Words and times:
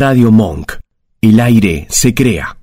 Radio 0.00 0.30
Monk. 0.32 0.78
El 1.20 1.38
aire 1.40 1.86
se 1.90 2.14
crea. 2.14 2.56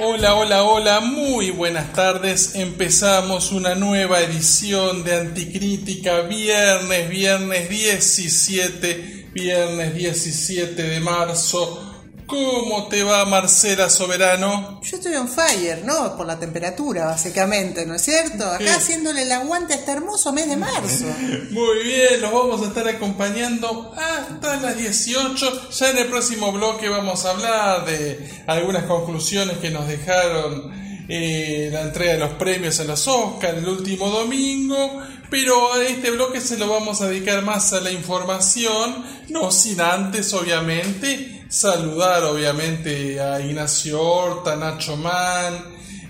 Hola, 0.00 0.34
hola, 0.34 0.62
hola, 0.62 1.00
muy 1.00 1.50
buenas 1.50 1.92
tardes. 1.92 2.54
Empezamos 2.54 3.52
una 3.52 3.74
nueva 3.74 4.22
edición 4.22 5.04
de 5.04 5.16
Anticrítica, 5.16 6.22
viernes, 6.22 7.10
viernes 7.10 7.68
17, 7.68 9.28
viernes 9.34 9.94
17 9.94 10.82
de 10.82 11.00
marzo 11.00 11.89
¿Cómo 12.30 12.86
te 12.86 13.02
va 13.02 13.24
Marcela 13.24 13.90
Soberano? 13.90 14.80
Yo 14.82 14.96
estoy 14.98 15.16
on 15.16 15.28
fire, 15.28 15.82
¿no? 15.84 16.16
Por 16.16 16.28
la 16.28 16.38
temperatura, 16.38 17.06
básicamente, 17.06 17.84
¿no 17.84 17.96
es 17.96 18.02
cierto? 18.02 18.46
Acá 18.46 18.76
haciéndole 18.76 19.22
el 19.22 19.32
aguante 19.32 19.74
a 19.74 19.76
este 19.78 19.90
hermoso 19.90 20.32
mes 20.32 20.48
de 20.48 20.56
marzo. 20.56 21.06
Muy 21.50 21.82
bien, 21.82 22.20
los 22.20 22.32
vamos 22.32 22.62
a 22.62 22.66
estar 22.66 22.86
acompañando 22.86 23.92
hasta 23.96 24.60
las 24.60 24.78
18. 24.78 25.70
Ya 25.72 25.90
en 25.90 25.98
el 25.98 26.06
próximo 26.06 26.52
bloque 26.52 26.88
vamos 26.88 27.24
a 27.24 27.30
hablar 27.30 27.84
de 27.84 28.30
algunas 28.46 28.84
conclusiones 28.84 29.58
que 29.58 29.70
nos 29.70 29.88
dejaron 29.88 30.70
eh, 31.08 31.68
la 31.72 31.80
entrega 31.82 32.12
de 32.12 32.20
los 32.20 32.34
premios 32.34 32.78
a 32.78 32.84
los 32.84 33.08
Oscars 33.08 33.58
el 33.58 33.66
último 33.68 34.08
domingo. 34.08 35.02
Pero 35.30 35.72
a 35.74 35.82
este 35.82 36.12
bloque 36.12 36.40
se 36.40 36.58
lo 36.58 36.68
vamos 36.68 37.00
a 37.00 37.08
dedicar 37.08 37.42
más 37.42 37.72
a 37.72 37.80
la 37.80 37.90
información, 37.90 39.04
no 39.30 39.50
sin 39.50 39.80
antes, 39.80 40.32
obviamente, 40.32 41.39
saludar 41.50 42.22
obviamente 42.22 43.20
a 43.20 43.40
Ignacio 43.40 44.00
Horta, 44.00 44.54
Nacho 44.54 44.96
Man, 44.96 45.52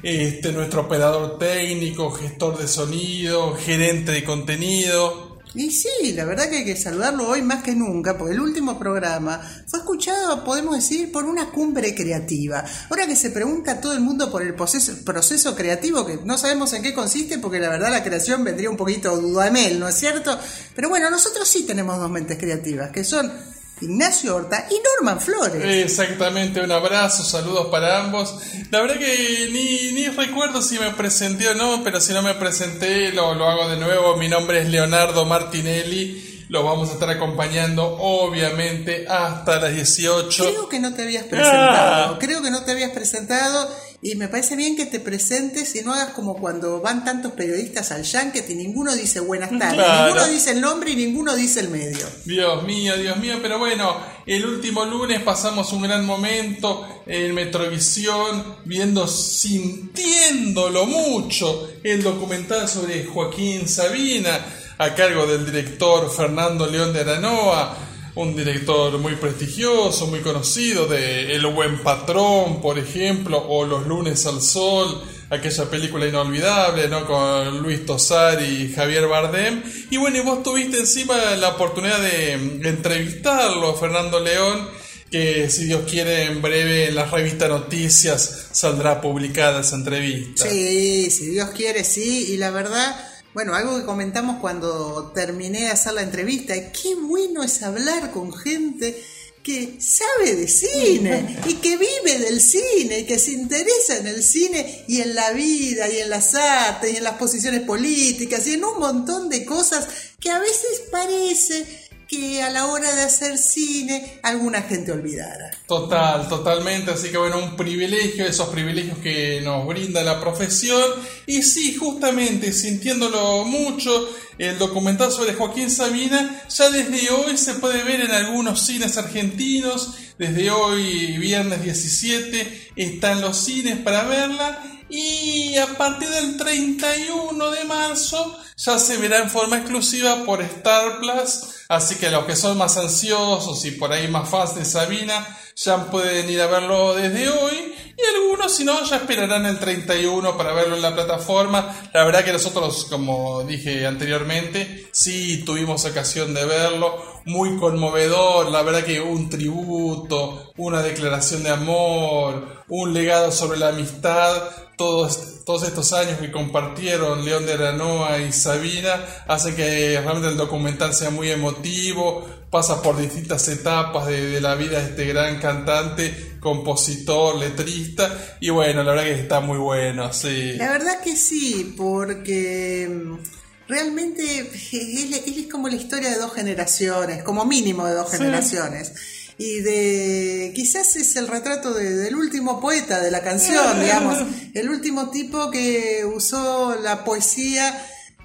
este, 0.02 0.52
nuestro 0.52 0.82
operador 0.82 1.38
técnico, 1.38 2.10
gestor 2.10 2.58
de 2.58 2.68
sonido, 2.68 3.56
gerente 3.56 4.12
de 4.12 4.22
contenido. 4.22 5.30
Y 5.54 5.72
sí, 5.72 6.12
la 6.14 6.26
verdad 6.26 6.48
que 6.48 6.58
hay 6.58 6.64
que 6.64 6.76
saludarlo 6.76 7.26
hoy 7.26 7.42
más 7.42 7.62
que 7.64 7.74
nunca, 7.74 8.16
porque 8.16 8.34
el 8.34 8.40
último 8.40 8.78
programa 8.78 9.40
fue 9.66 9.80
escuchado, 9.80 10.44
podemos 10.44 10.76
decir, 10.76 11.10
por 11.10 11.24
una 11.24 11.50
cumbre 11.50 11.92
creativa. 11.94 12.62
Ahora 12.88 13.06
que 13.06 13.16
se 13.16 13.30
pregunta 13.30 13.72
a 13.72 13.80
todo 13.80 13.94
el 13.94 14.00
mundo 14.00 14.30
por 14.30 14.42
el 14.42 14.54
proceso, 14.54 14.92
proceso 15.04 15.56
creativo, 15.56 16.06
que 16.06 16.18
no 16.22 16.38
sabemos 16.38 16.72
en 16.74 16.82
qué 16.82 16.94
consiste, 16.94 17.38
porque 17.38 17.58
la 17.58 17.70
verdad 17.70 17.90
la 17.90 18.04
creación 18.04 18.44
vendría 18.44 18.70
un 18.70 18.76
poquito 18.76 19.16
dudamel, 19.16 19.80
¿no 19.80 19.88
es 19.88 19.96
cierto? 19.96 20.38
Pero 20.76 20.90
bueno, 20.90 21.10
nosotros 21.10 21.48
sí 21.48 21.64
tenemos 21.64 21.98
dos 21.98 22.10
mentes 22.10 22.38
creativas, 22.38 22.90
que 22.90 23.02
son 23.02 23.32
Ignacio 23.80 24.36
Horta 24.36 24.66
y 24.70 24.74
Norman 24.96 25.20
Flores. 25.20 25.62
Exactamente, 25.64 26.60
un 26.60 26.70
abrazo, 26.70 27.24
saludos 27.24 27.68
para 27.68 28.00
ambos. 28.00 28.36
La 28.70 28.80
verdad 28.82 28.98
que 28.98 29.48
ni, 29.52 29.92
ni 29.92 30.08
recuerdo 30.08 30.60
si 30.62 30.78
me 30.78 30.90
presenté 30.90 31.48
o 31.48 31.54
no, 31.54 31.82
pero 31.82 32.00
si 32.00 32.12
no 32.12 32.22
me 32.22 32.34
presenté 32.34 33.12
lo, 33.12 33.34
lo 33.34 33.48
hago 33.48 33.68
de 33.68 33.76
nuevo. 33.76 34.16
Mi 34.16 34.28
nombre 34.28 34.60
es 34.60 34.68
Leonardo 34.68 35.24
Martinelli. 35.24 36.46
Lo 36.50 36.64
vamos 36.64 36.90
a 36.90 36.94
estar 36.94 37.08
acompañando, 37.08 37.96
obviamente, 38.00 39.06
hasta 39.08 39.60
las 39.60 39.72
18. 39.72 40.44
Creo 40.44 40.68
que 40.68 40.80
no 40.80 40.92
te 40.92 41.02
habías 41.02 41.24
presentado. 41.24 42.14
Ah. 42.14 42.18
Creo 42.18 42.42
que 42.42 42.50
no 42.50 42.64
te 42.64 42.72
habías 42.72 42.90
presentado 42.90 43.70
y 44.02 44.14
me 44.14 44.28
parece 44.28 44.56
bien 44.56 44.76
que 44.76 44.86
te 44.86 44.98
presentes 44.98 45.76
y 45.76 45.82
no 45.82 45.92
hagas 45.92 46.14
como 46.14 46.36
cuando 46.36 46.80
van 46.80 47.04
tantos 47.04 47.32
periodistas 47.32 47.92
al 47.92 48.02
Yankee 48.02 48.42
y 48.48 48.54
ninguno 48.54 48.94
dice 48.94 49.20
buenas 49.20 49.50
tardes, 49.58 49.86
ninguno 50.04 50.26
dice 50.28 50.52
el 50.52 50.60
nombre 50.62 50.92
y 50.92 50.96
ninguno 50.96 51.36
dice 51.36 51.60
el 51.60 51.68
medio. 51.68 52.06
Dios 52.24 52.62
mío, 52.62 52.96
Dios 52.96 53.18
mío, 53.18 53.38
pero 53.42 53.58
bueno, 53.58 53.94
el 54.24 54.46
último 54.46 54.86
lunes 54.86 55.20
pasamos 55.22 55.72
un 55.74 55.82
gran 55.82 56.06
momento 56.06 57.02
en 57.06 57.34
Metrovisión, 57.34 58.56
viendo, 58.64 59.06
sintiéndolo 59.06 60.86
mucho, 60.86 61.68
el 61.82 62.02
documental 62.02 62.68
sobre 62.68 63.04
Joaquín 63.04 63.68
Sabina, 63.68 64.46
a 64.78 64.94
cargo 64.94 65.26
del 65.26 65.44
director 65.44 66.10
Fernando 66.10 66.66
León 66.66 66.94
de 66.94 67.00
Aranoa 67.00 67.89
un 68.14 68.36
director 68.36 68.98
muy 68.98 69.14
prestigioso, 69.16 70.06
muy 70.06 70.20
conocido, 70.20 70.86
de 70.86 71.34
El 71.34 71.46
Buen 71.46 71.78
Patrón, 71.82 72.60
por 72.60 72.78
ejemplo, 72.78 73.38
o 73.48 73.64
Los 73.64 73.86
Lunes 73.86 74.26
al 74.26 74.42
Sol, 74.42 75.02
aquella 75.30 75.70
película 75.70 76.06
inolvidable, 76.06 76.88
¿no? 76.88 77.06
Con 77.06 77.62
Luis 77.62 77.86
Tosar 77.86 78.42
y 78.42 78.72
Javier 78.72 79.06
Bardem. 79.06 79.62
Y 79.90 79.96
bueno, 79.96 80.18
y 80.18 80.20
vos 80.20 80.42
tuviste 80.42 80.78
encima 80.78 81.16
la 81.36 81.50
oportunidad 81.50 82.00
de, 82.00 82.32
entrevistarlo, 82.68 83.74
Fernando 83.74 84.18
León, 84.18 84.68
que 85.10 85.48
si 85.48 85.64
Dios 85.64 85.82
quiere 85.88 86.24
en 86.24 86.42
breve 86.42 86.88
en 86.88 86.94
la 86.94 87.04
revista 87.04 87.48
Noticias 87.48 88.48
saldrá 88.52 89.00
publicada 89.00 89.60
esa 89.60 89.76
entrevista. 89.76 90.48
Sí, 90.48 91.10
si 91.10 91.30
Dios 91.30 91.50
quiere, 91.50 91.84
sí, 91.84 92.32
y 92.32 92.36
la 92.36 92.50
verdad 92.50 93.09
bueno, 93.34 93.54
algo 93.54 93.78
que 93.78 93.84
comentamos 93.84 94.40
cuando 94.40 95.12
terminé 95.14 95.60
de 95.60 95.68
hacer 95.68 95.92
la 95.92 96.02
entrevista, 96.02 96.54
qué 96.72 96.94
bueno 96.96 97.42
es 97.42 97.62
hablar 97.62 98.10
con 98.10 98.32
gente 98.32 99.00
que 99.42 99.80
sabe 99.80 100.34
de 100.34 100.48
cine 100.48 101.38
y 101.46 101.54
que 101.54 101.76
vive 101.76 102.18
del 102.18 102.40
cine 102.40 103.00
y 103.00 103.06
que 103.06 103.18
se 103.18 103.32
interesa 103.32 103.96
en 103.96 104.06
el 104.06 104.22
cine 104.22 104.84
y 104.86 105.00
en 105.00 105.14
la 105.14 105.30
vida 105.30 105.88
y 105.88 105.98
en 105.98 106.10
las 106.10 106.34
artes 106.34 106.92
y 106.92 106.96
en 106.96 107.04
las 107.04 107.14
posiciones 107.14 107.62
políticas 107.62 108.46
y 108.46 108.54
en 108.54 108.64
un 108.64 108.78
montón 108.78 109.28
de 109.30 109.46
cosas 109.46 109.88
que 110.20 110.30
a 110.30 110.38
veces 110.38 110.82
parece 110.90 111.79
que 112.10 112.42
a 112.42 112.50
la 112.50 112.66
hora 112.66 112.92
de 112.92 113.02
hacer 113.02 113.38
cine 113.38 114.18
alguna 114.24 114.62
gente 114.62 114.90
olvidara. 114.90 115.52
Total, 115.68 116.28
totalmente. 116.28 116.90
Así 116.90 117.10
que 117.10 117.18
bueno, 117.18 117.38
un 117.38 117.56
privilegio, 117.56 118.26
esos 118.26 118.48
privilegios 118.48 118.98
que 118.98 119.40
nos 119.42 119.64
brinda 119.64 120.02
la 120.02 120.18
profesión. 120.18 120.82
Y 121.26 121.42
sí, 121.42 121.76
justamente, 121.76 122.52
sintiéndolo 122.52 123.44
mucho, 123.44 124.08
el 124.38 124.58
documental 124.58 125.12
sobre 125.12 125.34
Joaquín 125.34 125.70
Sabina 125.70 126.42
ya 126.48 126.70
desde 126.70 127.10
hoy 127.10 127.38
se 127.38 127.54
puede 127.54 127.84
ver 127.84 128.00
en 128.00 128.10
algunos 128.10 128.66
cines 128.66 128.98
argentinos. 128.98 129.94
Desde 130.18 130.50
hoy, 130.50 131.16
viernes 131.18 131.62
17, 131.62 132.72
están 132.74 133.20
los 133.20 133.36
cines 133.36 133.78
para 133.78 134.02
verla. 134.02 134.60
Y 134.88 135.56
a 135.58 135.78
partir 135.78 136.08
del 136.08 136.36
31 136.36 137.50
de 137.52 137.64
marzo 137.66 138.36
ya 138.56 138.80
se 138.80 138.96
verá 138.96 139.18
en 139.18 139.30
forma 139.30 139.58
exclusiva 139.58 140.24
por 140.24 140.42
Star 140.42 140.98
Plus 140.98 141.59
Así 141.70 141.94
que 141.94 142.10
los 142.10 142.24
que 142.24 142.34
son 142.34 142.58
más 142.58 142.76
ansiosos 142.76 143.64
y 143.64 143.70
por 143.70 143.92
ahí 143.92 144.08
más 144.08 144.28
fans 144.28 144.56
de 144.56 144.64
Sabina 144.64 145.24
ya 145.62 145.90
pueden 145.90 146.30
ir 146.30 146.40
a 146.40 146.46
verlo 146.46 146.94
desde 146.94 147.28
hoy. 147.28 147.74
Y 147.96 148.16
algunos, 148.16 148.56
si 148.56 148.64
no, 148.64 148.82
ya 148.82 148.96
esperarán 148.96 149.44
el 149.44 149.58
31 149.58 150.36
para 150.36 150.54
verlo 150.54 150.76
en 150.76 150.82
la 150.82 150.94
plataforma. 150.94 151.90
La 151.92 152.04
verdad 152.04 152.24
que 152.24 152.32
nosotros, 152.32 152.86
como 152.88 153.42
dije 153.44 153.86
anteriormente, 153.86 154.88
sí 154.90 155.44
tuvimos 155.44 155.84
ocasión 155.84 156.32
de 156.32 156.46
verlo. 156.46 157.20
Muy 157.26 157.58
conmovedor, 157.58 158.50
la 158.50 158.62
verdad 158.62 158.84
que 158.84 159.02
un 159.02 159.28
tributo, 159.28 160.52
una 160.56 160.82
declaración 160.82 161.42
de 161.42 161.50
amor, 161.50 162.64
un 162.68 162.94
legado 162.94 163.30
sobre 163.30 163.58
la 163.58 163.68
amistad 163.68 164.42
todos, 164.80 165.44
todos 165.44 165.64
estos 165.64 165.92
años 165.92 166.18
que 166.18 166.32
compartieron 166.32 167.22
León 167.22 167.44
de 167.44 167.52
Aranoa 167.52 168.16
y 168.20 168.32
Sabina 168.32 168.98
hace 169.28 169.54
que 169.54 170.00
realmente 170.00 170.28
el 170.28 170.38
documental 170.38 170.94
sea 170.94 171.10
muy 171.10 171.30
emotivo, 171.30 172.26
pasa 172.50 172.82
por 172.82 173.00
distintas 173.00 173.46
etapas 173.48 174.06
de, 174.08 174.40
la 174.40 174.56
vida 174.56 174.80
de 174.80 174.90
este 174.90 175.06
gran 175.06 175.38
cantante, 175.40 176.36
compositor, 176.40 177.36
letrista, 177.36 178.36
y 178.40 178.50
bueno, 178.50 178.82
la 178.82 178.90
verdad 178.90 179.04
que 179.04 179.20
está 179.20 179.40
muy 179.40 179.58
bueno, 179.58 180.12
sí. 180.12 180.54
La 180.54 180.72
verdad 180.72 181.00
que 181.00 181.16
sí, 181.16 181.74
porque 181.76 182.88
mm, 182.90 183.68
realmente 183.68 184.50
él, 184.72 185.14
es 185.14 185.46
como 185.46 185.68
la 185.68 185.76
historia 185.76 186.10
de 186.10 186.18
dos 186.18 186.34
generaciones, 186.34 187.22
como 187.22 187.44
mínimo 187.44 187.86
de 187.86 187.94
dos 187.94 188.10
generaciones. 188.10 188.92
Y 189.38 189.60
de 189.60 190.52
quizás 190.54 190.96
es 190.96 191.16
el 191.16 191.26
retrato 191.26 191.72
del 191.72 192.14
último 192.14 192.60
poeta 192.60 193.00
de 193.00 193.10
la 193.10 193.22
canción, 193.22 193.80
digamos, 193.80 194.18
el 194.52 194.68
último 194.68 195.08
tipo 195.10 195.50
que 195.50 196.04
usó 196.04 196.76
la 196.82 197.04
poesía 197.04 197.74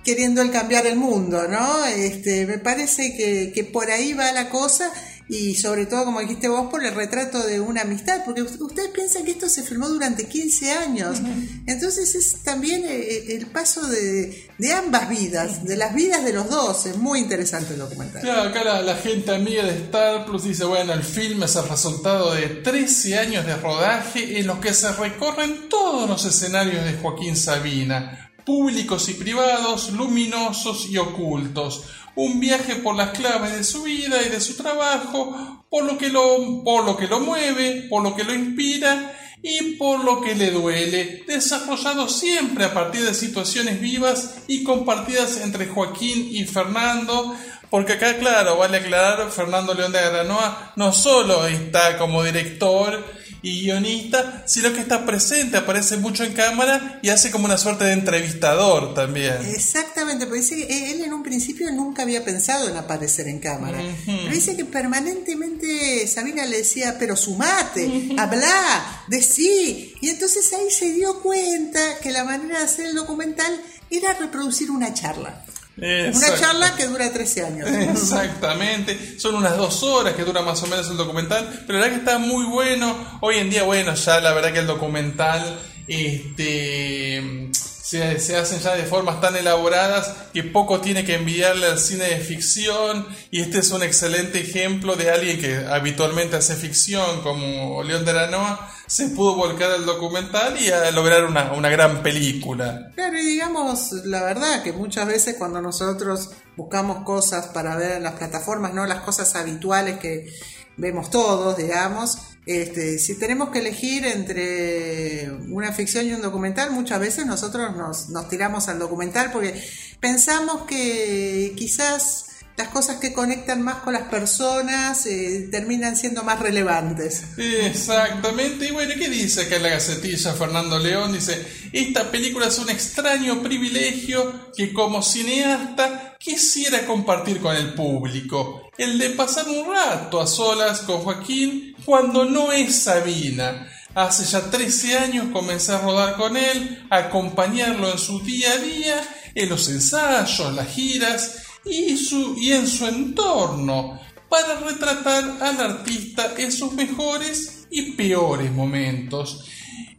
queriendo 0.06 0.42
el 0.42 0.52
cambiar 0.52 0.86
el 0.86 0.96
mundo, 0.96 1.48
¿no? 1.48 1.86
Este, 1.86 2.46
me 2.46 2.60
parece 2.60 3.18
que, 3.18 3.52
que 3.54 3.63
por 3.63 3.90
ahí 3.90 4.13
va 4.13 4.31
la 4.31 4.50
cosa 4.50 4.92
y 5.28 5.56
sobre 5.56 5.88
todo, 5.88 6.06
como 6.06 6.19
dijiste 6.19 6.48
vos, 6.48 6.69
por 6.69 6.84
el 6.84 6.94
retrato 6.94 7.44
de 7.44 7.60
una 7.60 7.81
amistad, 7.81 8.22
porque 8.24 8.44
ustedes 8.44 8.90
piensan 8.90 9.25
que 9.25 9.31
esto 9.31 9.50
se 9.50 9.63
filmó 9.63 9.90
durante 9.90 10.28
15 10.28 10.72
años, 10.74 11.18
entonces 11.66 12.13
es 12.13 12.44
también 12.44 12.86
eh, 12.86 12.96
eh, 12.96 13.25
el 13.36 13.48
paso 13.48 13.88
de, 13.88 14.50
ambas 14.75 15.10
vidas, 15.10 15.66
de 15.66 15.78
las 15.78 15.96
vidas 15.96 16.24
de 16.24 16.31
los 16.31 16.48
dos, 16.50 16.86
es 16.86 16.98
muy 16.98 17.19
interesante 17.19 17.74
el 17.74 17.80
documental. 17.80 18.22
Claro, 18.22 18.50
acá 18.50 18.63
la, 18.63 18.96
gente 18.96 19.34
amiga 19.34 19.63
de 19.63 19.75
Star 19.86 20.25
Plus 20.25 20.44
dice, 20.44 20.63
bueno, 20.66 20.94
el 20.94 21.04
film 21.04 21.42
es 21.44 21.56
el 21.56 21.68
resultado 21.68 22.34
de 22.34 22.48
13 22.48 23.18
años 23.18 23.46
de 23.48 23.56
rodaje 23.56 24.40
en 24.40 24.46
los 24.46 24.60
que 24.60 24.74
se 24.74 24.92
recorren 24.92 25.69
todos 25.69 26.07
los 26.07 26.24
escenarios 26.25 26.86
de 26.86 26.94
Joaquín 26.94 27.36
Sabina, 27.36 28.25
públicos 28.45 29.09
y 29.09 29.15
privados, 29.15 29.92
luminosos 29.92 30.88
y 30.89 30.97
ocultos. 30.97 31.83
Un 32.15 32.39
viaje 32.39 32.75
por 32.75 32.95
las 32.95 33.09
claves 33.09 33.53
de 33.53 33.63
su 33.63 33.83
vida 33.83 34.21
y 34.25 34.30
de 34.30 34.39
su 34.39 34.56
trabajo, 34.56 35.65
por 35.69 35.83
lo 35.83 35.97
que 35.97 36.09
lo, 36.09 36.63
por 36.63 36.86
lo, 36.86 36.95
que 36.95 37.07
lo 37.07 37.19
mueve, 37.19 37.88
por 37.89 38.03
lo 38.03 38.15
que 38.15 38.24
lo 38.24 38.33
inspira 38.33 39.13
y 39.42 39.74
por 39.74 40.03
lo 40.03 40.21
que 40.21 40.33
le 40.33 40.50
duele, 40.50 41.24
desarrollado 41.27 42.09
siempre 42.09 42.65
a 42.65 42.74
partir 42.74 43.03
de 43.03 43.13
situaciones 43.13 43.80
vivas 43.80 44.38
y 44.47 44.63
compartidas 44.63 45.38
entre 45.42 45.68
Joaquín 45.68 46.30
y 46.31 46.45
Fernando, 46.45 47.36
porque 47.69 47.94
acá, 47.94 48.18
claro, 48.18 48.57
vale 48.57 48.77
aclarar, 48.77 49.30
Fernando 49.30 49.74
León 49.74 49.92
de 49.92 50.01
Granoa 50.01 50.74
no 50.77 50.92
solo 50.94 51.45
está 51.45 51.97
como 51.97 52.24
director 52.24 53.06
y 53.45 53.62
guionista, 53.62 54.42
sino 54.47 54.74
que 54.74 54.80
está 54.80 55.06
presente, 55.06 55.56
aparece 55.57 55.97
mucho 55.97 56.24
en 56.24 56.33
cámara 56.33 56.97
y 57.03 57.09
hace 57.09 57.30
como 57.30 57.45
una 57.45 57.59
suerte 57.59 57.83
de 57.83 57.94
entrevistador 57.94 58.95
también. 58.95 59.36
Exactamente, 59.53 60.25
porque 60.25 60.42
dice 60.42 60.56
que 60.65 60.92
él 60.92 61.03
en 61.03 61.13
un 61.13 61.21
principio 61.21 61.71
nunca 61.71 62.01
había 62.01 62.25
pensado 62.25 62.68
en 62.68 62.75
aparecer 62.75 63.27
en 63.27 63.38
cámara. 63.38 63.80
Pero 64.03 64.31
dice 64.31 64.57
que 64.57 64.65
permanentemente 64.65 66.07
Sabina 66.07 66.44
le 66.47 66.57
decía, 66.57 66.95
pero 66.97 67.15
sumate, 67.15 68.15
habla, 68.18 69.03
decí. 69.09 69.94
Y 70.01 70.09
entonces 70.09 70.51
ahí 70.53 70.71
se 70.71 70.92
dio 70.94 71.21
cuenta 71.21 72.00
que 72.01 72.12
la 72.12 72.24
manera 72.24 72.57
de 72.57 72.65
hacer 72.65 72.88
el 72.88 72.95
documental 72.95 73.62
era 73.92 74.13
reproducir 74.13 74.71
una 74.71 74.92
charla. 74.92 75.45
Una 75.77 76.39
charla 76.39 76.75
que 76.75 76.88
dura 76.88 77.12
13 77.12 77.45
años. 77.45 77.69
Exactamente. 77.69 79.19
Son 79.19 79.36
unas 79.36 79.57
dos 79.57 79.83
horas 79.83 80.13
que 80.13 80.24
dura 80.24 80.42
más 80.42 80.62
o 80.63 80.68
menos 80.68 80.89
el 80.89 80.98
documental. 80.98 81.63
Pero 81.68 81.80
la 81.80 81.86
verdad 81.86 81.98
que 81.98 82.06
está 82.06 82.18
muy 82.18 82.45
bueno. 82.45 82.95
Hoy 83.22 83.38
en 83.38 83.50
día, 83.50 83.63
bueno, 83.63 83.94
ya 83.94 84.22
la 84.22 84.33
verdad 84.33 84.54
que 84.54 84.60
el 84.60 84.68
documental 84.68 85.60
este, 85.88 87.50
se, 87.86 88.36
hacen 88.36 88.60
ya 88.62 88.74
de 88.74 88.84
formas 88.84 89.22
tan 89.22 89.36
elaboradas 89.36 90.12
que 90.34 90.44
poco 90.44 90.82
tiene 90.82 91.06
que 91.06 91.14
enviarle 91.14 91.68
al 91.68 91.78
cine 91.78 92.06
de 92.06 92.18
ficción. 92.18 93.06
Y 93.30 93.42
este 93.42 93.60
es 93.60 93.70
un 93.70 93.84
excelente 93.84 94.40
ejemplo 94.40 94.96
de 94.96 95.12
alguien 95.12 95.40
que 95.40 95.68
habitualmente 95.68 96.36
hace 96.36 96.56
ficción 96.56 97.22
como 97.22 97.84
León 97.84 98.04
de 98.04 98.10
Aranoa. 98.10 98.72
Se 98.88 99.10
pudo 99.10 99.36
volcar 99.36 99.70
al 99.70 99.86
documental 99.86 100.60
y 100.60 100.70
a 100.72 100.90
lograr 100.90 101.26
una, 101.26 101.52
una 101.52 101.70
gran 101.70 102.02
película. 102.02 102.92
Claro, 102.96 103.20
y 103.20 103.24
digamos 103.24 103.92
la 104.06 104.24
verdad 104.24 104.64
que 104.64 104.74
muchas 104.74 105.06
veces 105.06 105.36
cuando 105.38 105.62
nosotros 105.62 106.31
buscamos 106.56 107.04
cosas 107.04 107.48
para 107.48 107.76
ver 107.76 107.92
en 107.92 108.04
las 108.04 108.14
plataformas, 108.14 108.74
no 108.74 108.88
las 108.88 109.02
cosas 109.02 109.36
habituales 109.36 110.00
que 110.00 110.34
vemos 110.78 111.12
todos, 111.12 111.56
digamos, 111.56 112.18
este, 112.45 113.00
si 113.00 113.18
tenemos 113.18 113.50
que 113.50 113.59
elegir 113.59 114.06
entre 114.06 115.31
una 115.50 115.71
ficción 115.71 116.07
y 116.07 116.13
un 116.13 116.21
documental, 116.21 116.71
muchas 116.71 117.00
veces 117.00 117.25
nosotros 117.25 117.75
nos, 117.75 118.09
nos 118.09 118.30
tiramos 118.30 118.68
al 118.68 118.77
documental 118.77 119.31
porque 119.31 119.59
pensamos 120.00 120.63
que 120.63 121.53
quizás 121.56 122.27
las 122.57 122.69
cosas 122.69 122.98
que 122.98 123.12
conectan 123.12 123.62
más 123.62 123.78
con 123.78 123.94
las 123.94 124.04
personas 124.04 125.06
eh, 125.06 125.50
terminan 125.52 125.98
siendo 125.98 126.24
más 126.24 126.40
relevantes. 126.40 127.38
Exactamente. 127.38 128.68
Y 128.68 128.72
bueno, 128.72 128.94
¿qué 128.98 129.10
dice 129.10 129.42
acá 129.42 129.57
en 129.57 129.63
la 129.63 129.69
gacetilla 129.69 130.34
Fernando 130.34 130.80
León? 130.80 131.12
Dice, 131.12 131.46
esta 131.74 132.10
película 132.10 132.48
es 132.48 132.57
un 132.60 132.69
extraño 132.69 133.44
privilegio 133.44 134.52
que 134.56 134.72
como 134.72 135.02
cineasta 135.02 136.16
quisiera 136.18 136.86
compartir 136.86 137.42
con 137.42 137.56
el 137.56 137.74
público. 137.74 138.69
El 138.78 139.00
de 139.00 139.10
pasar 139.12 139.48
un 139.50 139.74
rato 139.74 140.22
a 140.22 140.28
solas 140.28 140.80
con 140.81 141.02
Joaquín 141.02 141.75
cuando 141.84 142.24
no 142.24 142.54
es 142.54 142.74
Sabina. 142.75 143.69
Hace 143.94 144.25
ya 144.25 144.50
13 144.50 144.98
años 144.98 145.28
comencé 145.31 145.74
a 145.74 145.80
rodar 145.80 146.16
con 146.16 146.36
él, 146.36 146.86
a 146.90 146.98
acompañarlo 146.98 147.92
en 147.92 147.98
su 147.98 148.22
día 148.22 148.52
a 148.52 148.57
día, 148.57 149.10
en 149.36 149.50
los 149.50 149.69
ensayos, 149.69 150.54
las 150.54 150.68
giras 150.68 151.44
y, 151.66 151.98
su, 151.98 152.36
y 152.38 152.54
en 152.54 152.68
su 152.68 152.86
entorno 152.86 154.00
para 154.30 154.60
retratar 154.60 155.38
al 155.42 155.60
artista 155.60 156.34
en 156.38 156.52
sus 156.52 156.74
mejores 156.74 157.68
y 157.70 157.94
peores 157.94 158.52
momentos 158.52 159.46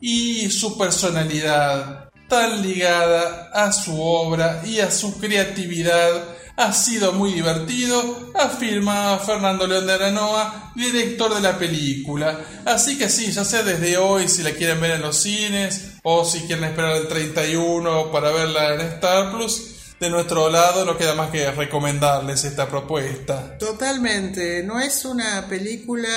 y 0.00 0.50
su 0.50 0.76
personalidad 0.76 2.10
tan 2.28 2.62
ligada 2.62 3.50
a 3.52 3.72
su 3.72 4.00
obra 4.00 4.62
y 4.66 4.80
a 4.80 4.90
su 4.90 5.18
creatividad 5.18 6.36
ha 6.56 6.72
sido 6.72 7.12
muy 7.12 7.32
divertido, 7.32 8.32
afirma 8.34 9.18
Fernando 9.18 9.66
León 9.66 9.86
de 9.86 9.92
Aranoa, 9.92 10.72
director 10.74 11.34
de 11.34 11.42
la 11.42 11.58
película. 11.58 12.40
Así 12.64 12.96
que 12.96 13.10
sí, 13.10 13.30
ya 13.30 13.44
sea 13.44 13.62
desde 13.62 13.98
hoy 13.98 14.26
si 14.28 14.42
la 14.42 14.52
quieren 14.52 14.80
ver 14.80 14.92
en 14.92 15.02
los 15.02 15.18
cines 15.18 15.98
o 16.02 16.24
si 16.24 16.40
quieren 16.40 16.64
esperar 16.64 16.96
el 16.96 17.08
31 17.08 18.10
para 18.10 18.30
verla 18.30 18.74
en 18.74 18.80
Star 18.80 19.32
Plus, 19.32 19.75
de 20.00 20.10
nuestro 20.10 20.50
lado 20.50 20.84
no 20.84 20.96
queda 20.96 21.14
más 21.14 21.30
que 21.30 21.50
recomendarles 21.50 22.44
esta 22.44 22.68
propuesta. 22.68 23.56
Totalmente, 23.58 24.62
no 24.62 24.78
es 24.78 25.04
una 25.04 25.46
película, 25.48 26.08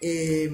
eh, 0.00 0.50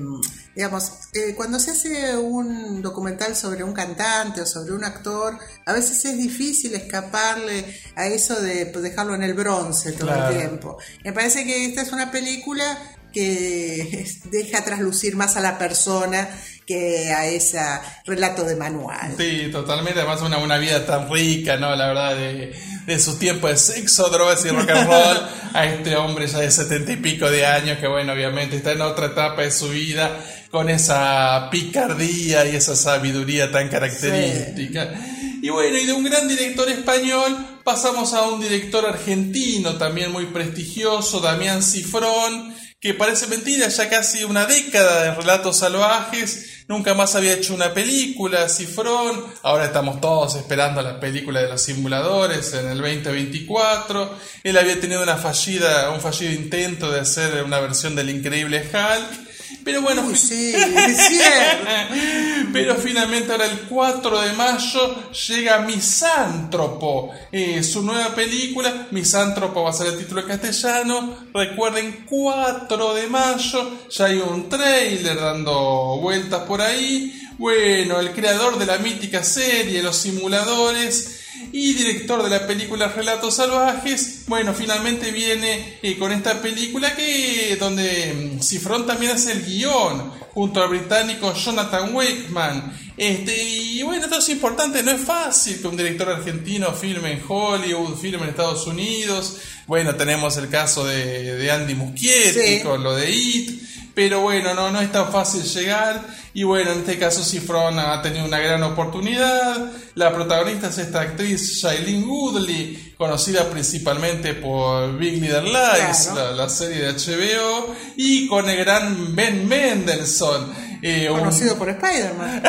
digamos, 0.55 0.93
eh, 1.15 1.35
cuando 1.35 1.59
se 1.59 1.71
hace 1.71 2.17
un 2.17 2.83
documental 2.83 3.35
sobre 3.35 3.65
un 3.65 3.73
cantante 3.73 4.43
o 4.43 4.47
sobre 4.47 4.73
un 4.73 4.85
actor, 4.85 5.39
a 5.65 5.73
veces 5.73 6.05
es 6.05 6.19
difícil 6.19 6.75
escaparle 6.75 7.65
a 7.97 8.07
eso 8.07 8.41
de 8.41 8.67
dejarlo 8.67 9.15
en 9.15 9.23
el 9.23 9.35
bronce 9.35 9.93
todo 9.93 10.15
el 10.15 10.37
tiempo. 10.37 10.79
Me 11.05 11.13
parece 11.13 11.45
que 11.45 11.65
esta 11.65 11.83
es 11.83 11.93
una 11.93 12.11
película 12.11 12.79
que 13.13 14.07
deja 14.31 14.63
traslucir 14.63 15.17
más 15.17 15.37
a 15.37 15.41
la 15.41 15.57
persona 15.59 16.29
que 16.69 17.11
a 17.15 17.27
ese 17.27 17.59
relato 18.05 18.45
de 18.45 18.55
manual. 18.55 19.15
Sí, 19.17 19.49
totalmente. 19.51 20.01
Además, 20.01 20.21
una, 20.21 20.37
una 20.37 20.59
vida 20.59 20.85
tan 20.85 21.11
rica, 21.11 21.57
¿no? 21.57 21.75
La 21.75 21.87
verdad, 21.87 22.15
de, 22.15 22.55
de 22.87 22.99
su 22.99 23.19
tiempo 23.19 23.49
de 23.49 23.57
sexo, 23.57 24.11
drogas 24.11 24.45
y 24.45 24.51
rock 24.51 24.69
and 24.69 24.87
roll, 24.87 25.19
a 25.55 25.65
este 25.65 25.97
hombre 25.97 26.27
ya 26.27 26.41
de 26.41 26.51
setenta 26.51 26.93
y 26.93 26.97
pico 26.97 27.31
de 27.31 27.47
años, 27.47 27.79
que 27.79 27.89
bueno, 27.89 28.13
obviamente 28.13 28.57
está 28.57 28.73
en 28.73 28.83
otra 28.83 29.07
etapa 29.07 29.43
de 29.43 29.51
su 29.51 29.71
vida, 29.71 30.21
con 30.51 30.69
esa 30.69 31.49
picardía 31.51 32.45
y 32.47 32.57
esa 32.57 32.77
sabiduría 32.77 33.51
tan 33.51 33.69
característica. 33.69 34.93
Y 35.41 35.49
bueno, 35.51 35.79
y 35.79 35.87
de 35.87 35.93
un 35.95 36.05
gran 36.05 36.29
director 36.29 36.69
español 36.69 37.61
pasamos 37.65 38.13
a 38.13 38.23
un 38.23 38.41
director 38.41 38.85
argentino 38.85 39.77
también 39.77 40.13
muy 40.13 40.27
prestigioso, 40.27 41.21
Damián 41.21 41.63
Cifrón, 41.63 42.55
que 42.81 42.95
parece 42.95 43.27
mentira, 43.27 43.67
ya 43.67 43.89
casi 43.89 44.23
una 44.23 44.47
década 44.47 45.03
de 45.03 45.15
relatos 45.17 45.57
salvajes, 45.57 46.65
nunca 46.69 46.95
más 46.95 47.17
había 47.17 47.35
hecho 47.35 47.53
una 47.53 47.75
película, 47.75 48.49
Cifrón, 48.49 49.25
ahora 49.43 49.65
estamos 49.65 50.01
todos 50.01 50.37
esperando 50.37 50.81
la 50.81 51.01
película 51.01 51.41
de 51.43 51.49
los 51.49 51.61
simuladores 51.61 52.55
en 52.55 52.69
el 52.69 52.79
2024, 52.79 54.17
él 54.45 54.57
había 54.57 54.81
tenido 54.81 55.03
una 55.03 55.17
fallida, 55.17 55.91
un 55.91 56.01
fallido 56.01 56.33
intento 56.33 56.89
de 56.93 57.01
hacer 57.01 57.43
una 57.43 57.59
versión 57.59 57.97
del 57.97 58.11
increíble 58.11 58.61
Hulk, 58.61 59.28
pero 59.65 59.83
bueno, 59.83 60.15
sí, 60.15 60.55
pero 62.53 62.77
finalmente 62.77 63.33
ahora 63.33 63.47
el 63.47 63.61
4 63.61 64.21
de 64.21 64.33
mayo 64.33 65.13
llega 65.13 65.59
Misántropo, 65.61 67.11
eh, 67.31 67.63
su 67.63 67.83
nueva 67.83 68.15
película. 68.15 68.89
Misántropo 68.91 69.63
va 69.63 69.71
a 69.71 69.75
ser 69.75 69.89
el 69.89 69.99
título 69.99 70.23
en 70.23 70.29
castellano. 70.29 71.17
Recuerden, 71.35 72.05
4 72.09 72.95
de 72.95 73.07
mayo, 73.09 73.71
ya 73.91 74.07
hay 74.07 74.19
un 74.19 74.49
trailer 74.49 75.21
dando 75.21 75.99
vueltas 76.01 76.43
por 76.43 76.63
ahí. 76.63 77.15
Bueno, 77.39 78.01
el 78.01 78.13
creador 78.13 78.59
de 78.59 78.67
la 78.67 78.79
mítica 78.79 79.23
serie 79.23 79.83
Los 79.83 79.97
Simuladores 79.97 81.18
y 81.53 81.75
director 81.75 82.23
de 82.23 82.31
la 82.31 82.47
película 82.47 82.89
Relatos 82.89 83.37
Salvajes, 83.37 84.25
bueno, 84.27 84.55
finalmente 84.55 85.11
viene 85.11 85.79
eh, 85.83 85.99
con 85.99 86.13
esta 86.13 86.41
película 86.41 86.95
que 86.95 87.57
donde 87.59 88.37
mm, 88.37 88.43
Cifrón 88.43 88.87
también 88.87 89.13
hace 89.13 89.33
el 89.33 89.45
guion 89.45 90.13
junto 90.33 90.63
al 90.63 90.69
británico 90.69 91.35
Jonathan 91.35 91.95
Wakeman. 91.95 92.79
Este, 92.97 93.43
y 93.43 93.83
bueno, 93.83 94.05
esto 94.05 94.19
es 94.19 94.29
importante, 94.29 94.83
no 94.83 94.91
es 94.91 95.01
fácil 95.01 95.61
que 95.61 95.69
un 95.69 95.77
director 95.77 96.09
argentino 96.11 96.73
filme 96.73 97.13
en 97.13 97.23
Hollywood, 97.27 97.97
filme 97.97 98.25
en 98.25 98.31
Estados 98.31 98.67
Unidos. 98.67 99.39
Bueno, 99.67 99.95
tenemos 99.95 100.37
el 100.37 100.49
caso 100.49 100.85
de, 100.85 101.51
Andy 101.51 101.75
Muschietti 101.75 102.63
con 102.63 102.83
lo 102.83 102.95
de 102.95 103.11
It, 103.11 103.63
pero 103.99 104.21
bueno, 104.21 104.55
no, 104.55 104.71
no 104.71 104.81
es 104.81 104.93
tan 104.93 105.11
fácil 105.11 105.43
llegar. 105.43 106.01
Y 106.33 106.45
bueno, 106.45 106.71
en 106.71 106.79
este 106.79 107.01
caso 107.01 107.25
Cifrón 107.25 107.81
ha 107.81 108.01
tenido 108.01 108.27
una 108.27 108.39
gran 108.39 108.63
oportunidad. 108.63 109.73
La 109.97 110.15
protagonista 110.15 110.69
es 110.69 110.79
esta 110.79 111.01
actriz 111.01 111.61
Shailene 111.61 112.07
Woodley, 112.07 112.95
conocida 112.97 113.51
principalmente 113.51 114.35
por 114.35 114.97
Big 114.97 115.21
Little 115.21 115.51
Lies, 115.51 116.11
la, 116.15 116.49
serie 116.49 116.83
de 116.83 116.93
HBO, 116.93 117.75
y 117.97 118.29
con 118.29 118.49
el 118.49 118.59
gran 118.59 119.17
Ben 119.17 119.49
Mendelssohn. 119.49 120.79
Eh, 120.81 121.09
Conocido 121.11 121.59
por 121.59 121.69
Spider-Man. 121.69 122.43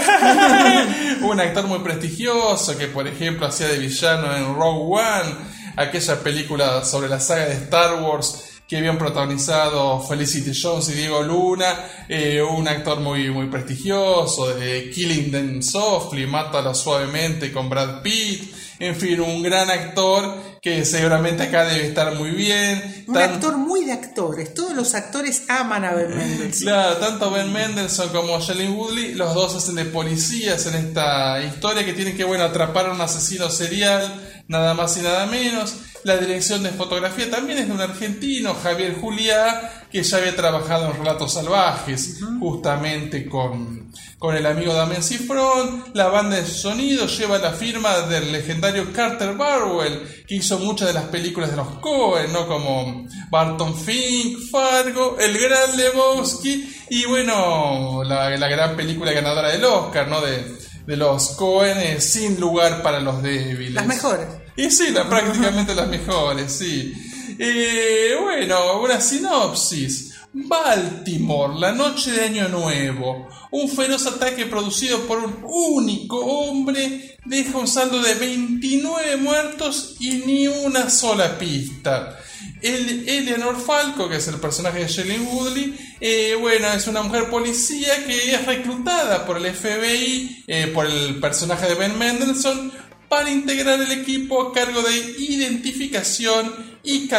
un 1.24 1.40
actor 1.40 1.66
muy 1.66 1.80
prestigioso 1.80 2.78
que, 2.78 2.90
por 2.90 3.08
ejemplo, 3.08 3.48
hacía 3.48 3.70
de 3.70 3.80
villano 3.80 4.38
en 4.38 4.54
Rogue 4.54 5.02
One, 5.02 5.36
aquella 5.78 6.22
película 6.22 6.86
sobre 6.86 7.10
la 7.10 7.20
saga 7.20 7.46
de 7.46 7.54
Star 7.54 8.04
Wars 8.04 8.49
que 8.70 8.78
habían 8.78 9.00
protagonizado 9.00 10.00
Felicity 10.00 10.52
Jones 10.54 10.90
y 10.90 10.94
Diego 10.94 11.24
Luna, 11.24 12.06
eh, 12.08 12.40
un 12.40 12.68
actor 12.68 13.00
muy, 13.00 13.32
muy 13.32 13.48
prestigioso, 13.48 14.54
de 14.54 14.92
Killing 14.92 15.32
Them 15.32 15.64
Softly, 15.64 16.28
Mátalo 16.28 16.76
Suavemente 16.76 17.52
con 17.52 17.68
Brad 17.68 18.04
Pitt, 18.04 18.54
en 18.78 18.96
fin, 18.96 19.20
un 19.22 19.42
gran 19.42 19.72
actor 19.72 20.60
que 20.62 20.86
seguramente 20.86 21.44
acá 21.44 21.66
debe 21.66 21.88
estar 21.88 22.14
muy 22.14 22.30
bien. 22.30 23.06
Un 23.08 23.18
actor 23.18 23.58
muy 23.58 23.86
de 23.86 23.94
actores, 23.94 24.54
todos 24.54 24.76
los 24.76 24.94
actores 24.94 25.46
aman 25.50 25.84
a 25.84 25.94
Ben 25.96 26.16
Mendelssohn. 26.16 26.62
Claro, 26.68 26.98
tanto 26.98 27.32
Ben 27.32 27.52
Mendelssohn 27.52 28.10
como 28.10 28.40
Shailene 28.40 28.76
Woodley, 28.76 29.16
los 29.16 29.34
dos 29.34 29.56
hacen 29.56 29.76
de 29.76 29.86
policías 29.86 30.68
en 30.68 30.76
esta 30.76 31.42
historia 31.42 31.84
que 31.84 31.94
tienen 31.94 32.16
que, 32.16 32.24
bueno, 32.24 32.44
atrapar 32.44 32.86
a 32.86 32.94
un 32.94 33.02
asesino 33.02 33.50
serial, 33.50 34.44
nada 34.48 34.76
más 34.76 34.96
y 34.98 35.02
nada 35.02 35.26
menos. 35.26 35.74
La 36.04 36.18
dirección 36.18 36.64
de 36.64 36.70
fotografía 36.70 37.30
también 37.30 37.60
es 37.60 37.68
de 37.68 37.74
un 37.74 37.82
argentino, 37.82 38.56
Javier 38.56 38.96
Juliá, 39.00 39.86
que 39.92 40.02
ya 40.02 40.18
había 40.18 40.36
trabajado 40.36 40.86
en 40.88 40.98
Relatos 40.98 41.34
Salvajes, 41.34 42.20
justamente 42.40 43.28
con, 43.28 43.92
con 44.18 44.36
el 44.36 44.46
amigo 44.46 44.74
Damien 44.74 45.04
Cifrón. 45.04 45.84
La 45.94 46.08
banda 46.08 46.38
de 46.38 46.46
sonido 46.46 47.06
lleva 47.08 47.38
la 47.40 47.52
firma 47.52 48.02
del 48.02 48.32
legendario 48.32 48.94
Carter 48.94 49.36
Barwell, 49.36 50.24
que 50.26 50.36
hizo 50.36 50.58
muchas 50.60 50.88
de 50.88 50.94
las 50.94 51.06
películas 51.06 51.52
de 51.52 51.58
los 51.58 51.68
Coen, 51.80 52.32
¿no? 52.32 52.48
Como 52.48 53.06
Barton 53.30 53.76
Fink, 53.76 54.50
Fargo, 54.50 55.18
El 55.20 55.38
Gran 55.38 55.76
Lebowski 55.76 56.76
y 56.92 57.06
bueno, 57.06 58.04
la, 58.06 58.30
la 58.30 58.48
gran 58.48 58.76
película 58.76 59.12
ganadora 59.12 59.50
del 59.50 59.64
Oscar, 59.66 60.08
¿no? 60.08 60.22
De, 60.22 60.60
de 60.86 60.98
los 60.98 61.30
Cohen, 61.32 62.02
Sin 62.02 62.40
lugar 62.40 62.82
para 62.82 63.00
los 63.00 63.22
débiles. 63.22 63.74
Las 63.74 63.86
mejores. 63.86 64.28
Y 64.60 64.70
sí, 64.70 64.92
la, 64.92 65.08
prácticamente 65.08 65.74
las 65.74 65.88
mejores, 65.88 66.52
sí. 66.52 66.94
Eh, 67.40 68.14
bueno, 68.22 68.82
una 68.82 69.00
sinopsis. 69.00 70.16
Baltimore, 70.34 71.58
la 71.58 71.72
noche 71.72 72.12
de 72.12 72.26
Año 72.26 72.50
Nuevo. 72.50 73.30
Un 73.52 73.70
feroz 73.70 74.06
ataque 74.06 74.48
producido 74.48 75.00
por 75.08 75.20
un 75.20 75.40
único 75.44 76.20
hombre 76.20 77.18
deja 77.24 77.58
un 77.58 77.70
saldo 77.70 78.02
de 78.02 78.16
29 78.16 79.16
muertos 79.16 79.96
y 80.02 80.24
ni 80.26 80.48
una 80.48 80.90
sola 80.90 81.40
pista. 81.40 82.20
El, 82.62 83.08
Eleanor 83.08 83.58
Falco, 83.60 84.10
que 84.10 84.18
es 84.18 84.28
el 84.28 84.42
personaje 84.42 84.80
de 84.80 84.88
Shailene 84.90 85.24
Woodley, 85.24 85.74
eh, 86.02 86.36
bueno, 86.38 86.68
es 86.74 86.86
una 86.88 87.02
mujer 87.02 87.30
policía 87.30 88.06
que 88.06 88.36
es 88.36 88.46
reclutada 88.46 89.26
por 89.26 89.38
el 89.38 89.54
FBI, 89.56 90.44
eh, 90.48 90.68
por 90.74 90.86
el 90.86 91.20
personaje 91.22 91.68
de 91.68 91.76
Ben 91.76 91.98
Mendelssohn, 91.98 92.74
para 93.10 93.30
integrar 93.30 93.82
el 93.82 93.92
equipo 93.92 94.42
a 94.42 94.54
cargo 94.54 94.82
de 94.84 94.96
identificación 95.18 96.78
y, 96.84 97.10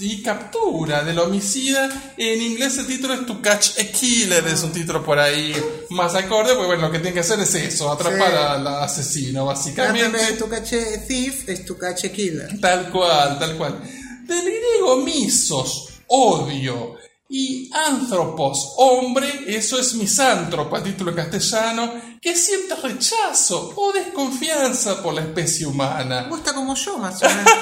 y, 0.00 0.22
captura 0.22 1.04
del 1.04 1.18
homicida. 1.18 2.12
En 2.16 2.42
inglés 2.42 2.76
el 2.78 2.86
título 2.88 3.14
es 3.14 3.24
To 3.24 3.40
Catch 3.40 3.78
a 3.78 3.84
Killer, 3.84 4.46
es 4.48 4.62
un 4.64 4.72
título 4.72 5.04
por 5.04 5.18
ahí 5.18 5.54
más 5.90 6.14
acorde, 6.16 6.54
porque 6.54 6.66
bueno, 6.66 6.82
lo 6.82 6.92
que 6.92 6.98
tiene 6.98 7.14
que 7.14 7.20
hacer 7.20 7.38
es 7.38 7.54
eso, 7.54 7.90
atrapar 7.90 8.34
al 8.34 8.66
asesino, 8.66 9.46
básicamente. 9.46 10.18
To 10.38 10.48
Catch 10.48 10.72
a 10.74 11.06
Thief 11.06 11.48
es 11.48 11.64
To 11.64 11.78
Catch 11.78 12.06
a 12.06 12.12
Killer. 12.12 12.60
Tal 12.60 12.90
cual, 12.90 13.38
tal 13.38 13.56
cual. 13.56 13.80
Del 14.26 14.44
griego 14.44 14.96
misos, 14.96 15.88
odio, 16.08 16.96
y 17.30 17.70
anthropos, 17.74 18.72
hombre, 18.78 19.44
eso 19.46 19.78
es 19.78 19.94
misántropo, 19.94 20.80
título 20.80 21.14
castellano, 21.14 21.92
que 22.22 22.34
siente 22.34 22.74
rechazo 22.76 23.74
o 23.76 23.92
desconfianza 23.92 25.02
por 25.02 25.12
la 25.12 25.20
especie 25.20 25.66
humana. 25.66 26.26
Gusta 26.30 26.54
como 26.54 26.74
yo, 26.74 26.96
más 26.96 27.22
o 27.22 27.26
menos. 27.28 27.52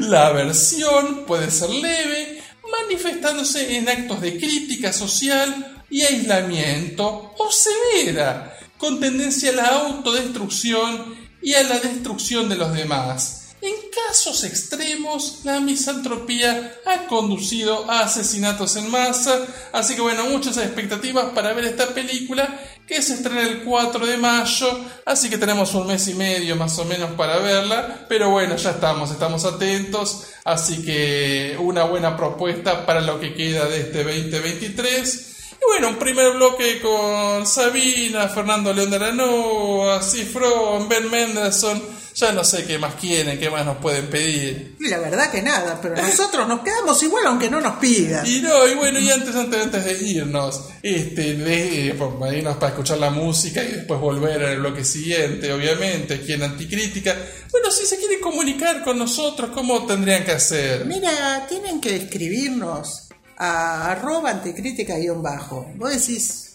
la 0.08 0.28
aversión 0.28 1.24
puede 1.26 1.50
ser 1.50 1.68
leve, 1.68 2.42
manifestándose 2.88 3.76
en 3.76 3.88
actos 3.90 4.22
de 4.22 4.38
crítica 4.38 4.94
social 4.94 5.84
y 5.90 6.00
aislamiento, 6.00 7.34
o 7.36 7.50
severa, 7.52 8.56
con 8.78 8.98
tendencia 8.98 9.50
a 9.50 9.54
la 9.54 9.66
autodestrucción 9.66 11.16
y 11.42 11.52
a 11.52 11.64
la 11.64 11.78
destrucción 11.80 12.48
de 12.48 12.56
los 12.56 12.72
demás. 12.72 13.41
En 13.62 13.74
casos 14.08 14.42
extremos, 14.42 15.42
la 15.44 15.60
misantropía 15.60 16.80
ha 16.84 17.06
conducido 17.06 17.88
a 17.88 18.00
asesinatos 18.00 18.74
en 18.74 18.90
masa, 18.90 19.38
así 19.72 19.94
que 19.94 20.00
bueno, 20.00 20.24
muchas 20.24 20.56
expectativas 20.56 21.26
para 21.26 21.52
ver 21.52 21.66
esta 21.66 21.86
película 21.94 22.58
que 22.88 23.00
se 23.00 23.14
estrena 23.14 23.42
el 23.42 23.62
4 23.62 24.04
de 24.04 24.16
mayo, 24.16 24.66
así 25.06 25.30
que 25.30 25.38
tenemos 25.38 25.72
un 25.74 25.86
mes 25.86 26.08
y 26.08 26.14
medio 26.14 26.56
más 26.56 26.76
o 26.80 26.84
menos 26.86 27.12
para 27.12 27.38
verla, 27.38 28.04
pero 28.08 28.30
bueno, 28.30 28.56
ya 28.56 28.70
estamos, 28.70 29.12
estamos 29.12 29.44
atentos, 29.44 30.24
así 30.44 30.84
que 30.84 31.56
una 31.60 31.84
buena 31.84 32.16
propuesta 32.16 32.84
para 32.84 33.00
lo 33.00 33.20
que 33.20 33.32
queda 33.32 33.66
de 33.66 33.82
este 33.82 34.02
2023. 34.02 35.28
Y 35.52 35.64
bueno, 35.68 35.90
un 35.90 35.96
primer 36.00 36.32
bloque 36.32 36.80
con 36.80 37.46
Sabina, 37.46 38.28
Fernando 38.28 38.72
León 38.72 38.90
de 38.90 38.96
Aranoa, 38.96 40.02
Cifrón, 40.02 40.88
Ben 40.88 41.08
Mendelssohn, 41.08 42.01
ya 42.14 42.32
no 42.32 42.44
sé 42.44 42.64
qué 42.64 42.78
más 42.78 42.94
quieren, 42.94 43.38
qué 43.38 43.50
más 43.50 43.64
nos 43.64 43.78
pueden 43.78 44.06
pedir. 44.08 44.76
Y 44.78 44.88
la 44.88 44.98
verdad 44.98 45.30
que 45.30 45.42
nada, 45.42 45.78
pero 45.80 45.96
nosotros 45.96 46.46
nos 46.48 46.60
quedamos 46.60 47.02
igual 47.02 47.26
aunque 47.26 47.50
no 47.50 47.60
nos 47.60 47.76
pidan. 47.76 48.26
Y 48.26 48.40
no, 48.40 48.66
y 48.68 48.74
bueno, 48.74 48.98
y 48.98 49.10
antes, 49.10 49.34
antes, 49.34 49.62
antes 49.62 49.84
de 49.84 50.04
irnos, 50.04 50.68
este, 50.82 51.34
de, 51.34 51.94
para 51.94 52.34
irnos 52.34 52.56
para 52.56 52.72
escuchar 52.72 52.98
la 52.98 53.10
música 53.10 53.62
y 53.62 53.72
después 53.72 54.00
volver 54.00 54.44
al 54.44 54.58
bloque 54.58 54.84
siguiente, 54.84 55.52
obviamente, 55.52 56.14
aquí 56.14 56.32
en 56.32 56.42
Anticrítica. 56.42 57.16
Bueno, 57.50 57.70
si 57.70 57.86
se 57.86 57.96
quieren 57.96 58.20
comunicar 58.20 58.82
con 58.82 58.98
nosotros, 58.98 59.50
¿cómo 59.52 59.86
tendrían 59.86 60.24
que 60.24 60.32
hacer? 60.32 60.84
Mira, 60.86 61.46
tienen 61.48 61.80
que 61.80 61.96
escribirnos 61.96 63.08
a 63.36 63.90
arroba 63.90 64.30
anticrítica-bajo. 64.30 65.72
Vos 65.76 65.90
decís, 65.90 66.51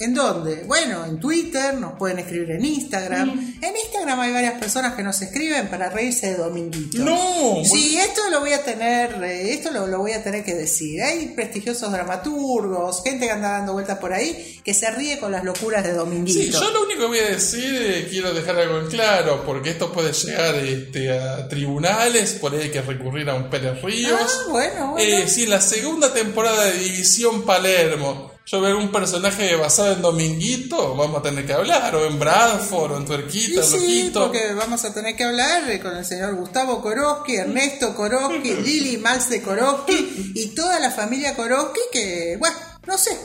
¿En 0.00 0.14
dónde? 0.14 0.62
Bueno, 0.64 1.04
en 1.04 1.18
Twitter, 1.18 1.74
nos 1.74 1.94
pueden 1.98 2.20
escribir 2.20 2.52
en 2.52 2.64
Instagram. 2.64 3.34
Mm. 3.34 3.64
En 3.64 3.76
Instagram 3.76 4.20
hay 4.20 4.32
varias 4.32 4.60
personas 4.60 4.94
que 4.94 5.02
nos 5.02 5.20
escriben 5.20 5.66
para 5.66 5.90
reírse 5.90 6.28
de 6.28 6.36
Dominguito. 6.36 6.98
No. 6.98 7.64
Sí, 7.64 7.98
esto 7.98 8.20
lo 8.30 8.38
voy 8.38 8.52
a 8.52 8.62
tener, 8.62 9.20
eh, 9.24 9.52
esto 9.54 9.72
lo, 9.72 9.98
voy 9.98 10.12
a 10.12 10.22
tener 10.22 10.44
que 10.44 10.54
decir. 10.54 11.02
Hay 11.02 11.30
prestigiosos 11.34 11.90
dramaturgos, 11.90 13.02
gente 13.02 13.26
que 13.26 13.32
anda 13.32 13.50
dando 13.50 13.72
vueltas 13.72 13.98
por 13.98 14.12
ahí, 14.12 14.60
que 14.62 14.72
se 14.72 14.88
ríe 14.92 15.18
con 15.18 15.32
las 15.32 15.42
locuras 15.42 15.82
de 15.82 15.92
Dominguito. 15.94 16.38
Sí, 16.38 16.52
yo 16.52 16.70
lo 16.70 16.84
único 16.84 17.00
que 17.00 17.06
voy 17.06 17.18
a 17.18 17.30
decir, 17.30 17.82
eh, 17.82 18.06
quiero 18.08 18.32
dejar 18.32 18.56
algo 18.56 18.78
en 18.78 18.86
claro, 18.86 19.42
porque 19.44 19.70
esto 19.70 19.92
puede 19.92 20.12
llegar 20.12 20.54
este, 20.54 21.18
a 21.18 21.48
tribunales, 21.48 22.34
por 22.34 22.54
ahí 22.54 22.60
hay 22.60 22.70
que 22.70 22.82
recurrir 22.82 23.28
a 23.30 23.34
un 23.34 23.50
Pérez 23.50 23.82
Ríos. 23.82 24.12
Ah, 24.12 24.46
bueno, 24.50 24.92
bueno. 24.92 25.22
Eh, 25.24 25.26
sí, 25.26 25.46
la 25.46 25.60
segunda 25.60 26.14
temporada 26.14 26.66
de 26.66 26.78
División 26.78 27.42
Palermo 27.42 28.37
yo 28.50 28.62
veo 28.62 28.78
un 28.78 28.90
personaje 28.90 29.56
basado 29.56 29.92
en 29.92 30.00
Dominguito, 30.00 30.94
vamos 30.94 31.18
a 31.18 31.22
tener 31.22 31.44
que 31.44 31.52
hablar, 31.52 31.94
o 31.94 32.06
en 32.06 32.18
Bradford, 32.18 32.92
o 32.92 32.96
en 32.96 33.04
Tuerquita, 33.04 33.62
sí, 33.62 33.78
sí, 33.78 34.10
porque 34.12 34.54
vamos 34.54 34.82
a 34.86 34.94
tener 34.94 35.14
que 35.14 35.24
hablar 35.24 35.78
con 35.80 35.94
el 35.94 36.04
señor 36.04 36.34
Gustavo 36.34 36.80
Koroski, 36.80 37.36
Ernesto 37.36 37.94
Koroski, 37.94 38.54
Lili 38.64 38.96
Malce 38.96 39.42
Koroski 39.42 40.32
y 40.34 40.46
toda 40.54 40.80
la 40.80 40.90
familia 40.90 41.36
Koroski 41.36 41.80
que, 41.92 42.36
bueno, 42.38 42.56
no 42.86 42.96
sé, 42.96 43.18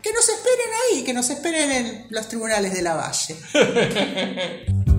que 0.00 0.12
nos 0.12 0.28
esperen 0.28 0.68
ahí, 0.92 1.02
que 1.02 1.14
nos 1.14 1.28
esperen 1.30 1.70
en 1.72 2.06
los 2.10 2.28
tribunales 2.28 2.72
de 2.72 2.82
la 2.82 2.94
Valle. 2.94 3.36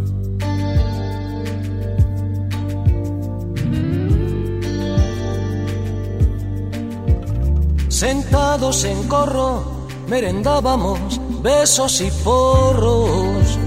Sentados 8.01 8.83
en 8.85 9.07
corro, 9.07 9.85
merendábamos 10.07 11.21
besos 11.43 12.01
y 12.01 12.09
porros. 12.23 13.59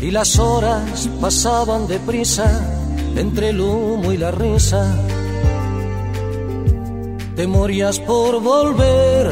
Y 0.00 0.10
las 0.10 0.38
horas 0.38 1.06
pasaban 1.20 1.86
deprisa 1.86 2.48
entre 3.14 3.50
el 3.50 3.60
humo 3.60 4.10
y 4.10 4.16
la 4.16 4.30
risa. 4.30 4.86
Te 7.36 7.46
morías 7.46 8.00
por 8.00 8.40
volver. 8.40 9.28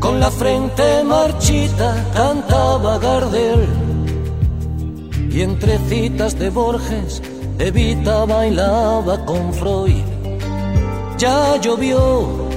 Con 0.00 0.20
la 0.20 0.30
frente 0.30 1.02
marchita 1.02 2.10
cantaba 2.12 2.98
Gardel. 2.98 3.66
Y 5.30 5.40
entre 5.40 5.78
citas 5.88 6.38
de 6.38 6.50
Borges 6.50 7.22
Evita 7.58 8.24
bailaba 8.26 9.24
con 9.24 9.54
Freud. 9.54 10.02
Ya 11.18 11.56
llovió 11.60 12.48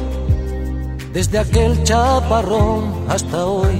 desde 1.13 1.37
aquel 1.37 1.83
chaparrón 1.83 3.05
hasta 3.07 3.45
hoy. 3.45 3.77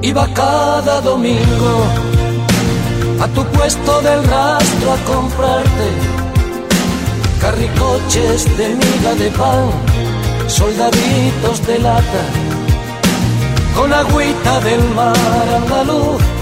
Iba 0.00 0.26
cada 0.32 1.02
domingo 1.02 1.84
a 3.20 3.28
tu 3.28 3.44
puesto 3.44 4.00
del 4.00 4.24
rastro 4.24 4.92
a 4.92 4.96
comprarte 5.04 5.88
carricoches 7.40 8.56
de 8.56 8.68
miga 8.68 9.14
de 9.18 9.30
pan, 9.32 9.68
soldaditos 10.46 11.66
de 11.66 11.78
lata, 11.78 12.22
con 13.74 13.92
agüita 13.92 14.60
del 14.60 14.82
mar 14.94 15.48
andaluz 15.56 16.35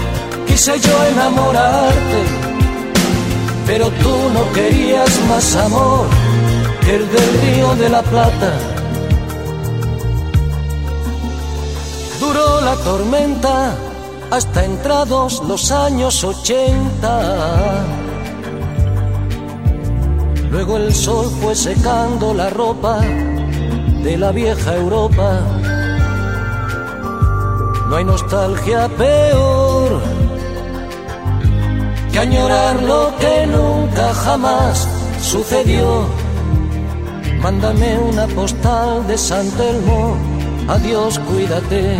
quise 0.55 0.79
yo 0.79 1.05
enamorarte 1.11 2.21
pero 3.67 3.89
tú 4.01 4.15
no 4.33 4.53
querías 4.53 5.11
más 5.27 5.53
amor 5.57 6.05
que 6.79 6.95
el 6.95 7.11
del 7.11 7.41
río 7.41 7.75
de 7.75 7.89
la 7.89 8.01
Plata. 8.03 8.53
Duró 12.21 12.61
la 12.61 12.75
tormenta 12.75 13.75
hasta 14.31 14.63
entrados 14.63 15.43
los 15.45 15.71
años 15.71 16.23
ochenta. 16.23 17.83
Luego 20.51 20.77
el 20.77 20.93
sol 20.95 21.29
fue 21.41 21.53
secando 21.55 22.33
la 22.33 22.49
ropa 22.49 23.01
de 23.01 24.17
la 24.17 24.31
vieja 24.31 24.75
Europa. 24.75 25.41
No 27.89 27.95
hay 27.97 28.05
nostalgia 28.05 28.87
peor 28.87 29.64
que 32.15 32.19
añorar 32.19 32.81
lo 32.81 33.13
que 33.19 33.45
nunca 33.45 34.13
jamás 34.13 34.87
sucedió. 35.21 36.05
Mándame 37.41 37.97
una 37.97 38.25
postal 38.27 39.05
de 39.05 39.17
San 39.17 39.45
Telmo, 39.57 40.15
adiós, 40.69 41.19
cuídate. 41.27 41.99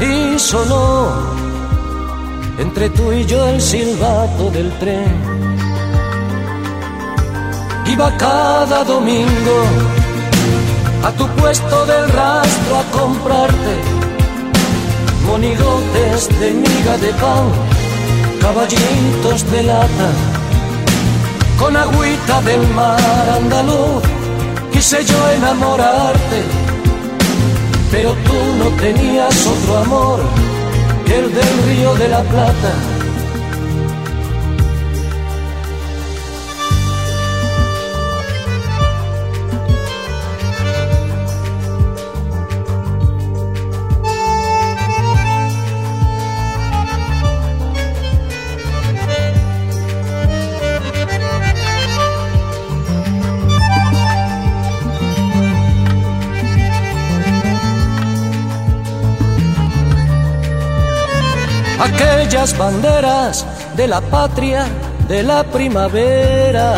Y 0.00 0.38
sonó 0.40 1.06
entre 2.58 2.90
tú 2.90 3.12
y 3.12 3.24
yo 3.26 3.46
el 3.50 3.60
silbato 3.60 4.50
del 4.50 4.70
tren. 4.80 5.14
Iba 7.86 8.08
cada 8.16 8.82
domingo 8.82 9.58
a 11.04 11.12
tu 11.12 11.28
puesto 11.40 11.86
del 11.86 12.08
rastro 12.08 12.72
a 12.82 12.84
comprarte 12.98 13.74
monigotes 15.26 16.28
de 16.40 16.50
miga 16.64 16.98
de 16.98 17.12
pan, 17.22 17.44
caballitos 18.40 19.50
de 19.50 19.62
lata, 19.62 20.08
con 21.58 21.76
agüita 21.76 22.40
del 22.42 22.66
mar 22.68 23.28
andaluz, 23.36 24.02
quise 24.72 25.04
yo 25.04 25.30
enamorarte, 25.36 26.42
pero 27.90 28.12
tú 28.26 28.38
no 28.58 28.68
tenías 28.82 29.46
otro 29.46 29.76
amor 29.78 30.20
que 31.06 31.18
el 31.18 31.34
del 31.34 31.62
río 31.68 31.94
de 31.94 32.08
la 32.08 32.22
Plata. 32.22 32.89
Aquellas 61.80 62.56
banderas 62.56 63.46
de 63.76 63.88
la 63.88 64.00
patria 64.00 64.66
de 65.08 65.22
la 65.22 65.42
primavera. 65.44 66.74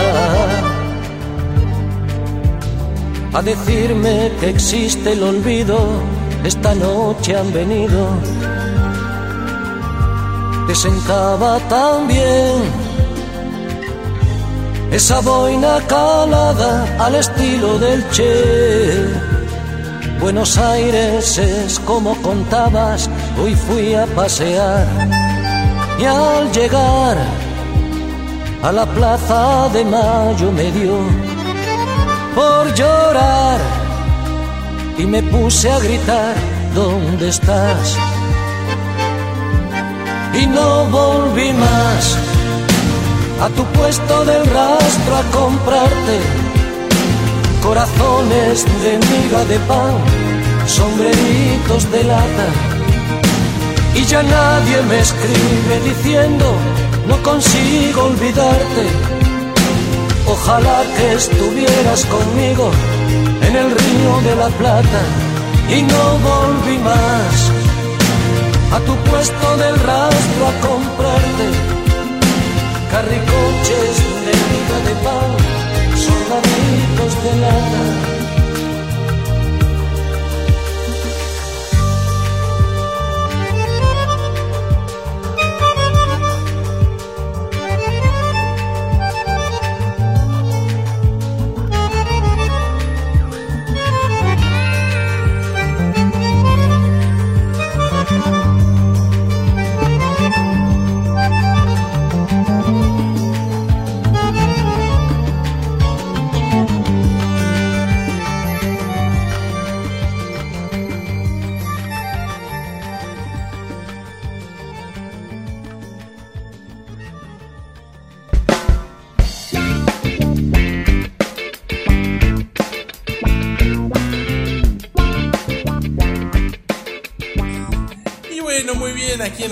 A 3.34 3.42
decirme 3.42 4.30
que 4.40 4.50
existe 4.50 5.12
el 5.12 5.22
olvido, 5.22 5.78
esta 6.44 6.74
noche 6.74 7.36
han 7.36 7.52
venido. 7.52 8.06
Te 10.66 10.74
sentaba 10.74 11.58
tan 11.68 12.06
bien 12.06 12.92
esa 14.92 15.20
boina 15.20 15.80
calada 15.88 16.86
al 16.98 17.14
estilo 17.14 17.78
del 17.78 18.04
Che 18.10 19.31
Buenos 20.22 20.56
Aires 20.56 21.36
es 21.36 21.80
como 21.80 22.14
contabas, 22.22 23.10
hoy 23.42 23.56
fui 23.56 23.92
a 23.94 24.06
pasear 24.06 24.86
y 25.98 26.04
al 26.04 26.52
llegar 26.52 27.16
a 28.62 28.70
la 28.70 28.86
plaza 28.86 29.68
de 29.70 29.84
Mayo 29.84 30.52
me 30.52 30.70
dio 30.70 30.96
por 32.36 32.72
llorar 32.72 33.58
y 34.96 35.06
me 35.06 35.24
puse 35.24 35.68
a 35.68 35.80
gritar, 35.80 36.36
¿dónde 36.72 37.28
estás? 37.28 37.96
Y 40.40 40.46
no 40.46 40.84
volví 40.84 41.52
más 41.52 42.16
a 43.42 43.48
tu 43.48 43.64
puesto 43.76 44.24
del 44.24 44.46
rastro 44.46 45.16
a 45.16 45.22
comprarte 45.32 46.41
corazones 47.62 48.66
de 48.82 48.92
miga 49.08 49.44
de 49.44 49.58
pan, 49.60 49.94
sombreritos 50.66 51.90
de 51.90 52.04
lata. 52.04 52.48
Y 53.94 54.04
ya 54.04 54.22
nadie 54.22 54.82
me 54.88 54.98
escribe 54.98 55.74
diciendo, 55.84 56.46
no 57.06 57.22
consigo 57.22 58.04
olvidarte. 58.04 58.84
Ojalá 60.26 60.82
que 60.96 61.14
estuvieras 61.14 62.04
conmigo 62.06 62.70
en 63.46 63.56
el 63.56 63.70
río 63.70 64.12
de 64.28 64.36
la 64.36 64.48
Plata 64.60 65.02
y 65.68 65.82
no 65.82 66.04
volví 66.30 66.78
más 66.78 67.36
a 68.72 68.78
tu 68.80 68.94
puesto 69.10 69.56
del 69.56 69.76
rastro 69.80 70.42
a 70.48 70.54
comprarte 70.68 71.46
carricoches 72.90 73.94
de 74.26 74.32
miga 74.50 74.78
de 74.86 74.94
pan 75.04 75.30
soldaditos 75.96 76.61
de 77.22 77.34
lata 77.40 78.11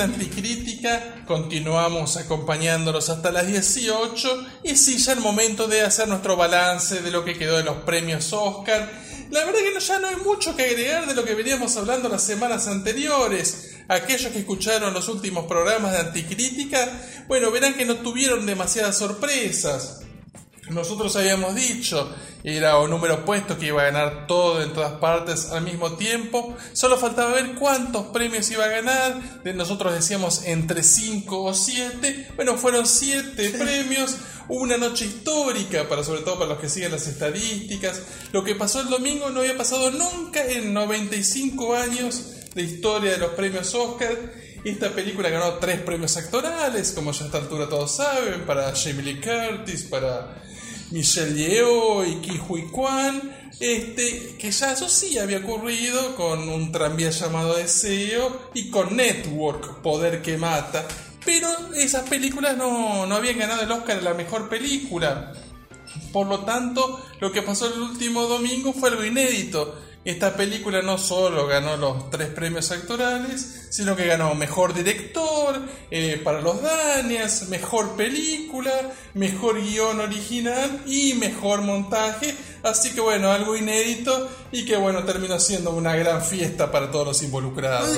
Anticrítica, 0.01 1.25
continuamos 1.27 2.17
acompañándolos 2.17 3.11
hasta 3.11 3.31
las 3.31 3.47
18 3.47 4.47
y 4.65 4.77
sí, 4.77 4.99
ya 4.99 5.13
el 5.13 5.21
momento 5.21 5.67
de 5.67 5.83
hacer 5.83 6.09
nuestro 6.09 6.37
balance 6.37 7.03
de 7.03 7.11
lo 7.11 7.25
que 7.25 7.37
quedó 7.37 7.57
de 7.57 7.65
los 7.65 7.79
premios 7.79 8.33
Oscar. 8.33 8.91
La 9.31 9.45
verdad 9.45 9.61
que 9.61 9.81
ya 9.81 9.99
no 9.99 10.09
hay 10.09 10.17
mucho 10.17 10.57
que 10.57 10.65
agregar 10.65 11.07
de 11.07 11.15
lo 11.15 11.25
que 11.25 11.35
veníamos 11.35 11.77
hablando 11.77 12.09
las 12.09 12.23
semanas 12.23 12.67
anteriores. 12.67 13.77
Aquellos 13.89 14.33
que 14.33 14.41
escucharon 14.41 14.95
los 14.95 15.09
últimos 15.09 15.47
programas 15.47 15.93
de 15.93 15.99
Anticrítica, 15.99 16.89
bueno, 17.29 17.51
verán 17.51 17.75
que 17.75 17.85
no 17.85 17.97
tuvieron 17.97 18.47
demasiadas 18.47 18.99
sorpresas. 18.99 20.01
Nosotros 20.71 21.15
habíamos 21.17 21.55
dicho, 21.55 22.09
era 22.43 22.79
un 22.79 22.91
número 22.91 23.25
puesto 23.25 23.59
que 23.59 23.67
iba 23.67 23.83
a 23.83 23.87
ganar 23.87 24.27
todo 24.27 24.63
en 24.63 24.73
todas 24.73 24.93
partes 24.93 25.51
al 25.51 25.63
mismo 25.63 25.93
tiempo. 25.93 26.57
Solo 26.73 26.97
faltaba 26.97 27.35
ver 27.35 27.55
cuántos 27.55 28.07
premios 28.07 28.51
iba 28.51 28.65
a 28.65 28.69
ganar. 28.69 29.21
Nosotros 29.55 29.93
decíamos 29.93 30.45
entre 30.47 30.83
5 30.83 31.43
o 31.43 31.53
7. 31.53 32.33
Bueno, 32.37 32.57
fueron 32.57 32.87
7 32.87 33.51
premios. 33.51 34.17
Una 34.49 34.77
noche 34.77 35.05
histórica, 35.05 35.89
para 35.89 36.03
sobre 36.03 36.23
todo 36.23 36.37
para 36.37 36.51
los 36.51 36.59
que 36.59 36.69
siguen 36.69 36.93
las 36.93 37.07
estadísticas. 37.07 38.03
Lo 38.33 38.43
que 38.43 38.55
pasó 38.55 38.81
el 38.81 38.89
domingo 38.89 39.31
no 39.31 39.41
había 39.41 39.57
pasado 39.57 39.91
nunca 39.91 40.45
en 40.45 40.73
95 40.73 41.77
años 41.77 42.25
de 42.55 42.63
historia 42.63 43.13
de 43.13 43.19
los 43.19 43.31
premios 43.33 43.75
Oscar. 43.75 44.17
Esta 44.65 44.91
película 44.91 45.31
ganó 45.31 45.55
tres 45.55 45.81
premios 45.81 46.17
actorales, 46.17 46.93
como 46.93 47.13
ya 47.13 47.23
a 47.23 47.27
esta 47.27 47.39
altura 47.39 47.69
todos 47.69 47.97
saben, 47.97 48.43
para 48.43 48.75
Jamie 48.75 49.03
Lee 49.03 49.21
Curtis, 49.21 49.85
para 49.85 50.43
Michelle 50.91 51.35
Yeoh 51.35 52.05
y 52.05 52.17
Ki 52.17 52.39
Kwan, 52.71 53.21
este, 53.61 54.37
que 54.39 54.51
ya 54.51 54.73
eso 54.73 54.89
sí 54.89 55.19
había 55.19 55.39
ocurrido 55.39 56.17
con 56.17 56.49
un 56.49 56.73
tranvía 56.73 57.11
llamado 57.11 57.57
Deseo 57.57 58.51
y 58.55 58.71
con 58.71 58.97
Network, 58.97 59.83
Poder 59.83 60.23
que 60.23 60.37
Mata, 60.37 60.87
pero 61.25 61.49
esas 61.75 62.09
películas 62.09 62.57
no, 62.57 63.07
no 63.07 63.15
habían 63.15 63.39
ganado 63.39 63.63
el 63.63 63.71
Oscar 63.71 63.99
a 63.99 64.03
la 64.03 64.15
mejor 64.15 64.49
película. 64.49 65.33
Por 66.13 66.27
lo 66.27 66.41
tanto, 66.41 67.05
lo 67.21 67.31
que 67.31 67.43
pasó 67.43 67.73
el 67.73 67.81
último 67.81 68.23
domingo 68.23 68.73
fue 68.73 68.91
algo 68.91 69.05
inédito. 69.05 69.77
Esta 70.03 70.35
película 70.35 70.81
no 70.81 70.97
solo 70.97 71.47
ganó 71.47 71.77
los 71.77 72.09
tres 72.09 72.29
premios 72.29 72.71
actorales, 72.71 73.67
sino 73.69 73.95
que 73.95 74.07
ganó 74.07 74.35
mejor 74.35 74.73
director 74.73 75.61
eh, 75.91 76.19
para 76.25 76.41
los 76.41 76.63
Daniels, 76.63 77.49
mejor 77.51 77.97
película, 77.97 78.73
mejor 79.13 79.61
guion 79.61 80.01
original 80.01 80.83
y 80.87 81.13
mejor 81.15 81.61
montaje. 81.61 82.35
Así 82.63 82.95
que 82.95 83.03
bueno, 83.03 83.31
algo 83.31 83.55
inédito 83.55 84.31
y 84.51 84.65
que 84.65 84.79
bueno, 84.79 85.05
terminó 85.05 85.39
siendo 85.39 85.73
una 85.73 85.95
gran 85.95 86.23
fiesta 86.23 86.73
para 86.73 86.91
todos 86.91 87.07
los 87.07 87.23
involucrados. 87.23 87.91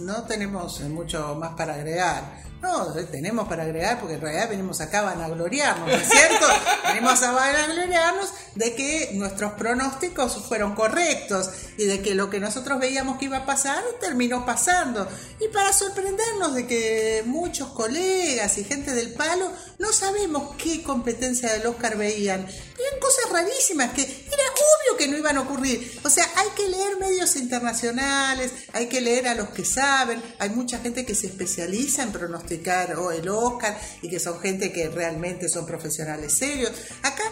No 0.00 0.24
tenemos 0.24 0.80
mucho 0.80 1.34
más 1.34 1.52
para 1.54 1.74
agregar. 1.74 2.42
No, 2.62 2.92
tenemos 3.10 3.48
para 3.48 3.64
agregar 3.64 3.98
porque 3.98 4.14
en 4.14 4.20
realidad 4.20 4.48
venimos 4.48 4.80
acá 4.80 5.00
a 5.00 5.02
vanagloriarnos, 5.02 5.88
¿no 5.88 5.94
es 5.94 6.08
cierto? 6.08 6.46
venimos 6.92 7.22
a 7.22 7.32
vanagloriarnos 7.32 8.32
de 8.54 8.74
que 8.74 9.10
nuestros 9.14 9.52
pronósticos 9.52 10.44
fueron 10.46 10.74
correctos 10.74 11.50
y 11.78 11.84
de 11.84 12.02
que 12.02 12.14
lo 12.14 12.28
que 12.28 12.38
nosotros 12.38 12.78
veíamos 12.78 13.18
que 13.18 13.26
iba 13.26 13.38
a 13.38 13.46
pasar 13.46 13.82
terminó 14.00 14.44
pasando. 14.44 15.08
Y 15.40 15.48
para 15.48 15.72
sorprendernos 15.72 16.54
de 16.54 16.66
que 16.66 17.22
muchos 17.26 17.68
colegas 17.68 18.58
y 18.58 18.64
gente 18.64 18.92
del 18.92 19.14
palo 19.14 19.50
no 19.78 19.92
sabemos 19.92 20.54
qué 20.56 20.82
competencia 20.82 21.52
del 21.52 21.66
Oscar 21.66 21.96
veían. 21.96 22.44
Veían 22.44 23.00
cosas 23.00 23.30
rarísimas 23.32 23.92
que 23.92 24.02
era 24.02 24.42
obvio 24.62 24.96
que 24.96 25.08
no 25.08 25.16
iban 25.16 25.36
a 25.36 25.42
ocurrir. 25.42 26.00
O 26.04 26.10
sea, 26.10 26.28
hay 26.36 26.48
que 26.56 26.68
leer 26.68 26.96
medios 26.98 27.36
internacionales, 27.36 28.52
hay 28.72 28.86
que 28.86 29.00
leer 29.00 29.28
a 29.28 29.34
los 29.34 29.50
que 29.50 29.64
saben. 29.64 30.22
Hay 30.38 30.50
mucha 30.50 30.78
gente 30.78 31.04
que 31.04 31.14
se 31.14 31.28
especializa 31.28 32.02
en 32.02 32.12
pronosticar 32.12 32.96
o 32.96 33.10
el 33.12 33.28
Oscar 33.28 33.78
y 34.02 34.08
que 34.08 34.20
son 34.20 34.40
gente 34.40 34.72
que 34.72 34.88
realmente 34.88 35.48
son 35.48 35.66
profesionales 35.66 36.32
serios. 36.32 36.72
Acá 37.02 37.22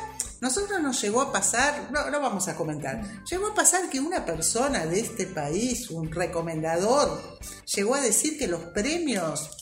nosotros 0.41 0.81
nos 0.81 1.01
llegó 1.03 1.21
a 1.21 1.33
pasar, 1.33 1.91
no, 1.93 2.11
no 2.11 2.21
vamos 2.21 2.49
a 2.49 2.57
comentar, 2.57 3.03
llegó 3.25 3.49
a 3.49 3.55
pasar 3.55 3.91
que 3.91 4.01
una 4.01 4.25
persona 4.25 4.87
de 4.87 5.01
este 5.01 5.27
país, 5.27 5.91
un 5.91 6.11
recomendador, 6.11 7.39
llegó 7.75 7.95
a 7.95 8.01
decir 8.01 8.39
que 8.39 8.47
los 8.47 8.63
premios 8.67 9.60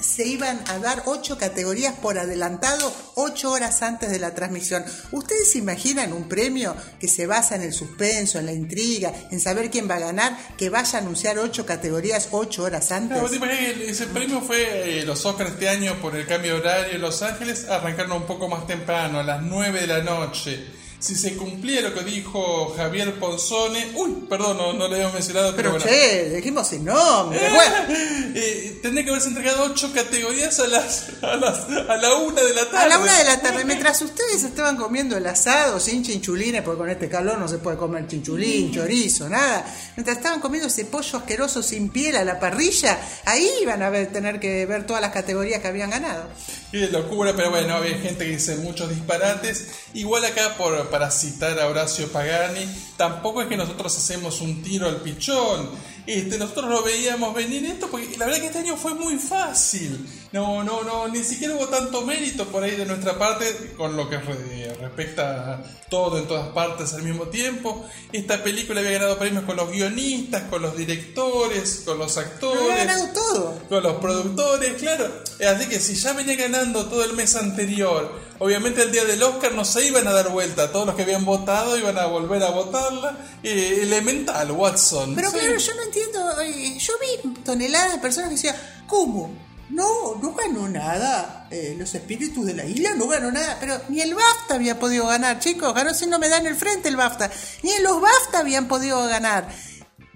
se 0.00 0.26
iban 0.26 0.60
a 0.68 0.78
dar 0.78 1.02
ocho 1.06 1.38
categorías 1.38 1.94
por 1.94 2.18
adelantado 2.18 2.92
ocho 3.14 3.50
horas 3.50 3.82
antes 3.82 4.10
de 4.10 4.18
la 4.18 4.34
transmisión. 4.34 4.84
¿Ustedes 5.12 5.52
se 5.52 5.58
imaginan 5.58 6.12
un 6.12 6.28
premio 6.28 6.74
que 7.00 7.08
se 7.08 7.26
basa 7.26 7.56
en 7.56 7.62
el 7.62 7.72
suspenso, 7.72 8.38
en 8.38 8.46
la 8.46 8.52
intriga, 8.52 9.12
en 9.30 9.40
saber 9.40 9.70
quién 9.70 9.88
va 9.88 9.96
a 9.96 10.00
ganar, 10.00 10.38
que 10.56 10.70
vaya 10.70 10.98
a 10.98 11.02
anunciar 11.02 11.38
ocho 11.38 11.66
categorías 11.66 12.28
ocho 12.32 12.64
horas 12.64 12.92
antes? 12.92 13.18
ese 13.32 14.06
premio 14.06 14.40
fue 14.40 15.00
eh, 15.00 15.04
los 15.04 15.24
Oscars 15.24 15.50
este 15.50 15.68
año 15.68 16.00
por 16.00 16.16
el 16.16 16.26
cambio 16.26 16.54
de 16.54 16.60
horario 16.60 16.94
en 16.94 17.00
Los 17.00 17.22
Ángeles, 17.22 17.66
arrancaron 17.68 18.12
un 18.12 18.26
poco 18.26 18.48
más 18.48 18.66
temprano, 18.66 19.18
a 19.18 19.22
las 19.22 19.42
nueve 19.42 19.80
de 19.80 19.86
la 19.86 20.02
noche 20.02 20.77
si 21.00 21.14
se 21.14 21.36
cumplía 21.36 21.80
lo 21.80 21.94
que 21.94 22.02
dijo 22.02 22.74
Javier 22.76 23.18
Ponzone, 23.20 23.92
uy, 23.94 24.26
perdón, 24.28 24.56
no, 24.56 24.72
no 24.72 24.88
le 24.88 24.94
habíamos 24.94 25.14
mencionado, 25.14 25.54
pero, 25.54 25.72
pero 25.72 25.84
che, 25.84 26.30
dijimos 26.30 26.66
sin 26.66 26.84
nombre, 26.84 27.38
eh, 28.34 28.78
tendría 28.82 29.04
que 29.04 29.10
haberse 29.10 29.28
entregado 29.28 29.64
ocho 29.64 29.92
categorías 29.92 30.58
a 30.58 30.66
las, 30.66 31.06
a 31.22 31.36
las 31.36 31.68
a 31.68 31.96
la 31.96 32.14
una 32.16 32.42
de 32.42 32.52
la 32.52 32.64
tarde. 32.64 32.78
A 32.78 32.88
la 32.88 32.98
una 32.98 33.16
de 33.16 33.24
la 33.24 33.40
tarde, 33.40 33.64
mientras 33.64 34.02
ustedes 34.02 34.42
estaban 34.42 34.76
comiendo 34.76 35.16
el 35.16 35.26
asado 35.26 35.78
sin 35.78 36.02
chinchulines, 36.02 36.62
porque 36.62 36.78
con 36.78 36.90
este 36.90 37.08
calor 37.08 37.38
no 37.38 37.46
se 37.46 37.58
puede 37.58 37.76
comer 37.76 38.08
chinchulín, 38.08 38.72
chorizo, 38.72 39.28
nada. 39.28 39.64
Mientras 39.96 40.16
estaban 40.16 40.40
comiendo 40.40 40.66
ese 40.66 40.84
pollo 40.84 41.18
asqueroso 41.18 41.62
sin 41.62 41.90
piel 41.90 42.16
a 42.16 42.24
la 42.24 42.40
parrilla, 42.40 42.98
ahí 43.24 43.48
iban 43.62 43.82
a 43.82 43.90
ver, 43.90 44.12
tener 44.12 44.40
que 44.40 44.66
ver 44.66 44.84
todas 44.84 45.00
las 45.00 45.12
categorías 45.12 45.60
que 45.60 45.68
habían 45.68 45.90
ganado. 45.90 46.28
De 46.72 46.88
locura, 46.88 47.34
pero 47.36 47.50
bueno, 47.50 47.74
había 47.74 47.98
gente 47.98 48.24
que 48.24 48.32
dice 48.32 48.56
muchos 48.56 48.90
disparates. 48.90 49.68
Igual 49.94 50.24
acá 50.24 50.56
por 50.56 50.87
para 50.90 51.10
citar 51.10 51.58
a 51.58 51.68
Horacio 51.68 52.10
Pagani, 52.10 52.66
tampoco 52.96 53.42
es 53.42 53.48
que 53.48 53.56
nosotros 53.56 53.96
hacemos 53.96 54.40
un 54.40 54.62
tiro 54.62 54.88
al 54.88 54.96
pichón. 54.96 55.70
Este, 56.08 56.38
nosotros 56.38 56.70
lo 56.70 56.82
veíamos 56.82 57.34
venir 57.34 57.66
esto 57.66 57.86
porque 57.90 58.16
la 58.16 58.24
verdad 58.24 58.40
que 58.40 58.46
este 58.46 58.60
año 58.60 58.78
fue 58.78 58.94
muy 58.94 59.18
fácil. 59.18 60.08
No, 60.32 60.64
no, 60.64 60.82
no, 60.82 61.06
ni 61.08 61.22
siquiera 61.22 61.54
hubo 61.54 61.68
tanto 61.68 62.00
mérito 62.00 62.46
por 62.46 62.62
ahí 62.62 62.76
de 62.76 62.86
nuestra 62.86 63.18
parte 63.18 63.74
con 63.76 63.94
lo 63.94 64.08
que 64.08 64.16
respecta 64.16 65.52
a 65.52 65.62
todo 65.90 66.18
en 66.18 66.26
todas 66.26 66.48
partes 66.48 66.94
al 66.94 67.02
mismo 67.02 67.24
tiempo. 67.26 67.86
Esta 68.10 68.42
película 68.42 68.80
había 68.80 68.92
ganado 68.92 69.18
premios 69.18 69.44
con 69.44 69.56
los 69.56 69.70
guionistas, 69.70 70.44
con 70.44 70.62
los 70.62 70.74
directores, 70.78 71.82
con 71.84 71.98
los 71.98 72.16
actores. 72.16 72.62
Había 72.62 72.84
ganado 72.86 73.08
todo. 73.12 73.62
Con 73.68 73.82
los 73.82 73.96
productores, 73.96 74.80
claro. 74.80 75.12
Así 75.46 75.68
que 75.68 75.78
si 75.78 75.94
ya 75.94 76.14
venía 76.14 76.36
ganando 76.36 76.86
todo 76.86 77.04
el 77.04 77.12
mes 77.12 77.36
anterior, 77.36 78.18
obviamente 78.38 78.82
el 78.82 78.92
día 78.92 79.04
del 79.04 79.22
Oscar 79.22 79.52
no 79.52 79.66
se 79.66 79.86
iban 79.86 80.06
a 80.08 80.12
dar 80.12 80.30
vuelta. 80.30 80.72
Todos 80.72 80.86
los 80.86 80.94
que 80.94 81.02
habían 81.02 81.26
votado 81.26 81.76
iban 81.76 81.98
a 81.98 82.06
volver 82.06 82.42
a 82.42 82.50
votarla. 82.50 83.18
Eh, 83.42 83.80
elemental, 83.82 84.50
Watson. 84.52 85.14
Pero 85.14 85.30
claro, 85.32 85.56
yo 85.56 85.74
no 85.74 85.82
entiendo. 85.82 85.97
Eh, 86.42 86.78
yo 86.78 86.92
vi 87.00 87.32
toneladas 87.44 87.92
de 87.92 87.98
personas 87.98 88.30
que 88.30 88.36
decían, 88.36 88.56
¿cómo? 88.86 89.30
No, 89.70 90.16
no 90.16 90.34
ganó 90.34 90.68
nada. 90.68 91.46
Eh, 91.50 91.74
los 91.78 91.94
espíritus 91.94 92.46
de 92.46 92.54
la 92.54 92.64
isla 92.64 92.94
no 92.94 93.06
ganó 93.06 93.30
nada. 93.30 93.56
Pero 93.60 93.80
ni 93.88 94.00
el 94.00 94.14
BAFTA 94.14 94.54
había 94.54 94.78
podido 94.78 95.06
ganar, 95.06 95.38
chicos. 95.40 95.74
Ganó 95.74 95.92
si 95.94 96.06
no 96.06 96.18
me 96.18 96.28
dan 96.28 96.46
el 96.46 96.56
frente 96.56 96.88
el 96.88 96.96
BAFTA. 96.96 97.30
Ni 97.62 97.78
los 97.80 98.00
BAFTA 98.00 98.40
habían 98.40 98.68
podido 98.68 99.06
ganar. 99.06 99.48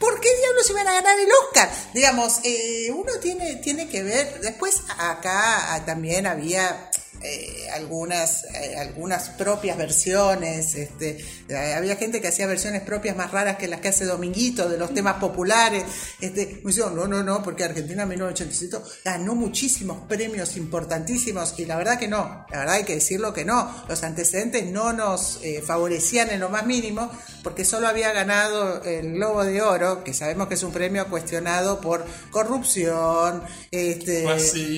¿Por 0.03 0.21
qué 0.21 0.29
diablos 0.37 0.69
iban 0.69 0.89
a 0.89 0.95
ganar 0.95 1.17
el 1.17 1.29
Oscar? 1.45 1.71
Digamos, 1.95 2.41
eh, 2.43 2.91
uno 2.93 3.13
tiene, 3.21 3.57
tiene 3.57 3.89
que 3.89 4.03
ver. 4.03 4.41
Después 4.41 4.83
acá 4.99 5.75
ah, 5.75 5.85
también 5.85 6.27
había 6.27 6.91
eh, 7.25 7.69
algunas, 7.73 8.45
eh, 8.45 8.77
algunas 8.77 9.31
propias 9.31 9.77
versiones. 9.77 10.75
Este, 10.75 11.25
eh, 11.49 11.75
había 11.75 11.97
gente 11.97 12.21
que 12.21 12.29
hacía 12.29 12.47
versiones 12.47 12.83
propias 12.83 13.17
más 13.17 13.31
raras 13.31 13.57
que 13.57 13.69
las 13.69 13.81
que 13.81 13.89
hace 13.89 14.05
Dominguito 14.05 14.69
de 14.69 14.77
los 14.79 14.93
temas 14.93 15.15
populares. 15.15 15.85
Este, 16.21 16.61
me 16.65 16.73
dijeron, 16.73 16.97
no, 16.97 17.07
no, 17.07 17.23
no, 17.23 17.43
porque 17.43 17.65
Argentina 17.65 18.03
en 18.03 18.09
1987 18.11 19.03
ganó 19.05 19.35
muchísimos 19.35 20.07
premios 20.09 20.57
importantísimos 20.57 21.55
y 21.59 21.65
la 21.65 21.77
verdad 21.77 21.99
que 21.99 22.09
no, 22.09 22.47
la 22.51 22.59
verdad 22.59 22.75
hay 22.77 22.85
que 22.85 22.95
decirlo 22.95 23.33
que 23.33 23.45
no. 23.45 23.85
Los 23.89 24.03
antecedentes 24.03 24.67
no 24.67 24.93
nos 24.93 25.41
favorecían 25.65 26.31
en 26.31 26.41
lo 26.41 26.49
más 26.49 26.67
mínimo 26.67 27.11
porque 27.43 27.65
solo 27.65 27.89
había 27.89 28.13
ganado 28.13 28.83
el 28.85 29.13
Globo 29.15 29.45
de 29.45 29.61
Oro, 29.63 30.05
que 30.05 30.15
sabemos 30.15 30.49
que 30.49 30.55
es 30.55 30.63
un 30.63 30.73
premio 30.73 31.09
cuestionado 31.09 31.81
por 31.81 32.05
corrupción, 32.31 33.43
este, 33.71 34.25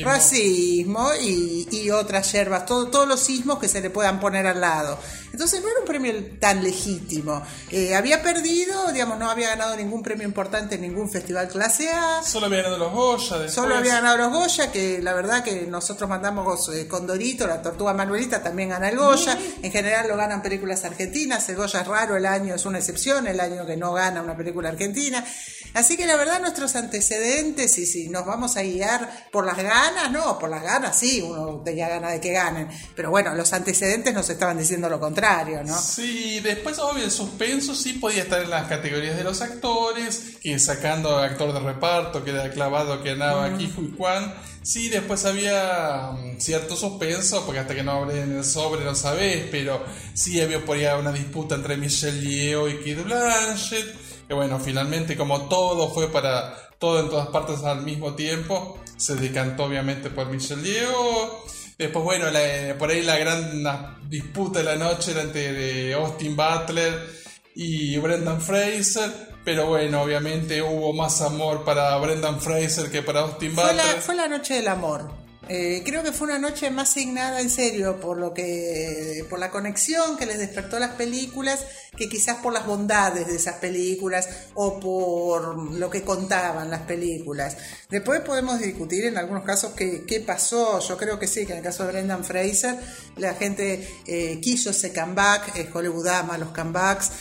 racismo, 0.02 1.10
y, 1.22 1.68
y 1.70 1.90
otras 1.90 2.33
todos 2.66 3.08
los 3.08 3.20
sismos 3.20 3.58
que 3.58 3.68
se 3.68 3.80
le 3.80 3.90
puedan 3.90 4.20
poner 4.20 4.46
al 4.46 4.60
lado. 4.60 4.98
Entonces 5.34 5.60
no 5.62 5.68
era 5.68 5.80
un 5.80 5.84
premio 5.84 6.14
tan 6.38 6.62
legítimo. 6.62 7.42
Eh, 7.72 7.96
había 7.96 8.22
perdido, 8.22 8.92
digamos, 8.92 9.18
no 9.18 9.28
había 9.28 9.48
ganado 9.48 9.74
ningún 9.74 10.00
premio 10.00 10.24
importante 10.24 10.76
en 10.76 10.82
ningún 10.82 11.10
festival 11.10 11.48
clase 11.48 11.90
A. 11.90 12.22
Solo 12.22 12.46
había 12.46 12.62
ganado 12.62 12.78
los 12.78 12.92
Goya. 12.92 13.48
Solo 13.48 13.74
había 13.74 13.94
ganado 13.94 14.16
los 14.16 14.30
Goya, 14.30 14.70
que 14.70 15.02
la 15.02 15.12
verdad 15.12 15.42
que 15.42 15.66
nosotros 15.66 16.08
mandamos 16.08 16.68
eh, 16.68 16.86
Condorito, 16.86 17.48
la 17.48 17.60
Tortuga 17.60 17.92
Manuelita 17.92 18.44
también 18.44 18.68
gana 18.68 18.88
el 18.88 18.96
Goya. 18.96 19.36
En 19.60 19.72
general 19.72 20.06
lo 20.06 20.16
ganan 20.16 20.40
películas 20.40 20.84
argentinas. 20.84 21.48
El 21.48 21.56
Goya 21.56 21.80
es 21.80 21.88
raro, 21.88 22.16
el 22.16 22.26
año 22.26 22.54
es 22.54 22.64
una 22.64 22.78
excepción, 22.78 23.26
el 23.26 23.40
año 23.40 23.66
que 23.66 23.76
no 23.76 23.92
gana 23.92 24.22
una 24.22 24.36
película 24.36 24.68
argentina. 24.68 25.24
Así 25.74 25.96
que 25.96 26.06
la 26.06 26.14
verdad 26.14 26.40
nuestros 26.40 26.76
antecedentes, 26.76 27.76
y 27.78 27.86
si 27.86 28.08
nos 28.08 28.24
vamos 28.24 28.56
a 28.56 28.62
guiar 28.62 29.26
por 29.32 29.44
las 29.44 29.56
ganas, 29.56 30.12
no, 30.12 30.38
por 30.38 30.48
las 30.48 30.62
ganas 30.62 30.96
sí, 30.96 31.20
uno 31.20 31.60
tenía 31.64 31.88
ganas 31.88 32.12
de 32.12 32.20
que 32.20 32.30
ganen. 32.30 32.68
Pero 32.94 33.10
bueno, 33.10 33.34
los 33.34 33.52
antecedentes 33.52 34.14
nos 34.14 34.30
estaban 34.30 34.58
diciendo 34.58 34.88
lo 34.88 35.00
contrario. 35.00 35.23
¿No? 35.64 35.78
Sí, 35.78 36.40
después, 36.40 36.78
obvio, 36.78 37.04
el 37.04 37.10
suspenso 37.10 37.74
sí 37.74 37.94
podía 37.94 38.22
estar 38.22 38.42
en 38.42 38.50
las 38.50 38.68
categorías 38.68 39.16
de 39.16 39.24
los 39.24 39.40
actores, 39.40 40.38
y 40.42 40.58
sacando 40.58 41.18
actor 41.18 41.52
de 41.52 41.60
reparto, 41.60 42.22
que 42.24 42.30
era 42.30 42.50
clavado, 42.50 43.02
que 43.02 43.12
andaba 43.12 43.46
aquí, 43.46 43.64
y 43.64 43.94
Juan. 43.96 44.34
Sí, 44.62 44.88
después 44.88 45.24
había 45.26 46.12
mm, 46.12 46.40
cierto 46.40 46.74
suspenso, 46.74 47.44
porque 47.44 47.60
hasta 47.60 47.74
que 47.74 47.82
no 47.82 47.92
abren 47.92 48.36
el 48.36 48.44
sobre 48.44 48.84
no 48.84 48.94
sabés, 48.94 49.46
pero 49.50 49.84
sí 50.14 50.40
había 50.40 50.64
por 50.64 50.78
ahí 50.78 50.86
una 50.98 51.12
disputa 51.12 51.54
entre 51.54 51.76
Michelle 51.76 52.20
Yeoh 52.20 52.68
y 52.68 52.78
Kid 52.78 53.02
Blanchett, 53.02 53.94
que 54.26 54.32
bueno, 54.32 54.58
finalmente 54.58 55.18
como 55.18 55.48
todo 55.48 55.92
fue 55.92 56.10
para 56.10 56.54
todo 56.78 57.00
en 57.00 57.10
todas 57.10 57.28
partes 57.28 57.62
al 57.62 57.82
mismo 57.82 58.14
tiempo, 58.14 58.78
se 58.96 59.16
decantó 59.16 59.64
obviamente 59.64 60.08
por 60.08 60.28
Michelle 60.28 60.62
Yeoh. 60.62 61.44
Después, 61.78 62.04
bueno, 62.04 62.26
por 62.78 62.90
ahí 62.90 63.02
la 63.02 63.18
gran 63.18 64.08
disputa 64.08 64.60
de 64.60 64.64
la 64.64 64.76
noche 64.76 65.10
era 65.10 65.22
entre 65.22 65.92
Austin 65.94 66.36
Butler 66.36 67.08
y 67.54 67.96
Brendan 67.98 68.40
Fraser. 68.40 69.10
Pero 69.44 69.66
bueno, 69.66 70.02
obviamente 70.02 70.62
hubo 70.62 70.92
más 70.92 71.20
amor 71.20 71.64
para 71.64 71.96
Brendan 71.98 72.40
Fraser 72.40 72.90
que 72.90 73.02
para 73.02 73.20
Austin 73.20 73.54
Butler. 73.54 74.00
Fue 74.00 74.14
la, 74.14 74.28
noche 74.28 74.54
del 74.54 74.68
amor. 74.68 75.23
Eh, 75.48 75.82
creo 75.84 76.02
que 76.02 76.12
fue 76.12 76.28
una 76.28 76.38
noche 76.38 76.70
más 76.70 76.90
signada 76.90 77.40
en 77.40 77.50
serio 77.50 78.00
por 78.00 78.16
lo 78.16 78.32
que 78.32 79.26
por 79.28 79.38
la 79.38 79.50
conexión 79.50 80.16
que 80.16 80.24
les 80.24 80.38
despertó 80.38 80.78
las 80.78 80.92
películas 80.92 81.66
que 81.96 82.08
quizás 82.08 82.38
por 82.38 82.52
las 82.52 82.66
bondades 82.66 83.26
de 83.26 83.36
esas 83.36 83.56
películas 83.56 84.28
o 84.54 84.80
por 84.80 85.72
lo 85.74 85.90
que 85.90 86.02
contaban 86.02 86.70
las 86.70 86.82
películas. 86.82 87.56
Después 87.90 88.20
podemos 88.20 88.58
discutir 88.58 89.04
en 89.04 89.18
algunos 89.18 89.44
casos 89.44 89.74
qué, 89.74 90.04
qué 90.06 90.20
pasó. 90.20 90.80
Yo 90.80 90.96
creo 90.96 91.18
que 91.18 91.28
sí, 91.28 91.46
que 91.46 91.52
en 91.52 91.58
el 91.58 91.64
caso 91.64 91.84
de 91.84 91.92
Brendan 91.92 92.24
Fraser 92.24 92.76
la 93.16 93.34
gente 93.34 93.86
eh, 94.06 94.40
quiso 94.40 94.70
ese 94.70 94.92
comeback, 94.92 95.56
eh, 95.56 95.70
Hollywood 95.72 96.08
ama 96.08 96.38
los 96.38 96.48
comebacks. 96.48 97.12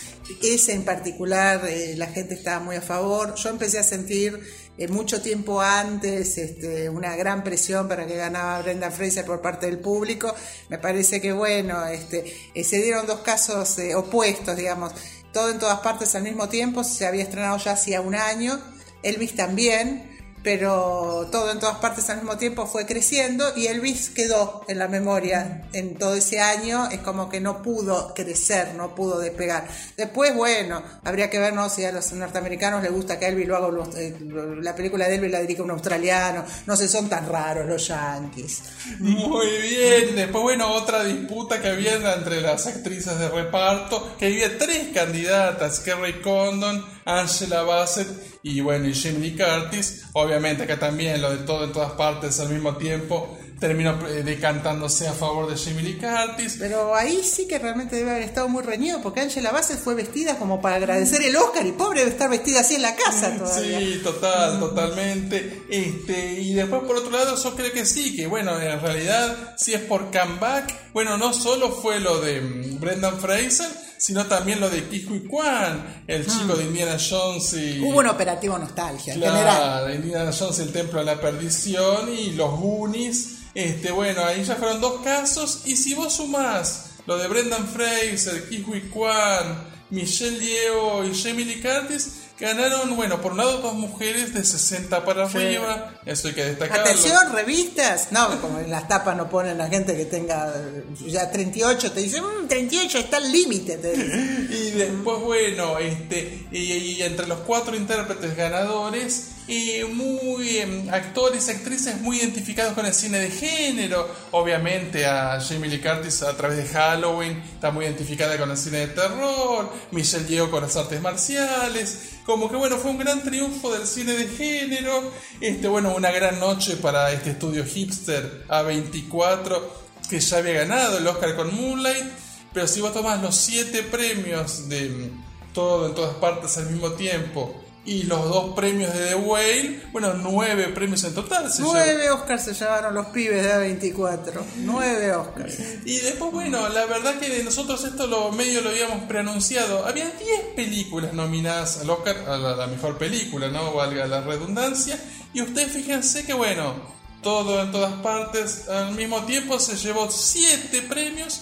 Ese 0.41 0.73
en 0.73 0.85
particular 0.85 1.61
la 1.97 2.07
gente 2.07 2.33
estaba 2.33 2.63
muy 2.63 2.77
a 2.77 2.81
favor. 2.81 3.35
Yo 3.35 3.49
empecé 3.49 3.77
a 3.79 3.83
sentir 3.83 4.39
eh, 4.77 4.87
mucho 4.87 5.21
tiempo 5.21 5.61
antes 5.61 6.37
este, 6.37 6.89
una 6.89 7.15
gran 7.15 7.43
presión 7.43 7.87
para 7.87 8.07
que 8.07 8.15
ganaba 8.15 8.61
Brenda 8.61 8.89
Fraser 8.89 9.25
por 9.25 9.41
parte 9.41 9.67
del 9.67 9.79
público. 9.79 10.33
Me 10.69 10.79
parece 10.79 11.21
que 11.21 11.31
bueno, 11.31 11.85
este, 11.85 12.33
eh, 12.53 12.63
se 12.63 12.81
dieron 12.81 13.05
dos 13.05 13.19
casos 13.19 13.77
eh, 13.79 13.95
opuestos, 13.95 14.55
digamos. 14.55 14.93
Todo 15.31 15.49
en 15.49 15.59
todas 15.59 15.79
partes 15.79 16.15
al 16.15 16.23
mismo 16.23 16.49
tiempo, 16.49 16.83
se 16.83 17.05
había 17.05 17.23
estrenado 17.23 17.57
ya 17.57 17.73
hacía 17.73 18.01
un 18.01 18.15
año. 18.15 18.59
Elvis 19.03 19.35
también 19.35 20.12
pero 20.43 21.29
todo 21.31 21.51
en 21.51 21.59
todas 21.59 21.77
partes 21.77 22.09
al 22.09 22.17
mismo 22.17 22.37
tiempo 22.37 22.67
fue 22.67 22.85
creciendo 22.85 23.53
y 23.55 23.67
Elvis 23.67 24.09
quedó 24.09 24.63
en 24.67 24.77
la 24.77 24.89
memoria 24.89 25.67
en 25.71 25.95
todo 25.95 26.15
ese 26.15 26.41
año, 26.41 26.89
es 26.91 26.99
como 26.99 27.29
que 27.29 27.39
no 27.39 27.61
pudo 27.61 28.13
crecer, 28.13 28.75
no 28.75 28.93
pudo 28.93 29.19
despegar. 29.19 29.67
Después, 29.95 30.35
bueno, 30.35 30.83
habría 31.03 31.29
que 31.29 31.39
ver 31.39 31.53
si 31.69 31.85
a 31.85 31.91
los 31.91 32.11
norteamericanos 32.13 32.83
les 32.83 32.91
gusta 32.91 33.17
que 33.17 33.27
Elvis 33.27 33.47
lo 33.47 33.55
haga, 33.55 33.69
eh, 33.97 34.15
la 34.61 34.75
película 34.75 35.07
de 35.07 35.15
Elvis 35.15 35.31
la 35.31 35.39
dirige 35.39 35.61
un 35.61 35.71
australiano, 35.71 36.43
no 36.65 36.75
sé, 36.75 36.87
son 36.87 37.07
tan 37.07 37.27
raros 37.29 37.65
los 37.65 37.87
yankees. 37.87 38.63
Muy 38.99 39.47
bien, 39.61 40.15
después, 40.15 40.43
bueno, 40.43 40.73
otra 40.73 41.03
disputa 41.03 41.61
que 41.61 41.69
había 41.69 41.93
entre 42.13 42.41
las 42.41 42.67
actrices 42.67 43.17
de 43.17 43.29
reparto, 43.29 44.15
que 44.17 44.25
había 44.25 44.57
tres 44.57 44.89
candidatas, 44.93 45.79
Kerry 45.79 46.21
Condon, 46.21 46.92
Angela 47.05 47.63
Bassett 47.63 48.07
y 48.43 48.61
bueno, 48.61 48.87
y 48.87 48.93
Lee 48.93 49.37
Curtis, 49.37 50.03
obviamente 50.13 50.63
acá 50.63 50.79
también 50.79 51.21
lo 51.21 51.31
de 51.31 51.37
todo 51.45 51.65
en 51.65 51.71
todas 51.71 51.93
partes 51.93 52.39
al 52.39 52.49
mismo 52.49 52.75
tiempo 52.77 53.37
terminó 53.63 53.97
eh, 54.07 54.23
decantándose 54.23 55.07
a 55.07 55.13
favor 55.13 55.49
de 55.49 55.55
Jimmy 55.55 55.83
Lee 55.83 55.97
Curtis. 55.97 56.57
Pero 56.59 56.93
ahí 56.93 57.23
sí 57.23 57.47
que 57.47 57.59
realmente 57.59 57.95
debe 57.95 58.11
haber 58.11 58.23
estado 58.23 58.49
muy 58.49 58.61
reñido, 58.61 59.01
porque 59.01 59.21
Angela 59.21 59.51
Bassett 59.51 59.79
fue 59.79 59.95
vestida 59.95 60.37
como 60.37 60.61
para 60.61 60.75
agradecer 60.75 61.21
el 61.21 61.33
Oscar 61.37 61.65
y 61.65 61.71
pobre 61.71 61.99
debe 61.99 62.11
estar 62.11 62.29
vestida 62.29 62.59
así 62.59 62.75
en 62.75 62.81
la 62.81 62.93
casa 62.93 63.37
todavía. 63.37 63.79
Sí, 63.79 64.01
total, 64.03 64.59
totalmente. 64.59 65.63
Este, 65.69 66.41
y 66.41 66.53
después 66.53 66.81
por 66.83 66.97
otro 66.97 67.11
lado 67.11 67.41
yo 67.41 67.55
creo 67.55 67.71
que 67.71 67.85
sí, 67.85 68.17
que 68.17 68.27
bueno, 68.27 68.59
en 68.59 68.81
realidad 68.81 69.55
si 69.57 69.73
es 69.73 69.81
por 69.81 70.11
comeback, 70.11 70.91
bueno, 70.91 71.17
no 71.17 71.33
solo 71.33 71.71
fue 71.71 72.01
lo 72.01 72.19
de 72.19 72.41
mm, 72.41 72.79
Brendan 72.81 73.17
Fraser, 73.17 73.69
sino 74.03 74.25
también 74.25 74.59
lo 74.59 74.69
de 74.69 74.83
Kihui 74.89 75.21
Kwan, 75.21 76.03
el 76.05 76.27
chico 76.27 76.57
de 76.57 76.65
Indiana 76.65 76.97
Jones 76.99 77.53
y... 77.53 77.79
Hubo 77.79 77.99
un 77.99 78.07
operativo 78.07 78.57
nostalgia, 78.57 79.13
en 79.13 79.21
Claro, 79.21 79.37
general. 79.37 79.95
Indiana 79.95 80.31
Jones, 80.37 80.59
el 80.59 80.73
Templo 80.73 80.99
de 80.99 81.05
la 81.05 81.21
Perdición 81.21 82.13
y 82.13 82.31
los 82.31 82.59
Goonies. 82.59 83.37
Este, 83.55 83.91
bueno, 83.93 84.25
ahí 84.25 84.43
ya 84.43 84.55
fueron 84.55 84.81
dos 84.81 84.99
casos. 85.05 85.61
Y 85.63 85.77
si 85.77 85.93
vos 85.93 86.11
sumás 86.17 86.87
lo 87.05 87.17
de 87.17 87.29
Brendan 87.29 87.65
Fraser, 87.65 88.49
Kiwi 88.49 88.89
Kwan, 88.89 89.69
Michelle 89.91 90.37
Yeoh 90.37 91.05
y 91.05 91.15
Jamie 91.17 91.45
Lee 91.45 91.61
Curtis, 91.61 92.22
ganaron, 92.39 92.95
bueno, 92.95 93.21
por 93.21 93.31
un 93.33 93.37
lado 93.37 93.59
dos 93.59 93.73
mujeres 93.75 94.33
de 94.33 94.43
60 94.43 95.05
para 95.05 95.25
arriba. 95.25 95.93
Eso 96.05 96.27
hay 96.27 96.33
que 96.33 96.45
destacarlo. 96.45 96.83
Atención, 96.83 97.31
revistas. 97.33 98.11
No, 98.11 98.41
como 98.41 98.59
en 98.59 98.69
las 98.71 98.87
tapas 98.87 99.15
no 99.15 99.29
ponen 99.29 99.61
a 99.61 99.67
gente 99.67 99.95
que 99.95 100.05
tenga 100.05 100.51
eh, 100.55 100.83
ya 101.07 101.29
38, 101.31 101.91
te 101.91 101.99
dicen, 102.01 102.23
"Mm, 102.23 102.47
38 102.47 102.97
está 102.99 103.17
al 103.17 103.31
límite. 103.31 103.79
Y 104.53 104.71
después, 104.71 105.19
bueno, 105.19 105.77
este, 105.79 106.47
y, 106.51 106.57
y 106.73 107.01
entre 107.03 107.27
los 107.27 107.39
cuatro 107.39 107.75
intérpretes 107.75 108.35
ganadores, 108.35 109.29
y 109.47 109.83
muy 109.83 110.57
em, 110.57 110.89
actores 110.89 111.47
y 111.47 111.51
actrices 111.51 111.99
muy 111.99 112.17
identificados 112.17 112.73
con 112.73 112.85
el 112.85 112.93
cine 112.93 113.19
de 113.19 113.29
género. 113.29 114.09
Obviamente 114.31 115.05
a 115.05 115.39
Jamie 115.41 115.69
Lee 115.69 115.81
Curtis 115.81 116.23
a 116.23 116.35
través 116.37 116.57
de 116.57 116.65
Halloween 116.65 117.41
está 117.53 117.71
muy 117.71 117.85
identificada 117.85 118.37
con 118.37 118.49
el 118.51 118.57
cine 118.57 118.79
de 118.79 118.87
terror. 118.87 119.71
Michelle 119.91 120.25
Yeoh 120.27 120.49
con 120.49 120.63
las 120.63 120.75
artes 120.77 121.01
marciales. 121.01 122.11
Como 122.25 122.49
que 122.49 122.55
bueno, 122.55 122.77
fue 122.77 122.91
un 122.91 122.99
gran 122.99 123.21
triunfo 123.21 123.73
del 123.73 123.85
cine 123.85 124.13
de 124.13 124.27
género. 124.27 125.11
Este, 125.41 125.67
bueno, 125.67 125.93
una 125.95 126.11
gran 126.11 126.39
noche 126.39 126.77
para 126.77 127.11
este 127.11 127.31
estudio 127.31 127.65
hipster 127.65 128.45
A24 128.47 129.61
que 130.09 130.19
ya 130.19 130.37
había 130.37 130.53
ganado 130.53 130.97
el 130.97 131.07
Oscar 131.07 131.35
con 131.35 131.53
Moonlight. 131.53 132.05
Pero 132.53 132.67
si 132.67 132.81
vos 132.81 132.93
tomás 132.93 133.21
los 133.21 133.35
siete 133.35 133.83
premios 133.83 134.69
de 134.69 134.87
mm, 134.87 135.53
todo 135.53 135.87
en 135.87 135.95
todas 135.95 136.15
partes 136.15 136.57
al 136.57 136.69
mismo 136.69 136.91
tiempo 136.91 137.62
y 137.85 138.03
los 138.03 138.29
dos 138.29 138.53
premios 138.55 138.93
de 138.93 139.07
The 139.07 139.15
Whale, 139.15 139.83
bueno, 139.91 140.13
nueve 140.13 140.69
premios 140.69 141.03
en 141.03 141.13
total. 141.13 141.51
se. 141.51 141.61
Nueve 141.61 142.09
Oscars 142.11 142.45
se 142.45 142.53
llevaron 142.53 142.93
los 142.93 143.07
pibes 143.07 143.43
de 143.43 143.53
A24. 143.53 144.41
Nueve 144.59 145.11
Oscars. 145.13 145.59
Y 145.85 145.99
después, 145.99 146.31
bueno, 146.31 146.69
la 146.69 146.85
verdad 146.85 147.19
que 147.19 147.29
de 147.29 147.43
nosotros 147.43 147.83
esto 147.83 148.07
lo 148.07 148.31
medio 148.31 148.61
lo 148.61 148.69
habíamos 148.69 149.03
preanunciado. 149.03 149.85
Había 149.85 150.09
10 150.09 150.41
películas 150.55 151.13
nominadas 151.13 151.81
al 151.81 151.89
Oscar, 151.89 152.15
a 152.27 152.37
la, 152.37 152.55
la 152.55 152.67
mejor 152.67 152.97
película, 152.97 153.49
¿no? 153.49 153.73
Valga 153.73 154.07
la 154.07 154.21
redundancia. 154.21 154.97
Y 155.33 155.41
ustedes 155.41 155.73
fíjense 155.73 156.25
que, 156.25 156.33
bueno, 156.33 156.75
todo 157.21 157.61
en 157.63 157.71
todas 157.71 157.93
partes 158.01 158.69
al 158.69 158.93
mismo 158.93 159.23
tiempo 159.23 159.59
se 159.59 159.75
llevó 159.75 160.09
7 160.09 160.83
premios 160.83 161.41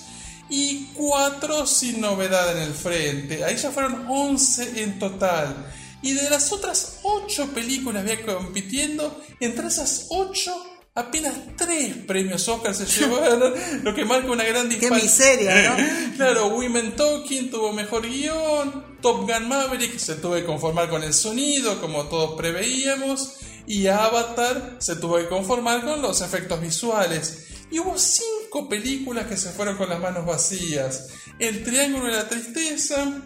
y 0.49 0.87
4 0.95 1.67
sin 1.67 2.01
novedad 2.01 2.57
en 2.57 2.63
el 2.63 2.73
frente. 2.73 3.43
Ahí 3.43 3.57
ya 3.57 3.69
fueron 3.69 4.05
11 4.07 4.83
en 4.83 4.97
total. 4.97 5.55
Y 6.01 6.13
de 6.13 6.29
las 6.29 6.51
otras 6.51 6.99
8 7.03 7.51
películas 7.53 8.05
que 8.05 8.23
compitiendo, 8.23 9.21
entre 9.39 9.67
esas 9.67 10.07
8 10.09 10.51
apenas 10.93 11.33
3 11.57 11.97
premios 12.05 12.47
Oscar 12.47 12.75
se 12.75 12.85
llevaron, 12.85 13.53
lo 13.83 13.95
que 13.95 14.03
marca 14.03 14.31
una 14.31 14.43
gran 14.43 14.67
Qué 14.67 14.75
diferencia. 14.75 15.03
miseria, 15.03 15.69
¿no? 15.69 16.15
Claro, 16.17 16.47
Women 16.47 16.95
Talking 16.95 17.49
tuvo 17.49 17.71
mejor 17.71 18.07
guion, 18.07 18.97
Top 19.01 19.21
Gun 19.29 19.47
Maverick 19.47 19.97
se 19.97 20.15
tuvo 20.15 20.35
que 20.35 20.45
conformar 20.45 20.89
con 20.89 21.03
el 21.03 21.13
sonido, 21.13 21.79
como 21.79 22.05
todos 22.05 22.35
preveíamos, 22.35 23.35
y 23.67 23.87
Avatar 23.87 24.77
se 24.79 24.95
tuvo 24.95 25.17
que 25.17 25.27
conformar 25.27 25.83
con 25.83 26.01
los 26.01 26.21
efectos 26.21 26.59
visuales. 26.61 27.47
Y 27.71 27.79
hubo 27.79 27.97
cinco 27.97 28.67
películas 28.67 29.27
que 29.27 29.37
se 29.37 29.49
fueron 29.51 29.77
con 29.77 29.87
las 29.87 29.99
manos 29.99 30.25
vacías. 30.25 31.07
El 31.39 31.63
Triángulo 31.63 32.07
de 32.07 32.11
la 32.11 32.27
Tristeza, 32.27 33.21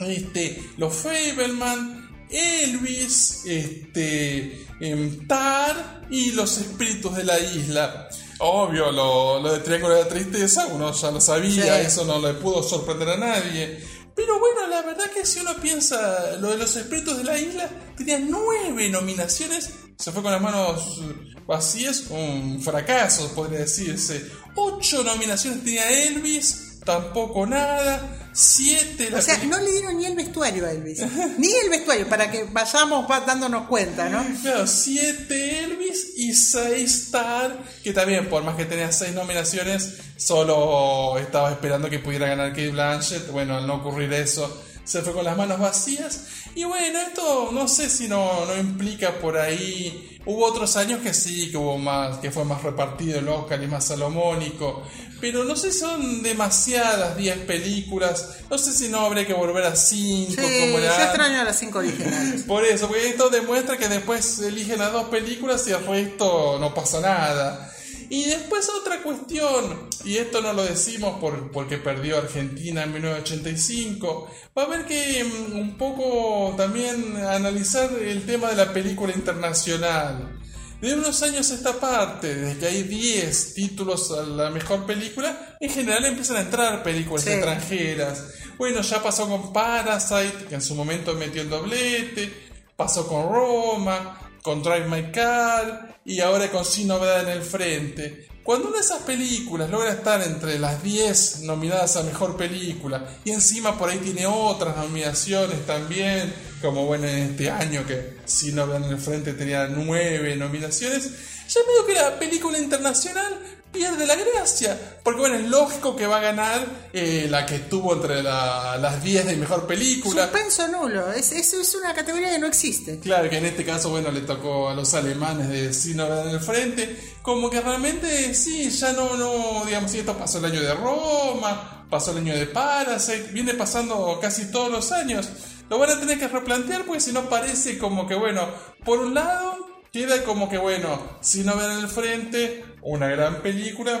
este, 0.00 0.62
los 0.76 0.94
Fableman, 0.94 2.26
Elvis, 2.30 3.42
este, 3.46 4.66
em, 4.80 5.26
Tar 5.26 6.06
y 6.10 6.32
los 6.32 6.58
espíritus 6.58 7.16
de 7.16 7.24
la 7.24 7.38
isla. 7.38 8.08
Obvio, 8.38 8.90
lo, 8.90 9.40
lo 9.40 9.52
de 9.52 9.58
Triángulo 9.60 9.94
de 9.96 10.02
la 10.04 10.08
Tristeza, 10.08 10.66
uno 10.68 10.92
ya 10.92 11.10
lo 11.10 11.20
sabía, 11.20 11.62
Sí. 11.80 11.86
eso 11.86 12.04
no 12.04 12.18
le 12.26 12.34
pudo 12.34 12.62
sorprender 12.62 13.10
a 13.10 13.16
nadie. 13.16 13.84
Pero 14.14 14.38
bueno, 14.38 14.66
la 14.68 14.82
verdad 14.82 15.10
que 15.14 15.24
si 15.26 15.40
uno 15.40 15.54
piensa, 15.60 16.36
lo 16.40 16.50
de 16.50 16.58
los 16.58 16.74
espíritus 16.76 17.18
de 17.18 17.24
la 17.24 17.38
isla 17.38 17.68
tenía 17.96 18.18
nueve 18.18 18.88
nominaciones, 18.88 19.70
se 19.98 20.12
fue 20.12 20.22
con 20.22 20.32
las 20.32 20.40
manos 20.40 21.00
vacías, 21.46 22.04
un 22.10 22.60
fracaso 22.62 23.32
podría 23.34 23.60
decirse. 23.60 24.24
Ocho 24.56 25.04
nominaciones 25.04 25.62
tenía 25.62 25.88
Elvis, 26.06 26.69
tampoco 26.92 27.46
nada. 27.46 28.16
Siete 28.32 29.10
la 29.10 29.18
O 29.18 29.22
sea, 29.22 29.34
película- 29.34 29.58
no 29.58 29.64
le 29.64 29.72
dieron 29.72 29.96
ni 29.98 30.06
el 30.06 30.14
vestuario 30.14 30.64
a 30.64 30.70
Elvis. 30.70 31.00
Ni 31.38 31.52
el 31.52 31.68
vestuario, 31.68 32.08
para 32.08 32.30
que 32.30 32.44
vayamos 32.44 33.10
va- 33.10 33.20
dándonos 33.20 33.66
cuenta, 33.66 34.08
¿no? 34.08 34.24
Claro, 34.40 34.66
7 34.68 35.64
Elvis 35.64 36.12
y 36.16 36.32
6 36.32 37.04
Star, 37.06 37.58
que 37.82 37.92
también, 37.92 38.28
por 38.28 38.44
más 38.44 38.54
que 38.56 38.66
tenía 38.66 38.92
6 38.92 39.12
nominaciones, 39.14 39.94
solo 40.16 41.18
estaba 41.18 41.50
esperando 41.50 41.90
que 41.90 41.98
pudiera 41.98 42.28
ganar 42.28 42.50
Kate 42.50 42.70
Blanchett. 42.70 43.30
Bueno, 43.32 43.56
al 43.56 43.66
no 43.66 43.74
ocurrir 43.76 44.12
eso, 44.12 44.62
se 44.84 45.02
fue 45.02 45.12
con 45.12 45.24
las 45.24 45.36
manos 45.36 45.58
vacías. 45.58 46.20
Y 46.54 46.62
bueno, 46.64 47.00
esto 47.00 47.50
no 47.52 47.66
sé 47.66 47.90
si 47.90 48.06
no, 48.08 48.44
no 48.46 48.56
implica 48.56 49.18
por 49.18 49.38
ahí. 49.38 50.18
Hubo 50.26 50.44
otros 50.46 50.76
años 50.76 51.00
que 51.00 51.14
sí, 51.14 51.50
que 51.50 51.56
hubo 51.56 51.78
más, 51.78 52.18
que 52.18 52.30
fue 52.30 52.44
más 52.44 52.62
repartido 52.62 53.18
el 53.18 53.28
Oscar 53.28 53.60
y 53.62 53.66
más 53.66 53.84
salomónico. 53.86 54.82
Pero 55.20 55.44
no 55.44 55.56
sé 55.56 55.72
si 55.72 55.80
son 55.80 56.22
demasiadas 56.22 57.16
10 57.16 57.38
películas. 57.40 58.38
No 58.50 58.58
sé 58.58 58.72
si 58.72 58.88
no 58.88 59.00
habría 59.00 59.26
que 59.26 59.34
volver 59.34 59.64
a 59.64 59.76
5 59.76 60.30
Sí, 60.30 60.36
como 60.36 60.78
yo 60.78 60.84
era 60.84 61.04
extraño 61.04 61.40
a 61.40 61.44
las 61.44 61.58
cinco 61.58 61.78
originales. 61.78 62.42
por 62.46 62.64
eso, 62.64 62.88
porque 62.88 63.08
esto 63.08 63.30
demuestra 63.30 63.76
que 63.76 63.88
después 63.88 64.38
eligen 64.40 64.78
las 64.78 64.92
dos 64.92 65.08
películas 65.08 65.66
y 65.68 65.72
el 65.72 65.86
resto 65.86 66.58
no 66.58 66.74
pasa 66.74 67.00
nada. 67.00 67.70
Y 68.12 68.24
después 68.24 68.68
otra 68.68 69.04
cuestión, 69.04 69.88
y 70.04 70.16
esto 70.16 70.42
no 70.42 70.52
lo 70.52 70.64
decimos 70.64 71.20
por, 71.20 71.52
porque 71.52 71.78
perdió 71.78 72.18
Argentina 72.18 72.82
en 72.82 72.92
1985, 72.92 74.28
va 74.58 74.62
a 74.62 74.66
haber 74.66 74.84
que 74.84 75.22
mm, 75.22 75.56
un 75.56 75.78
poco 75.78 76.52
también 76.56 77.16
analizar 77.18 77.88
el 77.92 78.26
tema 78.26 78.50
de 78.50 78.56
la 78.56 78.72
película 78.72 79.12
internacional. 79.12 80.39
De 80.80 80.94
unos 80.94 81.22
años 81.22 81.50
a 81.50 81.54
esta 81.54 81.74
parte, 81.78 82.34
desde 82.34 82.58
que 82.58 82.66
hay 82.66 82.82
10 82.84 83.54
títulos 83.54 84.10
a 84.12 84.22
la 84.22 84.48
mejor 84.50 84.86
película, 84.86 85.56
en 85.60 85.70
general 85.70 86.06
empiezan 86.06 86.36
a 86.38 86.40
entrar 86.40 86.82
películas 86.82 87.24
Sí. 87.24 87.30
extranjeras. 87.32 88.24
Bueno, 88.56 88.80
ya 88.80 89.02
pasó 89.02 89.28
con 89.28 89.52
Parasite, 89.52 90.46
que 90.48 90.54
en 90.54 90.62
su 90.62 90.74
momento 90.74 91.14
metió 91.14 91.42
el 91.42 91.50
doblete, 91.50 92.32
pasó 92.76 93.06
con 93.06 93.30
Roma, 93.30 94.18
con 94.42 94.62
Drive 94.62 94.86
My 94.88 95.12
Car 95.12 96.00
y 96.04 96.20
ahora 96.20 96.50
con 96.50 96.64
Sin 96.64 96.88
Novedad 96.88 97.22
en 97.24 97.28
el 97.28 97.42
Frente. 97.42 98.29
Cuando 98.42 98.68
una 98.68 98.78
de 98.78 98.84
esas 98.84 99.02
películas 99.02 99.68
logra 99.68 99.90
estar 99.92 100.22
entre 100.22 100.58
las 100.58 100.82
10 100.82 101.42
nominadas 101.42 101.96
a 101.96 102.02
mejor 102.02 102.36
película 102.36 103.04
y 103.22 103.30
encima 103.30 103.78
por 103.78 103.90
ahí 103.90 103.98
tiene 103.98 104.26
otras 104.26 104.76
nominaciones 104.76 105.66
también, 105.66 106.32
como 106.62 106.86
bueno 106.86 107.06
en 107.06 107.30
este 107.30 107.50
año 107.50 107.86
que 107.86 108.16
Sin 108.24 108.56
Novedad 108.56 108.84
en 108.84 108.90
el 108.90 108.98
Frente 108.98 109.34
tenía 109.34 109.66
9 109.66 110.36
nominaciones, 110.36 111.10
ya 111.52 111.60
medio 111.66 111.86
que 111.86 111.94
la 111.94 112.18
película 112.18 112.58
internacional 112.58 113.38
pierde 113.72 114.04
la 114.06 114.16
gracia. 114.16 114.76
Porque 115.04 115.20
bueno, 115.20 115.36
es 115.36 115.48
lógico 115.48 115.94
que 115.94 116.06
va 116.06 116.16
a 116.16 116.20
ganar 116.20 116.66
eh, 116.92 117.28
la 117.30 117.46
que 117.46 117.54
estuvo 117.56 117.92
entre 117.94 118.20
la- 118.22 118.76
las 118.78 119.02
10 119.02 119.26
de 119.26 119.36
mejor 119.36 119.66
película. 119.66 120.24
Suspenso 120.24 120.66
nulo. 120.68 121.12
Es, 121.12 121.30
eso 121.32 121.60
es 121.60 121.74
una 121.76 121.94
categoría 121.94 122.30
que 122.30 122.38
no 122.40 122.46
existe. 122.48 122.98
Claro 122.98 123.30
que 123.30 123.38
en 123.38 123.46
este 123.46 123.64
caso, 123.64 123.90
bueno, 123.90 124.10
le 124.10 124.22
tocó 124.22 124.70
a 124.70 124.74
los 124.74 124.92
alemanes 124.94 125.48
de 125.48 125.72
Sin 125.72 125.98
Novedad 125.98 126.26
en 126.28 126.34
el 126.34 126.40
Frente. 126.40 127.14
Como 127.22 127.48
que 127.48 127.60
realmente, 127.60 128.34
sí, 128.34 128.70
ya 128.70 128.92
no, 128.92 129.16
no, 129.16 129.64
digamos, 129.66 129.90
sí, 129.92 130.00
esto 130.00 130.16
pasó 130.18 130.38
el 130.38 130.46
año 130.46 130.60
de 130.62 130.74
Roma, 130.74 131.86
pasó 131.88 132.10
el 132.12 132.18
año 132.18 132.34
de 132.34 132.46
Parasite, 132.46 133.28
viene 133.32 133.54
pasando 133.54 134.18
casi 134.20 134.50
todos 134.50 134.70
los 134.70 134.90
años. 134.92 135.28
Lo 135.68 135.78
van 135.78 135.90
a 135.90 136.00
tener 136.00 136.18
que 136.18 136.26
replantear 136.26 136.84
porque 136.84 137.00
si 137.00 137.12
no 137.12 137.28
parece 137.28 137.78
como 137.78 138.06
que, 138.08 138.16
bueno, 138.16 138.48
por 138.84 138.98
un 138.98 139.14
lado, 139.14 139.59
queda 139.92 140.22
como 140.24 140.48
que, 140.48 140.58
bueno, 140.58 141.00
Sin 141.20 141.46
Novedad 141.46 141.78
en 141.78 141.84
el 141.84 141.88
Frente, 141.90 142.64
una 142.82 143.08
gran 143.08 143.36
película, 143.42 144.00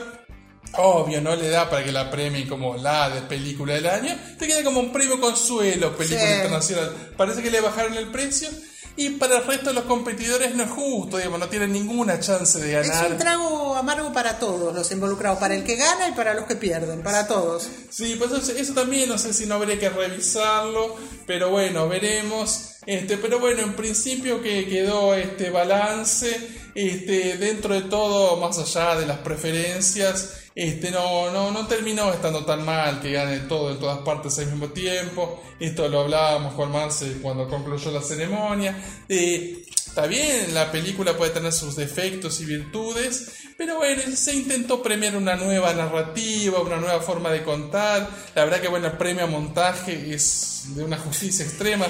Obvio, 0.74 1.20
no 1.20 1.34
le 1.34 1.48
da 1.48 1.68
para 1.68 1.82
que 1.82 1.90
la 1.90 2.10
premien 2.12 2.46
como 2.48 2.76
la 2.76 3.10
de 3.10 3.22
película 3.22 3.74
del 3.74 3.88
año. 3.88 4.16
Te 4.38 4.46
queda 4.46 4.62
como 4.62 4.78
un 4.78 4.92
premio 4.92 5.20
consuelo, 5.20 5.96
película 5.96 6.28
Sí. 6.28 6.34
internacional. 6.36 7.12
Parece 7.16 7.42
que 7.42 7.50
le 7.50 7.60
bajaron 7.60 7.96
el 7.96 8.06
precio. 8.06 8.48
Y 8.96 9.10
para 9.10 9.38
el 9.38 9.44
resto 9.46 9.70
de 9.70 9.74
los 9.74 9.84
competidores 9.84 10.54
no 10.54 10.64
es 10.64 10.70
justo, 10.70 11.16
digamos, 11.16 11.38
no 11.40 11.48
tienen 11.48 11.72
ninguna 11.72 12.18
chance 12.20 12.58
de 12.58 12.78
Es 12.80 12.86
un 12.88 12.92
ganar. 12.92 13.18
trago 13.18 13.76
amargo 13.76 14.12
para 14.12 14.38
todos 14.38 14.74
los 14.74 14.90
involucrados, 14.92 15.38
para 15.38 15.54
el 15.54 15.64
que 15.64 15.76
gana 15.76 16.08
y 16.08 16.12
para 16.12 16.34
los 16.34 16.44
que 16.44 16.56
pierden, 16.56 17.02
para 17.02 17.26
todos. 17.26 17.68
Sí, 17.88 18.16
pues 18.18 18.30
eso, 18.32 18.52
eso 18.52 18.74
también 18.74 19.08
no 19.08 19.16
sé 19.16 19.32
si 19.32 19.46
no 19.46 19.54
habría 19.54 19.78
que 19.78 19.88
revisarlo, 19.88 20.96
pero 21.26 21.50
bueno, 21.50 21.88
veremos. 21.88 22.66
Este, 22.86 23.16
pero 23.18 23.38
bueno, 23.38 23.62
en 23.62 23.74
principio 23.74 24.42
que 24.42 24.66
quedó 24.68 25.14
este 25.14 25.50
balance, 25.50 26.48
este, 26.74 27.36
dentro 27.36 27.74
de 27.74 27.82
todo, 27.82 28.36
más 28.38 28.58
allá 28.58 28.98
de 28.98 29.06
las 29.06 29.18
preferencias, 29.18 30.34
este, 30.54 30.90
no, 30.90 31.30
no, 31.30 31.50
no 31.52 31.66
terminó 31.66 32.12
estando 32.12 32.44
tan 32.44 32.64
mal 32.64 33.00
que 33.00 33.12
gane 33.12 33.40
todo 33.40 33.70
en 33.70 33.78
todas 33.78 33.98
partes 33.98 34.38
al 34.38 34.46
mismo 34.46 34.68
tiempo. 34.68 35.42
Esto 35.58 35.88
lo 35.88 36.00
hablábamos 36.00 36.54
con 36.54 36.72
Marce 36.72 37.18
cuando 37.22 37.48
concluyó 37.48 37.90
la 37.90 38.02
ceremonia. 38.02 38.76
Eh, 39.08 39.64
Está 39.90 40.06
bien, 40.06 40.54
la 40.54 40.70
película 40.70 41.16
puede 41.16 41.32
tener 41.32 41.52
sus 41.52 41.74
defectos 41.74 42.40
y 42.40 42.44
virtudes, 42.44 43.32
pero 43.58 43.76
bueno, 43.76 44.00
se 44.14 44.34
intentó 44.34 44.82
premiar 44.82 45.16
una 45.16 45.34
nueva 45.34 45.74
narrativa, 45.74 46.60
una 46.60 46.76
nueva 46.76 47.00
forma 47.00 47.30
de 47.32 47.42
contar. 47.42 48.08
La 48.36 48.44
verdad 48.44 48.60
que 48.60 48.68
bueno, 48.68 48.86
el 48.86 48.92
premio 48.96 49.24
a 49.24 49.26
montaje 49.26 50.14
es 50.14 50.46
de 50.76 50.84
una 50.84 50.96
justicia 50.98 51.44
extrema. 51.44 51.86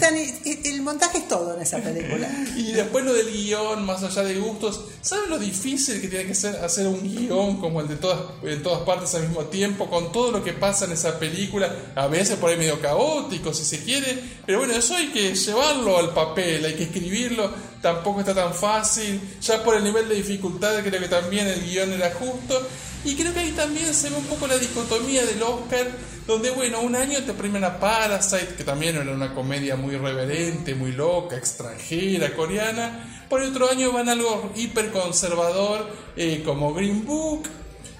Tan- 0.00 0.16
el 0.16 0.82
montaje 0.82 1.18
es 1.18 1.28
todo 1.28 1.54
en 1.54 1.62
esa 1.62 1.78
película. 1.78 2.28
Y 2.56 2.72
después 2.72 3.04
lo 3.04 3.12
del 3.12 3.30
guion, 3.30 3.84
más 3.86 4.02
allá 4.02 4.22
de 4.24 4.34
gustos, 4.36 4.80
¿saben 5.02 5.28
lo 5.30 5.38
difícil 5.38 6.00
que 6.00 6.08
tiene 6.08 6.26
que 6.26 6.34
ser 6.34 6.56
hacer 6.56 6.86
un 6.86 7.02
guion 7.02 7.60
como 7.60 7.80
el 7.80 7.88
de 7.88 7.96
todas, 7.96 8.20
en 8.42 8.62
todas 8.62 8.80
partes 8.82 9.14
al 9.14 9.22
mismo 9.28 9.44
tiempo, 9.44 9.88
con 9.90 10.10
todo 10.12 10.30
lo 10.32 10.42
que 10.42 10.52
pasa 10.54 10.86
en 10.86 10.92
esa 10.92 11.18
película? 11.18 11.92
A 11.94 12.06
veces 12.08 12.36
por 12.36 12.50
ahí 12.50 12.56
medio 12.56 12.80
caótico, 12.80 13.52
si 13.54 13.64
se 13.64 13.82
quiere, 13.84 14.18
pero 14.46 14.58
bueno, 14.58 14.74
eso 14.74 14.94
hay 14.96 15.08
que 15.08 15.34
llevarlo 15.34 15.98
al 15.98 16.12
papel, 16.14 16.64
hay 16.64 16.74
que 16.74 16.84
escribirlo, 16.84 17.43
tampoco 17.80 18.20
está 18.20 18.34
tan 18.34 18.54
fácil. 18.54 19.20
Ya 19.40 19.62
por 19.62 19.76
el 19.76 19.84
nivel 19.84 20.08
de 20.08 20.16
dificultad 20.16 20.82
creo 20.82 21.00
que 21.00 21.08
también 21.08 21.46
el 21.46 21.62
guion 21.64 21.92
era 21.92 22.12
justo. 22.14 22.66
Y 23.04 23.16
creo 23.16 23.34
que 23.34 23.40
ahí 23.40 23.52
también 23.52 23.92
se 23.92 24.08
ve 24.08 24.16
un 24.16 24.24
poco 24.24 24.46
la 24.46 24.56
dicotomía 24.56 25.26
del 25.26 25.42
Oscar, 25.42 25.86
donde, 26.26 26.50
bueno, 26.50 26.80
un 26.80 26.96
año 26.96 27.22
te 27.22 27.34
premian 27.34 27.64
a 27.64 27.78
Parasite, 27.78 28.54
que 28.56 28.64
también 28.64 28.96
era 28.96 29.12
una 29.12 29.34
comedia 29.34 29.76
muy 29.76 29.96
reverente, 29.96 30.74
muy 30.74 30.92
loca, 30.92 31.36
extranjera, 31.36 32.34
coreana. 32.34 33.26
Por 33.28 33.42
el 33.42 33.50
otro 33.50 33.68
año 33.68 33.92
van 33.92 34.08
a 34.08 34.12
algo 34.12 34.52
hiper 34.56 34.90
conservador, 34.90 35.86
eh, 36.16 36.42
como 36.46 36.72
Green 36.72 37.04
Book. 37.04 37.46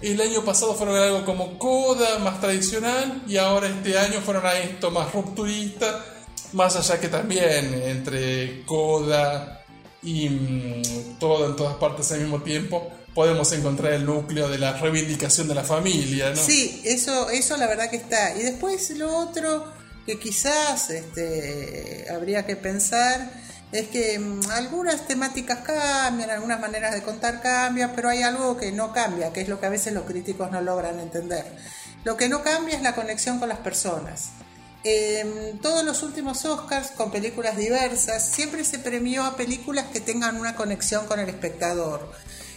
El 0.01 0.21
año 0.21 0.43
pasado 0.43 0.75
fueron 0.75 0.97
algo 0.97 1.25
como 1.27 1.59
Coda, 1.59 2.19
más 2.21 2.41
tradicional, 2.41 3.23
y 3.29 3.37
ahora 3.37 3.69
este 3.69 3.99
año 3.99 4.21
fueron 4.23 4.47
a 4.47 4.59
esto 4.59 4.91
más 4.91 5.13
rupturista, 5.13 6.03
más 6.55 6.77
allá 6.77 6.99
que 7.01 7.09
también 7.09 7.75
entre 7.85 8.64
Coda 8.64 9.64
y 10.03 10.29
mm, 10.29 11.19
todo 11.19 11.51
en 11.51 11.57
todas 11.57 11.75
partes 11.77 12.11
al 12.12 12.21
mismo 12.21 12.43
tiempo 12.43 12.90
podemos 13.14 13.53
encontrar 13.53 13.93
el 13.93 14.05
núcleo 14.05 14.49
de 14.49 14.59
la 14.59 14.73
reivindicación 14.73 15.47
de 15.47 15.55
la 15.55 15.62
familia, 15.62 16.31
¿no? 16.31 16.37
Sí, 16.37 16.83
eso, 16.85 17.31
eso 17.31 17.57
la 17.57 17.69
verdad 17.69 17.88
que 17.88 17.97
está. 17.97 18.37
Y 18.37 18.43
después 18.43 18.90
lo 18.90 19.17
otro 19.17 19.73
que 20.05 20.19
quizás 20.19 20.90
este, 20.90 22.07
habría 22.11 22.45
que 22.45 22.57
pensar 22.57 23.31
es 23.73 23.88
que 23.88 24.19
mm, 24.19 24.51
algunas 24.51 25.07
temáticas 25.07 25.61
cambian, 25.61 26.31
algunas 26.31 26.61
maneras 26.61 26.93
de 26.93 27.03
contar 27.03 27.40
cambian, 27.40 27.93
pero 27.95 28.09
hay 28.09 28.23
algo 28.23 28.57
que 28.57 28.73
no 28.73 28.93
cambia, 28.93 29.33
que 29.33 29.43
es 29.43 29.49
lo 29.49 29.61
que 29.61 29.67
a 29.67 29.71
veces 29.71 29.93
los 29.93 30.05
críticos 30.05 30.51
no 30.51 30.61
logran 30.61 30.99
entender. 30.99 31.45
Lo 32.05 32.17
que 32.17 32.29
no 32.29 32.43
cambia 32.43 32.77
es 32.77 32.83
la 32.83 32.95
conexión 32.95 33.38
con 33.38 33.49
las 33.49 33.59
personas. 33.59 34.31
En 34.85 35.59
todos 35.61 35.83
los 35.85 36.03
últimos 36.03 36.44
Oscars, 36.44 36.90
con 36.90 37.11
películas 37.11 37.57
diversas, 37.57 38.31
siempre 38.31 38.64
se 38.64 38.79
premió 38.79 39.25
a 39.25 39.37
películas 39.37 39.87
que 39.92 40.01
tengan 40.01 40.37
una 40.37 40.55
conexión 40.57 41.07
con 41.07 41.18
el 41.20 41.29
espectador. 41.29 42.12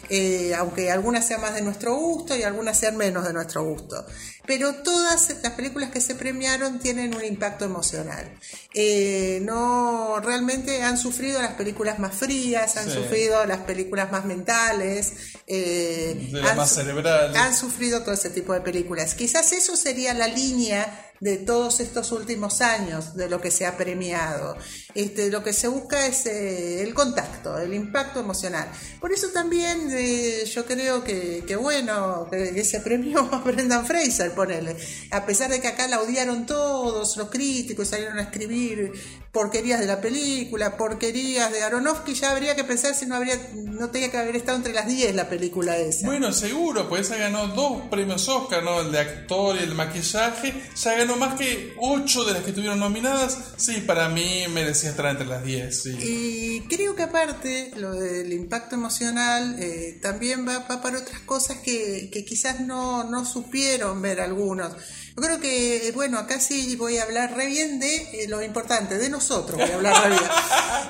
Eh, 0.10 0.54
aunque 0.56 0.90
algunas 0.90 1.28
sean 1.28 1.42
más 1.42 1.54
de 1.56 1.62
nuestro 1.62 1.94
gusto 1.96 2.34
y 2.34 2.42
algunas 2.44 2.80
sean 2.80 2.96
menos 2.96 3.26
de 3.28 3.34
nuestro 3.34 3.64
gusto. 3.66 4.06
Pero 4.46 4.76
todas 4.76 5.30
las 5.44 5.52
películas 5.52 5.90
que 5.92 6.00
se 6.00 6.16
premiaron 6.16 6.80
tienen 6.80 7.14
un 7.14 7.26
impacto 7.26 7.66
emocional. 7.66 8.32
Eh, 8.74 9.40
no, 9.44 10.22
realmente 10.22 10.82
han 10.82 10.98
sufrido 10.98 11.42
las 11.42 11.56
películas 11.56 12.00
más 12.00 12.16
frías, 12.16 12.78
han 12.78 12.86
Sí. 12.86 12.92
sufrido 12.94 13.46
las 13.46 13.60
películas 13.60 14.10
más 14.10 14.24
mentales, 14.24 15.12
eh, 15.46 16.30
De 16.32 16.40
las 16.42 16.52
han 16.52 16.58
más 16.58 16.70
cerebrales. 16.74 17.36
han 17.36 17.54
sufrido 17.54 18.02
todo 18.04 18.14
ese 18.14 18.30
tipo 18.30 18.54
de 18.54 18.62
películas. 18.62 19.14
Quizás 19.14 19.52
eso 19.52 19.76
sería 19.76 20.14
la 20.14 20.28
línea 20.30 21.07
de 21.20 21.38
todos 21.38 21.80
estos 21.80 22.12
últimos 22.12 22.62
años 22.62 23.16
de 23.16 23.30
lo 23.30 23.42
que 23.42 23.52
se 23.52 23.66
ha 23.66 23.78
premiado. 23.78 24.56
Este, 24.98 25.30
lo 25.30 25.44
que 25.44 25.54
se 25.54 25.68
busca 25.68 26.08
es 26.08 26.26
eh, 26.26 26.82
el 26.82 26.96
contacto, 26.96 27.56
el 27.60 27.72
impacto 27.72 28.20
emocional. 28.20 28.68
Por 29.00 29.12
eso 29.12 29.28
también 29.28 29.90
eh, 29.92 30.44
yo 30.52 30.66
creo 30.66 31.04
que, 31.04 31.56
bueno, 31.56 32.28
que, 32.32 32.52
que 32.52 32.64
se 32.64 32.80
premió 32.80 33.20
a 33.32 33.38
Brendan 33.38 33.86
Fraser, 33.86 34.32
ponele. 34.32 34.76
A 35.12 35.24
pesar 35.24 35.52
de 35.52 35.62
que 35.62 35.68
acá 35.68 35.88
la 35.88 36.02
odiaron 36.02 36.48
todos, 36.48 37.16
los 37.16 37.30
críticos 37.30 37.90
salieron 37.90 38.18
a 38.18 38.24
escribir 38.24 38.92
porquerías 39.38 39.80
de 39.80 39.86
la 39.86 40.02
película, 40.02 40.78
porquerías 40.78 41.52
de 41.52 41.62
Aronofsky, 41.62 42.16
ya 42.16 42.32
habría 42.32 42.56
que 42.56 42.64
pensar 42.64 42.96
si 42.96 43.06
no 43.06 43.16
habría, 43.16 43.36
no 43.54 43.92
tenía 43.92 44.10
que 44.10 44.18
haber 44.18 44.36
estado 44.36 44.58
entre 44.58 44.74
las 44.74 44.88
10 44.88 45.14
la 45.14 45.30
película 45.30 45.78
esa. 45.78 46.08
Bueno, 46.08 46.34
seguro, 46.34 46.90
pues 46.90 47.02
esa 47.02 47.18
ganó 47.18 47.48
dos 47.50 47.84
premios 47.92 48.28
Oscar, 48.28 48.64
¿no? 48.64 48.82
El 48.82 48.92
de 48.92 49.00
actor 49.00 49.56
y 49.56 49.60
el 49.60 49.76
maquillaje. 49.76 50.56
Ya 50.76 50.96
ganó 50.96 51.18
más 51.18 51.36
que 51.36 51.76
ocho 51.80 52.24
de 52.24 52.34
las 52.34 52.42
que 52.42 52.50
estuvieron 52.50 52.80
nominadas. 52.80 53.38
Sí, 53.58 53.84
para 53.86 54.10
mí 54.10 54.46
merecía 54.50 54.87
estar 54.90 55.06
entre 55.08 55.26
las 55.26 55.44
10, 55.44 55.84
sí. 55.84 55.98
Y 56.02 56.62
creo 56.68 56.96
que 56.96 57.04
aparte 57.04 57.72
lo 57.76 57.94
del 57.94 58.32
impacto 58.34 58.76
emocional 58.76 59.56
eh, 59.60 60.00
también 60.02 60.48
va, 60.48 60.60
va 60.60 60.82
para 60.82 61.00
otras 61.00 61.22
cosas 61.22 61.58
que, 61.58 62.10
que 62.12 62.26
quizás 62.26 62.62
no, 62.62 63.04
no 63.04 63.26
supieron 63.26 64.02
ver 64.02 64.22
algunos. 64.22 64.74
Yo 65.16 65.24
creo 65.24 65.40
que, 65.40 65.92
bueno, 65.96 66.20
acá 66.20 66.40
sí 66.40 66.76
voy 66.76 66.98
a 66.98 67.04
hablar 67.04 67.36
re 67.36 67.48
bien 67.48 67.80
de 67.80 67.96
eh, 67.96 68.28
lo 68.28 68.44
importante, 68.44 69.00
de 69.00 69.10
nosotros 69.10 69.60
voy 69.60 69.72
a 69.72 69.76
hablar 69.76 70.04
re 70.04 70.10
bien. 70.10 70.24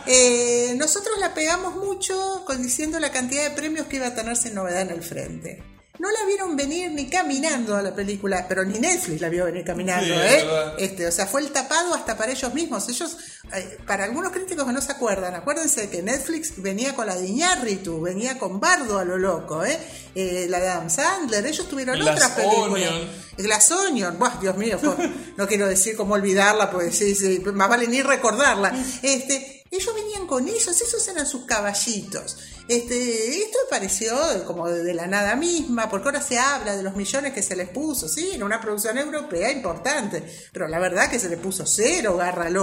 Eh, 0.09 0.73
nosotros 0.77 1.19
la 1.19 1.33
pegamos 1.33 1.75
mucho 1.75 2.43
con 2.45 2.63
diciendo 2.63 2.97
la 2.97 3.11
cantidad 3.11 3.43
de 3.43 3.49
premios 3.51 3.87
que 3.87 3.97
iba 3.97 4.07
a 4.07 4.15
tenerse 4.15 4.51
novedad 4.51 4.83
en 4.83 4.91
el 4.91 5.03
frente. 5.03 5.61
No 5.99 6.11
la 6.11 6.25
vieron 6.25 6.55
venir 6.55 6.91
ni 6.91 7.07
caminando 7.09 7.75
a 7.75 7.81
la 7.81 7.93
película, 7.93 8.45
pero 8.47 8.63
ni 8.63 8.77
Netflix 8.79 9.19
la 9.19 9.29
vio 9.29 9.45
venir 9.45 9.63
caminando, 9.63 10.05
Sí, 10.05 10.11
¿eh? 10.13 10.45
Este, 10.77 11.07
o 11.07 11.11
sea, 11.11 11.25
fue 11.25 11.41
el 11.41 11.51
tapado 11.51 11.93
hasta 11.93 12.15
para 12.15 12.31
ellos 12.31 12.53
mismos. 12.53 12.87
Ellos, 12.89 13.17
eh, 13.53 13.77
para 13.85 14.03
algunos 14.03 14.31
críticos 14.31 14.65
que 14.65 14.73
no 14.73 14.81
se 14.81 14.91
acuerdan, 14.91 15.35
acuérdense 15.35 15.81
de 15.81 15.89
que 15.89 16.03
Netflix 16.03 16.61
venía 16.61 16.93
con 16.95 17.07
la 17.07 17.15
de 17.15 17.25
Iñárritu, 17.25 17.99
venía 18.01 18.37
con 18.37 18.59
Bardo 18.59 18.99
a 18.99 19.03
lo 19.03 19.17
loco, 19.17 19.65
¿eh? 19.65 19.77
Eh, 20.13 20.45
la 20.49 20.59
de 20.59 20.67
Adam 20.67 20.89
Sandler, 20.89 21.45
ellos 21.45 21.67
tuvieron 21.67 21.97
Glass 21.99 22.15
otras 22.15 22.31
películas. 22.31 22.91
Onion. 22.91 23.09
Glass 23.37 23.71
Onion, 23.71 24.19
Buah, 24.19 24.39
Dios 24.39 24.57
mío, 24.57 24.79
no 25.37 25.47
quiero 25.47 25.67
decir 25.67 25.95
cómo 25.95 26.15
olvidarla, 26.15 26.71
pues 26.71 26.97
sí, 26.97 27.15
sí, 27.15 27.39
más 27.53 27.69
vale 27.69 27.87
ni 27.87 28.01
recordarla. 28.01 28.73
Este, 29.01 29.56
ellos 29.71 29.93
venían 29.95 30.27
con 30.27 30.47
esos, 30.47 30.79
esos 30.81 31.07
eran 31.07 31.25
sus 31.25 31.45
caballitos. 31.45 32.37
Este, 32.67 33.43
esto 33.43 33.57
me 33.63 33.69
pareció 33.69 34.15
como 34.45 34.67
de 34.67 34.93
la 34.93 35.07
nada 35.07 35.35
misma, 35.35 35.89
porque 35.89 36.09
ahora 36.09 36.21
se 36.21 36.37
habla 36.37 36.75
de 36.75 36.83
los 36.83 36.95
millones 36.95 37.33
que 37.33 37.41
se 37.41 37.55
les 37.55 37.69
puso, 37.69 38.09
sí, 38.09 38.31
en 38.33 38.43
una 38.43 38.59
producción 38.59 38.97
europea 38.97 39.51
importante, 39.51 40.23
pero 40.51 40.67
la 40.67 40.79
verdad 40.79 41.09
que 41.09 41.19
se 41.19 41.29
le 41.29 41.37
puso 41.37 41.65
cero 41.65 42.17
garra 42.17 42.47
al. 42.47 42.57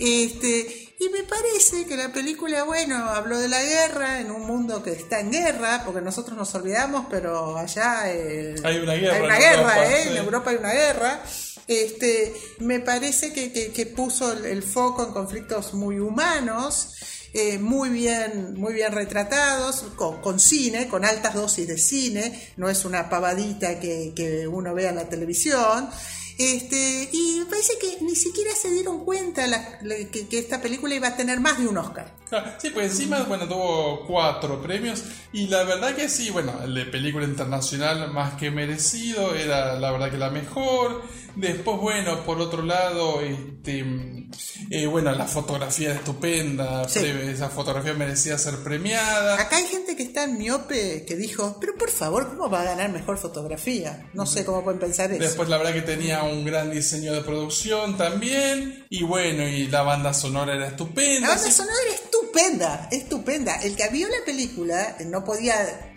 Este, 0.00 0.91
y 1.04 1.08
me 1.08 1.24
parece 1.24 1.84
que 1.86 1.96
la 1.96 2.12
película, 2.12 2.62
bueno, 2.64 2.96
habló 2.96 3.38
de 3.38 3.48
la 3.48 3.62
guerra 3.62 4.20
en 4.20 4.30
un 4.30 4.46
mundo 4.46 4.82
que 4.82 4.92
está 4.92 5.20
en 5.20 5.32
guerra, 5.32 5.82
porque 5.84 6.00
nosotros 6.00 6.36
nos 6.36 6.54
olvidamos, 6.54 7.06
pero 7.10 7.56
allá 7.56 8.02
eh, 8.12 8.54
hay 8.62 8.78
una 8.78 8.94
guerra. 8.94 9.16
Hay 9.16 9.22
una 9.22 9.38
guerra, 9.38 9.90
¿eh? 9.90 10.08
En 10.10 10.16
Europa 10.16 10.50
hay 10.50 10.56
una 10.56 10.72
guerra. 10.72 11.22
Este, 11.66 12.34
me 12.58 12.80
parece 12.80 13.32
que, 13.32 13.52
que, 13.52 13.86
puso 13.86 14.32
el, 14.32 14.62
foco 14.62 15.06
en 15.06 15.12
conflictos 15.12 15.74
muy 15.74 15.98
humanos. 15.98 16.94
Eh, 17.34 17.58
muy 17.58 17.88
bien, 17.88 18.54
muy 18.54 18.74
bien 18.74 18.92
retratados, 18.92 19.84
con, 19.96 20.38
cine, 20.38 20.86
con 20.86 21.04
altas 21.04 21.34
dosis 21.34 21.66
de 21.66 21.78
cine, 21.78 22.52
no 22.58 22.68
es 22.68 22.84
una 22.84 23.08
pavadita 23.08 23.80
que, 23.80 24.12
que 24.14 24.46
uno 24.46 24.74
ve 24.74 24.86
en 24.86 24.96
la 24.96 25.08
televisión. 25.08 25.88
Este, 26.38 27.08
y 27.12 27.40
me 27.40 27.46
parece 27.46 27.74
que 27.78 28.04
ni 28.04 28.16
siquiera 28.16 28.52
se 28.54 28.70
dieron 28.70 29.04
cuenta 29.04 29.44
que, 30.10 30.38
esta 30.38 30.60
película 30.60 30.94
iba 30.94 31.08
a 31.08 31.16
tener 31.16 31.40
más 31.40 31.58
de 31.58 31.66
un 31.66 31.78
Oscar. 31.78 32.14
sí, 32.58 32.70
pues 32.70 32.92
encima, 32.92 33.22
bueno, 33.24 33.46
tuvo 33.46 34.06
cuatro 34.06 34.60
premios 34.62 35.04
y 35.32 35.48
la 35.48 35.64
verdad 35.64 35.94
que 35.94 36.08
sí, 36.08 36.30
bueno, 36.30 36.52
el 36.64 36.74
de 36.74 36.86
película 36.86 37.24
internacional 37.24 38.10
más 38.12 38.34
que 38.34 38.50
merecido, 38.50 39.34
era 39.34 39.78
la 39.78 39.92
verdad 39.92 40.10
que 40.10 40.18
la 40.18 40.30
mejor. 40.30 41.02
Después, 41.34 41.78
bueno, 41.78 42.24
por 42.24 42.38
otro 42.40 42.62
lado, 42.62 43.22
este, 43.22 43.82
eh, 44.70 44.86
bueno, 44.86 45.12
la 45.12 45.26
fotografía 45.26 45.94
estupenda, 45.94 46.82
esa 46.82 47.48
fotografía 47.48 47.94
merecía 47.94 48.36
ser 48.36 48.56
premiada. 48.58 49.40
Acá 49.40 49.56
hay 49.56 49.66
gente 49.66 49.96
que 49.96 50.02
está 50.02 50.24
en 50.24 50.36
miope 50.36 51.04
que 51.06 51.16
dijo, 51.16 51.56
pero 51.58 51.74
por 51.76 51.90
favor, 51.90 52.28
¿cómo 52.28 52.50
va 52.50 52.60
a 52.60 52.64
ganar 52.64 52.90
mejor 52.90 53.16
fotografía? 53.16 54.10
No 54.12 54.26
sé 54.26 54.44
cómo 54.44 54.62
pueden 54.62 54.78
pensar 54.78 55.10
eso. 55.10 55.22
Después, 55.22 55.48
la 55.48 55.56
verdad 55.56 55.72
que 55.72 55.82
tenía 55.82 56.21
un 56.24 56.44
gran 56.44 56.70
diseño 56.70 57.12
de 57.12 57.22
producción 57.22 57.96
también, 57.96 58.86
y 58.90 59.02
bueno, 59.02 59.46
y 59.46 59.68
la 59.68 59.82
banda 59.82 60.14
sonora 60.14 60.54
era 60.54 60.68
estupenda. 60.68 61.28
La 61.28 61.34
banda 61.34 61.50
sonora 61.50 61.76
era 61.86 61.94
estupenda, 61.94 62.88
estupenda. 62.90 63.56
El 63.62 63.76
que 63.76 63.88
vio 63.88 64.08
la 64.08 64.24
película 64.24 64.96
no 65.06 65.24
podía 65.24 65.92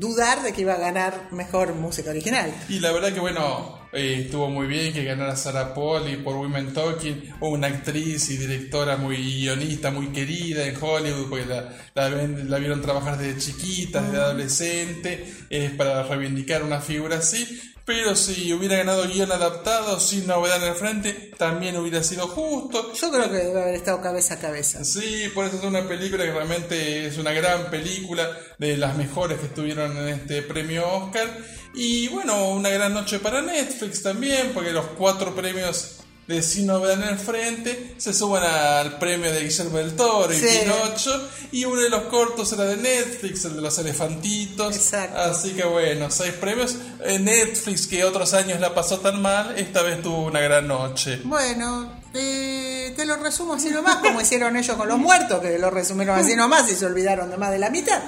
dudar 0.00 0.42
de 0.42 0.52
que 0.52 0.62
iba 0.62 0.72
a 0.72 0.78
ganar 0.78 1.28
mejor 1.30 1.74
música 1.74 2.10
original. 2.10 2.52
Y 2.68 2.78
la 2.78 2.90
verdad 2.90 3.12
que 3.12 3.20
bueno, 3.20 3.80
eh, 3.92 4.22
estuvo 4.24 4.48
muy 4.48 4.66
bien 4.66 4.94
que 4.94 5.04
ganara 5.04 5.36
Sarah 5.36 5.74
Pauli 5.74 6.16
por 6.16 6.36
Women 6.36 6.72
Talking, 6.72 7.34
una 7.40 7.66
actriz 7.66 8.30
y 8.30 8.38
directora 8.38 8.96
muy 8.96 9.16
guionista, 9.16 9.90
muy 9.90 10.06
querida 10.06 10.64
en 10.64 10.76
Hollywood, 10.80 11.28
porque 11.28 11.44
la, 11.44 11.74
la, 11.94 12.58
vieron 12.58 12.80
trabajar 12.80 13.18
desde 13.18 13.40
chiquita, 13.40 14.00
desde 14.00 14.18
adolescente, 14.18 15.34
es 15.50 15.70
para 15.72 16.02
reivindicar 16.04 16.62
una 16.62 16.80
figura 16.80 17.18
así. 17.18 17.60
Pero 17.90 18.14
si 18.14 18.52
hubiera 18.52 18.76
ganado 18.76 19.08
guion 19.08 19.32
adaptado 19.32 19.98
sin 19.98 20.24
novedad 20.24 20.62
en 20.62 20.68
el 20.68 20.74
frente, 20.76 21.32
también 21.36 21.76
hubiera 21.76 22.04
sido 22.04 22.28
justo. 22.28 22.92
Yo 22.94 23.10
creo 23.10 23.28
que 23.28 23.38
debe 23.38 23.60
haber 23.60 23.74
estado 23.74 24.00
cabeza 24.00 24.34
a 24.34 24.38
cabeza. 24.38 24.84
Sí, 24.84 25.28
por 25.34 25.44
eso 25.44 25.56
es 25.56 25.64
una 25.64 25.88
película 25.88 26.22
que 26.22 26.30
realmente 26.30 27.06
es 27.08 27.18
una 27.18 27.32
gran 27.32 27.68
película, 27.68 28.30
de 28.58 28.76
las 28.76 28.96
mejores 28.96 29.40
que 29.40 29.46
estuvieron 29.46 29.96
en 29.96 30.06
este 30.06 30.40
premio 30.42 30.86
Oscar. 30.88 31.36
Y 31.74 32.06
bueno, 32.06 32.50
una 32.50 32.68
gran 32.68 32.94
noche 32.94 33.18
para 33.18 33.42
Netflix 33.42 34.04
también, 34.04 34.52
porque 34.54 34.70
los 34.70 34.86
cuatro 34.96 35.34
premios 35.34 35.99
de 36.30 36.42
Si 36.42 36.62
no 36.62 36.88
en 36.88 37.02
el 37.02 37.18
frente, 37.18 37.94
se 37.98 38.14
suban 38.14 38.44
al 38.44 38.98
premio 38.98 39.32
de 39.32 39.42
Guillermo 39.42 39.78
del 39.78 39.96
Toro 39.96 40.32
y 40.32 40.38
Pinocho, 40.38 41.28
y 41.50 41.64
uno 41.64 41.80
de 41.80 41.88
los 41.88 42.02
cortos 42.02 42.52
era 42.52 42.66
de 42.66 42.76
Netflix, 42.76 43.44
el 43.46 43.56
de 43.56 43.60
los 43.60 43.76
elefantitos. 43.78 44.76
Exacto. 44.76 45.18
Así 45.18 45.54
que 45.54 45.64
bueno, 45.64 46.08
seis 46.08 46.32
premios. 46.34 46.76
Netflix, 47.20 47.88
que 47.88 48.04
otros 48.04 48.32
años 48.34 48.60
la 48.60 48.72
pasó 48.72 49.00
tan 49.00 49.20
mal, 49.20 49.58
esta 49.58 49.82
vez 49.82 50.00
tuvo 50.02 50.24
una 50.26 50.38
gran 50.38 50.68
noche. 50.68 51.20
Bueno, 51.24 52.00
eh, 52.14 52.92
te 52.96 53.04
lo 53.04 53.16
resumo 53.16 53.54
así 53.54 53.70
nomás, 53.70 53.96
como 53.96 54.20
hicieron 54.20 54.56
ellos 54.56 54.76
con 54.76 54.86
los 54.86 54.98
muertos, 54.98 55.40
que 55.40 55.58
lo 55.58 55.70
resumieron 55.70 56.16
así 56.16 56.36
nomás 56.36 56.70
y 56.70 56.76
se 56.76 56.86
olvidaron 56.86 57.28
de 57.30 57.38
más 57.38 57.50
de 57.50 57.58
la 57.58 57.70
mitad. 57.70 58.00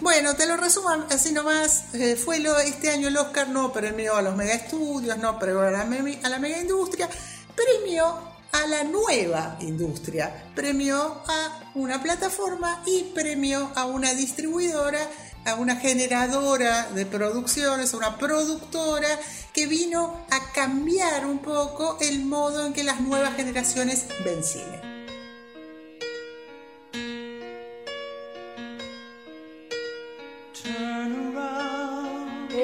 Bueno, 0.00 0.36
te 0.36 0.46
lo 0.46 0.58
resumo 0.58 0.90
así 1.08 1.32
nomás. 1.32 1.94
Eh, 1.94 2.16
fue 2.22 2.40
lo, 2.40 2.58
este 2.58 2.90
año 2.90 3.08
el 3.08 3.16
Oscar 3.16 3.48
no 3.48 3.72
premió 3.72 4.16
a 4.16 4.22
los 4.22 4.36
mega 4.36 4.52
estudios, 4.52 5.16
no 5.16 5.38
premió 5.38 5.62
a 5.62 5.70
la, 5.70 5.80
a 5.80 6.28
la 6.28 6.38
mega 6.38 6.58
industria 6.58 7.08
premio 7.54 8.30
a 8.52 8.66
la 8.66 8.84
nueva 8.84 9.56
industria, 9.60 10.50
premio 10.54 11.22
a 11.26 11.70
una 11.74 12.02
plataforma 12.02 12.82
y 12.86 13.04
premio 13.14 13.70
a 13.74 13.86
una 13.86 14.12
distribuidora, 14.14 15.00
a 15.44 15.54
una 15.54 15.76
generadora 15.76 16.88
de 16.94 17.06
producciones, 17.06 17.94
a 17.94 17.96
una 17.96 18.18
productora 18.18 19.08
que 19.52 19.66
vino 19.66 20.26
a 20.30 20.52
cambiar 20.52 21.26
un 21.26 21.38
poco 21.38 21.98
el 22.00 22.24
modo 22.24 22.66
en 22.66 22.72
que 22.72 22.84
las 22.84 23.00
nuevas 23.00 23.36
generaciones 23.36 24.06
ven 24.24 24.42
cine. 24.42 24.89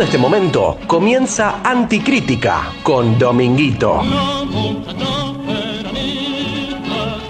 De 0.00 0.06
este 0.06 0.16
momento 0.16 0.78
comienza 0.86 1.60
Anticrítica 1.62 2.72
con 2.82 3.18
Dominguito. 3.18 4.00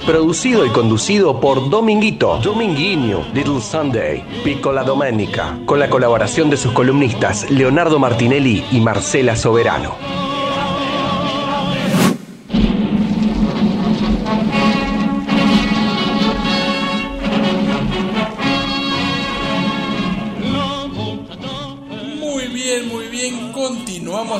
Producido 0.06 0.64
y 0.64 0.68
conducido 0.68 1.40
por 1.40 1.68
Dominguito, 1.68 2.38
Dominguinho, 2.38 3.24
Little 3.34 3.60
Sunday, 3.60 4.24
Piccola 4.44 4.84
Domenica, 4.84 5.58
con 5.66 5.80
la 5.80 5.90
colaboración 5.90 6.48
de 6.48 6.56
sus 6.56 6.70
columnistas 6.70 7.50
Leonardo 7.50 7.98
Martinelli 7.98 8.64
y 8.70 8.78
Marcela 8.78 9.34
Soberano. 9.34 10.09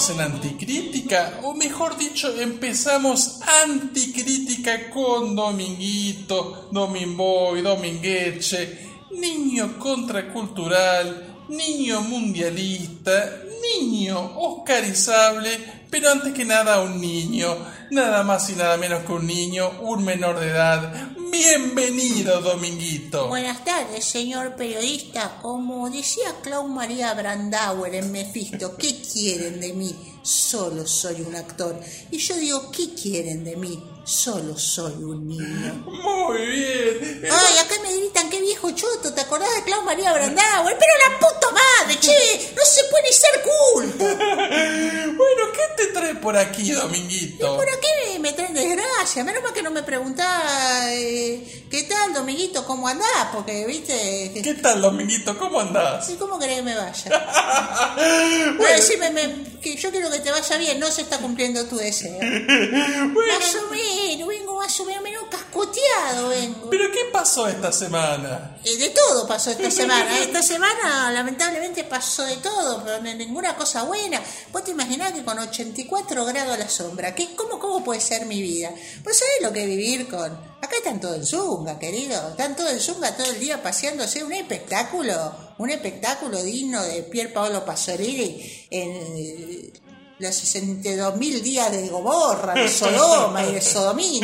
En 0.09 0.18
Anticrítica, 0.18 1.40
o 1.42 1.53
mejor 1.53 1.98
dicho, 1.98 2.34
empezamos 2.40 3.40
Anticrítica 3.62 4.88
con 4.88 5.36
Dominguito, 5.36 6.68
Dominboy, 6.72 7.61
Domingueche, 7.61 8.78
niño 9.11 9.78
contracultural, 9.78 11.44
niño 11.51 12.01
mundialista, 12.01 13.42
niño 13.61 14.38
oscarizable, 14.38 15.84
pero 15.90 16.11
antes 16.11 16.32
que 16.32 16.46
nada 16.46 16.80
un 16.80 16.98
niño, 16.98 17.59
nada 17.91 18.22
más 18.22 18.49
y 18.51 18.55
nada 18.55 18.76
menos 18.76 19.05
que 19.05 19.12
un 19.12 19.26
niño, 19.26 19.70
un 19.80 20.05
menor 20.05 20.38
de 20.38 20.49
edad. 20.49 21.11
Bienvenido, 21.30 22.41
Dominguito. 22.41 23.28
Buenas 23.28 23.64
tardes, 23.64 24.05
señor 24.05 24.57
periodista. 24.57 25.38
Como 25.43 25.91
decía 25.91 26.36
Clau 26.43 26.68
María 26.68 27.14
Brandauer 27.14 27.95
en 27.95 28.12
Mephisto, 28.12 28.76
¿qué 28.76 29.01
quieren 29.01 29.61
de 29.61 29.72
mí? 29.72 29.95
Solo 30.22 30.86
soy 30.86 31.22
un 31.22 31.34
actor. 31.34 31.80
Y 32.11 32.18
yo 32.18 32.36
digo, 32.36 32.70
¿qué 32.70 32.95
quieren 32.95 33.45
de 33.45 33.57
mí? 33.57 33.82
Solo 34.11 34.59
soy 34.59 34.93
un 35.05 35.29
niño. 35.29 35.85
Muy 35.87 36.39
bien. 36.47 37.23
Ay, 37.31 37.59
acá 37.59 37.77
me 37.81 37.95
gritan, 37.97 38.29
qué 38.29 38.41
viejo 38.41 38.69
choto, 38.73 39.15
¿te 39.15 39.21
acordás 39.21 39.55
de 39.55 39.63
Clau 39.63 39.83
María 39.85 40.13
Brandauer? 40.13 40.77
Pero 40.77 40.93
la 41.09 41.19
puta 41.21 41.47
madre, 41.53 42.01
che, 42.01 42.53
no 42.57 42.63
se 42.65 42.83
puede 42.91 43.13
ser 43.13 43.41
cool. 43.45 43.95
Bueno, 45.21 45.53
¿qué 45.53 45.61
te 45.85 45.93
trae 45.93 46.15
por 46.17 46.37
aquí, 46.37 46.73
Dominguito? 46.73 47.55
¿Por 47.57 47.67
qué 47.67 48.19
me 48.21 48.33
traen 48.33 48.55
desgracia? 48.55 49.23
Menos 49.23 49.43
mal 49.43 49.53
que 49.53 49.63
no 49.63 49.71
me 49.71 49.83
preguntás, 49.83 50.87
eh, 50.93 51.65
¿qué 51.71 51.83
tal, 51.85 52.15
Dominguito? 52.15 52.65
¿Cómo 52.65 52.89
andás? 52.89 53.29
Porque, 53.33 53.67
viste, 53.67 54.31
que- 54.33 54.41
¿Qué 54.43 54.55
tal, 54.55 54.81
Dominguito? 54.81 55.37
¿Cómo 55.39 55.61
andás? 55.61 56.09
¿Y 56.11 56.15
¿Cómo 56.15 56.39
querés 56.39 56.57
que 56.57 56.63
me 56.63 56.75
vaya? 56.75 57.05
Bueno, 58.57 58.77
decime, 58.77 59.11
me- 59.11 59.61
que 59.61 59.77
yo 59.77 59.91
quiero 59.91 60.11
que 60.11 60.21
te 60.21 60.31
vaya 60.31 60.57
bien, 60.57 60.81
no 60.81 60.91
se 60.91 61.03
está 61.03 61.19
cumpliendo 61.19 61.67
tu 61.67 61.77
deseo. 61.77 62.19
Más 62.21 63.55
o 63.57 63.71
menos, 63.71 63.99
vengo 64.26 64.57
más 64.57 64.78
o 64.80 64.84
menos, 64.84 65.03
menos 65.03 65.24
casco 65.30 65.62
angustiado 65.62 66.28
vengo. 66.28 66.70
¿Pero 66.70 66.84
qué 66.92 67.01
pasó 67.12 67.46
esta 67.48 67.70
semana? 67.72 68.57
Eh, 68.64 68.76
de 68.76 68.88
todo 68.90 69.26
pasó 69.26 69.51
esta 69.51 69.70
semana. 69.70 70.18
Esta 70.18 70.42
semana, 70.42 71.11
lamentablemente, 71.12 71.84
pasó 71.84 72.24
de 72.24 72.36
todo, 72.38 72.82
pero 72.84 73.01
no- 73.03 73.14
ninguna 73.14 73.57
cosa 73.57 73.82
buena. 73.84 74.20
Vos 74.53 74.64
te 74.64 74.70
imaginás 74.70 75.12
que 75.12 75.24
con 75.24 75.38
84 75.38 76.24
grados 76.24 76.55
a 76.55 76.59
la 76.59 76.68
sombra, 76.68 77.14
¿qué, 77.14 77.34
cómo, 77.34 77.59
¿cómo 77.59 77.84
puede 77.84 78.01
ser 78.01 78.26
mi 78.26 78.40
vida? 78.40 78.70
Pues 79.05 79.18
sabés 79.18 79.34
lo 79.42 79.53
que 79.53 79.61
es 79.62 79.66
vivir 79.66 80.09
con. 80.09 80.32
Acá 80.62 80.76
están 80.76 81.01
todos 81.01 81.16
en 81.16 81.26
zunga, 81.26 81.78
querido. 81.78 82.30
Están 82.30 82.55
todos 82.57 82.70
en 82.72 82.80
zunga 82.80 83.16
todo 83.16 83.30
el 83.30 83.40
día 83.40 83.62
paseándose. 83.62 84.22
Un 84.24 84.32
espectáculo, 84.32 85.14
un 85.59 85.70
espectáculo 85.70 86.42
digno 86.42 86.82
de 86.82 87.03
Pier 87.03 87.32
Paolo 87.32 87.64
Pasolini 87.64 88.66
en. 88.70 89.89
Los 90.21 90.35
62 90.35 91.16
mil 91.16 91.43
días 91.43 91.73
de 91.73 91.89
Gomorra, 91.89 92.55
de 92.55 92.68
Sodoma 92.71 93.45
y 93.45 93.53
de 93.53 93.61
Sodomini. 93.61 94.21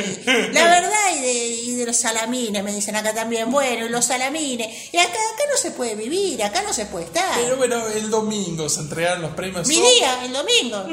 La 0.53 0.65
verdad, 0.65 1.17
y 1.17 1.21
de, 1.21 1.49
y 1.49 1.75
de 1.75 1.87
los 1.87 1.97
salamines, 1.97 2.63
me 2.63 2.73
dicen 2.73 2.97
acá 2.97 3.15
también. 3.15 3.51
Bueno, 3.51 3.87
y 3.87 3.89
los 3.89 4.05
salamines. 4.05 4.93
Y 4.93 4.99
acá, 4.99 5.09
acá 5.09 5.45
no 5.51 5.57
se 5.57 5.71
puede 5.71 5.95
vivir, 5.95 6.43
acá 6.43 6.63
no 6.63 6.73
se 6.73 6.87
puede 6.87 7.07
estar. 7.07 7.41
Pero 7.41 7.57
bueno, 7.57 7.87
el 7.89 8.11
domingo 8.11 8.69
se 8.69 8.81
entregaron 8.81 9.23
los 9.23 9.33
premios 9.33 9.67
Mi 9.67 9.77
día, 9.77 10.25
el 10.25 10.33
domingo. 10.33 10.85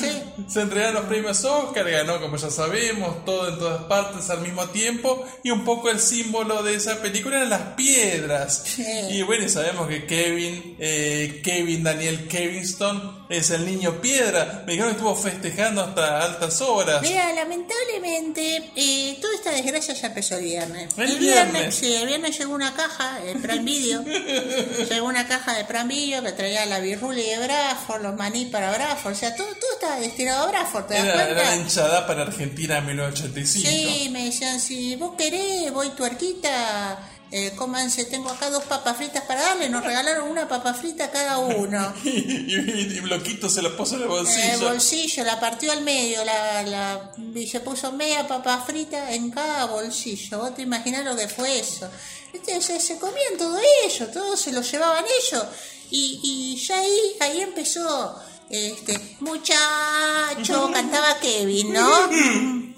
Sí. 0.00 0.10
Se 0.48 0.62
entregaron 0.62 0.94
los 0.94 1.04
premios 1.04 1.44
Oscar, 1.44 1.88
ganó 1.88 2.20
como 2.20 2.36
ya 2.36 2.50
sabemos, 2.50 3.24
todo 3.24 3.48
en 3.48 3.58
todas 3.58 3.84
partes 3.84 4.28
al 4.30 4.40
mismo 4.40 4.66
tiempo 4.70 5.24
y 5.42 5.50
un 5.50 5.64
poco 5.64 5.90
el 5.90 6.00
símbolo 6.00 6.62
de 6.62 6.74
esa 6.74 7.00
película 7.00 7.36
eran 7.36 7.50
las 7.50 7.74
piedras. 7.76 8.62
Sí. 8.64 8.84
Y 9.10 9.22
bueno, 9.22 9.48
sabemos 9.48 9.88
que 9.88 10.06
Kevin, 10.06 10.76
eh, 10.78 11.40
Kevin 11.44 11.84
Daniel 11.84 12.26
Kevinston 12.28 13.19
es 13.30 13.50
el 13.50 13.64
niño 13.64 14.00
piedra. 14.00 14.64
Me 14.66 14.72
dijeron 14.72 14.90
que 14.92 14.96
estuvo 14.98 15.14
festejando 15.16 15.82
hasta 15.82 16.22
altas 16.22 16.60
horas. 16.60 17.00
Mira, 17.00 17.32
lamentablemente, 17.32 18.72
eh, 18.74 19.16
toda 19.20 19.34
esta 19.34 19.52
desgracia 19.52 19.94
ya 19.94 20.08
empezó 20.08 20.36
el 20.36 20.44
viernes. 20.44 20.92
El 20.98 21.16
viernes. 21.16 21.74
Sí, 21.74 21.94
el 21.94 22.06
viernes 22.08 22.36
llegó 22.36 22.54
una 22.54 22.74
caja, 22.74 23.20
el 23.24 23.38
Prime 23.40 23.62
Video. 23.62 24.02
llegó 24.90 25.06
una 25.06 25.26
caja 25.28 25.54
de 25.56 25.64
Prime 25.64 25.84
Video 25.84 26.22
que 26.22 26.32
traía 26.32 26.66
la 26.66 26.80
birruli 26.80 27.22
de 27.22 27.38
Bradford, 27.38 28.02
los 28.02 28.16
maní 28.16 28.46
para 28.46 28.72
Bradford. 28.72 29.12
O 29.12 29.16
sea, 29.16 29.34
todo, 29.36 29.46
todo 29.46 29.72
estaba 29.74 30.00
destinado 30.00 30.44
a 30.44 30.50
Bradford, 30.50 30.86
¿te 30.86 30.94
das 30.94 31.04
Era, 31.04 31.12
cuenta? 31.14 31.30
era 31.42 31.56
hinchada 31.56 32.06
para 32.06 32.22
Argentina 32.22 32.78
en 32.78 32.86
1985. 32.86 33.68
Sí, 33.68 34.08
me 34.10 34.24
decían, 34.24 34.60
si 34.60 34.96
vos 34.96 35.12
querés, 35.16 35.72
voy 35.72 35.90
tuerquita, 35.90 36.98
eh, 37.32 37.52
cómanse, 37.56 38.04
tengo 38.06 38.28
acá 38.28 38.50
dos 38.50 38.64
papas 38.64 38.96
fritas 38.96 39.22
para 39.24 39.40
darle, 39.42 39.68
nos 39.68 39.84
regalaron 39.84 40.28
una 40.28 40.48
papa 40.48 40.74
frita 40.74 41.10
cada 41.10 41.38
uno. 41.38 41.92
Y, 42.04 42.08
y, 42.10 42.94
y 42.96 43.00
Bloquito 43.00 43.48
se 43.48 43.62
lo 43.62 43.76
puso 43.76 43.94
en 43.96 44.02
el 44.02 44.08
En 44.08 44.10
bolsillo. 44.10 44.52
el 44.52 44.60
bolsillo, 44.60 45.24
la 45.24 45.38
partió 45.38 45.70
al 45.72 45.82
medio, 45.82 46.24
la, 46.24 46.62
la, 46.64 47.12
y 47.34 47.46
se 47.46 47.60
puso 47.60 47.92
media 47.92 48.26
papa 48.26 48.62
frita 48.66 49.12
en 49.14 49.30
cada 49.30 49.66
bolsillo. 49.66 50.38
Vos 50.38 50.54
te 50.56 50.62
imaginás 50.62 51.04
lo 51.04 51.14
que 51.16 51.28
fue 51.28 51.60
eso. 51.60 51.88
Viste, 52.32 52.60
Se, 52.62 52.80
se 52.80 52.98
comían 52.98 53.36
todo 53.38 53.58
ellos, 53.86 54.10
todo 54.12 54.36
se 54.36 54.52
lo 54.52 54.62
llevaban 54.62 55.04
ellos. 55.04 55.44
Y, 55.90 56.20
y 56.22 56.56
ya 56.64 56.78
ahí, 56.78 57.16
ahí 57.20 57.40
empezó, 57.40 58.16
este, 58.48 59.16
muchacho, 59.20 60.70
cantaba 60.72 61.18
Kevin, 61.20 61.72
¿no? 61.72 61.88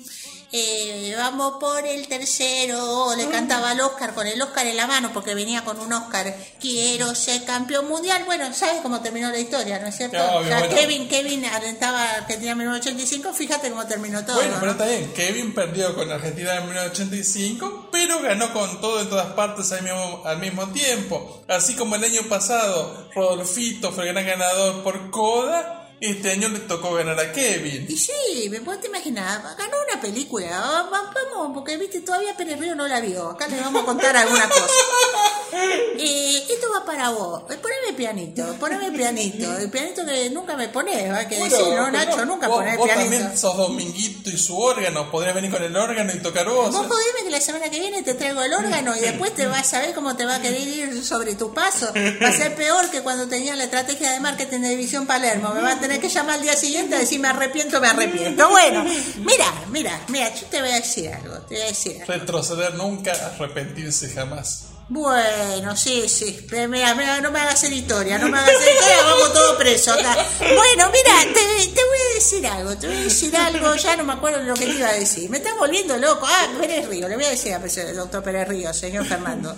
Eh, 0.54 1.14
vamos 1.16 1.54
por 1.58 1.86
el 1.86 2.06
tercero, 2.08 3.14
le 3.16 3.26
cantaba 3.30 3.70
al 3.70 3.80
Oscar 3.80 4.14
con 4.14 4.26
el 4.26 4.40
Oscar 4.42 4.66
en 4.66 4.76
la 4.76 4.86
mano 4.86 5.10
porque 5.14 5.34
venía 5.34 5.64
con 5.64 5.80
un 5.80 5.90
Oscar. 5.92 6.34
Quiero 6.60 7.14
ser 7.14 7.44
campeón 7.44 7.88
mundial. 7.88 8.24
Bueno, 8.26 8.52
¿sabes 8.52 8.82
cómo 8.82 9.00
terminó 9.00 9.30
la 9.30 9.38
historia, 9.38 9.78
no 9.78 9.86
es 9.86 9.96
cierto? 9.96 10.18
Obvio, 10.18 10.40
O 10.40 10.44
sea, 10.44 10.58
bueno. 10.58 10.74
Kevin, 10.76 11.08
Kevin 11.08 11.44
alentaba 11.46 12.02
a 12.02 12.14
Argentina 12.16 12.52
en 12.52 12.58
1985, 12.58 13.32
fíjate 13.32 13.70
cómo 13.70 13.86
terminó 13.86 14.24
todo. 14.26 14.36
Bueno, 14.36 14.54
¿no? 14.54 14.60
pero 14.60 14.72
está 14.72 14.84
bien, 14.86 15.12
Kevin 15.14 15.54
perdió 15.54 15.94
con 15.94 16.10
Argentina 16.10 16.56
en 16.56 16.66
1985, 16.66 17.88
pero 17.90 18.20
ganó 18.20 18.52
con 18.52 18.78
todo 18.82 19.00
en 19.00 19.08
todas 19.08 19.32
partes 19.32 19.72
al 19.72 19.82
mismo, 19.82 20.22
al 20.26 20.38
mismo 20.38 20.68
tiempo. 20.68 21.42
Así 21.48 21.74
como 21.76 21.96
el 21.96 22.04
año 22.04 22.22
pasado, 22.28 23.08
Rodolfito 23.14 23.90
fue 23.92 24.06
el 24.06 24.12
gran 24.12 24.26
ganador 24.26 24.82
por 24.82 25.10
Coda, 25.10 25.81
este 26.02 26.30
año 26.32 26.48
le 26.48 26.58
tocó 26.60 26.94
ganar 26.94 27.18
a 27.18 27.32
Kevin. 27.32 27.86
Y 27.88 27.96
sí, 27.96 28.48
me 28.50 28.60
puedo 28.60 28.84
imaginar, 28.86 29.40
ganó 29.56 29.76
una 29.90 30.00
película, 30.00 30.48
va- 30.60 30.82
va- 30.90 31.12
vamos, 31.14 31.50
porque 31.54 31.76
viste, 31.76 32.00
todavía 32.00 32.36
Pérez 32.36 32.58
Río 32.58 32.74
no 32.74 32.86
la 32.88 33.00
vio, 33.00 33.30
acá 33.30 33.46
le 33.48 33.60
vamos 33.60 33.82
a 33.82 33.86
contar 33.86 34.16
alguna 34.16 34.48
cosa. 34.48 34.66
Eh, 35.54 36.44
esto 36.48 36.66
va 36.74 36.82
para 36.84 37.10
vos, 37.10 37.42
Eh, 37.50 37.58
poneme 37.60 37.92
pianito, 37.94 38.54
poneme 38.58 38.90
pianito, 38.90 39.54
el 39.58 39.70
pianito 39.70 40.04
que 40.06 40.30
nunca 40.30 40.56
me 40.56 40.68
pones, 40.68 41.12
va 41.12 41.28
que 41.28 41.36
Bueno, 41.38 41.56
decir, 41.58 41.74
no 41.74 41.90
Nacho, 41.90 42.24
nunca 42.24 42.48
vos, 42.48 42.56
poner 42.58 42.78
vos 42.78 42.86
pianito. 42.88 43.10
también 43.18 43.38
sos 43.38 43.56
Dominguito 43.58 44.30
y 44.30 44.38
su 44.38 44.58
órgano, 44.58 45.10
podrías 45.10 45.34
venir 45.34 45.50
con 45.50 45.62
el 45.62 45.76
órgano 45.76 46.10
y 46.14 46.20
tocar 46.20 46.48
vos. 46.48 46.72
Vos 46.72 46.86
jodeme 46.86 47.24
que 47.24 47.30
la 47.30 47.40
semana 47.40 47.68
que 47.70 47.78
viene 47.80 48.02
te 48.02 48.14
traigo 48.14 48.40
el 48.42 48.52
órgano 48.54 48.96
y 48.96 49.00
después 49.00 49.34
te 49.34 49.46
vas 49.46 49.72
a 49.74 49.80
ver 49.80 49.92
cómo 49.94 50.16
te 50.16 50.24
va 50.24 50.36
a 50.36 50.40
querer 50.42 50.66
ir 50.66 51.04
sobre 51.04 51.34
tu 51.34 51.52
paso. 51.52 51.92
Va 52.22 52.28
a 52.28 52.32
ser 52.32 52.54
peor 52.56 52.90
que 52.90 53.02
cuando 53.02 53.28
tenía 53.28 53.54
la 53.54 53.64
estrategia 53.64 54.12
de 54.12 54.20
marketing 54.20 54.60
de 54.60 54.68
División 54.70 55.06
Palermo. 55.06 55.52
Me 55.52 55.60
va 55.60 55.72
a 55.72 55.80
tener 55.80 55.91
que 56.00 56.08
llamar 56.08 56.36
al 56.36 56.42
día 56.42 56.56
siguiente 56.56 56.94
a 56.96 56.98
decir 56.98 57.20
me 57.20 57.28
arrepiento, 57.28 57.80
me 57.80 57.88
arrepiento. 57.88 58.48
Bueno, 58.48 58.84
mira, 59.18 59.52
mira, 59.70 60.00
mira, 60.08 60.34
yo 60.34 60.46
te 60.46 60.60
voy 60.60 60.70
a 60.70 60.76
decir 60.76 61.08
algo, 61.12 61.38
te 61.40 61.54
voy 61.54 61.62
a 61.62 61.66
decir 61.66 62.00
algo. 62.00 62.12
Retroceder 62.12 62.74
nunca, 62.74 63.12
arrepentirse 63.12 64.10
jamás. 64.10 64.64
Bueno, 64.88 65.74
sí, 65.74 66.06
sí. 66.08 66.46
Mira, 66.68 66.94
mira, 66.94 67.20
no 67.20 67.30
me 67.30 67.40
hagas 67.40 67.62
editorial, 67.64 68.20
no 68.20 68.28
me 68.28 68.38
hagas 68.38 68.50
editorial, 68.50 69.04
vamos 69.06 69.32
todos 69.32 69.56
presos 69.56 69.96
acá. 69.96 70.14
Bueno, 70.38 70.90
mira, 70.92 71.32
te, 71.32 71.66
te 71.68 71.84
voy 71.84 71.98
a 72.10 72.14
decir 72.14 72.46
algo, 72.46 72.76
te 72.76 72.88
voy 72.88 72.96
a 72.96 73.00
decir 73.00 73.34
algo, 73.34 73.74
ya 73.76 73.96
no 73.96 74.04
me 74.04 74.12
acuerdo 74.12 74.42
lo 74.42 74.54
que 74.54 74.66
te 74.66 74.72
iba 74.72 74.88
a 74.88 74.94
decir. 74.94 75.30
Me 75.30 75.38
estás 75.38 75.54
volviendo 75.58 75.96
loco. 75.96 76.26
Ah, 76.28 76.48
Pérez 76.60 76.88
Río, 76.88 77.08
le 77.08 77.14
voy 77.14 77.24
a 77.24 77.30
decir 77.30 77.54
al 77.54 77.96
doctor 77.96 78.22
Pérez 78.22 78.48
Río, 78.48 78.74
señor 78.74 79.06
Fernando. 79.06 79.56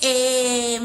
Eh, 0.00 0.80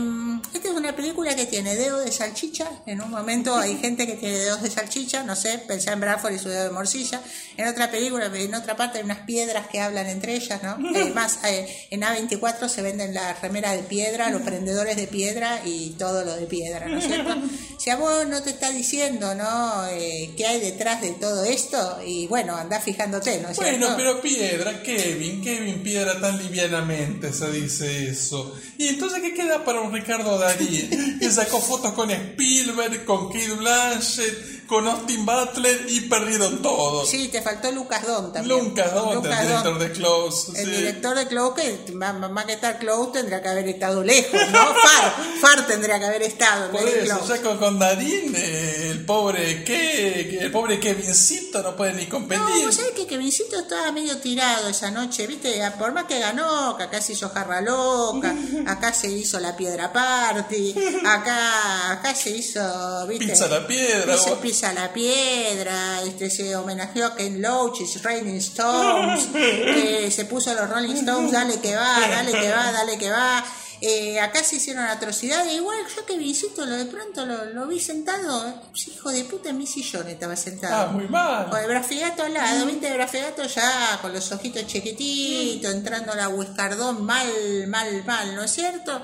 esta 0.53 0.67
es 0.69 0.73
una 0.75 0.95
película 0.95 1.35
que 1.35 1.45
tiene 1.45 1.75
dedo 1.75 1.99
de 1.99 2.11
salchicha. 2.11 2.69
En 2.85 3.01
un 3.01 3.09
momento 3.09 3.55
hay 3.55 3.77
gente 3.77 4.05
que 4.05 4.13
tiene 4.13 4.37
dedos 4.37 4.61
de 4.61 4.69
salchicha, 4.69 5.23
no 5.23 5.35
sé, 5.35 5.57
pensá 5.59 5.93
en 5.93 5.99
Bradford 6.01 6.33
y 6.33 6.39
su 6.39 6.49
dedo 6.49 6.65
de 6.65 6.69
morcilla. 6.71 7.21
En 7.57 7.67
otra 7.67 7.89
película, 7.89 8.25
en 8.33 8.55
otra 8.55 8.75
parte 8.75 8.97
hay 8.99 9.03
unas 9.03 9.19
piedras 9.19 9.67
que 9.67 9.79
hablan 9.79 10.07
entre 10.07 10.35
ellas, 10.35 10.61
¿no? 10.63 10.77
Además, 10.89 11.39
eh, 11.45 11.87
en 11.89 12.01
A24 12.01 12.67
se 12.67 12.81
venden 12.81 13.13
las 13.13 13.41
remeras 13.41 13.73
de 13.75 13.83
piedra, 13.83 14.29
los 14.29 14.41
prendedores 14.41 14.95
de 14.97 15.07
piedra 15.07 15.61
y 15.65 15.91
todo 15.91 16.23
lo 16.25 16.35
de 16.35 16.45
piedra, 16.45 16.87
¿no 16.87 16.97
es 16.97 17.05
cierto? 17.05 17.35
Si 17.77 17.89
a 17.89 17.95
vos 17.95 18.27
no 18.27 18.41
te 18.43 18.51
está 18.51 18.69
diciendo, 18.71 19.33
¿no? 19.35 19.87
Eh, 19.87 20.31
¿Qué 20.37 20.45
hay 20.45 20.59
detrás 20.59 21.01
de 21.01 21.11
todo 21.11 21.43
esto? 21.45 21.99
Y 22.05 22.27
bueno, 22.27 22.55
andá 22.55 22.79
fijándote, 22.79 23.39
¿no 23.41 23.49
es 23.49 23.57
Bueno, 23.57 23.77
cierto? 23.87 23.95
pero 23.97 24.21
Piedra, 24.21 24.83
Kevin, 24.83 25.41
Kevin 25.41 25.81
Piedra 25.81 26.19
tan 26.19 26.37
livianamente 26.37 27.33
se 27.33 27.51
dice 27.51 28.09
eso. 28.09 28.55
¿Y 28.77 28.93
entonces 29.01 29.21
qué 29.23 29.33
queda 29.33 29.65
para 29.65 29.81
un 29.81 29.91
Ricardo 29.91 30.37
Darín? 30.37 31.17
Que 31.19 31.31
sacó 31.31 31.59
fotos 31.59 31.93
con 31.93 32.11
Spielberg, 32.11 33.03
con 33.05 33.31
Kate 33.31 33.53
Blanchett, 33.53 34.60
con 34.71 34.87
Austin 34.87 35.25
Butler 35.25 35.85
y 35.89 35.99
perdieron 35.99 36.61
todo. 36.61 37.05
Sí, 37.05 37.27
te 37.27 37.41
faltó 37.41 37.69
Lucas 37.73 38.07
Don 38.07 38.31
también. 38.31 38.57
Lucas 38.57 38.93
Don, 38.93 39.17
el 39.17 39.21
director 39.21 39.63
Don. 39.63 39.79
de 39.79 39.91
Close. 39.91 40.51
El 40.61 40.65
sí. 40.65 40.71
director 40.71 41.13
de 41.13 41.27
Close, 41.27 41.79
que 41.85 41.91
más, 41.91 42.17
más 42.31 42.45
que 42.45 42.53
estar 42.53 42.79
Close, 42.79 43.11
tendría 43.11 43.41
que 43.41 43.49
haber 43.49 43.67
estado 43.67 44.01
lejos, 44.01 44.39
¿no? 44.49 44.59
Far, 44.73 45.13
Far 45.41 45.67
tendría 45.67 45.99
que 45.99 46.05
haber 46.05 46.21
estado 46.21 46.67
en 46.67 46.71
Por 46.71 46.85
vez 46.85 46.95
eso, 47.03 47.17
Close. 47.17 47.33
ya 47.35 47.41
con, 47.41 47.57
con 47.57 47.79
Darín, 47.79 48.33
eh, 48.33 48.91
el 48.91 49.05
pobre 49.05 49.65
que 49.65 50.39
el 50.39 50.51
pobre 50.51 50.79
Kevincito 50.79 51.61
no 51.61 51.75
puede 51.75 51.91
ni 51.91 52.05
competir. 52.05 52.41
No, 52.41 52.61
vos 52.61 52.73
sabés 52.73 52.91
que 52.91 53.05
Kevincito 53.05 53.59
estaba 53.59 53.91
medio 53.91 54.19
tirado 54.19 54.69
esa 54.69 54.89
noche, 54.89 55.27
¿viste? 55.27 55.61
Por 55.77 55.91
más 55.91 56.05
que 56.05 56.17
ganó, 56.17 56.77
que 56.77 56.83
acá 56.83 57.01
se 57.01 57.11
hizo 57.11 57.27
jarra 57.27 57.59
loca, 57.59 58.33
acá 58.67 58.93
se 58.93 59.09
hizo 59.09 59.37
la 59.37 59.53
piedra 59.57 59.91
party, 59.91 60.73
acá, 61.05 61.91
acá 61.91 62.15
se 62.15 62.29
hizo, 62.29 63.05
¿viste? 63.05 63.25
Pizza 63.25 63.47
la 63.49 63.67
piedra, 63.67 64.15
Pizza, 64.41 64.60
pizza 64.61 64.73
la 64.73 64.93
piedra, 64.93 66.03
este, 66.03 66.29
se 66.29 66.55
homenajeó 66.55 67.07
a 67.07 67.15
Ken 67.15 67.41
Loach, 67.41 67.81
y 67.81 67.97
Raining 67.97 68.37
Stones, 68.37 69.29
eh, 69.35 70.11
se 70.11 70.25
puso 70.25 70.51
a 70.51 70.53
los 70.53 70.69
Rolling 70.69 70.97
Stones, 70.97 71.31
dale 71.31 71.59
que 71.59 71.75
va, 71.75 71.99
dale 72.07 72.31
que 72.31 72.51
va, 72.51 72.71
dale 72.71 72.97
que 72.97 73.09
va. 73.09 73.43
Eh, 73.83 74.19
acá 74.19 74.43
se 74.43 74.57
hicieron 74.57 74.83
atrocidades, 74.83 75.53
igual 75.53 75.79
yo 75.95 76.05
que 76.05 76.15
visito 76.15 76.63
lo 76.67 76.75
de 76.75 76.85
pronto 76.85 77.25
lo, 77.25 77.45
lo 77.45 77.65
vi 77.65 77.79
sentado, 77.79 78.47
eh, 78.47 78.53
hijo 78.93 79.09
de 79.09 79.23
puta 79.23 79.49
en 79.49 79.57
mi 79.57 79.65
sillón 79.65 80.07
estaba 80.07 80.35
sentado. 80.35 80.89
Ah, 80.89 80.91
muy 80.91 81.07
mal. 81.07 81.49
Con 81.49 81.59
el 81.59 81.67
brafigato 81.67 82.21
al 82.21 82.33
lado, 82.35 82.67
viste 82.67 82.89
el 82.89 82.93
brafigato 82.93 83.43
ya 83.45 83.97
con 84.03 84.13
los 84.13 84.31
ojitos 84.31 84.67
chiquititos, 84.67 85.73
entrando 85.73 86.11
a 86.11 86.15
la 86.15 86.29
Huescardón 86.29 87.03
mal, 87.03 87.27
mal, 87.67 88.03
mal, 88.05 88.35
¿no 88.35 88.43
es 88.43 88.51
cierto? 88.51 89.01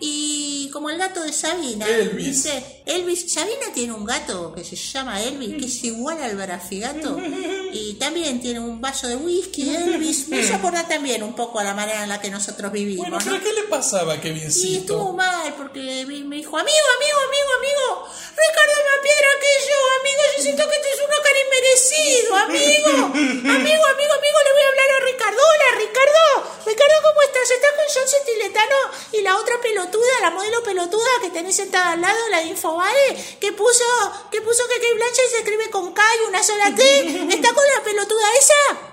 Y 0.00 0.70
como 0.72 0.88
el 0.90 0.98
gato 0.98 1.22
de 1.22 1.32
Sabina. 1.32 1.86
Elvis. 1.86 2.48
Elvis, 2.86 3.32
Sabina 3.32 3.66
tiene 3.74 3.92
un 3.92 4.04
gato 4.04 4.52
que 4.54 4.64
se 4.64 4.76
llama 4.76 5.22
Elvis, 5.22 5.56
que 5.56 5.66
es 5.66 5.84
igual 5.84 6.22
al 6.22 6.36
brafigato. 6.36 7.18
Y 7.72 7.94
también 7.94 8.40
tiene 8.40 8.60
un 8.60 8.80
vaso 8.80 9.06
de 9.08 9.16
whisky, 9.16 9.74
Elvis. 9.74 10.28
Me 10.28 10.40
hizo 10.40 10.54
acordar 10.54 10.86
también 10.88 11.22
un 11.22 11.34
poco 11.34 11.58
a 11.60 11.64
la 11.64 11.74
manera 11.74 12.02
en 12.02 12.08
la 12.08 12.20
que 12.20 12.30
nosotros 12.30 12.70
vivimos, 12.72 13.08
Bueno, 13.08 13.18
¿no? 13.18 13.24
pero 13.24 13.42
¿qué 13.44 13.52
le 13.52 13.62
pasaba 13.68 14.14
a 14.14 14.16
Y 14.16 14.20
Kevincito? 14.20 14.94
estuvo 14.94 15.12
mal 15.12 15.54
porque 15.56 15.80
me 16.06 16.36
dijo, 16.36 16.56
amigo, 16.58 16.86
amigo, 16.96 17.18
amigo, 17.28 17.50
amigo, 17.58 18.08
Ricardo 18.30 18.74
más 18.90 18.98
piedra 19.02 19.28
que 19.40 19.52
yo, 19.68 19.78
amigo, 20.00 20.22
yo 20.36 20.42
siento 20.42 20.62
que 20.68 20.76
esto 20.76 20.88
es 20.94 21.00
un 21.06 21.12
Oscar 21.12 21.36
inmerecido, 21.46 22.36
amigo, 22.36 22.90
amigo, 23.06 23.84
amigo, 23.86 24.12
amigo, 24.18 24.36
le 24.46 24.52
voy 24.56 24.62
a 24.64 24.68
hablar 24.68 24.90
a 24.96 25.04
Ricardo, 25.06 25.38
hola 25.40 25.78
Ricardo, 25.78 26.50
Letano 28.38 28.76
y 29.12 29.20
la 29.22 29.36
otra 29.36 29.60
pelotuda, 29.60 30.06
la 30.22 30.30
modelo 30.30 30.62
pelotuda 30.62 31.10
que 31.20 31.30
tenés 31.30 31.56
sentada 31.56 31.92
al 31.92 32.00
lado, 32.00 32.18
la 32.30 32.38
de 32.40 32.46
Infovale, 32.46 33.36
que 33.40 33.52
puso 33.52 33.84
que 34.30 34.40
puso 34.40 34.62
que 34.68 34.74
Kate 34.76 34.94
Blanchett 34.94 35.30
se 35.30 35.38
escribe 35.38 35.70
con 35.70 35.92
K 35.92 36.02
y 36.22 36.28
una 36.28 36.42
sola 36.42 36.74
T. 36.74 37.26
¿Está 37.34 37.52
con 37.52 37.59
la 37.64 37.84
pelotuda 37.84 38.34
esa? 38.38 38.90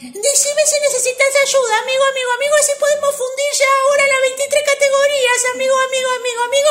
Decime 0.00 0.62
si 0.66 0.80
necesitas 0.80 1.36
ayuda, 1.42 1.78
amigo, 1.78 2.04
amigo, 2.04 2.30
amigo, 2.32 2.54
así 2.56 2.72
podemos 2.78 3.14
fundir 3.14 3.52
ya 3.58 3.66
ahora 3.84 4.06
las 4.06 4.20
23 4.22 4.62
categorías, 4.64 5.44
amigo, 5.54 5.78
amigo, 5.78 6.10
amigo, 6.10 6.42
amigo. 6.42 6.70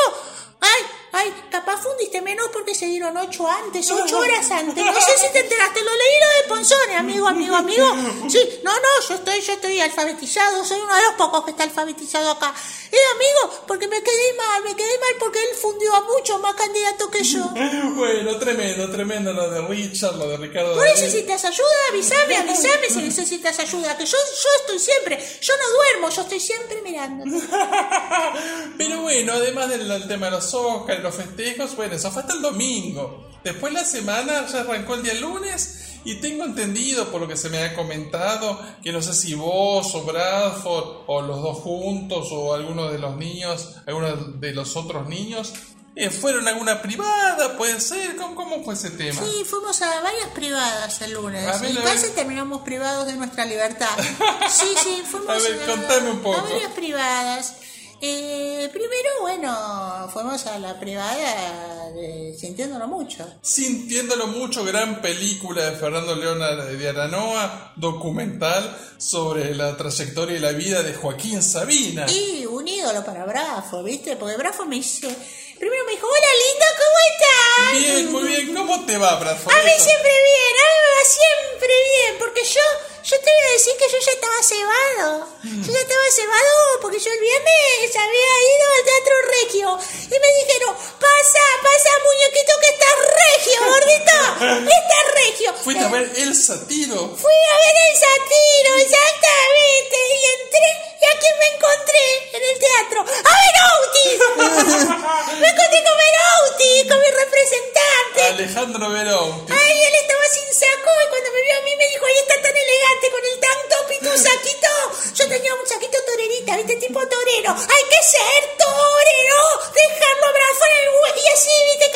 Ay, 0.60 0.82
ay, 1.12 1.32
capaz 1.50 1.82
fundiste 1.82 2.20
menos 2.20 2.48
porque 2.52 2.74
se 2.74 2.86
dieron 2.86 3.16
ocho 3.16 3.48
antes, 3.48 3.90
ocho 3.90 4.18
horas 4.18 4.50
antes. 4.50 4.84
No 4.84 4.92
sé 5.00 5.18
si 5.18 5.32
te 5.32 5.40
enteraste, 5.40 5.82
lo 5.82 5.90
leí 5.90 6.20
lo 6.20 6.42
de 6.42 6.48
Ponzone, 6.48 6.96
amigo, 6.96 7.28
amigo, 7.28 7.56
amigo. 7.56 7.86
Sí, 8.30 8.38
no, 8.62 8.72
no, 8.72 9.08
yo 9.08 9.14
estoy, 9.14 9.40
yo 9.40 9.52
estoy 9.54 9.80
alfabetizado, 9.80 10.64
soy 10.64 10.78
uno 10.80 10.94
de 10.94 11.02
los 11.02 11.14
pocos 11.14 11.44
que 11.44 11.50
está 11.50 11.64
alfabetizado 11.64 12.30
acá. 12.30 12.54
Eh, 12.92 12.96
amigo, 13.14 13.64
porque 13.66 13.88
me 13.88 14.02
quedé 14.02 14.34
mal, 14.36 14.62
me 14.62 14.74
quedé 14.76 14.98
mal 14.98 15.14
porque 15.18 15.38
él 15.40 15.56
fundió 15.60 15.94
a 15.94 16.00
mucho 16.02 16.38
más 16.38 16.54
candidato 16.54 17.10
que 17.10 17.22
yo. 17.24 17.40
Bueno, 18.00 18.38
tremendo, 18.38 18.90
tremendo 18.90 19.32
lo 19.32 19.50
de 19.50 19.60
Richard, 19.62 20.16
lo 20.16 20.28
de 20.28 20.36
Ricardo. 20.36 20.72
¿Tú 20.74 20.80
Darín. 20.80 20.94
necesitas 20.94 21.44
ayuda? 21.44 21.66
Avísame, 21.90 22.36
avísame 22.36 22.88
si 22.88 23.02
necesitas 23.02 23.58
ayuda, 23.58 23.96
que 23.96 24.06
yo, 24.06 24.16
yo 24.16 24.48
estoy 24.60 24.78
siempre, 24.78 25.38
yo 25.40 25.52
no 25.56 25.70
duermo, 25.70 26.08
yo 26.10 26.22
estoy 26.22 26.40
siempre 26.40 26.80
mirando. 26.82 27.24
Pero 28.78 29.02
bueno, 29.02 29.32
además 29.34 29.68
del, 29.68 29.86
del 29.88 30.08
tema 30.08 30.26
de 30.26 30.32
los 30.32 30.54
Oscars 30.54 30.99
los 31.00 31.14
festejos, 31.14 31.74
bueno, 31.76 31.94
eso 31.94 32.10
fue 32.10 32.22
hasta 32.22 32.34
el 32.34 32.42
domingo. 32.42 33.28
Después 33.44 33.72
la 33.72 33.84
semana 33.84 34.46
ya 34.46 34.60
arrancó 34.60 34.94
el 34.94 35.02
día 35.02 35.14
lunes 35.14 35.76
y 36.04 36.16
tengo 36.20 36.44
entendido 36.44 37.10
por 37.10 37.20
lo 37.20 37.28
que 37.28 37.36
se 37.36 37.48
me 37.50 37.62
ha 37.62 37.74
comentado 37.74 38.58
que 38.82 38.92
no 38.92 39.02
sé 39.02 39.12
si 39.14 39.34
vos 39.34 39.94
o 39.94 40.02
Bradford 40.04 41.04
o 41.06 41.22
los 41.22 41.42
dos 41.42 41.58
juntos 41.58 42.28
o 42.32 42.54
alguno 42.54 42.90
de 42.90 42.98
los 42.98 43.16
niños, 43.16 43.76
algunos 43.86 44.40
de 44.40 44.52
los 44.52 44.76
otros 44.76 45.08
niños 45.08 45.52
eh, 45.96 46.08
fueron 46.08 46.46
a 46.46 46.52
alguna 46.52 46.80
privada, 46.80 47.56
puede 47.56 47.80
ser. 47.80 48.14
¿Cómo, 48.16 48.34
cómo 48.36 48.64
fue 48.64 48.74
ese 48.74 48.90
tema? 48.90 49.20
Sí, 49.20 49.44
fuimos 49.44 49.82
a 49.82 50.00
varias 50.00 50.28
privadas 50.28 51.02
el 51.02 51.12
lunes 51.14 51.46
A 51.46 51.58
ver, 51.58 51.72
y 51.74 51.78
a 51.78 51.82
casi 51.82 52.06
ver. 52.06 52.14
terminamos 52.14 52.62
privados 52.62 53.06
de 53.06 53.14
nuestra 53.14 53.44
libertad. 53.44 53.88
Sí, 54.48 54.66
sí, 54.82 55.02
fuimos 55.04 55.28
A 55.30 55.34
ver, 55.34 55.60
contame 55.66 56.10
un 56.10 56.20
poco. 56.20 56.38
a 56.38 56.42
varias 56.42 56.72
privadas. 56.72 57.56
Eh, 58.02 58.68
primero, 58.72 59.10
bueno, 59.20 60.08
fuimos 60.10 60.46
a 60.46 60.58
la 60.58 60.80
privada 60.80 61.90
de 61.92 62.34
Sintiéndolo 62.38 62.88
Mucho. 62.88 63.26
Sintiéndolo 63.42 64.26
mucho, 64.28 64.64
gran 64.64 65.02
película 65.02 65.66
de 65.66 65.76
Fernando 65.76 66.14
Leona 66.14 66.54
de 66.56 66.88
Aranoa, 66.88 67.74
documental 67.76 68.76
sobre 68.96 69.54
la 69.54 69.76
trayectoria 69.76 70.36
y 70.36 70.40
la 70.40 70.52
vida 70.52 70.82
de 70.82 70.94
Joaquín 70.94 71.42
Sabina. 71.42 72.06
Y 72.10 72.46
un 72.46 72.66
ídolo 72.66 73.04
para 73.04 73.26
Brafo, 73.26 73.82
¿viste? 73.82 74.16
Porque 74.16 74.36
Brafo 74.36 74.64
me 74.64 74.76
dice... 74.76 75.14
Primero 75.60 75.84
me 75.84 75.92
dijo, 75.92 76.06
hola 76.08 76.32
lindo, 76.40 76.66
¿cómo 76.80 76.98
estás? 77.12 77.72
Bien, 77.76 78.12
muy 78.12 78.24
bien. 78.24 78.54
¿Cómo 78.56 78.86
te 78.86 78.96
va, 78.96 79.16
Bradford? 79.16 79.52
A 79.52 79.62
mí 79.62 79.72
siempre 79.76 80.08
bien, 80.08 80.54
a 80.56 80.64
mí 80.72 80.76
me 80.80 80.90
va 80.96 81.04
siempre 81.04 81.68
bien, 81.68 82.18
porque 82.18 82.42
yo, 82.48 82.64
yo 83.04 83.16
te 83.20 83.28
voy 83.28 83.44
a 83.44 83.52
decir 83.52 83.74
que 83.76 83.84
yo 83.92 83.98
ya 84.00 84.12
estaba 84.16 84.40
cebado. 84.40 85.28
Yo 85.44 85.68
ya 85.68 85.80
estaba 85.84 86.06
cebado 86.16 86.80
porque 86.80 86.98
yo 86.98 87.12
el 87.12 87.20
viernes 87.20 87.92
había 87.92 88.32
ido 88.56 88.64
al 88.72 88.84
Teatro 88.88 89.16
Regio 89.36 89.68
y 90.08 90.16
me 90.16 90.30
dijeron, 90.40 90.72
pasa, 90.96 91.44
pasa 91.60 91.90
muñequito 92.08 92.52
que 92.56 92.70
estás 92.72 92.96
regio, 93.20 93.58
gordito, 93.68 94.16
estás 94.80 95.04
regio. 95.12 95.54
Fuiste 95.60 95.84
a 95.84 95.88
ver 95.88 96.10
El 96.24 96.32
Satiro. 96.34 97.00
Fui 97.20 97.36
a 97.52 97.56
ver 97.60 97.76
el 97.84 97.94
satiro, 98.00 98.70
exactamente, 98.80 99.96
y 100.08 100.20
entré, 100.40 100.70
¿y 101.00 101.04
a 101.06 101.18
quién 101.18 101.34
me 101.38 101.46
encontré 101.54 102.04
en 102.32 102.42
el 102.50 102.58
teatro? 102.58 103.00
¡A 103.00 103.32
Benautis! 103.40 104.16
me 105.40 105.48
encontré 105.48 105.78
con 105.84 105.96
Benautis, 105.96 106.84
con 106.88 106.98
mi 107.00 107.10
representante. 107.10 108.22
Alejandro 108.28 108.90
Verón. 108.90 109.46
Ay, 109.50 109.82
él 109.82 109.94
estaba 110.00 110.24
sin 110.32 110.48
saco 110.54 110.90
y 111.04 111.08
cuando 111.08 111.30
me 111.32 111.42
vio 111.42 111.58
a 111.58 111.62
mí 111.62 111.76
me 111.76 111.86
dijo, 111.88 112.04
ay, 112.06 112.16
está 112.20 112.34
tan 112.42 112.56
elegante 112.56 113.10
con 113.10 113.22
el 113.24 113.40
tank 113.40 113.60
top 113.68 113.86
y 113.92 113.98
tu 114.04 114.12
saquito. 114.18 114.68
Yo 115.14 115.28
tenía 115.28 115.54
un 115.54 115.66
saquito 115.66 115.98
torerita, 116.04 116.56
¿viste? 116.56 116.76
Tipo 116.76 117.00
torero. 117.06 117.50
Hay 117.56 117.84
que 117.90 118.02
ser 118.04 118.40
torero, 118.56 119.40
dejarlo 119.74 120.26
abrazar 120.28 120.70
en 120.70 120.82
el 120.84 120.88
hue- 120.90 121.16
Y 121.24 121.26
así, 121.34 121.50
¿viste? 121.72 121.89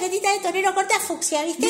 Chaquetita 0.00 0.32
de 0.32 0.38
torero 0.40 0.74
corta 0.74 0.98
fucsia, 0.98 1.42
¿viste? 1.44 1.66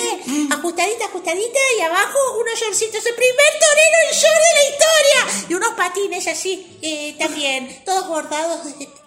Ajustadita, 0.51 1.07
ajustadita 1.07 1.59
y 1.79 1.81
abajo 1.81 2.19
unos 2.39 2.55
shortcitos. 2.59 3.05
El 3.05 3.15
primer 3.15 3.53
torero 3.59 3.97
en 4.09 4.17
short 4.17 4.41
de 4.47 4.55
la 4.55 4.71
historia. 4.71 5.47
Y 5.49 5.55
unos 5.55 5.75
patines 5.75 6.27
así, 6.29 6.79
eh, 6.83 7.17
también, 7.19 7.83
todos 7.85 8.07
bordados 8.09 8.61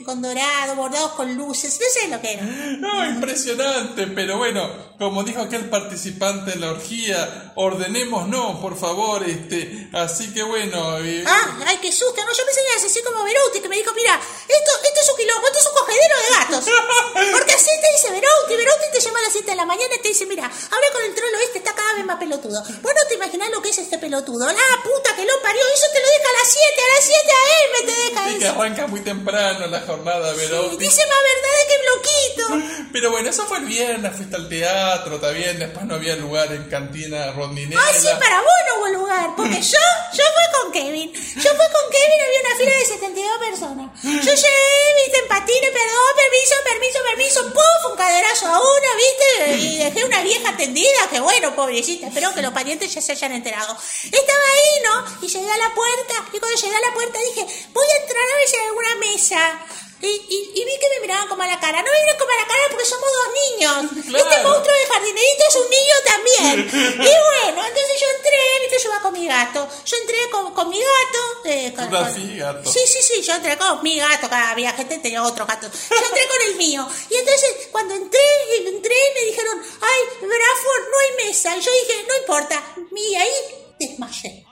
con 0.03 0.21
dorado, 0.21 0.75
bordados 0.75 1.11
con 1.13 1.33
luces. 1.35 1.79
No 1.79 1.85
sé 2.01 2.07
lo 2.09 2.19
que 2.21 2.33
era. 2.33 2.43
No, 2.43 3.05
impresionante, 3.05 4.07
pero 4.07 4.37
bueno, 4.37 4.69
como 4.99 5.23
dijo 5.23 5.41
aquel 5.41 5.69
participante 5.69 6.53
en 6.53 6.61
la 6.61 6.71
orgía, 6.71 7.53
ordenemos 7.55 8.27
no, 8.27 8.59
por 8.61 8.77
favor, 8.77 9.23
este, 9.23 9.89
así 9.93 10.33
que 10.33 10.43
bueno, 10.43 10.99
eh, 10.99 11.23
Ah, 11.25 11.57
ay, 11.67 11.77
qué 11.81 11.91
susto. 11.91 12.23
No, 12.25 12.33
yo 12.33 12.45
pensé 12.45 12.61
que 12.61 12.71
ibas 12.71 12.83
a 12.83 12.87
decir 12.87 13.03
como 13.03 13.23
Beruti, 13.23 13.61
que 13.61 13.69
me 13.69 13.77
dijo, 13.77 13.93
mira, 13.95 14.15
esto, 14.15 14.71
esto 14.83 14.99
es 15.01 15.09
un 15.09 15.17
quilombo, 15.17 15.47
esto 15.47 15.59
es 15.59 15.67
un 15.67 15.73
cogedero 15.73 16.15
de 16.19 16.35
gatos. 16.37 16.65
Porque 17.31 17.53
así 17.53 17.69
te 17.81 17.91
dice 17.91 18.11
Beruti, 18.11 18.55
Beruti 18.57 18.91
te 18.91 18.99
llama 18.99 19.12
a 19.17 19.21
las 19.21 19.31
7 19.33 19.49
de 19.51 19.55
la 19.57 19.65
mañana 19.65 19.93
y 19.95 20.01
te 20.01 20.07
dice, 20.09 20.25
mira, 20.25 20.45
habla 20.45 20.87
con 20.93 21.03
el 21.03 21.15
trolo 21.15 21.37
este, 21.45 21.57
está 21.59 21.73
cada 21.73 21.93
vez 21.95 22.05
más 22.05 22.17
pelotudo. 22.17 22.61
Vos 22.63 22.93
no 22.95 23.07
te 23.07 23.15
imaginás 23.15 23.49
lo 23.49 23.61
que 23.61 23.69
es 23.69 23.77
este 23.77 23.97
pelotudo. 23.97 24.45
La 24.47 24.83
puta 24.83 25.15
que 25.15 25.25
lo 25.25 25.41
parió, 25.41 25.61
eso 25.73 25.85
te 25.93 25.99
lo 26.01 26.07
deja 26.07 26.29
a 26.29 26.33
las 26.33 26.51
7, 26.51 26.81
a 26.81 26.95
las 26.95 27.05
7 27.05 27.31
a.m. 27.31 27.91
te 27.93 28.01
deja 28.09 28.29
y 28.31 28.39
que 28.39 28.47
arranca 28.47 28.87
muy 28.87 29.01
temprano 29.01 29.67
la 29.67 29.81
jornada, 29.81 30.33
Y 30.33 30.37
Verón. 30.37 30.77
dice 30.77 31.01
más 31.07 31.17
verdades 31.33 31.65
que 31.67 31.77
bloquito. 31.83 32.87
Pero 32.91 33.11
bueno, 33.11 33.29
eso 33.29 33.45
fue 33.45 33.57
el 33.59 33.65
viernes, 33.65 34.15
fuiste 34.15 34.35
al 34.35 34.47
teatro, 34.49 35.15
está 35.15 35.29
bien, 35.31 35.59
después 35.59 35.85
no 35.85 35.95
había 35.95 36.15
lugar 36.15 36.51
en 36.51 36.63
cantina 36.69 37.31
rondinela. 37.31 37.81
Ah, 37.83 37.93
sí, 37.93 38.07
para 38.19 38.41
vos 38.41 38.51
no 38.67 38.79
hubo 38.79 38.87
lugar, 38.99 39.29
porque 39.35 39.61
yo, 39.61 39.79
yo 40.13 40.23
fui 40.23 40.61
con 40.61 40.71
Kevin. 40.71 41.11
Yo 41.13 41.49
fui 41.49 41.67
con 41.73 41.85
Kevin, 41.91 42.19
había 42.21 42.39
una 42.45 42.55
fila 42.57 42.77
de 42.77 42.85
72 42.85 43.37
personas. 43.49 44.03
Yo 44.03 44.33
llegué, 44.33 44.93
viste, 45.03 45.19
en 45.19 45.27
patines, 45.27 45.71
perdón, 45.71 46.11
permiso, 46.15 46.55
permiso, 46.63 46.99
permiso, 47.09 47.53
puf, 47.53 47.91
un 47.91 47.97
caderazo 47.97 48.47
a 48.47 48.59
una, 48.59 48.89
viste, 49.03 49.57
y 49.57 49.77
dejé 49.77 50.03
una 50.05 50.21
vieja 50.21 50.55
tendida, 50.55 51.09
que 51.09 51.19
bueno, 51.19 51.55
pobrecita, 51.55 52.07
espero 52.07 52.33
que 52.33 52.41
los 52.41 52.53
parientes 52.53 52.93
ya 52.93 53.01
se 53.01 53.11
hayan 53.13 53.33
enterado. 53.33 53.77
Estaba 54.03 54.43
ahí, 54.53 54.83
¿no? 54.83 55.25
Y 55.25 55.29
llegué 55.29 55.51
a 55.51 55.57
la 55.57 55.73
puerta, 55.73 56.25
y 56.33 56.39
cuando 56.39 56.59
llegué 56.59 56.75
a 56.75 56.81
la 56.81 56.93
puerta 56.93 57.19
dije, 57.19 57.45
voy 57.73 57.85
a 57.85 58.01
entrar 58.01 58.23
a 58.23 58.37
ver 58.37 58.47
si 58.47 58.55
hay 58.55 58.65
alguna 58.65 58.95
mesa. 58.95 59.65
Y, 60.01 60.07
y- 60.07 60.51
y 60.61 60.65
vi 60.65 60.79
que 60.79 60.89
me 60.95 60.99
miraban 61.01 61.27
como 61.29 61.43
a 61.43 61.47
la 61.47 61.59
cara. 61.59 61.81
No 61.81 61.89
me 61.91 61.99
miran 62.01 62.17
como 62.17 62.31
a 62.31 62.35
la 62.41 62.47
cara 62.47 62.63
porque 62.69 62.85
somos 62.85 63.09
dos 63.09 63.33
niños. 63.33 64.05
Claro. 64.09 64.25
Este 64.29 64.43
monstruo 64.43 64.75
de 64.75 64.85
jardinerito 64.93 65.43
es 65.49 65.55
un 65.55 65.69
niño 65.69 65.95
también. 66.05 67.03
Y 67.13 67.13
bueno, 67.45 67.65
entonces 67.67 67.99
yo 68.01 68.07
entré, 68.17 68.37
viste, 68.61 68.79
yo 68.83 68.89
iba 68.89 69.01
con 69.01 69.13
mi 69.13 69.27
gato. 69.27 69.67
Yo 69.85 69.97
entré 69.97 70.29
con, 70.29 70.53
con 70.53 70.69
mi 70.69 70.79
gato. 70.79 71.19
eh, 71.45 71.73
con- 71.75 71.85
con- 71.85 71.93
gato. 72.37 72.69
Sí, 72.71 72.79
sí, 72.85 72.99
sí, 73.01 73.21
yo 73.21 73.33
entré 73.33 73.57
con 73.57 73.81
mi 73.83 73.97
gato. 73.97 74.29
Cada 74.29 74.53
viajete 74.55 74.97
tenía 74.99 75.23
otro 75.23 75.45
gato. 75.45 75.67
Yo 75.71 76.05
entré 76.05 76.27
con 76.27 76.41
el 76.49 76.55
mío. 76.55 76.85
Y 77.09 77.15
entonces, 77.15 77.67
cuando 77.71 77.93
entré, 77.95 78.19
entré, 78.67 78.95
me 79.15 79.21
dijeron, 79.25 79.61
ay, 79.81 79.99
Bradford, 80.19 80.89
no 80.91 80.99
hay 80.99 81.27
mesa. 81.27 81.55
Y 81.55 81.61
yo 81.61 81.71
dije, 81.71 82.05
no 82.07 82.15
importa. 82.17 82.61
Y 82.95 83.15
ahí 83.15 83.31
desmayé. 83.79 84.45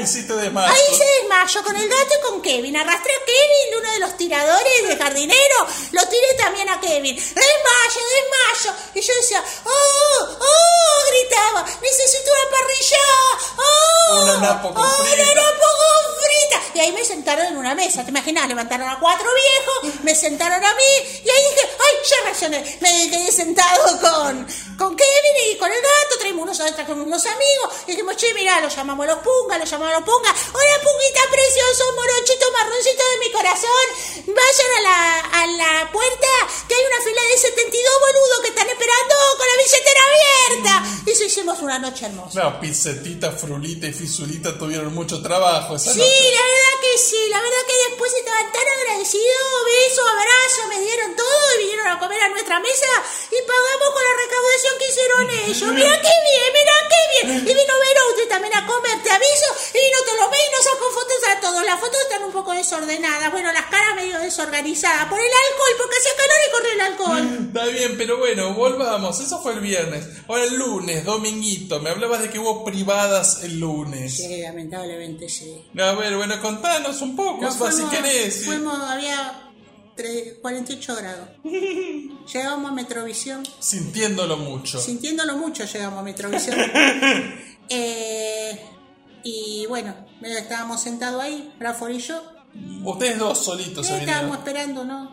Hiciste 0.00 0.34
de 0.34 0.50
más. 0.50 0.70
Ahí 0.70 0.94
se 0.96 1.04
desmayó 1.20 1.62
con 1.64 1.76
el 1.76 1.88
gato 1.88 2.14
y 2.14 2.30
con 2.30 2.42
Kevin. 2.42 2.76
Arrastré 2.76 3.12
a 3.12 3.24
Kevin, 3.24 3.78
uno 3.80 3.92
de 3.92 3.98
los 4.00 4.16
tiradores 4.16 4.88
de 4.88 4.96
jardinero. 4.96 5.66
Lo 5.92 6.02
tiré 6.08 6.34
también 6.38 6.68
a 6.68 6.80
Kevin. 6.80 7.16
Desmayo, 7.16 8.00
desmayo. 8.14 8.78
Y 8.94 9.00
yo 9.00 9.14
decía, 9.14 9.42
¡oh! 9.64 10.28
¡oh! 10.40 11.10
Gritaba, 11.10 11.64
necesito 11.80 12.30
una 12.30 12.50
parrilla. 12.50 12.98
¡oh! 13.56 14.22
Una 14.22 14.36
napo 14.38 14.74
con 14.74 14.84
¡oh! 14.84 14.90
frita. 14.90 15.22
Una 15.22 15.42
napo 15.42 15.64
con 15.64 16.14
frita. 16.24 16.62
Y 16.74 16.80
ahí 16.80 16.92
me 16.92 17.04
sentaron 17.04 17.46
en 17.46 17.56
una 17.56 17.74
mesa. 17.74 18.04
¿Te 18.04 18.10
imaginas? 18.10 18.48
Levantaron 18.48 18.88
a 18.88 18.98
cuatro 18.98 19.28
viejos, 19.34 20.02
me 20.02 20.14
sentaron 20.14 20.62
a 20.62 20.74
mí. 20.74 21.20
Y 21.24 21.30
ahí 21.30 21.42
dije, 21.50 21.70
¡ay! 21.78 21.96
Ya 22.08 22.16
reaccioné. 22.24 22.78
Me 22.80 23.10
quedé 23.10 23.32
sentado 23.32 24.00
con, 24.00 24.46
con 24.78 24.96
Kevin 24.96 25.52
y 25.52 25.56
con 25.56 25.70
el 25.72 25.80
gato. 25.80 26.18
Traímos 26.18 26.42
unos, 26.44 26.58
trajimos 26.74 27.06
unos 27.06 27.24
amigos. 27.26 27.70
Y 27.86 27.92
dijimos, 27.92 28.16
che, 28.16 28.32
mirá, 28.34 28.60
los 28.60 28.74
llamamos 28.74 29.06
a 29.06 29.10
los 29.12 29.18
pungas, 29.20 29.36
los 29.54 29.70
llamamos 29.70 29.94
a 29.94 29.98
los 30.00 30.04
pungas. 30.08 30.34
Hola, 30.52 30.74
punguita 30.82 31.22
precioso, 31.30 31.84
morochito, 31.94 32.50
marroncito 32.52 33.02
de 33.10 33.18
mi 33.18 33.30
corazón. 33.32 33.86
Vayan 34.26 34.70
a 34.78 34.80
la, 34.82 35.20
a 35.42 35.46
la 35.46 35.92
puerta, 35.92 36.28
que 36.68 36.74
hay 36.74 36.84
una 36.84 37.00
fila 37.04 37.22
de 37.30 37.38
72 37.38 37.92
boludos 38.00 38.38
que 38.42 38.48
están 38.48 38.68
esperando 38.68 39.14
con 39.38 39.46
la 39.46 39.56
billetera 39.62 40.00
abierta. 40.02 41.02
Y 41.06 41.10
eso 41.12 41.24
hicimos 41.24 41.58
una 41.60 41.78
noche 41.78 42.06
hermosa. 42.06 42.42
No, 42.42 42.60
pizzetita, 42.60 43.30
frulita 43.32 43.86
y 43.86 43.92
fisulita 43.92 44.58
tuvieron 44.58 44.92
mucho 44.94 45.22
trabajo 45.22 45.76
esa 45.76 45.92
Sí, 45.92 45.98
noche. 46.00 46.30
la 46.34 46.42
verdad 46.42 46.74
que 46.82 46.98
sí, 46.98 47.20
la 47.30 47.40
verdad 47.40 47.62
que 47.66 47.76
después 47.90 48.12
estaban 48.14 48.52
tan 48.52 48.66
agradecidos, 48.66 49.46
besos, 49.66 50.04
abrazos, 50.10 50.66
me 50.68 50.80
dieron 50.80 51.14
todo 51.16 51.54
y 51.54 51.58
vinieron 51.62 51.86
a 51.86 51.98
comer 51.98 52.20
a 52.22 52.28
nuestra 52.28 52.58
mesa 52.60 52.90
y 53.30 53.38
pagamos 53.46 53.88
con 53.94 54.02
la 54.02 54.14
recaudación 54.26 54.74
que 54.78 54.88
hicieron 54.90 55.30
ellos. 55.30 55.68
Mira 55.72 56.00
qué 56.02 56.14
bien, 56.26 56.50
mira 56.52 56.74
qué 56.90 57.00
bien. 57.26 57.48
Y 57.48 57.54
vino 57.54 57.74
Verouti 57.78 58.28
también 58.28 58.54
a 58.54 58.66
comer, 58.66 59.02
te 59.02 59.10
y 59.26 59.78
vino 59.78 59.98
Tolomé 60.06 60.36
y 60.36 60.50
nos 60.56 60.66
ordenadas. 62.72 63.30
Bueno, 63.32 63.52
las 63.52 63.66
caras 63.66 63.94
medio 63.96 64.18
desorganizadas. 64.18 65.06
Por 65.08 65.18
el 65.18 65.26
alcohol, 65.26 65.74
porque 65.78 65.96
hacía 65.96 66.12
calor 66.16 66.36
y 66.46 66.52
corría 66.52 66.72
el 66.74 66.80
alcohol. 66.80 67.46
Está 67.48 67.66
bien, 67.66 67.94
pero 67.98 68.18
bueno, 68.18 68.54
volvamos. 68.54 69.20
Eso 69.20 69.40
fue 69.42 69.54
el 69.54 69.60
viernes. 69.60 70.06
Ahora 70.28 70.44
el 70.44 70.56
lunes, 70.56 71.04
dominguito. 71.04 71.80
Me 71.80 71.90
hablabas 71.90 72.22
de 72.22 72.30
que 72.30 72.38
hubo 72.38 72.64
privadas 72.64 73.42
el 73.42 73.58
lunes. 73.60 74.16
Sí, 74.16 74.40
lamentablemente 74.42 75.28
sí. 75.28 75.64
A 75.78 75.92
ver, 75.92 76.16
bueno, 76.16 76.40
contanos 76.40 77.00
un 77.02 77.16
poco, 77.16 77.42
Nos 77.42 77.56
si 77.76 77.84
querés. 77.84 78.44
Fuimos, 78.44 78.78
había 78.80 79.50
tre- 79.96 80.40
48 80.40 80.96
grados. 80.96 81.28
Llegamos 82.32 82.70
a 82.70 82.74
Metrovisión. 82.74 83.46
Sintiéndolo 83.60 84.36
mucho. 84.36 84.80
Sintiéndolo 84.80 85.36
mucho 85.36 85.64
llegamos 85.64 86.00
a 86.00 86.02
Metrovisión. 86.02 86.56
Eh, 87.68 88.64
y 89.28 89.66
bueno, 89.66 89.94
estábamos 90.22 90.80
sentados 90.80 91.22
ahí, 91.22 91.52
Bradford 91.58 91.90
y 91.92 91.98
yo. 91.98 92.22
Ustedes 92.84 93.18
dos 93.18 93.44
solitos 93.44 93.88
Eh, 93.90 93.98
estábamos 94.00 94.38
esperando, 94.38 94.84
¿no? 94.84 95.10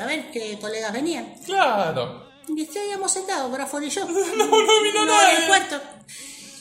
A 0.00 0.06
ver 0.06 0.30
qué 0.32 0.58
colegas 0.60 0.92
venían. 0.92 1.34
Claro. 1.44 2.24
Y 2.48 2.62
estábamos 2.62 3.12
sentados, 3.12 3.50
Bradford 3.52 3.82
y 3.84 3.90
yo. 3.90 4.04
No, 4.36 4.46
no 4.46 4.82
vino 4.82 5.04
No, 5.04 5.06
nadie. 5.06 5.80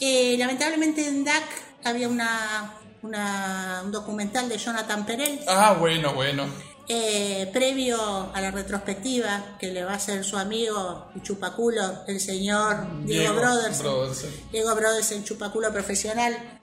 Eh, 0.01 0.35
lamentablemente 0.37 1.05
en 1.07 1.23
DAC 1.23 1.43
había 1.85 2.09
una, 2.09 2.73
una- 3.01 3.81
un 3.85 3.91
documental 3.91 4.49
de 4.49 4.57
Jonathan 4.57 5.05
Perel 5.05 5.39
Ah, 5.47 5.75
bueno, 5.79 6.13
bueno. 6.13 6.45
Eh, 6.87 7.49
previo 7.53 7.97
a 8.33 8.41
la 8.41 8.51
retrospectiva 8.51 9.55
que 9.59 9.71
le 9.71 9.83
va 9.83 9.93
a 9.93 9.95
hacer 9.95 10.23
su 10.23 10.37
amigo 10.37 11.09
y 11.15 11.21
chupaculo, 11.21 11.81
el 12.07 12.19
señor 12.19 13.05
Diego, 13.05 13.35
Brothers. 13.35 13.79
Brothers. 13.79 14.25
Diego 14.51 14.75
Brothers, 14.75 15.11
el 15.11 15.23
chupaculo 15.23 15.71
profesional. 15.71 16.59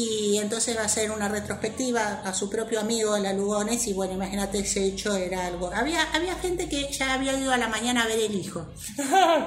Y 0.00 0.38
entonces 0.38 0.76
va 0.76 0.82
a 0.82 0.84
hacer 0.84 1.10
una 1.10 1.26
retrospectiva 1.28 2.20
a 2.24 2.32
su 2.32 2.48
propio 2.48 2.78
amigo, 2.78 3.18
la 3.18 3.32
Lugones, 3.32 3.84
y 3.88 3.92
bueno, 3.94 4.14
imagínate 4.14 4.60
ese 4.60 4.84
hecho 4.84 5.16
era 5.16 5.46
algo. 5.46 5.72
Había, 5.74 6.02
había 6.12 6.36
gente 6.36 6.68
que 6.68 6.92
ya 6.92 7.14
había 7.14 7.32
ido 7.36 7.50
a 7.52 7.56
la 7.56 7.66
mañana 7.66 8.04
a 8.04 8.06
ver 8.06 8.20
el 8.20 8.34
hijo. 8.34 8.68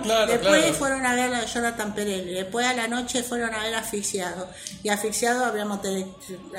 claro, 0.03 0.31
Después 0.31 0.59
claro. 0.61 0.73
fueron 0.73 1.05
a 1.05 1.15
ver 1.15 1.33
a 1.33 1.45
Jonathan 1.45 1.95
Perel, 1.95 2.29
y 2.29 2.33
después 2.33 2.65
a 2.67 2.73
la 2.73 2.87
noche 2.89 3.23
fueron 3.23 3.53
a 3.53 3.63
ver 3.63 3.75
Asfixiado. 3.75 4.49
Y 4.83 4.89
Asfixiado 4.89 5.45
habíamos 5.45 5.81
te- 5.81 6.05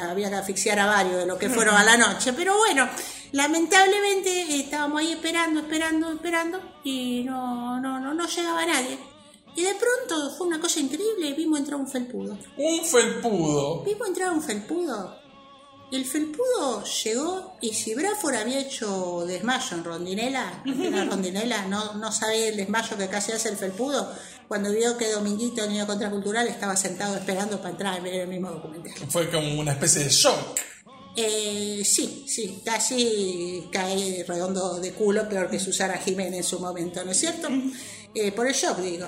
había 0.01 0.31
que 0.31 0.37
asfixiar 0.37 0.79
a 0.79 0.87
varios 0.87 1.17
de 1.19 1.27
los 1.27 1.37
que 1.39 1.51
fueron 1.51 1.75
a 1.75 1.85
la 1.85 1.97
noche. 1.99 2.33
Pero 2.33 2.57
bueno, 2.57 2.89
lamentablemente 3.33 4.31
eh, 4.43 4.61
estábamos 4.61 5.01
ahí 5.01 5.13
esperando, 5.13 5.61
esperando, 5.61 6.13
esperando, 6.13 6.61
y 6.85 7.25
no, 7.25 7.79
no, 7.81 8.01
no, 8.01 8.15
no 8.15 8.27
llegaba 8.27 8.65
nadie. 8.65 8.99
Y 9.55 9.63
de 9.63 9.75
pronto 9.75 10.31
fue 10.37 10.47
una 10.47 10.61
cosa 10.61 10.81
increíble, 10.81 11.35
vimos 11.35 11.59
entrar 11.59 11.79
un 11.79 11.89
felpudo. 11.89 12.39
Un 12.57 12.85
felpudo. 12.85 13.83
Vimos 13.83 14.09
entrar 14.09 14.33
un 14.33 14.43
felpudo. 14.43 15.23
Y 15.91 15.97
el 15.97 16.07
felpudo 16.07 16.83
llegó 17.05 17.53
y 17.61 17.75
si 17.75 17.95
Bradford 17.95 18.37
había 18.37 18.61
hecho 18.61 19.27
desmayo 19.27 19.77
en 19.77 19.85
Rondinela, 19.85 20.63
en 20.67 20.97
la 20.97 21.05
Rondinela, 21.05 21.67
no, 21.67 21.95
no 21.95 22.11
sabía 22.11 22.49
el 22.49 22.57
desmayo 22.57 22.97
que 22.97 23.09
casi 23.09 23.33
hace 23.33 23.51
el 23.51 23.59
felpudo, 23.59 24.11
cuando 24.49 24.73
vio 24.73 24.97
que 24.97 25.11
Dominguito, 25.11 25.67
niño 25.67 25.87
contracultural, 25.87 26.49
estaba 26.49 26.77
sentado 26.77 27.17
esperando 27.17 27.59
para 27.59 27.71
entrar 27.71 27.95
a 27.99 28.01
ver 28.01 28.15
el 28.23 28.29
mismo 28.29 28.51
documental. 28.51 28.95
Fue 29.11 29.31
como 29.31 29.61
una 29.61 29.73
especie 29.73 30.05
de 30.05 30.11
shock. 30.11 30.61
Eh, 31.15 31.83
sí, 31.85 32.25
sí, 32.27 32.63
casi 32.65 33.69
cae 33.71 34.25
redondo 34.27 34.81
de 34.81 34.93
culo, 34.93 35.29
peor 35.29 35.51
que 35.51 35.59
Susana 35.59 35.99
Jiménez 35.99 36.39
en 36.39 36.45
su 36.45 36.59
momento, 36.59 37.05
¿no 37.05 37.11
es 37.11 37.21
cierto? 37.21 37.49
Eh, 38.15 38.31
por 38.33 38.47
el 38.47 38.55
shock, 38.55 38.79
digo. 38.79 39.07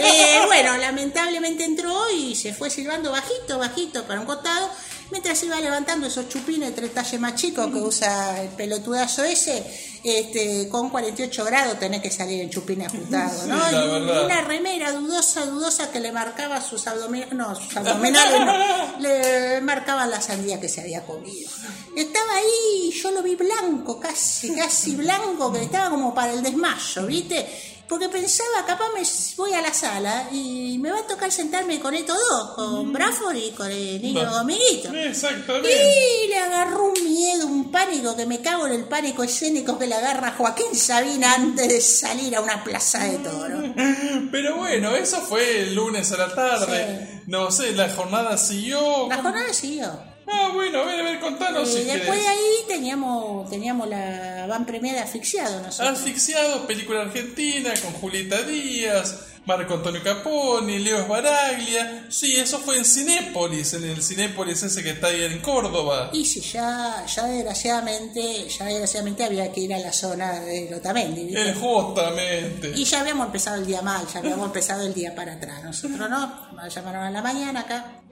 Eh, 0.00 0.42
bueno, 0.46 0.76
lamentablemente 0.76 1.64
entró 1.64 2.10
y 2.10 2.34
se 2.34 2.54
fue 2.54 2.70
silbando 2.70 3.10
bajito, 3.10 3.58
bajito 3.58 4.04
para 4.04 4.20
un 4.20 4.26
costado, 4.26 4.70
mientras 5.10 5.42
iba 5.42 5.60
levantando 5.60 6.06
esos 6.06 6.28
chupines 6.28 6.74
tres 6.74 6.94
talles 6.94 7.20
más 7.20 7.34
chicos 7.34 7.66
que 7.68 7.80
usa 7.80 8.42
el 8.42 8.48
pelotudazo 8.50 9.24
ese, 9.24 9.64
este, 10.04 10.68
con 10.68 10.90
48 10.90 11.44
grados 11.44 11.78
tenés 11.78 12.00
que 12.02 12.10
salir 12.10 12.40
en 12.42 12.50
chupines 12.50 12.88
ajustados, 12.88 13.46
¿no? 13.46 13.68
Sí, 13.68 13.76
Y 13.76 14.24
una 14.24 14.40
remera 14.42 14.92
dudosa, 14.92 15.46
dudosa 15.46 15.90
que 15.90 16.00
le 16.00 16.12
marcaba 16.12 16.60
sus 16.60 16.86
abdominales, 16.86 17.34
no, 17.34 17.54
sus 17.56 17.76
abdominales 17.76 18.40
no, 18.40 18.98
le 19.00 19.60
marcaban 19.62 20.10
la 20.10 20.20
sandía 20.20 20.60
que 20.60 20.68
se 20.68 20.80
había 20.82 21.04
comido. 21.04 21.50
Estaba 21.96 22.36
ahí, 22.36 22.92
yo 22.92 23.10
lo 23.10 23.22
vi 23.22 23.34
blanco, 23.34 23.98
casi, 23.98 24.54
casi 24.54 24.94
blanco, 24.94 25.52
que 25.52 25.62
estaba 25.62 25.90
como 25.90 26.14
para 26.14 26.32
el 26.32 26.42
desmayo, 26.42 27.06
¿viste? 27.06 27.77
Porque 27.88 28.08
pensaba, 28.10 28.66
capaz 28.66 28.88
me 28.94 29.02
voy 29.36 29.54
a 29.54 29.62
la 29.62 29.72
sala 29.72 30.28
y 30.30 30.76
me 30.78 30.90
va 30.90 30.98
a 30.98 31.06
tocar 31.06 31.32
sentarme 31.32 31.80
con 31.80 31.94
estos 31.94 32.18
dos, 32.28 32.50
con 32.50 32.92
Bradford 32.92 33.36
y 33.36 33.50
con 33.52 33.70
el 33.70 34.02
niño 34.02 34.30
Dominguito. 34.30 34.92
Exactamente. 34.92 35.70
Y 35.70 36.28
le 36.28 36.38
agarró 36.38 36.92
un 36.92 37.04
miedo, 37.04 37.46
un 37.46 37.70
pánico, 37.70 38.14
que 38.14 38.26
me 38.26 38.40
cago 38.40 38.66
en 38.66 38.74
el 38.74 38.84
pánico 38.84 39.22
escénico 39.22 39.78
que 39.78 39.86
le 39.86 39.94
agarra 39.94 40.34
Joaquín 40.36 40.74
Sabina 40.74 41.34
antes 41.34 41.68
de 41.68 41.80
salir 41.80 42.36
a 42.36 42.42
una 42.42 42.62
plaza 42.62 43.04
de 43.04 43.18
toro. 43.18 43.62
Pero 44.30 44.56
bueno, 44.56 44.94
eso 44.94 45.22
fue 45.22 45.62
el 45.62 45.74
lunes 45.74 46.12
a 46.12 46.18
la 46.18 46.34
tarde. 46.34 47.22
No 47.26 47.50
sé, 47.50 47.72
la 47.72 47.88
jornada 47.88 48.36
siguió. 48.36 49.08
La 49.08 49.16
jornada 49.22 49.52
siguió. 49.54 50.07
Ah, 50.30 50.50
bueno, 50.52 50.80
a 50.80 50.84
ver, 50.84 51.00
a 51.00 51.02
ver, 51.04 51.20
contanos 51.20 51.68
Eh, 51.68 51.78
si 51.78 51.84
después 51.84 52.20
de 52.20 52.28
ahí 52.28 52.64
teníamos, 52.66 53.48
teníamos 53.48 53.88
la 53.88 54.46
van 54.46 54.66
premier 54.66 54.94
de 54.94 55.00
asfixiado 55.00 55.60
nosotros. 55.62 55.98
Asfixiados, 55.98 56.66
película 56.66 57.02
argentina 57.02 57.72
con 57.82 57.92
Julieta 57.94 58.42
Díaz, 58.42 59.26
Marco 59.46 59.74
Antonio 59.74 60.02
Caponi, 60.02 60.78
Leo 60.78 60.98
Esbaraglia. 60.98 62.06
Sí, 62.10 62.36
eso 62.36 62.58
fue 62.58 62.76
en 62.76 62.84
Cinépolis, 62.84 63.72
en 63.72 63.84
el 63.84 64.02
Cinépolis 64.02 64.62
ese 64.62 64.82
que 64.82 64.90
está 64.90 65.06
ahí 65.06 65.22
en 65.22 65.38
Córdoba. 65.40 66.10
Y 66.12 66.26
si 66.26 66.40
ya, 66.40 67.06
ya 67.06 67.24
desgraciadamente, 67.24 68.46
ya 68.48 68.66
desgraciadamente 68.66 69.24
había 69.24 69.50
que 69.50 69.60
ir 69.60 69.72
a 69.72 69.78
la 69.78 69.92
zona 69.92 70.40
de 70.40 70.68
Lotamendi, 70.70 71.24
¿viste? 71.24 71.48
El 71.48 71.54
justamente. 71.54 72.72
Y 72.76 72.84
ya 72.84 73.00
habíamos 73.00 73.26
empezado 73.26 73.56
el 73.56 73.66
día 73.66 73.80
mal, 73.80 74.06
ya 74.12 74.18
habíamos 74.18 74.46
empezado 74.46 74.86
el 74.86 74.92
día 74.92 75.14
para 75.14 75.32
atrás. 75.32 75.64
Nosotros 75.64 76.10
no, 76.10 76.50
nos 76.52 76.74
llamaron 76.74 77.04
a 77.04 77.10
la 77.10 77.22
mañana 77.22 77.60
acá. 77.60 78.02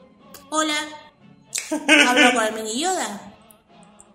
Hola, 0.48 0.74
hablo 1.70 2.32
con 2.34 2.44
el 2.44 2.54
mini 2.54 2.80
Yoda. 2.80 3.34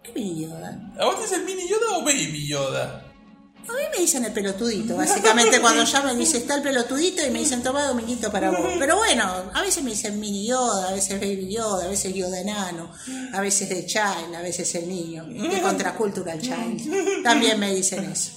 ¿Qué 0.04 0.12
mini 0.14 0.46
Yoda? 0.46 0.92
¿A 1.00 1.06
vos 1.06 1.16
te 1.16 1.22
dice 1.24 1.36
el 1.36 1.44
mini 1.44 1.68
Yoda 1.68 1.98
o 1.98 2.04
Baby 2.04 2.48
Yoda? 2.48 3.12
A 3.70 3.74
mí 3.74 3.82
me 3.94 4.02
dicen 4.02 4.26
el 4.26 4.34
pelotudito, 4.34 4.98
básicamente 4.98 5.62
cuando 5.62 5.84
llaman 5.84 6.18
dice 6.18 6.40
está 6.40 6.56
el 6.56 6.64
pelotudito 6.64 7.26
y 7.26 7.30
me 7.30 7.40
dicen 7.40 7.62
toma 7.62 7.86
dominguito 7.86 8.32
para 8.32 8.50
vos. 8.50 8.72
Pero 8.80 8.98
bueno, 8.98 9.24
a 9.54 9.62
veces 9.62 9.84
me 9.84 9.92
dicen 9.92 10.20
mini 10.20 10.48
Yoda, 10.48 10.90
a 10.90 10.94
veces 10.94 11.20
baby 11.20 11.54
Yoda, 11.54 11.86
a 11.86 11.88
veces 11.88 12.14
Yoda 12.14 12.40
enano, 12.40 12.92
a 13.34 13.40
veces 13.40 13.70
de 13.70 13.86
child, 13.86 14.36
a 14.36 14.42
veces 14.42 14.74
el 14.76 14.90
niño, 14.90 15.26
de 15.26 15.62
contracultural 15.62 16.42
child. 16.42 17.24
También 17.24 17.60
me 17.60 17.74
dicen 17.74 18.04
eso. 18.12 18.32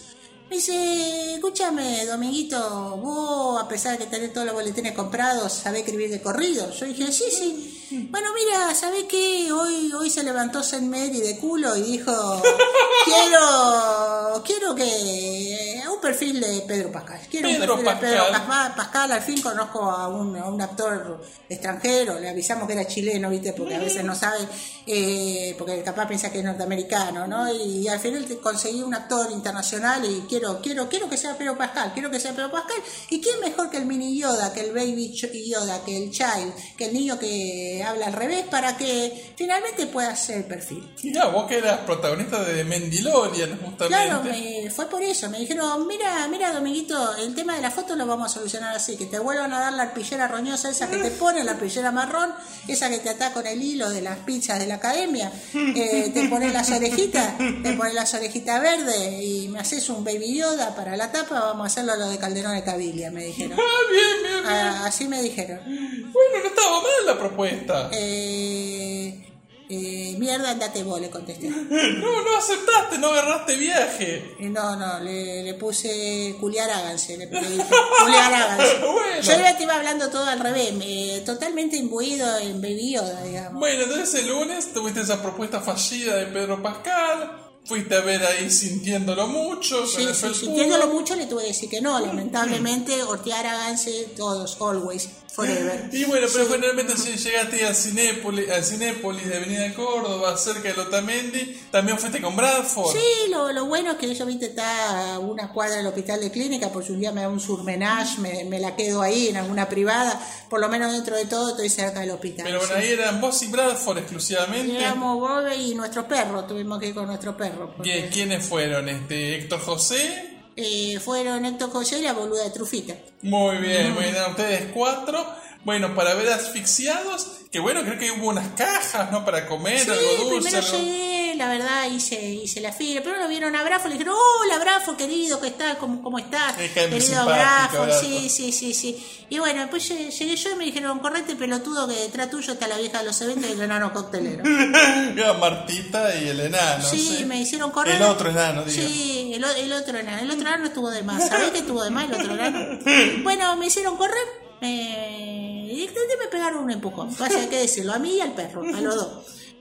Me 0.50 0.56
dice, 0.56 1.34
escúchame, 1.34 2.04
Dominguito, 2.04 2.98
vos, 2.98 3.62
a 3.62 3.66
pesar 3.66 3.92
de 3.92 4.04
que 4.04 4.10
tenés 4.10 4.32
todos 4.32 4.46
los 4.46 4.54
boletines 4.54 4.92
comprados, 4.92 5.52
sabés 5.54 5.80
escribir 5.80 6.10
de 6.10 6.20
corrido. 6.20 6.70
Yo 6.70 6.84
dije, 6.84 7.10
sí, 7.10 7.24
sí. 7.30 7.83
Bueno, 7.90 8.28
mira, 8.34 8.74
¿sabés 8.74 9.04
qué? 9.04 9.52
Hoy, 9.52 9.92
hoy 9.92 10.08
se 10.08 10.22
levantó 10.22 10.62
Saint 10.62 10.86
Mary 10.86 11.20
de 11.20 11.36
culo 11.38 11.76
y 11.76 11.82
dijo, 11.82 12.12
quiero, 13.04 14.42
quiero 14.44 14.74
que, 14.74 15.82
un 15.92 16.00
perfil 16.00 16.40
de 16.40 16.62
Pedro 16.66 16.90
Pascal. 16.90 17.20
Quiero 17.30 17.48
Pedro 17.48 17.74
un 17.74 17.84
perfil 17.84 18.00
de 18.00 18.06
Pedro 18.06 18.22
Pascal. 18.30 18.46
Pascal. 18.46 18.74
Pascal, 18.74 19.12
al 19.12 19.22
fin 19.22 19.42
conozco 19.42 19.82
a 19.82 20.08
un, 20.08 20.36
a 20.36 20.46
un 20.46 20.62
actor 20.62 21.20
extranjero, 21.48 22.18
le 22.18 22.30
avisamos 22.30 22.66
que 22.66 22.72
era 22.72 22.86
chileno, 22.86 23.28
¿viste? 23.28 23.52
Porque 23.52 23.74
a 23.74 23.80
veces 23.80 24.02
no 24.02 24.14
sabe, 24.14 24.38
eh, 24.86 25.54
porque 25.58 25.82
capaz 25.82 26.06
piensa 26.06 26.32
que 26.32 26.38
es 26.38 26.44
norteamericano, 26.44 27.26
¿no? 27.26 27.52
Y, 27.52 27.86
al 27.88 28.00
final 28.00 28.26
conseguí 28.42 28.82
un 28.82 28.94
actor 28.94 29.30
internacional 29.30 30.04
y 30.04 30.22
quiero, 30.26 30.60
quiero, 30.62 30.88
quiero 30.88 31.08
que 31.08 31.18
sea 31.18 31.36
Pedro 31.36 31.56
Pascal, 31.56 31.92
quiero 31.92 32.10
que 32.10 32.18
sea 32.18 32.32
Pedro 32.32 32.50
Pascal. 32.50 32.78
¿Y 33.10 33.20
quién 33.20 33.40
mejor 33.40 33.68
que 33.68 33.76
el 33.76 33.84
mini 33.84 34.18
Yoda, 34.18 34.52
que 34.52 34.60
el 34.60 34.72
baby 34.72 35.12
Yoda, 35.12 35.84
que 35.84 35.96
el 35.96 36.10
child, 36.10 36.54
que 36.76 36.86
el 36.86 36.94
niño 36.94 37.18
que 37.18 37.73
habla 37.82 38.06
al 38.06 38.12
revés 38.12 38.44
para 38.50 38.76
que 38.76 39.32
finalmente 39.36 39.86
pueda 39.86 40.10
hacer 40.10 40.36
el 40.38 40.44
perfil? 40.44 40.88
Mirá, 41.02 41.26
vos 41.26 41.46
que 41.46 41.58
eras 41.58 41.78
protagonista 41.80 42.42
de 42.44 42.62
Mendilorian, 42.64 43.58
justamente. 43.58 43.86
Claro, 43.88 44.22
me- 44.22 44.70
fue 44.70 44.86
por 44.88 45.02
eso. 45.02 45.28
Me 45.30 45.38
dijeron, 45.40 45.86
mira, 45.86 46.26
mira, 46.28 46.52
Dominguito, 46.52 47.16
el 47.16 47.34
tema 47.34 47.56
de 47.56 47.62
la 47.62 47.70
foto 47.70 47.96
lo 47.96 48.06
vamos 48.06 48.30
a 48.30 48.34
solucionar 48.34 48.74
así, 48.76 48.96
que 48.96 49.06
te 49.06 49.18
vuelvan 49.18 49.52
a 49.52 49.60
dar 49.60 49.72
la 49.72 49.84
arpillera 49.84 50.28
roñosa 50.28 50.70
esa 50.70 50.88
que 50.88 50.98
te 50.98 51.10
pone, 51.12 51.42
la 51.42 51.52
arpillera 51.52 51.90
marrón, 51.90 52.32
esa 52.68 52.88
que 52.90 52.98
te 52.98 53.08
ata 53.10 53.32
con 53.32 53.46
el 53.46 53.62
hilo 53.62 53.88
de 53.90 54.02
las 54.02 54.18
pizzas 54.18 54.58
de 54.58 54.66
la 54.66 54.74
academia, 54.76 55.32
eh, 55.54 56.10
te 56.12 56.28
pones 56.28 56.52
las 56.52 56.70
orejitas, 56.70 57.36
te 57.38 57.72
pones 57.74 57.94
las 57.94 58.12
orejitas 58.14 58.60
verdes 58.60 59.22
y 59.22 59.48
me 59.48 59.60
haces 59.60 59.88
un 59.88 60.04
baby 60.04 60.36
Yoda 60.38 60.74
para 60.74 60.96
la 60.96 61.10
tapa, 61.10 61.40
vamos 61.40 61.64
a 61.64 61.66
hacerlo 61.66 61.92
a 61.92 61.96
lo 61.96 62.08
de 62.08 62.18
Calderón 62.18 62.54
de 62.54 62.62
Cabilia, 62.62 63.10
me 63.10 63.24
dijeron. 63.24 63.58
Ah, 63.64 63.90
bien, 63.90 64.22
bien, 64.22 64.42
bien. 64.42 64.54
Ah, 64.56 64.82
así 64.86 65.08
me 65.08 65.22
dijeron. 65.22 65.60
Bueno, 65.64 66.38
no 66.42 66.46
estaba 66.48 66.80
mal 66.80 67.06
la 67.06 67.18
propuesta. 67.18 67.63
Eh, 67.92 69.20
Eh, 69.66 70.14
mierda, 70.18 70.50
andate 70.50 70.82
vos, 70.84 71.00
le 71.00 71.08
contesté. 71.08 71.48
No, 72.02 72.22
no 72.22 72.36
aceptaste, 72.36 72.98
no 72.98 73.08
agarraste 73.08 73.56
viaje. 73.56 74.36
Eh, 74.38 74.50
No, 74.50 74.76
no, 74.76 75.00
le, 75.00 75.42
le 75.42 75.54
puse 75.54 76.36
culiar 76.38 76.68
háganse, 76.70 77.16
le 77.16 77.26
le 77.30 77.40
dije, 77.40 77.64
culiar 78.02 78.34
háganse. 78.34 78.76
Bueno. 78.82 79.22
Yo 79.22 79.32
ya 79.42 79.56
te 79.56 79.62
iba 79.62 79.74
hablando 79.74 80.10
todo 80.10 80.26
al 80.26 80.38
revés, 80.38 80.74
me- 80.74 81.20
totalmente 81.24 81.76
imbuido 81.78 82.26
Yoda, 82.40 83.22
digamos. 83.22 83.58
Bueno, 83.58 83.84
entonces 83.84 84.14
el 84.22 84.28
lunes 84.28 84.70
tuviste 84.74 85.00
esa 85.00 85.22
propuesta 85.22 85.60
fallida 85.60 86.16
de 86.16 86.26
Pedro 86.26 86.62
Pascal. 86.62 87.43
Fuiste 87.66 87.94
a 87.94 88.00
ver 88.00 88.22
ahí 88.24 88.50
sintiéndolo 88.50 89.26
mucho. 89.26 89.86
Sí, 89.86 90.06
sí, 90.12 90.34
sintiéndolo 90.34 90.88
mucho 90.88 91.16
le 91.16 91.26
tuve 91.26 91.42
que 91.42 91.48
decir 91.48 91.70
que 91.70 91.80
no, 91.80 91.98
lamentablemente, 91.98 93.02
Ortear 93.02 93.46
háganse 93.46 94.08
todos, 94.16 94.58
always, 94.60 95.08
forever. 95.32 95.88
Y 95.92 96.04
bueno, 96.04 96.26
pero 96.32 96.44
Sí. 96.46 96.52
finalmente 96.54 96.96
si 96.96 97.16
llegaste 97.16 97.66
al 97.66 97.74
Cinépolis, 97.74 98.50
al 98.50 98.62
Cinépolis 98.64 99.26
de 99.26 99.36
Avenida 99.38 99.72
Córdoba, 99.74 100.36
cerca 100.36 100.68
de 100.68 100.74
Lotamendi, 100.74 101.58
también 101.70 101.98
fuiste 101.98 102.20
con 102.20 102.36
Bradford. 102.36 102.92
Sí, 102.92 103.30
lo, 103.30 103.50
lo 103.52 103.64
bueno 103.64 103.92
es 103.92 103.96
que 103.96 104.14
yo 104.14 104.26
viste 104.26 104.46
está 104.46 105.14
a 105.14 105.18
una 105.18 105.50
cuadra 105.52 105.76
del 105.76 105.86
hospital 105.86 106.20
de 106.20 106.30
clínica, 106.30 106.70
por 106.70 106.84
si 106.84 106.92
un 106.92 107.00
día 107.00 107.12
me 107.12 107.22
da 107.22 107.28
un 107.28 107.40
surmenage, 107.40 108.20
me, 108.20 108.44
me 108.44 108.60
la 108.60 108.76
quedo 108.76 109.00
ahí 109.00 109.28
en 109.28 109.38
alguna 109.38 109.68
privada, 109.70 110.20
por 110.50 110.60
lo 110.60 110.68
menos 110.68 110.92
dentro 110.92 111.16
de 111.16 111.24
todo 111.24 111.48
estoy 111.50 111.70
cerca 111.70 112.00
del 112.00 112.10
hospital. 112.10 112.44
Pero 112.46 112.58
bueno, 112.58 112.74
sí. 112.74 112.80
ahí 112.80 112.90
eran 112.92 113.20
vos 113.22 113.42
y 113.42 113.46
Bradford 113.48 113.98
exclusivamente. 113.98 114.72
Llegamos 114.74 115.18
Bobe 115.18 115.56
y 115.56 115.74
nuestro 115.74 116.06
perro, 116.06 116.44
tuvimos 116.44 116.78
que 116.78 116.88
ir 116.88 116.94
con 116.94 117.06
nuestro 117.06 117.34
perro. 117.36 117.53
Porque, 117.56 118.08
¿Qui- 118.08 118.12
¿Quiénes 118.12 118.46
fueron? 118.46 118.88
Este, 118.88 119.36
Héctor 119.36 119.60
José. 119.60 120.30
eh, 120.56 120.98
fueron 121.00 121.44
Héctor 121.44 121.70
José 121.70 121.98
y 121.98 122.02
la 122.02 122.12
boluda 122.12 122.44
de 122.44 122.50
Trufita. 122.50 122.94
Muy 123.22 123.56
bien, 123.58 123.92
muy 123.94 124.04
bien, 124.04 124.16
ustedes 124.30 124.70
cuatro. 124.72 125.24
Bueno, 125.64 125.94
para 125.94 126.14
ver 126.14 126.28
asfixiados, 126.28 127.26
que 127.50 127.58
bueno, 127.58 127.82
creo 127.82 127.98
que 127.98 128.10
hubo 128.10 128.28
unas 128.28 128.48
cajas, 128.50 129.10
¿no? 129.10 129.24
Para 129.24 129.46
comer, 129.46 129.80
Sí, 129.80 129.90
algo 129.90 130.30
dulce. 130.30 130.48
primero 130.50 130.66
algo- 130.66 130.78
llegué, 130.78 131.13
la 131.36 131.48
verdad, 131.48 131.90
hice, 131.90 132.20
hice 132.34 132.60
la 132.60 132.72
fila. 132.72 133.00
Pero 133.04 133.16
lo 133.18 133.28
vieron 133.28 133.54
a 133.56 133.62
Brafo, 133.62 133.88
le 133.88 133.94
dijeron, 133.94 134.14
hola 134.42 134.58
Brafo, 134.58 134.96
querido, 134.96 135.40
¿qué 135.40 135.50
tal? 135.52 135.78
¿Cómo, 135.78 136.02
cómo 136.02 136.18
estás? 136.18 136.58
Es 136.58 136.70
que 136.72 136.88
Querido 136.88 137.26
Brafo, 137.26 137.86
sí, 138.00 138.28
sí, 138.28 138.52
sí, 138.52 138.74
sí. 138.74 139.04
Y 139.30 139.38
bueno, 139.38 139.60
después 139.62 139.88
llegué, 139.88 140.36
yo 140.36 140.50
y 140.50 140.54
me 140.54 140.64
dijeron, 140.66 140.98
correte 141.00 141.34
pelotudo, 141.36 141.88
que 141.88 141.94
detrás 141.94 142.30
tuyo 142.30 142.52
está 142.52 142.68
la 142.68 142.76
vieja 142.78 142.98
de 143.00 143.04
los 143.06 143.20
eventos 143.22 143.48
y 143.50 143.52
el 143.54 143.62
enano 143.62 143.92
coctelero. 143.92 144.44
Martita 145.40 146.14
y 146.16 146.28
el 146.28 146.40
enano. 146.40 146.84
sí, 146.84 147.16
sí. 147.18 147.24
me 147.24 147.40
hicieron 147.40 147.70
correr. 147.70 147.96
El 147.96 148.02
otro 148.02 148.30
enano, 148.30 148.64
digo. 148.64 148.86
Sí, 148.88 149.32
el, 149.34 149.44
o- 149.44 149.50
el 149.50 149.72
otro 149.72 149.98
enano. 149.98 150.18
El 150.22 150.30
otro 150.30 150.40
enano 150.42 150.66
estuvo 150.66 150.90
de 150.90 151.02
más. 151.02 151.28
¿Sabés 151.28 151.50
que 151.50 151.58
estuvo 151.58 151.82
de 151.82 151.90
más 151.90 152.04
el 152.08 152.14
otro 152.14 152.34
enano? 152.34 152.78
Bueno, 153.22 153.56
me 153.56 153.66
hicieron 153.66 153.96
correr. 153.96 154.44
Me... 154.60 155.66
Directamente 155.70 156.14
me 156.22 156.28
pegaron 156.28 156.64
un 156.64 156.70
empujón. 156.70 157.14
Pasa 157.14 157.48
que 157.48 157.58
decirlo, 157.58 157.92
a 157.94 157.98
mí 157.98 158.14
y 158.16 158.20
al 158.20 158.32
perro, 158.32 158.62
a 158.62 158.80
los 158.80 158.94
dos. 158.94 159.12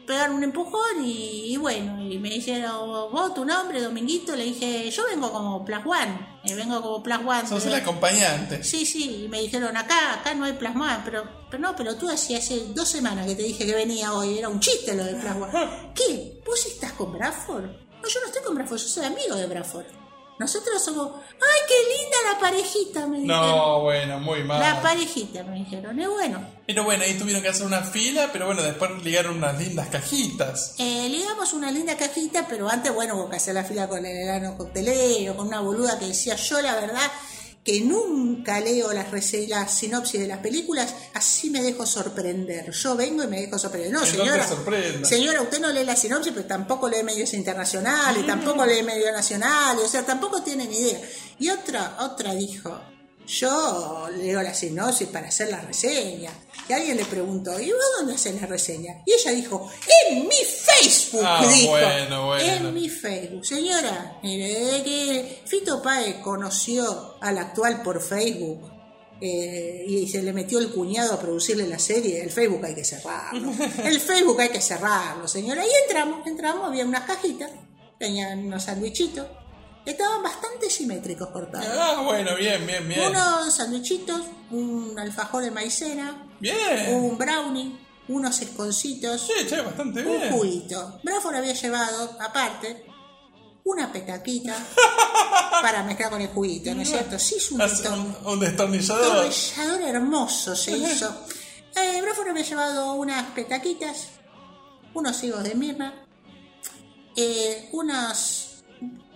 Pegaron 0.06 0.36
un 0.36 0.43
empujón 0.43 1.06
y, 1.06 1.54
y 1.54 1.58
bueno, 1.58 2.01
y 2.01 2.18
me 2.18 2.30
dijeron, 2.30 3.12
vos, 3.12 3.34
tu 3.34 3.45
nombre, 3.45 3.82
Dominguito, 3.82 4.36
le 4.36 4.43
dije, 4.43 4.91
yo 4.91 5.06
vengo 5.08 5.32
como 5.32 5.64
Plus 5.64 5.80
One, 5.86 6.39
eh, 6.43 6.56
vengo 6.56 6.82
como 6.82 7.01
Plus 7.01 7.20
One. 7.26 7.47
Sos 7.47 7.66
el 7.66 7.76
acompañante. 7.76 8.64
Sí, 8.64 8.86
sí, 8.86 9.24
y 9.26 9.28
me 9.30 9.39
dijeron, 9.41 9.78
acá, 9.78 10.16
acá 10.16 10.34
no 10.34 10.45
hay 10.45 10.54
plasma, 10.54 11.01
pero, 11.06 11.24
pero 11.49 11.62
no, 11.62 11.76
pero 11.76 11.95
tú 11.95 12.10
hacía 12.10 12.39
hace 12.39 12.74
dos 12.74 12.89
semanas 12.89 13.26
que 13.28 13.36
te 13.36 13.43
dije 13.43 13.66
que 13.66 13.74
venía 13.74 14.14
hoy, 14.14 14.38
era 14.38 14.49
un 14.49 14.60
chiste 14.60 14.93
lo 14.93 15.06
de 15.06 15.16
plasma. 15.16 15.49
¿Qué? 15.95 16.41
¿Vos 16.45 16.66
estás 16.66 16.91
con 16.93 17.14
Bradford? 17.14 17.64
No, 17.66 18.10
yo 18.10 18.20
no 18.20 18.26
estoy 18.28 18.43
con 18.43 18.56
Bradford, 18.56 18.80
yo 18.80 18.88
soy 18.88 19.06
amigo 19.06 19.36
de 19.36 19.45
Bradford. 19.47 19.86
Nosotros 20.39 20.84
somos, 20.84 21.12
¡ay, 21.16 21.60
qué 21.68 21.76
linda 21.95 22.18
la 22.34 22.39
parejita! 22.39 23.08
Me 23.08 23.20
dijeron. 23.20 23.47
No, 23.47 23.82
bueno, 23.82 24.20
muy 24.20 24.43
mal. 24.43 24.60
La 24.60 24.82
parejita, 24.82 25.43
me 25.43 25.58
dijeron, 25.58 25.97
es 25.99 26.10
bueno. 26.10 26.45
Pero 26.66 26.86
bueno, 26.86 27.03
ahí 27.03 27.16
tuvieron 27.16 27.41
que 27.41 27.49
hacer 27.49 27.66
una 27.66 27.82
fila, 27.82 28.30
pero 28.32 28.45
bueno, 28.45 28.64
después 28.64 28.91
ligaron 29.03 29.38
unas 29.38 29.59
lindas 29.59 29.89
cajitas. 29.89 30.76
Eh, 30.78 31.09
le 31.09 31.24
damos 31.24 31.51
una 31.51 31.70
linda 31.70 31.97
cajita, 31.97 32.47
pero 32.47 32.70
antes, 32.70 32.93
bueno, 32.93 33.16
hubo 33.16 33.30
que 33.30 33.36
hacer 33.36 33.53
la 33.53 33.66
fila 33.66 33.89
con 33.89 34.05
el 34.05 34.16
enano 34.16 34.57
coctelero, 34.57 35.36
con 35.36 35.47
una 35.47 35.59
boluda 35.59 35.99
que 35.99 36.07
decía 36.07 36.36
yo, 36.36 36.61
la 36.61 36.76
verdad, 36.76 37.11
que 37.66 37.82
nunca 37.82 38.61
leo 38.61 38.93
las, 38.93 39.07
las 39.47 39.78
sinopsis 39.78 40.22
de 40.22 40.28
las 40.28 40.39
películas, 40.39 40.93
así 41.14 41.49
me 41.49 41.61
dejo 41.61 41.86
sorprender. 41.86 42.72
Yo 42.72 42.95
vengo 42.95 43.24
y 43.24 43.28
me 43.28 43.41
dejo 43.41 43.59
sorprender. 43.59 43.91
No, 43.91 44.01
Que 44.01 44.05
no 44.05 44.11
señora, 44.14 44.47
señora, 45.03 45.41
usted 45.41 45.59
no 45.59 45.70
lee 45.70 45.84
la 45.84 45.97
sinopsis, 45.97 46.32
pero 46.34 46.45
tampoco 46.45 46.88
lee 46.88 47.03
medios 47.03 47.34
internacionales, 47.34 48.26
tampoco 48.26 48.66
lee 48.66 48.84
medios 48.84 49.11
nacionales, 49.11 49.84
o 49.84 49.89
sea, 49.89 50.05
tampoco 50.05 50.41
tiene 50.41 50.66
ni 50.66 50.78
idea. 50.78 51.01
Y 51.39 51.49
otra, 51.49 51.97
otra 51.99 52.34
dijo, 52.34 52.80
yo 53.28 54.07
leo 54.17 54.41
la 54.41 54.53
sinopsis 54.53 55.07
para 55.07 55.28
hacer 55.30 55.49
la 55.49 55.61
reseña. 55.61 56.32
Y 56.67 56.74
alguien 56.74 56.97
le 56.97 57.05
preguntó, 57.05 57.59
¿y 57.59 57.71
vos 57.71 57.82
dónde 57.97 58.13
haces 58.15 58.39
la 58.39 58.47
reseña? 58.47 59.01
Y 59.05 59.13
ella 59.13 59.32
dijo, 59.32 59.69
en 60.09 60.28
mi 60.28 60.36
Facebook, 60.36 61.21
Ah, 61.26 61.45
dijo. 61.53 61.71
bueno, 61.71 62.28
bueno. 62.28 62.67
En 62.69 62.74
mi 62.74 62.88
Facebook. 62.89 63.45
Señora, 63.45 64.17
mire, 64.24 64.82
que 64.84 65.41
Fito 65.45 65.82
Páez 65.82 66.15
conoció 66.24 67.15
al 67.21 67.38
actual 67.38 67.82
por 67.82 68.01
Facebook 68.01 68.71
eh, 69.19 69.84
y 69.88 70.07
se 70.07 70.21
le 70.21 70.32
metió 70.34 70.59
el 70.59 70.69
cuñado 70.69 71.13
a 71.13 71.19
producirle 71.19 71.67
la 71.67 71.80
serie, 71.80 72.21
el 72.21 72.32
Facebook 72.32 72.63
hay 72.65 72.76
que 72.76 72.84
cerrarlo. 72.84 73.51
El 73.84 73.99
Facebook 73.99 74.39
hay 74.41 74.49
que 74.49 74.61
cerrarlo, 74.61 75.28
señora. 75.28 75.63
Y 75.65 75.69
entramos, 75.84 76.26
entramos, 76.28 76.67
había 76.67 76.86
unas 76.86 77.03
cajitas, 77.05 77.49
tenían 77.99 78.39
unos 78.39 78.63
sandwichitos, 78.63 79.28
estaban 79.86 80.21
bastante 80.23 80.69
simétricos 80.69 81.29
cortados. 81.29 81.67
Ah, 81.77 82.01
bueno, 82.03 82.36
bien, 82.36 82.65
bien, 82.65 82.88
bien. 82.88 83.09
Unos 83.09 83.53
sandwichitos, 83.53 84.21
un 84.51 84.97
alfajor 84.97 85.43
de 85.43 85.51
maicena, 85.51 86.25
Bien. 86.39 86.93
un 86.95 87.17
brownie, 87.17 87.79
unos 88.07 88.41
esconcitos, 88.41 89.27
Che, 89.27 89.45
che, 89.47 89.61
bastante 89.61 90.01
un 90.05 90.19
bien. 90.19 90.31
juguito. 90.31 90.99
Bradford 91.03 91.36
había 91.36 91.53
llevado, 91.53 92.17
aparte, 92.19 92.86
una 93.65 93.91
petaquita 93.91 94.55
para 95.61 95.84
mezclar 95.84 96.09
con 96.11 96.21
el 96.21 96.27
juguito, 96.29 96.73
¿no 96.75 96.81
es 96.81 96.89
cierto? 96.89 97.17
Sí, 97.17 97.36
es 97.38 97.51
un 97.51 97.61
un, 97.61 98.17
un 98.25 98.39
destornillador. 98.39 99.25
destornillador 99.25 99.81
hermoso 99.81 100.55
se 100.55 100.77
hizo. 100.77 101.13
Eh, 101.75 102.01
Bradford 102.01 102.29
había 102.29 102.43
llevado 102.43 102.93
unas 102.93 103.23
petaquitas, 103.31 104.07
unos 104.93 105.23
higos 105.23 105.43
de 105.43 105.55
mirna, 105.55 106.05
eh, 107.15 107.69
unas, 107.71 108.53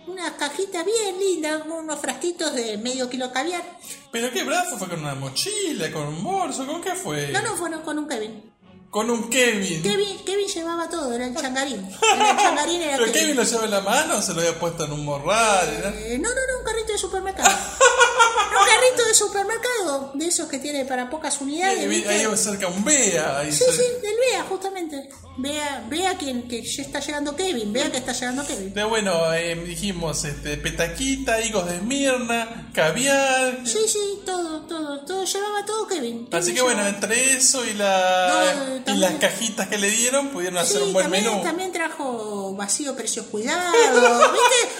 unas 0.08 0.32
cajitas 0.32 0.84
bien 0.84 1.18
lindas, 1.18 1.62
unos 1.66 1.98
frasquitos 2.00 2.54
de 2.54 2.78
medio 2.78 3.08
kilo 3.08 3.28
de 3.28 3.32
caviar. 3.32 3.62
¿Pero 4.10 4.30
qué 4.32 4.42
brazo 4.44 4.78
fue 4.78 4.88
con 4.88 5.00
una 5.00 5.14
mochila, 5.14 5.90
con 5.92 6.08
un 6.08 6.24
bolso? 6.24 6.66
¿Con 6.66 6.80
qué 6.82 6.92
fue? 6.94 7.28
No, 7.28 7.42
no, 7.42 7.56
fueron 7.56 7.82
con 7.82 7.98
un 7.98 8.08
Kevin. 8.08 8.52
Con 8.90 9.10
un 9.10 9.28
Kevin. 9.28 9.82
Kevin, 9.82 10.18
Kevin 10.24 10.46
llevaba 10.48 10.88
todo, 10.88 11.12
era 11.12 11.26
el 11.26 11.36
changarín. 11.36 11.86
Era 12.14 12.30
el 12.30 12.36
changarín, 12.38 12.80
era 12.80 12.96
¿Pero 12.98 13.12
Kevin 13.12 13.36
lo 13.36 13.42
lleva 13.42 13.64
en 13.66 13.70
la 13.70 13.80
mano 13.82 14.16
o 14.16 14.22
se 14.22 14.32
lo 14.32 14.40
había 14.40 14.58
puesto 14.58 14.84
en 14.86 14.92
un 14.92 15.04
morral? 15.04 15.80
¿no? 15.84 15.88
Eh, 16.00 16.18
no, 16.18 16.30
no, 16.30 16.34
no, 16.34 16.58
un 16.60 16.64
carrito 16.64 16.92
de 16.92 16.98
supermercado. 16.98 17.50
un 18.60 18.66
carrito 18.66 19.04
de 19.06 19.14
supermercado, 19.14 20.12
de 20.14 20.26
esos 20.26 20.48
que 20.48 20.58
tiene 20.58 20.86
para 20.86 21.10
pocas 21.10 21.38
unidades. 21.40 22.06
Ahí 22.08 22.36
cerca 22.36 22.68
un 22.68 22.82
Bea. 22.82 23.40
ahí 23.40 23.52
Sí, 23.52 23.58
cerca. 23.58 23.72
sí, 23.74 23.82
del 24.02 24.16
Bea, 24.16 24.44
justamente. 24.44 25.10
Vea, 25.40 25.84
vea 25.88 26.16
quien, 26.18 26.48
que 26.48 26.62
ya 26.62 26.82
está 26.82 26.98
llegando 26.98 27.36
Kevin, 27.36 27.72
vea 27.72 27.90
que 27.92 27.98
está 27.98 28.12
llegando 28.12 28.44
Kevin. 28.44 28.72
Pero 28.74 28.88
bueno, 28.88 29.32
eh, 29.34 29.54
dijimos 29.54 30.24
este, 30.24 30.56
petaquita, 30.56 31.40
higos 31.40 31.64
de 31.66 31.76
Esmirna, 31.76 32.70
caviar. 32.74 33.60
Sí, 33.64 33.78
sí, 33.86 34.20
todo, 34.26 34.62
todo, 34.62 34.98
todo, 35.04 35.24
llevaba 35.24 35.64
todo 35.64 35.86
Kevin. 35.86 36.28
Así 36.32 36.52
que 36.52 36.60
bueno, 36.60 36.84
entre 36.86 37.34
eso 37.34 37.64
y, 37.64 37.74
la, 37.74 38.80
No, 38.84 38.92
y 38.94 38.96
las 38.98 39.12
cajitas 39.14 39.68
que 39.68 39.78
le 39.78 39.88
dieron, 39.90 40.30
pudieron 40.30 40.58
hacer 40.58 40.78
Sí, 40.80 40.86
un 40.88 40.92
buen 40.92 41.04
también, 41.04 41.24
menú. 41.24 41.42
también 41.44 41.72
trajo 41.72 42.54
vacío, 42.56 42.96
precios 42.96 43.26
cuidados, 43.26 43.72
¿viste? 44.32 44.74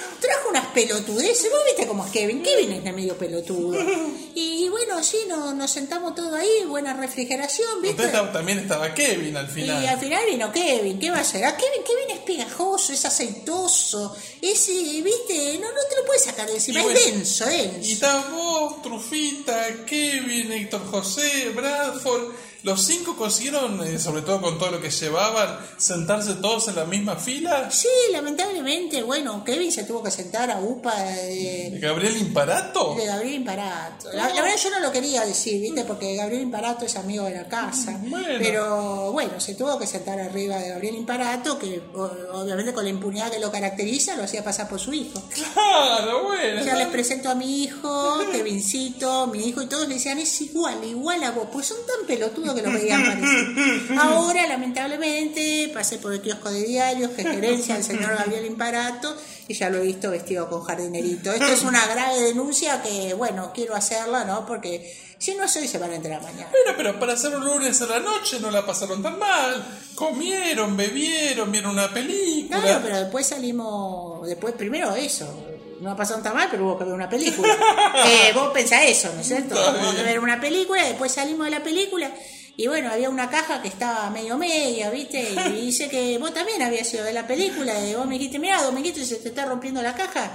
Unas 0.50 0.66
pelotudeces, 0.68 1.50
vos 1.50 1.60
viste 1.66 1.86
cómo 1.86 2.06
es 2.06 2.12
Kevin, 2.12 2.42
Kevin 2.42 2.72
es 2.72 2.84
de 2.84 2.92
medio 2.92 3.16
pelotudo. 3.16 3.78
Y 4.40 4.68
bueno, 4.68 5.02
sí, 5.02 5.16
nos, 5.28 5.54
nos 5.56 5.70
sentamos 5.70 6.14
todo 6.14 6.36
ahí, 6.36 6.64
buena 6.68 6.94
refrigeración, 6.94 7.82
¿viste? 7.82 8.06
Usted 8.06 8.30
también 8.30 8.58
estaba 8.58 8.94
Kevin 8.94 9.36
al 9.36 9.48
final. 9.48 9.82
Y 9.82 9.86
al 9.86 9.98
final 9.98 10.22
vino 10.26 10.52
Kevin, 10.52 11.00
¿qué 11.00 11.10
va 11.10 11.18
a 11.20 11.24
ser? 11.24 11.44
Ah, 11.44 11.56
Kevin, 11.56 11.82
Kevin 11.84 12.16
es 12.16 12.22
pegajoso, 12.24 12.92
es 12.92 13.04
aceitoso, 13.04 14.14
es, 14.40 14.68
eh, 14.68 15.02
viste, 15.02 15.58
no, 15.58 15.68
no 15.72 15.80
te 15.90 15.96
lo 15.96 16.04
puedes 16.06 16.22
sacar 16.22 16.46
de 16.46 16.54
encima, 16.54 16.82
es 16.82 17.04
denso, 17.06 17.46
denso. 17.46 17.78
Y 17.82 17.92
estabas 17.92 18.30
vos, 18.30 18.82
Trufita, 18.82 19.84
Kevin, 19.86 20.52
Héctor 20.52 20.86
José, 20.86 21.50
Bradford. 21.54 22.32
Los 22.64 22.82
cinco 22.82 23.16
consiguieron, 23.16 23.86
eh, 23.86 23.98
sobre 23.98 24.22
todo 24.22 24.40
con 24.40 24.58
todo 24.58 24.72
lo 24.72 24.80
que 24.80 24.90
llevaban, 24.90 25.58
sentarse 25.76 26.34
todos 26.34 26.66
en 26.68 26.76
la 26.76 26.84
misma 26.84 27.16
fila. 27.16 27.70
Sí, 27.70 27.88
lamentablemente, 28.12 29.02
bueno, 29.02 29.44
Kevin 29.44 29.70
se 29.70 29.84
tuvo 29.84 30.02
que 30.02 30.10
sentar 30.10 30.50
a 30.50 30.58
UPA 30.58 30.94
de, 30.94 31.78
Gabriel 31.80 32.16
Imparato. 32.16 32.96
de 32.96 33.06
Gabriel 33.06 33.34
Imparato. 33.34 34.12
La, 34.12 34.28
la 34.28 34.42
verdad 34.42 34.56
yo 34.62 34.70
no 34.70 34.80
lo 34.80 34.90
quería 34.90 35.24
decir, 35.24 35.60
¿viste? 35.60 35.84
Porque 35.84 36.16
Gabriel 36.16 36.42
Imparato 36.42 36.84
es 36.84 36.96
amigo 36.96 37.24
de 37.24 37.34
la 37.34 37.48
casa. 37.48 37.96
Bueno. 38.02 38.26
Pero 38.38 39.12
bueno, 39.12 39.38
se 39.38 39.54
tuvo 39.54 39.78
que 39.78 39.86
sentar 39.86 40.18
arriba 40.18 40.56
de 40.56 40.70
Gabriel 40.70 40.96
Imparato, 40.96 41.58
que 41.58 41.80
obviamente 41.94 42.72
con 42.72 42.84
la 42.84 42.90
impunidad 42.90 43.30
que 43.30 43.38
lo 43.38 43.52
caracteriza, 43.52 44.16
lo 44.16 44.24
hacía 44.24 44.42
pasar 44.42 44.68
por 44.68 44.80
su 44.80 44.92
hijo. 44.92 45.22
Claro, 45.32 46.24
bueno. 46.24 46.64
Ya 46.64 46.74
les 46.74 46.88
presento 46.88 47.28
a 47.28 47.34
mi 47.34 47.62
hijo, 47.62 48.18
Kevincito, 48.32 49.28
mi 49.28 49.46
hijo, 49.46 49.62
y 49.62 49.66
todos 49.66 49.86
le 49.86 49.94
decían, 49.94 50.18
es 50.18 50.40
igual, 50.40 50.82
igual 50.84 51.22
a 51.22 51.30
vos, 51.30 51.48
pues 51.52 51.66
son 51.66 51.78
tan 51.86 52.06
pelotudos 52.06 52.47
que 52.54 52.62
lo 52.62 52.70
veían 52.72 53.04
parecer. 53.04 53.98
Ahora, 53.98 54.46
lamentablemente, 54.46 55.70
pasé 55.72 55.98
por 55.98 56.12
el 56.12 56.20
kiosco 56.20 56.50
de 56.50 56.62
diarios, 56.64 57.10
que 57.12 57.22
gerencia 57.22 57.76
el 57.76 57.84
señor 57.84 58.16
Gabriel 58.16 58.46
Imparato, 58.46 59.16
y 59.46 59.54
ya 59.54 59.70
lo 59.70 59.78
he 59.78 59.82
visto 59.82 60.10
vestido 60.10 60.48
con 60.48 60.62
jardinerito. 60.62 61.32
Esto 61.32 61.46
es 61.46 61.62
una 61.62 61.86
grave 61.86 62.20
denuncia 62.20 62.82
que, 62.82 63.14
bueno, 63.14 63.52
quiero 63.54 63.74
hacerla, 63.74 64.24
¿no? 64.24 64.46
Porque 64.46 64.94
si 65.18 65.34
no 65.34 65.44
es 65.44 65.56
hoy, 65.56 65.66
se 65.66 65.78
van 65.78 65.90
a 65.90 65.96
enterar 65.96 66.22
mañana. 66.22 66.48
Bueno, 66.50 66.76
pero 66.76 67.00
para 67.00 67.14
hacer 67.14 67.34
un 67.34 67.44
lunes 67.44 67.80
a 67.82 67.86
la 67.86 67.98
noche 67.98 68.38
no 68.40 68.50
la 68.52 68.64
pasaron 68.64 69.02
tan 69.02 69.18
mal. 69.18 69.64
Comieron, 69.96 70.76
bebieron, 70.76 71.50
vieron 71.50 71.72
una 71.72 71.92
película. 71.92 72.60
Claro, 72.60 72.80
pero 72.84 72.96
después 72.98 73.26
salimos, 73.26 74.26
después 74.28 74.54
primero 74.54 74.94
eso, 74.94 75.26
no 75.80 75.96
pasaron 75.96 76.22
tan 76.22 76.34
mal, 76.34 76.48
pero 76.50 76.66
hubo 76.66 76.78
que 76.78 76.84
ver 76.84 76.94
una 76.94 77.08
película. 77.08 77.48
Eh, 78.06 78.32
vos 78.32 78.50
pensás 78.52 78.82
eso, 78.84 79.12
¿no 79.12 79.20
es 79.20 79.26
cierto? 79.26 79.54
Hubo 79.54 79.96
que 79.96 80.02
ver 80.02 80.20
una 80.20 80.40
película, 80.40 80.84
después 80.84 81.10
salimos 81.10 81.46
de 81.46 81.50
la 81.50 81.62
película 81.62 82.10
y 82.60 82.66
bueno, 82.66 82.90
había 82.90 83.08
una 83.08 83.30
caja 83.30 83.62
que 83.62 83.68
estaba 83.68 84.10
medio 84.10 84.36
media, 84.36 84.90
¿viste? 84.90 85.30
Y 85.30 85.52
dice 85.66 85.88
que 85.88 86.18
vos 86.18 86.34
también 86.34 86.60
habías 86.60 86.88
sido 86.88 87.04
de 87.04 87.12
la 87.12 87.24
película 87.24 87.72
y 87.86 87.94
vos 87.94 88.04
me 88.04 88.18
dijiste, 88.18 88.40
mira, 88.40 88.60
Dominguito, 88.64 88.98
se 89.04 89.14
te 89.14 89.28
está 89.28 89.46
rompiendo 89.46 89.80
la 89.80 89.94
caja. 89.94 90.28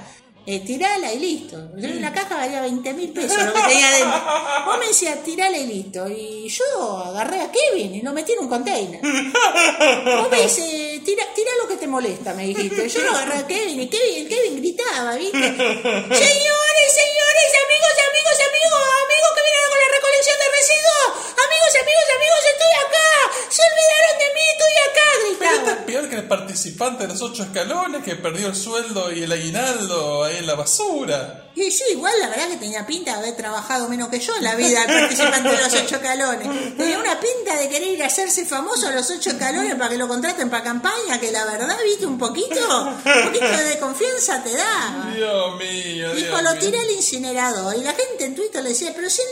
Eh, 0.45 0.61
tirala 0.61 1.11
y 1.11 1.19
listo. 1.19 1.57
La 1.75 2.13
caja 2.13 2.37
valía 2.37 2.61
20 2.61 2.93
mil 2.93 3.09
pesos 3.11 3.43
lo 3.43 3.53
que 3.53 3.61
tenía 3.61 3.89
adentro. 3.89 4.21
Vos 4.65 4.79
me 4.79 4.87
decías, 4.87 5.21
tirala 5.21 5.57
y 5.57 5.67
listo. 5.67 6.07
Y 6.07 6.47
yo 6.47 6.97
agarré 6.97 7.41
a 7.41 7.51
Kevin 7.51 7.95
y 7.95 8.01
lo 8.01 8.13
metí 8.13 8.31
en 8.31 8.39
un 8.39 8.47
container. 8.47 9.01
Vos 9.01 10.31
me 10.31 10.41
dices, 10.43 11.03
tira, 11.03 11.25
tira 11.35 11.51
lo 11.61 11.67
que 11.67 11.75
te 11.75 11.87
molesta, 11.87 12.33
me 12.33 12.45
dijiste. 12.47 12.87
Yo 12.87 13.01
lo 13.01 13.11
agarré 13.11 13.39
a 13.39 13.47
Kevin 13.47 13.81
y 13.81 13.89
Kevin, 13.89 14.29
Kevin 14.29 14.57
gritaba, 14.61 15.15
¿viste? 15.15 15.37
Señores, 15.39 16.89
señores, 17.03 17.49
amigos, 17.63 17.95
amigos, 17.99 18.37
amigos, 18.47 18.83
amigos 19.03 19.31
que 19.35 19.43
vienen 19.43 19.69
con 19.69 19.79
la 19.79 19.95
recolección 19.95 20.12
de 20.31 20.47
residuos. 20.57 21.33
Amigos, 21.33 21.73
amigos, 21.81 22.07
amigos, 22.15 22.41
estoy 22.53 22.73
acá. 22.85 23.09
Se 23.49 23.61
olvidaron 23.61 24.19
de 24.19 24.27
mí, 24.33 24.41
estoy 24.53 24.73
acá, 24.89 25.07
Pero 25.39 25.51
gritaba. 25.51 25.71
es 25.79 25.85
peor 25.85 26.09
que 26.09 26.15
el 26.15 26.27
participante 26.27 27.03
de 27.07 27.13
los 27.13 27.21
ocho 27.21 27.43
escalones 27.43 28.03
que 28.03 28.15
perdió 28.15 28.47
el 28.47 28.55
sueldo 28.55 29.11
y 29.11 29.23
el 29.23 29.31
aguinaldo 29.31 30.23
ahí 30.23 30.37
en 30.37 30.47
la 30.47 30.55
basura. 30.55 31.39
Y 31.55 31.69
sí, 31.69 31.83
igual 31.91 32.13
la 32.19 32.29
verdad 32.29 32.47
que 32.49 32.57
tenía 32.57 32.83
pinta 32.85 33.11
de 33.11 33.17
haber 33.19 33.35
trabajado 33.35 33.87
menos 33.87 34.09
que 34.09 34.19
yo 34.19 34.35
en 34.35 34.43
la 34.43 34.55
vida, 34.55 34.83
el 34.85 34.99
participante 35.01 35.49
de 35.49 35.57
los 35.61 35.73
ocho 35.73 36.01
calones. 36.01 36.77
Tenía 36.77 36.97
una 36.97 37.19
pinta 37.19 37.55
de 37.55 37.69
querer 37.69 37.89
ir 37.89 38.01
a 38.03 38.07
hacerse 38.07 38.45
famoso 38.45 38.87
a 38.87 38.91
los 38.91 39.07
ocho 39.11 39.37
calones 39.37 39.75
para 39.75 39.89
que 39.91 39.97
lo 39.97 40.07
contraten 40.07 40.49
para 40.49 40.63
campaña, 40.63 41.19
que 41.19 41.31
la 41.31 41.45
verdad, 41.45 41.77
viste, 41.83 42.07
un 42.07 42.17
poquito, 42.17 42.81
un 42.81 43.23
poquito 43.25 43.45
de 43.57 43.77
confianza 43.79 44.41
te 44.43 44.55
da. 44.55 45.11
Dios 45.15 45.57
mío, 45.57 46.13
Dios 46.13 46.15
Dijo, 46.15 46.41
lo 46.41 46.55
tiré 46.55 46.79
al 46.79 46.89
incinerador. 46.91 47.75
Y 47.75 47.83
la 47.83 47.93
gente 47.93 48.25
en 48.25 48.35
Twitter 48.35 48.63
le 48.63 48.69
decía, 48.69 48.91
pero 48.95 49.07
si 49.09 49.21
en 49.21 49.27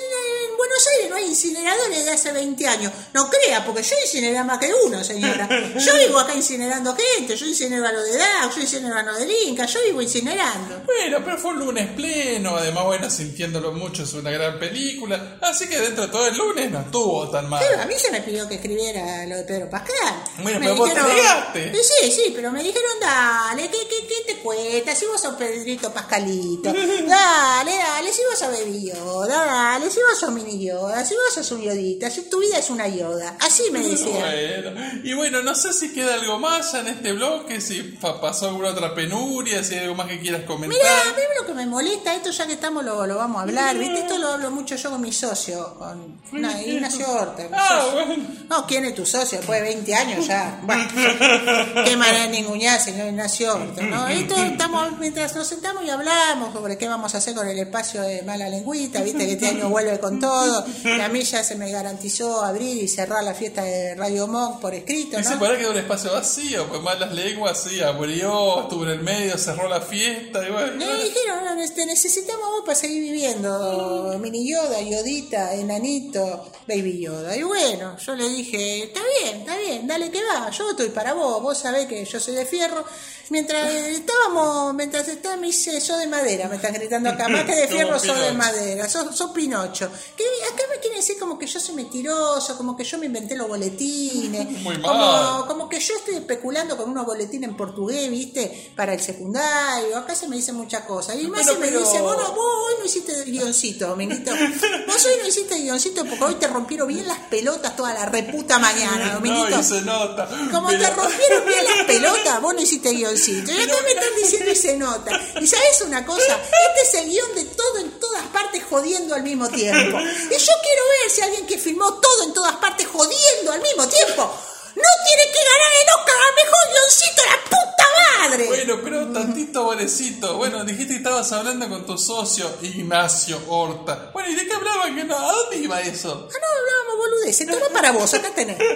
Buenos 0.61 0.87
Aires 0.93 1.09
no 1.09 1.15
hay 1.15 1.25
incineradores 1.25 2.05
de 2.05 2.11
hace 2.11 2.31
20 2.31 2.67
años. 2.67 2.93
No 3.13 3.27
crea, 3.29 3.65
porque 3.65 3.81
yo 3.81 3.95
incineré 4.03 4.43
más 4.43 4.59
que 4.59 4.71
uno, 4.85 5.03
señora. 5.03 5.49
Yo 5.75 5.95
vivo 5.97 6.19
acá 6.19 6.35
incinerando 6.35 6.95
gente, 6.95 7.35
yo 7.35 7.45
incinero 7.47 7.87
a 7.87 7.91
lo 7.91 8.03
de 8.03 8.15
DAG, 8.15 8.53
yo 8.55 8.61
incinero 8.61 8.95
a 8.95 9.01
lo 9.01 9.15
del 9.15 9.31
Inca, 9.47 9.65
yo 9.65 9.79
vivo 9.87 10.01
incinerando. 10.03 10.83
Bueno, 10.85 11.17
pero 11.25 11.37
fue 11.39 11.51
un 11.51 11.59
lunes 11.59 11.87
pleno, 11.93 12.57
además, 12.57 12.85
bueno, 12.85 13.09
sintiéndolo 13.09 13.71
mucho, 13.71 14.03
es 14.03 14.13
una 14.13 14.29
gran 14.29 14.59
película. 14.59 15.37
Así 15.41 15.67
que 15.67 15.79
dentro 15.79 16.05
de 16.05 16.11
todo 16.11 16.27
el 16.27 16.37
lunes 16.37 16.69
no 16.69 16.81
estuvo 16.81 17.27
tan 17.31 17.49
mal. 17.49 17.63
Pero 17.67 17.81
a 17.81 17.85
mí 17.85 17.95
se 17.97 18.11
me 18.11 18.21
pidió 18.21 18.47
que 18.47 18.55
escribiera 18.55 19.25
lo 19.25 19.37
de 19.37 19.43
Pedro 19.43 19.67
Pascal. 19.67 20.23
Bueno, 20.43 20.59
Me 20.59 20.65
pero 20.67 20.75
vos 20.77 20.93
te 20.93 21.01
negaste. 21.01 21.73
Sí, 21.73 21.91
Sí, 22.01 22.11
sí, 22.11 22.31
pero 22.35 22.51
me 22.51 22.63
dijeron, 22.63 22.99
dale, 22.99 23.69
¿qué, 23.69 23.87
qué, 23.87 24.23
qué 24.27 24.30
cuesta? 24.69 24.95
Si 24.95 25.05
vos 25.05 25.21
sos 25.21 25.35
Pedrito 25.35 25.91
Pascalito. 25.93 26.71
Dale, 26.73 27.71
dale, 27.77 28.13
si 28.13 28.21
vos 28.29 28.37
sos 28.39 28.49
Baby 28.51 28.91
Yoda, 28.91 29.45
dale, 29.45 29.89
si 29.89 29.99
vos 30.01 30.19
sos 30.19 30.31
Mini 30.31 30.65
Yoda, 30.65 31.03
si 31.05 31.13
vos 31.15 31.33
sos 31.33 31.51
un 31.51 31.61
Yodita, 31.61 32.09
si 32.09 32.29
tu 32.29 32.39
vida 32.39 32.57
es 32.57 32.69
una 32.69 32.87
Yoda. 32.87 33.35
Así 33.39 33.63
me. 33.71 33.81
Bueno, 33.81 34.71
y 35.03 35.13
bueno, 35.13 35.41
no 35.41 35.55
sé 35.55 35.73
si 35.73 35.93
queda 35.93 36.13
algo 36.15 36.39
más 36.39 36.71
ya 36.73 36.79
en 36.81 36.87
este 36.87 37.13
bloque, 37.13 37.61
si 37.61 37.81
pa- 37.83 38.19
pasó 38.21 38.47
alguna 38.49 38.69
otra 38.69 38.93
penuria, 38.95 39.63
si 39.63 39.75
hay 39.75 39.81
algo 39.81 39.95
más 39.95 40.07
que 40.07 40.19
quieras 40.19 40.43
comentar. 40.43 40.77
Mira, 40.77 41.01
a 41.01 41.15
mí 41.15 41.21
lo 41.39 41.45
que 41.45 41.53
me 41.53 41.65
molesta, 41.65 42.13
esto 42.15 42.31
ya 42.31 42.45
que 42.47 42.53
estamos 42.53 42.83
lo, 42.83 43.05
lo 43.05 43.15
vamos 43.15 43.39
a 43.39 43.43
hablar, 43.43 43.77
¿viste? 43.77 43.99
Esto 43.99 44.17
lo 44.17 44.29
hablo 44.33 44.51
mucho 44.51 44.75
yo 44.75 44.89
con 44.91 45.01
mi 45.01 45.11
socio, 45.11 45.75
con 45.77 46.19
Ignacio 46.65 47.09
Horta. 47.09 47.47
Ah, 47.53 47.81
socio. 47.81 48.05
bueno. 48.05 48.23
No, 48.49 48.65
¿quién 48.67 48.85
es 48.85 48.95
tu 48.95 49.05
socio? 49.05 49.37
Después 49.39 49.59
de 49.61 49.67
20 49.69 49.95
años 49.95 50.27
ya. 50.27 50.59
Bueno, 50.63 50.83
qué 51.85 51.95
manera 51.97 52.23
de 52.23 52.29
ningunear, 52.29 52.79
señor 52.79 53.07
Ignacio 53.07 53.53
Horta, 53.55 53.81
¿no? 53.83 54.07
Esto 54.07 54.35
estamos, 54.51 54.99
mientras 54.99 55.35
nos 55.35 55.47
sentamos 55.47 55.83
y 55.83 55.89
hablamos 55.89 56.53
sobre 56.53 56.77
qué 56.77 56.87
vamos 56.87 57.13
a 57.15 57.17
hacer 57.17 57.33
con 57.33 57.47
el 57.47 57.57
espacio 57.57 58.01
de 58.01 58.21
mala 58.23 58.49
lengüita, 58.49 59.01
viste 59.01 59.25
que 59.25 59.33
este 59.33 59.47
año 59.47 59.69
vuelve 59.69 59.99
con 59.99 60.19
todo, 60.19 60.65
y 60.83 60.99
a 60.99 61.09
mí 61.09 61.21
ya 61.21 61.43
se 61.43 61.55
me 61.55 61.71
garantizó 61.71 62.43
abrir 62.43 62.83
y 62.83 62.87
cerrar 62.87 63.23
la 63.23 63.33
fiesta 63.33 63.63
de 63.63 63.95
Radio 63.95 64.27
Monk 64.27 64.59
por 64.59 64.73
escrito, 64.73 65.19
Y 65.19 65.23
se 65.23 65.31
¿no? 65.31 65.39
podrá 65.39 65.57
quedar 65.57 65.71
un 65.71 65.77
espacio 65.77 66.13
vacío, 66.13 66.67
pues 66.67 66.81
malas 66.81 67.11
lenguas, 67.13 67.61
sí, 67.63 67.81
abrió, 67.81 68.61
estuvo 68.61 68.83
en 68.83 68.91
el 68.91 69.01
medio, 69.01 69.37
cerró 69.37 69.67
la 69.67 69.81
fiesta, 69.81 70.47
y 70.47 70.51
bueno. 70.51 70.73
Me 70.77 71.03
dijeron, 71.03 71.43
no, 71.45 71.61
este, 71.61 71.85
necesitamos 71.85 72.45
vos 72.49 72.61
para 72.65 72.75
seguir 72.75 73.01
viviendo. 73.01 74.17
Mini 74.19 74.49
Yoda, 74.49 74.81
Yodita, 74.81 75.53
Enanito, 75.53 76.51
Baby 76.67 77.01
Yoda. 77.01 77.35
Y 77.35 77.43
bueno, 77.43 77.97
yo 77.97 78.15
le 78.15 78.29
dije, 78.29 78.83
está 78.83 78.99
bien, 79.21 79.41
está 79.41 79.57
bien, 79.57 79.87
dale 79.87 80.11
que 80.11 80.19
va, 80.23 80.49
yo 80.49 80.71
estoy 80.71 80.89
para 80.89 81.13
vos, 81.13 81.41
vos 81.41 81.57
sabés 81.57 81.87
que 81.87 82.03
yo 82.05 82.19
soy 82.19 82.35
de 82.35 82.45
fierro. 82.45 82.83
Mientras 83.29 83.71
estábamos, 83.73 84.40
mientras 84.73 85.07
estaba, 85.07 85.35
me 85.37 85.47
dice, 85.47 85.79
sos 85.81 85.99
de 85.99 86.07
madera, 86.07 86.47
me 86.47 86.55
están 86.57 86.73
gritando 86.73 87.09
acá, 87.09 87.27
más 87.29 87.43
que 87.45 87.55
de 87.55 87.67
Como 87.67 87.75
fierro, 87.77 87.99
sos 87.99 88.19
de 88.21 88.31
madera, 88.33 88.89
sos, 88.89 89.15
sos 89.15 89.31
Pinocho. 89.31 89.89
Que 90.15 90.23
acá 90.51 90.63
me 90.69 90.79
quieren 90.79 90.99
decir 90.99 91.17
como 91.19 91.37
que 91.39 91.47
yo 91.47 91.59
soy 91.59 91.75
mentiroso, 91.75 92.57
como 92.57 92.75
que 92.75 92.83
yo 92.83 92.97
me 92.97 93.05
inventé 93.07 93.35
los 93.35 93.47
boletines, 93.47 94.45
Muy 94.63 94.77
mal. 94.77 94.81
como, 94.81 95.47
como 95.47 95.69
que 95.69 95.79
yo 95.79 95.95
estoy 95.95 96.15
especulando 96.15 96.77
con 96.77 96.89
unos 96.89 97.05
boletines 97.05 97.49
en 97.49 97.57
portugués, 97.57 98.09
¿viste? 98.09 98.71
Para 98.75 98.93
el 98.93 98.99
secundario. 98.99 99.97
Acá 99.97 100.15
se 100.15 100.27
me 100.27 100.35
dicen 100.35 100.55
muchas 100.55 100.83
cosas. 100.85 101.15
Y 101.19 101.27
más 101.27 101.41
Pero, 101.41 101.53
se 101.53 101.59
me 101.59 101.67
pero- 101.67 101.79
dice, 101.79 102.01
bueno, 102.01 102.23
vos 102.33 102.45
hoy 102.67 102.73
no 102.79 102.85
hiciste 102.85 103.23
guioncito, 103.25 103.87
Dominguito. 103.87 104.31
Vos 104.87 105.05
hoy 105.05 105.13
no 105.21 105.27
hiciste 105.27 105.55
guioncito 105.59 106.03
porque 106.05 106.23
hoy 106.23 106.35
te 106.35 106.47
rompieron 106.47 106.87
bien 106.87 107.07
las 107.07 107.17
pelotas 107.29 107.75
toda 107.75 107.93
la 107.93 108.05
reputa 108.05 108.59
mañana, 108.59 109.07
No, 109.07 109.13
Dominguito. 109.15 109.59
y 109.59 109.63
se 109.63 109.81
nota. 109.81 110.27
Como 110.51 110.67
Pero- 110.67 110.79
te 110.83 110.89
rompieron 110.91 111.45
bien 111.45 111.63
las 111.65 111.85
pelotas, 111.85 112.41
vos 112.41 112.53
no 112.53 112.61
hiciste 112.61 112.89
guioncito. 112.91 113.51
Y 113.51 113.61
acá 113.61 113.73
me 113.83 113.89
están 113.91 114.15
diciendo 114.21 114.30
y 114.39 114.55
se 114.55 114.77
nota. 114.77 115.11
Y 115.39 115.47
sabes 115.47 115.81
una 115.85 116.05
cosa, 116.05 116.39
este 116.41 116.81
es 116.97 117.03
el 117.03 117.09
guion 117.09 117.35
de 117.35 117.45
todo 117.45 117.79
en 117.79 117.91
todas 117.99 118.23
partes 118.27 118.63
jodiendo 118.69 119.15
al 119.15 119.23
mismo 119.23 119.49
tiempo. 119.49 119.99
Y 119.99 120.37
yo 120.37 120.53
quiero 120.63 120.83
ver 120.89 121.11
si 121.13 121.21
alguien 121.21 121.45
que 121.47 121.57
filmó 121.57 121.93
todo 121.95 122.23
en 122.23 122.33
todas 122.33 122.55
partes 122.57 122.87
jodiendo 122.87 123.51
al 123.51 123.61
mismo 123.61 123.87
tiempo 123.87 124.31
no 124.75 124.89
tiene 125.05 125.31
que 125.31 125.39
ganar 125.43 125.71
el 125.81 125.87
Oscar 125.99 126.15
al 126.15 126.35
mejor 126.35 126.63
guioncito 126.71 127.21
la 127.25 127.43
puta 127.43 127.87
madre. 128.29 128.47
Bueno, 128.47 128.79
pero 128.83 129.07
tantito 129.11 129.65
valecito. 129.65 130.37
Bueno, 130.37 130.63
dijiste 130.63 130.93
que 130.93 130.97
estabas 130.97 131.31
hablando 131.31 131.69
con 131.69 131.85
tu 131.85 131.97
socio 131.97 132.49
Ignacio 132.61 133.41
Horta. 133.47 134.11
Bueno, 134.13 134.29
¿y 134.29 134.35
de 134.35 134.47
qué 134.47 134.53
hablaban? 134.53 134.95
Que 134.95 135.03
no? 135.03 135.17
¿A 135.17 135.31
dónde 135.31 135.57
iba 135.57 135.81
eso? 135.81 136.27
Ah, 136.31 136.37
no, 136.41 136.47
hablábamos 136.59 136.97
boludeces. 136.97 137.47
Toma 137.47 137.67
para 137.73 137.91
vos, 137.91 138.13
acá 138.13 138.33
tenés. 138.33 138.57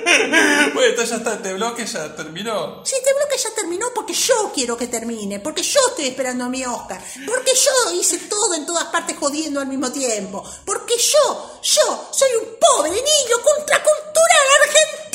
Bueno, 0.73 0.89
entonces 0.89 1.09
ya 1.09 1.17
está, 1.17 1.33
este 1.35 1.53
bloque 1.53 1.85
ya 1.85 2.15
terminó. 2.15 2.81
Sí, 2.85 2.95
este 2.95 3.13
bloque 3.13 3.37
ya 3.37 3.49
terminó 3.55 3.87
porque 3.93 4.13
yo 4.13 4.51
quiero 4.53 4.75
que 4.77 4.87
termine, 4.87 5.39
porque 5.39 5.61
yo 5.63 5.79
estoy 5.89 6.07
esperando 6.07 6.45
a 6.45 6.49
mi 6.49 6.65
Oscar, 6.65 7.01
porque 7.25 7.53
yo 7.55 7.93
hice 7.93 8.17
todo 8.19 8.53
en 8.55 8.65
todas 8.65 8.85
partes 8.85 9.15
jodiendo 9.17 9.61
al 9.61 9.67
mismo 9.67 9.91
tiempo, 9.91 10.43
porque 10.65 10.95
yo, 10.97 11.59
yo 11.61 12.09
soy 12.11 12.29
un 12.41 12.57
pobre 12.59 12.91
niño 12.91 13.37
contracultural 13.43 14.47
argentino. 14.63 15.14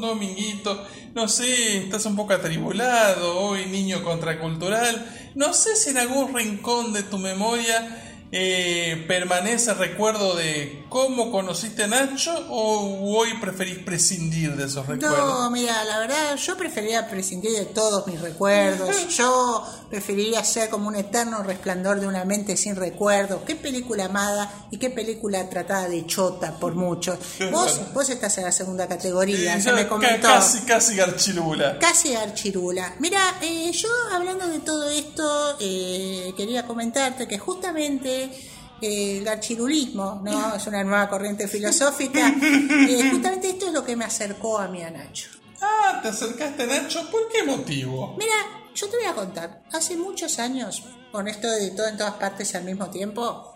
Dominguito. 0.00 0.84
No 1.14 1.28
sé, 1.28 1.78
estás 1.78 2.06
un 2.06 2.16
poco 2.16 2.32
atribulado 2.32 3.38
hoy, 3.38 3.66
niño 3.66 4.02
contracultural. 4.02 5.32
No 5.34 5.52
sé 5.52 5.76
si 5.76 5.90
en 5.90 5.98
algún 5.98 6.34
rincón 6.34 6.92
de 6.92 7.02
tu 7.02 7.18
memoria 7.18 8.04
eh, 8.36 9.04
permanece 9.06 9.70
el 9.70 9.78
recuerdo 9.78 10.34
de 10.34 10.84
cómo 10.88 11.30
conociste 11.30 11.84
a 11.84 11.86
Nacho 11.86 12.34
o 12.48 13.16
hoy 13.16 13.28
preferís 13.40 13.78
prescindir 13.78 14.56
de 14.56 14.64
esos 14.64 14.86
recuerdos. 14.88 15.18
No, 15.18 15.50
mira, 15.52 15.84
la 15.84 16.00
verdad, 16.00 16.36
yo 16.36 16.56
preferiría 16.56 17.08
prescindir 17.08 17.52
de 17.52 17.66
todos 17.66 18.08
mis 18.08 18.20
recuerdos. 18.20 19.08
Yo 19.16 19.64
preferiría 19.94 20.42
ser 20.42 20.70
como 20.70 20.88
un 20.88 20.96
eterno 20.96 21.44
resplandor 21.44 22.00
de 22.00 22.08
una 22.08 22.24
mente 22.24 22.56
sin 22.56 22.74
recuerdos. 22.74 23.42
Qué 23.46 23.54
película 23.54 24.06
amada 24.06 24.66
y 24.72 24.76
qué 24.76 24.90
película 24.90 25.48
tratada 25.48 25.88
de 25.88 26.04
chota 26.04 26.58
por 26.58 26.74
muchos. 26.74 27.16
Vos, 27.52 27.80
vos 27.94 28.10
estás 28.10 28.36
en 28.38 28.44
la 28.44 28.50
segunda 28.50 28.88
categoría, 28.88 29.54
Sí, 29.54 29.62
se 29.62 29.72
me 29.72 29.86
comentó. 29.86 30.26
Casi, 30.26 30.62
casi 30.62 30.96
garchilula. 30.96 31.78
Casi 31.78 32.12
archirula. 32.12 32.96
Mira, 32.98 33.36
eh, 33.40 33.70
yo 33.70 33.88
hablando 34.12 34.48
de 34.48 34.58
todo 34.58 34.90
esto, 34.90 35.58
eh, 35.60 36.34
quería 36.36 36.66
comentarte 36.66 37.28
que 37.28 37.38
justamente 37.38 38.32
eh, 38.80 39.18
el 39.18 39.28
archirulismo, 39.28 40.22
¿no? 40.24 40.54
Es 40.56 40.66
una 40.66 40.82
nueva 40.82 41.08
corriente 41.08 41.46
filosófica. 41.46 42.34
eh, 42.40 43.10
justamente 43.12 43.50
esto 43.50 43.68
es 43.68 43.72
lo 43.72 43.84
que 43.84 43.94
me 43.94 44.06
acercó 44.06 44.58
a 44.58 44.66
mí 44.66 44.82
a 44.82 44.90
Nacho. 44.90 45.28
Ah, 45.60 46.00
te 46.02 46.08
acercaste 46.08 46.64
a 46.64 46.66
Nacho, 46.66 47.08
¿por 47.12 47.28
qué 47.28 47.44
motivo? 47.44 48.16
Mira, 48.18 48.63
yo 48.74 48.88
te 48.88 48.96
voy 48.96 49.06
a 49.06 49.14
contar. 49.14 49.62
Hace 49.72 49.96
muchos 49.96 50.38
años, 50.38 50.82
con 51.12 51.28
esto 51.28 51.48
de 51.48 51.70
todo 51.70 51.86
en 51.86 51.96
todas 51.96 52.14
partes 52.14 52.54
al 52.54 52.64
mismo 52.64 52.90
tiempo, 52.90 53.53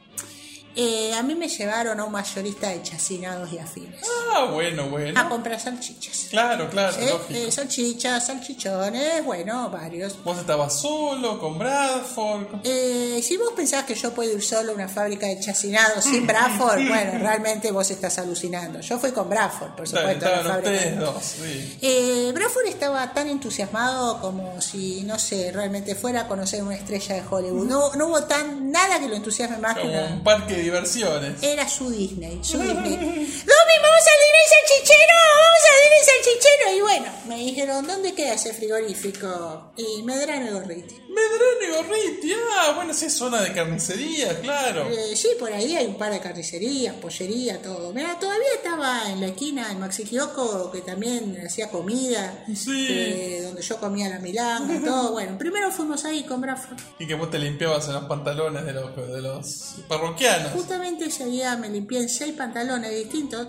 eh, 0.80 1.12
a 1.14 1.22
mí 1.24 1.34
me 1.34 1.48
llevaron 1.48 1.98
a 1.98 2.04
un 2.04 2.12
mayorista 2.12 2.68
de 2.68 2.80
chacinados 2.82 3.52
y 3.52 3.58
afines. 3.58 4.00
Ah, 4.36 4.44
bueno, 4.52 4.88
bueno. 4.88 5.18
A 5.20 5.28
comprar 5.28 5.58
salchichas. 5.58 6.26
Claro, 6.30 6.70
claro. 6.70 6.96
Eh, 7.30 7.50
salchichas, 7.50 8.26
salchichones, 8.26 9.24
bueno, 9.24 9.70
varios. 9.70 10.22
Vos 10.22 10.38
estabas 10.38 10.80
solo, 10.80 11.40
con 11.40 11.58
Bradford. 11.58 12.60
Eh, 12.64 13.20
si 13.22 13.36
vos 13.36 13.52
pensás 13.56 13.84
que 13.84 13.94
yo 13.96 14.12
puedo 14.12 14.32
ir 14.32 14.42
solo 14.42 14.70
a 14.72 14.74
una 14.76 14.88
fábrica 14.88 15.26
de 15.26 15.40
chacinados 15.40 16.04
sin 16.04 16.26
Bradford, 16.28 16.86
bueno, 16.86 17.18
realmente 17.18 17.72
vos 17.72 17.90
estás 17.90 18.16
alucinando. 18.18 18.80
Yo 18.80 18.98
fui 18.98 19.10
con 19.10 19.28
Bradford, 19.28 19.72
por 19.74 19.88
supuesto. 19.88 20.26
a 20.26 20.30
la 20.30 20.36
estaban 20.36 20.46
fábrica. 20.46 20.70
ustedes 20.76 20.98
dos, 21.00 21.22
sí. 21.24 21.78
Eh, 21.82 22.30
Bradford 22.32 22.66
estaba 22.66 23.12
tan 23.12 23.28
entusiasmado 23.28 24.20
como 24.20 24.60
si, 24.60 25.02
no 25.02 25.18
sé, 25.18 25.50
realmente 25.52 25.94
fuera 25.96 26.20
a 26.22 26.28
conocer 26.28 26.62
una 26.62 26.76
estrella 26.76 27.16
de 27.16 27.22
Hollywood. 27.28 27.66
No, 27.66 27.92
no 27.94 28.06
hubo 28.06 28.22
tan 28.24 28.70
nada 28.70 29.00
que 29.00 29.08
lo 29.08 29.16
entusiasme 29.16 29.56
más 29.58 29.74
que 29.74 29.80
Como 29.82 29.92
una- 29.92 30.14
un 30.14 30.22
parque 30.22 30.54
de 30.54 30.67
diversiones. 30.68 31.42
Era 31.42 31.68
su 31.68 31.90
Disney, 31.90 32.38
su 32.42 32.58
Disney. 32.62 32.74
¡Domi, 32.96 33.76
vamos 33.82 34.04
al 34.12 34.18
Disney 34.24 34.46
salchichero! 34.54 35.16
¡Vamos 35.38 35.64
al 35.70 35.78
Disney 35.82 36.04
salchichero! 36.06 36.76
Y 36.76 36.80
bueno, 36.82 37.06
me 37.26 37.36
dijeron, 37.38 37.86
¿dónde 37.86 38.14
queda 38.14 38.34
ese 38.34 38.52
frigorífico? 38.52 39.72
Y 39.76 40.02
Medrano 40.02 40.46
y 40.46 40.50
Gorriti. 40.50 41.00
Medrano 41.08 41.62
y 41.66 41.74
Gorriti, 41.88 42.32
ah, 42.58 42.72
bueno, 42.76 42.92
sí 42.92 43.06
es 43.06 43.14
zona 43.14 43.40
de 43.42 43.52
carnicería, 43.52 44.38
claro. 44.40 44.88
Eh, 44.90 45.16
sí, 45.16 45.28
por 45.38 45.50
ahí 45.52 45.74
hay 45.74 45.86
un 45.86 45.96
par 45.96 46.12
de 46.12 46.20
carnicerías, 46.20 46.94
pollería, 46.96 47.62
todo. 47.62 47.92
Mira, 47.94 48.18
todavía 48.18 48.46
estaba 48.54 49.10
en 49.10 49.20
la 49.20 49.28
esquina 49.28 49.72
en 49.72 49.80
Maxi 49.80 50.04
Kiosco, 50.04 50.70
que 50.70 50.82
también 50.82 51.40
hacía 51.46 51.70
comida, 51.70 52.44
Sí. 52.54 52.86
eh, 52.90 53.40
donde 53.42 53.62
yo 53.62 53.78
comía 53.78 54.08
la 54.10 54.18
milanga, 54.18 54.80
todo. 54.84 55.12
Bueno, 55.12 55.38
primero 55.38 55.70
fuimos 55.70 56.04
ahí 56.04 56.24
con 56.24 56.40
Bradford. 56.42 56.78
Y 56.98 57.06
que 57.06 57.14
vos 57.14 57.30
te 57.30 57.38
limpiabas 57.38 57.86
en 57.88 57.94
los 57.94 58.04
pantalones 58.04 58.64
de 58.66 58.72
los, 58.74 58.94
de 58.94 59.22
los 59.22 59.74
parroquianos. 59.88 60.52
Justamente 60.52 61.06
ese 61.06 61.24
día 61.26 61.56
me 61.56 61.70
limpié 61.70 62.00
en 62.00 62.08
seis 62.10 62.34
pantalones 62.34 62.90
distintos. 62.94 63.48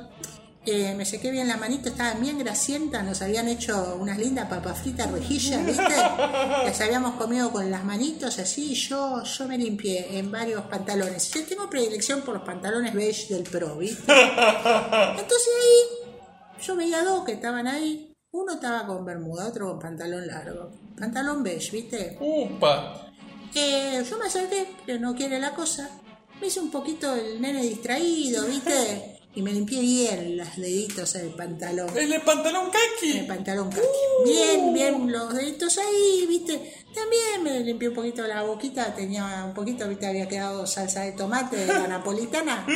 Me 0.95 1.05
sequé 1.05 1.31
bien 1.31 1.47
la 1.47 1.57
manito, 1.57 1.89
estaban 1.89 2.21
bien 2.21 2.37
grasientas, 2.37 3.03
nos 3.03 3.21
habían 3.21 3.47
hecho 3.47 3.97
unas 3.99 4.17
lindas 4.17 4.47
papas 4.49 4.79
fritas 4.79 5.11
rejillas, 5.11 5.65
¿viste? 5.65 5.83
Las 6.65 6.81
habíamos 6.81 7.15
comido 7.15 7.51
con 7.51 7.69
las 7.71 7.83
manitos 7.83 8.39
así, 8.39 8.71
y 8.71 8.75
yo, 8.75 9.23
yo 9.23 9.47
me 9.47 9.57
limpié 9.57 10.17
en 10.17 10.31
varios 10.31 10.63
pantalones. 10.63 11.31
Yo 11.31 11.45
tengo 11.45 11.69
predilección 11.69 12.21
por 12.21 12.35
los 12.35 12.43
pantalones 12.43 12.93
beige 12.93 13.33
del 13.33 13.43
Pro, 13.43 13.77
¿viste? 13.77 14.11
Entonces 14.11 15.49
ahí 15.61 16.09
yo 16.61 16.75
veía 16.75 17.03
dos 17.03 17.25
que 17.25 17.33
estaban 17.33 17.67
ahí. 17.67 18.13
Uno 18.31 18.53
estaba 18.53 18.85
con 18.85 19.05
bermuda, 19.05 19.47
otro 19.47 19.69
con 19.69 19.79
pantalón 19.79 20.27
largo. 20.27 20.71
Pantalón 20.97 21.41
beige, 21.43 21.71
¿viste? 21.71 22.17
Upa. 22.19 23.11
Eh, 23.55 24.03
yo 24.07 24.17
me 24.17 24.25
acerqué, 24.25 24.75
que 24.85 24.99
no 24.99 25.15
quiere 25.15 25.39
la 25.39 25.55
cosa. 25.55 25.89
Me 26.39 26.47
hice 26.47 26.59
un 26.59 26.69
poquito 26.69 27.15
el 27.15 27.41
nene 27.41 27.61
distraído, 27.63 28.45
¿viste? 28.45 29.15
Y 29.39 29.41
me 29.41 29.53
limpié 29.53 29.79
bien 29.79 30.35
los 30.35 30.57
deditos 30.57 31.15
en 31.15 31.27
el 31.27 31.33
pantalón. 31.33 31.97
¿El 31.97 32.09
de 32.09 32.19
pantalón 32.19 32.65
En 32.65 32.71
kaki? 32.71 33.19
el 33.19 33.25
pantalón 33.25 33.69
kaki. 33.69 33.87
Bien, 34.25 34.73
bien, 34.73 35.09
los 35.09 35.33
deditos 35.33 35.77
ahí, 35.77 36.25
¿viste? 36.27 36.73
También 36.93 37.43
me 37.43 37.59
limpié 37.59 37.89
un 37.89 37.95
poquito 37.95 38.25
la 38.25 38.43
boquita, 38.43 38.93
tenía 38.95 39.43
un 39.45 39.53
poquito, 39.53 39.87
viste, 39.87 40.07
había 40.07 40.27
quedado 40.27 40.65
salsa 40.65 41.01
de 41.01 41.11
tomate 41.11 41.57
de 41.57 41.67
la 41.67 41.87
napolitana. 41.87 42.65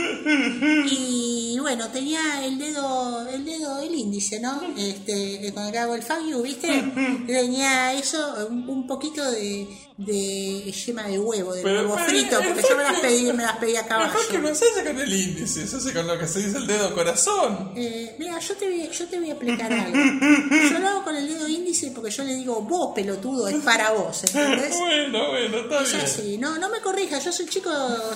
Y 0.86 1.58
bueno, 1.60 1.90
tenía 1.90 2.46
el 2.46 2.58
dedo, 2.58 3.28
el 3.28 3.46
dedo, 3.46 3.82
el 3.82 3.94
índice, 3.94 4.40
¿no? 4.40 4.62
Este, 4.78 5.52
con 5.54 5.66
el 5.66 5.72
que 5.72 5.78
hago 5.78 5.96
el 5.96 6.04
fagio, 6.04 6.42
¿viste? 6.42 6.68
Tenía 7.28 7.94
eso, 7.94 8.48
un, 8.50 8.86
poquito 8.86 9.24
de, 9.32 9.68
de 9.98 10.72
yema 10.72 11.04
de 11.04 11.20
huevo, 11.20 11.54
de 11.54 11.64
Pero, 11.64 11.82
huevo 11.82 11.96
pero, 11.96 12.08
frito, 12.08 12.38
porque 12.44 12.64
yo 12.68 12.78
me 12.78 12.84
las 12.84 13.00
pedí, 13.00 13.34
me 13.34 13.44
las 13.44 13.58
pedí 13.58 13.76
a 13.76 13.86
caballo. 13.86 14.12
Mejor 14.12 14.28
que 14.28 14.40
no 14.40 14.56
se 14.56 14.66
hace 14.66 14.84
con 14.84 15.00
el 15.00 15.14
índice, 15.14 15.68
se 15.68 15.78
hace 15.78 15.94
con 15.94 16.08
lo 16.08 16.20
que 16.20 16.28
se 16.28 16.40
dice 16.40 16.58
el 16.58 16.68
dedo 16.68 16.94
corazón. 16.94 17.72
Eh, 17.76 18.16
mira, 18.20 18.40
yo 18.40 18.56
te, 18.56 18.66
voy, 18.70 18.90
yo 18.90 19.08
te 19.08 19.20
voy 19.20 19.30
a 19.30 19.34
explicar 19.34 19.72
algo. 19.72 19.98
Yo 20.74 20.80
lo 20.80 20.88
hago 20.88 21.04
con 21.04 21.16
el 21.16 21.28
dedo 21.28 21.48
índice 21.48 21.92
porque 21.92 22.10
yo 22.10 22.24
le 22.24 22.36
digo, 22.36 22.62
vos 22.62 22.94
pelotudo, 22.96 23.48
es 23.48 23.56
para 23.64 23.92
vos, 23.92 24.03
¿entendés? 24.12 24.76
Bueno, 24.80 25.30
bueno, 25.30 25.58
está 25.58 25.82
Es 25.84 25.92
bien. 25.92 26.06
así, 26.06 26.38
no, 26.38 26.58
no 26.58 26.70
me 26.70 26.80
corrijas, 26.82 27.24
yo 27.24 27.32
soy 27.32 27.46
chico, 27.48 27.70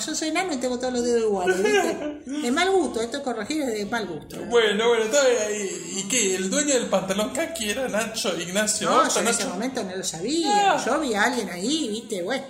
yo 0.06 0.16
soy 0.16 0.30
enano 0.30 0.54
y 0.54 0.58
tengo 0.58 0.78
todos 0.80 0.94
los 0.94 1.04
dedos 1.04 1.22
iguales, 1.24 1.58
¿viste? 1.58 2.22
De 2.26 2.52
mal 2.52 2.70
gusto, 2.72 3.02
esto 3.02 3.22
corregir 3.24 3.62
es 3.62 3.74
de 3.74 3.86
mal 3.86 4.06
gusto. 4.08 4.38
Bueno, 4.50 4.88
bueno, 4.90 5.06
está 5.06 5.20
bien. 5.28 5.70
¿Y, 5.96 6.00
y 6.00 6.04
qué? 6.08 6.36
¿El 6.36 6.50
dueño 6.50 6.74
del 6.74 6.88
pantalón 6.88 7.30
kaki 7.32 7.70
era 7.70 7.88
Nacho 7.88 8.36
Ignacio 8.40 8.90
No, 8.90 8.98
Horta? 8.98 9.14
yo 9.16 9.20
en 9.22 9.28
ese 9.28 9.46
momento 9.46 9.84
no 9.84 9.96
lo 9.96 10.04
sabía, 10.04 10.74
Ah. 10.74 10.84
yo 10.86 11.00
vi 11.00 11.14
a 11.14 11.24
alguien 11.24 11.50
ahí, 11.50 11.88
¿viste? 11.90 12.22
Bueno, 12.24 12.44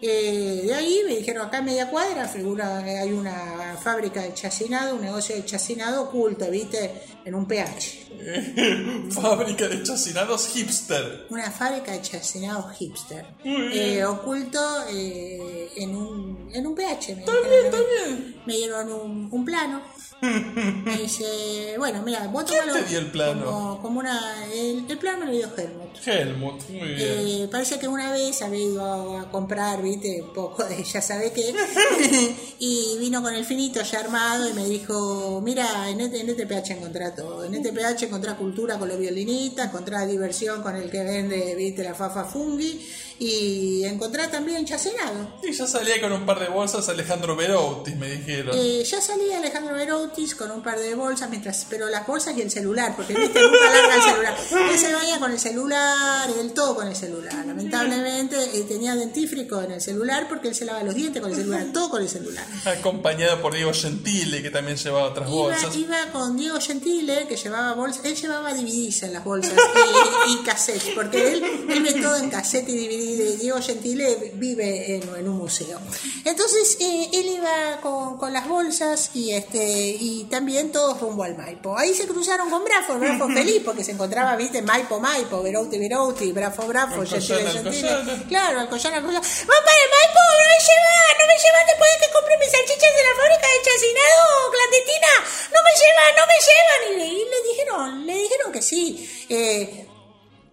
eh, 0.00 0.62
de 0.66 0.74
ahí 0.74 1.00
me 1.06 1.16
dijeron, 1.16 1.46
acá 1.46 1.58
en 1.58 1.64
media 1.66 1.90
cuadra 1.90 2.28
figura, 2.28 2.78
hay 2.78 3.12
una 3.12 3.76
fábrica 3.82 4.22
de 4.22 4.32
chacinado, 4.34 4.94
un 4.96 5.02
negocio 5.02 5.34
de 5.34 5.44
chacinado 5.44 6.02
oculto, 6.02 6.50
¿viste? 6.50 6.92
En 7.24 7.34
un 7.34 7.46
PH. 7.46 8.06
Fábrica 9.10 9.68
de 9.68 9.82
chacinados 9.82 10.48
hipster. 10.48 11.26
Una 11.30 11.50
fábrica 11.50 11.92
de 11.92 12.02
chacinado 12.02 12.68
hipster. 12.70 13.24
Eh, 13.44 14.04
oculto 14.04 14.60
eh, 14.90 15.70
en, 15.76 15.94
un, 15.96 16.50
en 16.52 16.66
un 16.66 16.74
PH. 16.74 17.14
Me 17.14 17.20
Está 17.20 17.32
dijeron 17.32 17.48
bien, 17.50 17.64
a 17.64 17.66
está 17.66 17.78
mí. 17.78 17.84
bien. 18.06 18.42
Me 18.46 18.56
dieron 18.56 18.92
un, 18.92 19.28
un 19.30 19.44
plano. 19.44 19.82
Me 20.20 20.96
dice, 21.02 21.74
bueno, 21.78 22.02
mira, 22.02 22.26
vos 22.26 22.44
¿Quién 22.44 22.60
tomalo 22.60 22.80
te 22.80 22.88
dio 22.88 22.98
el 22.98 23.10
plano? 23.10 23.44
Como, 23.44 23.82
como 23.82 24.00
una. 24.00 24.46
El, 24.52 24.84
el 24.88 24.98
plano 24.98 25.20
me 25.20 25.26
lo 25.26 25.32
dio 25.32 25.48
Helmut. 25.56 26.06
Helmut, 26.06 26.68
muy 26.70 26.88
bien. 26.88 26.98
Eh, 27.00 27.48
parece 27.50 27.78
que 27.78 27.86
una 27.86 28.10
vez 28.10 28.42
había 28.42 28.60
ido 28.60 28.84
a, 28.84 29.22
a 29.22 29.30
comprar, 29.30 29.82
viste, 29.82 30.20
un 30.22 30.32
poco 30.32 30.64
de 30.64 30.82
ya 30.82 31.00
sabe 31.00 31.32
qué, 31.32 31.54
y 32.58 32.96
vino 32.98 33.22
con 33.22 33.34
el 33.34 33.44
finito 33.44 33.80
ya 33.82 34.00
armado 34.00 34.48
y 34.48 34.54
me 34.54 34.64
dijo, 34.66 35.40
mira, 35.42 35.88
en 35.88 36.00
este, 36.00 36.20
en 36.20 36.30
este 36.30 36.46
PH 36.46 36.72
encontrá 36.74 37.14
todo, 37.14 37.44
en 37.44 37.54
este 37.54 37.72
PH 37.72 38.06
encontrá 38.06 38.36
cultura 38.36 38.78
con 38.78 38.88
los 38.88 38.98
violinistas, 38.98 39.66
encontrá 39.66 40.06
diversión 40.06 40.62
con 40.62 40.74
el 40.76 40.90
que 40.90 41.04
vende, 41.04 41.54
viste, 41.54 41.84
la 41.84 41.94
fafa 41.94 42.24
fungi, 42.24 42.80
y 43.18 43.84
encontrá 43.84 44.30
también 44.30 44.64
chacinado. 44.64 45.34
Y 45.42 45.52
ya 45.52 45.66
salía 45.66 46.00
con 46.00 46.12
un 46.12 46.24
par 46.24 46.38
de 46.38 46.48
bolsas 46.48 46.88
Alejandro 46.88 47.34
Berouti, 47.36 47.92
me 47.94 48.10
dijeron. 48.10 48.56
Eh, 48.56 48.84
ya 48.84 49.00
salía 49.00 49.38
Alejandro 49.38 49.74
Beroutis 49.74 50.34
con 50.34 50.50
un 50.50 50.62
par 50.62 50.78
de 50.78 50.94
bolsas, 50.94 51.28
mientras 51.28 51.66
pero 51.68 51.88
las 51.88 52.06
bolsas 52.06 52.36
y 52.36 52.42
el 52.42 52.50
celular, 52.50 52.94
porque 52.96 53.14
viste, 53.14 53.40
nunca 53.40 53.70
larga 53.70 53.94
el 53.96 54.02
celular. 54.02 54.36
Él 54.72 54.78
se 54.78 54.94
vaya 54.94 55.18
con 55.18 55.32
el 55.32 55.38
celular, 55.40 56.30
él 56.38 56.52
todo 56.52 56.76
con 56.76 56.86
el 56.86 56.94
celular. 56.96 57.44
Lamentablemente 57.46 58.36
eh, 58.54 58.64
tenía 58.68 58.94
dentífrico 58.94 59.60
en 59.62 59.72
el 59.72 59.80
celular 59.80 60.26
porque 60.28 60.48
él 60.48 60.54
se 60.54 60.64
lava 60.64 60.82
los 60.82 60.94
dientes 60.94 61.20
con 61.20 61.30
el 61.30 61.36
celular, 61.36 61.66
todo 61.72 61.90
con 61.90 62.02
el 62.02 62.08
celular. 62.08 62.46
Acompañado 62.66 63.40
por 63.42 63.54
Diego 63.54 63.72
Gentile, 63.74 64.42
que 64.42 64.50
también 64.50 64.76
llevaba 64.76 65.08
otras 65.08 65.28
Iba, 65.28 65.36
bolsas. 65.38 65.76
iba 65.76 66.06
con 66.12 66.36
Diego 66.36 66.60
Gentile, 66.60 67.26
que 67.28 67.36
llevaba 67.36 67.74
bolsas, 67.74 68.04
él 68.04 68.14
llevaba 68.14 68.54
DVDs 68.54 69.02
en 69.02 69.12
las 69.12 69.24
bolsas 69.24 69.54
y, 70.28 70.32
y 70.34 70.36
cassettes, 70.44 70.94
porque 70.94 71.32
él, 71.32 71.42
él 71.68 71.82
ve 71.82 71.92
todo 72.00 72.16
en 72.16 72.30
cassette 72.30 72.68
y 72.68 72.86
DVD. 72.86 73.07
Diego 73.16 73.60
Gentile 73.62 74.32
vive 74.34 74.96
en, 74.96 75.02
en 75.16 75.28
un 75.28 75.36
museo. 75.38 75.78
Entonces 76.24 76.76
eh, 76.80 77.08
él 77.12 77.26
iba 77.36 77.78
con, 77.82 78.18
con 78.18 78.32
las 78.32 78.46
bolsas 78.48 79.10
y 79.14 79.32
este 79.32 79.58
y 79.98 80.24
también 80.30 80.72
todos 80.72 81.00
rumbo 81.00 81.22
al 81.24 81.36
Maipo. 81.36 81.76
Ahí 81.76 81.94
se 81.94 82.06
cruzaron 82.06 82.50
con 82.50 82.64
Brafo, 82.64 82.98
Brafo 82.98 83.28
feliz 83.34 83.62
porque 83.64 83.84
se 83.84 83.92
encontraba, 83.92 84.36
viste, 84.36 84.62
Maipo, 84.62 85.00
Maipo, 85.00 85.42
Verouti, 85.42 85.78
Verouti, 85.78 86.32
Brafo, 86.32 86.66
Brafo, 86.66 87.04
Gentile, 87.06 87.50
Gentile. 87.50 87.88
Claro, 88.28 88.60
Alcoyana, 88.60 88.96
Alcoyana. 88.98 89.20
¡Vamos 89.20 89.64
para 89.64 89.78
el 89.84 89.90
Maipo! 89.90 90.22
¡No 90.38 90.44
me 90.48 90.58
llevan! 90.68 91.14
¡No 91.18 91.26
me 91.26 91.36
llevan 91.42 91.66
después 91.66 91.90
de 91.92 92.06
que 92.06 92.12
compré 92.12 92.38
mis 92.38 92.50
salchichas 92.50 92.92
de 92.96 93.02
la 93.04 93.14
fábrica 93.16 93.46
de 93.48 93.58
chacinado 93.66 94.24
clandestina! 94.52 95.12
¡No 95.54 95.60
me 95.66 95.72
llevan! 95.80 96.10
¡No 96.18 96.24
me 96.28 96.38
llevan! 96.46 96.80
Y, 96.88 96.96
le- 96.98 97.14
y 97.14 97.24
le 97.30 97.38
dijeron, 97.50 98.06
le 98.06 98.14
dijeron 98.14 98.52
que 98.52 98.62
sí. 98.62 99.24
Eh, 99.28 99.87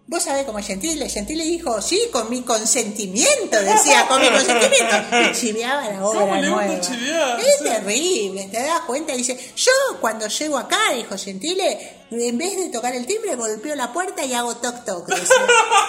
Vos 0.08 0.22
sabés 0.22 0.44
cómo 0.44 0.60
es 0.60 0.66
Gentile. 0.66 1.08
Gentile 1.08 1.42
dijo, 1.42 1.82
sí, 1.82 2.00
con 2.12 2.30
mi 2.30 2.42
consentimiento, 2.42 3.60
decía, 3.60 4.06
con 4.06 4.20
mi 4.20 4.28
consentimiento. 4.28 4.96
Y 5.30 5.34
chiveaba 5.34 5.88
la 5.90 6.04
obra 6.06 6.20
¿Cómo 6.20 6.34
le 6.36 6.48
gusta 6.48 6.66
nueva. 6.66 6.80
chivear? 6.80 7.40
Es 7.40 7.46
Sí. 7.58 7.64
terrible, 7.64 8.48
¿te 8.52 8.62
das 8.62 8.80
cuenta? 8.86 9.14
Dice, 9.14 9.36
yo 9.56 9.72
cuando 10.00 10.28
llego 10.28 10.58
acá, 10.58 10.78
dijo 10.94 11.16
Gentile, 11.18 12.05
en 12.10 12.38
vez 12.38 12.56
de 12.56 12.68
tocar 12.68 12.94
el 12.94 13.04
timbre, 13.04 13.34
golpeo 13.34 13.74
la 13.74 13.92
puerta 13.92 14.24
y 14.24 14.32
hago 14.32 14.56
toc 14.56 14.84
toc. 14.84 15.08
decía. 15.08 15.36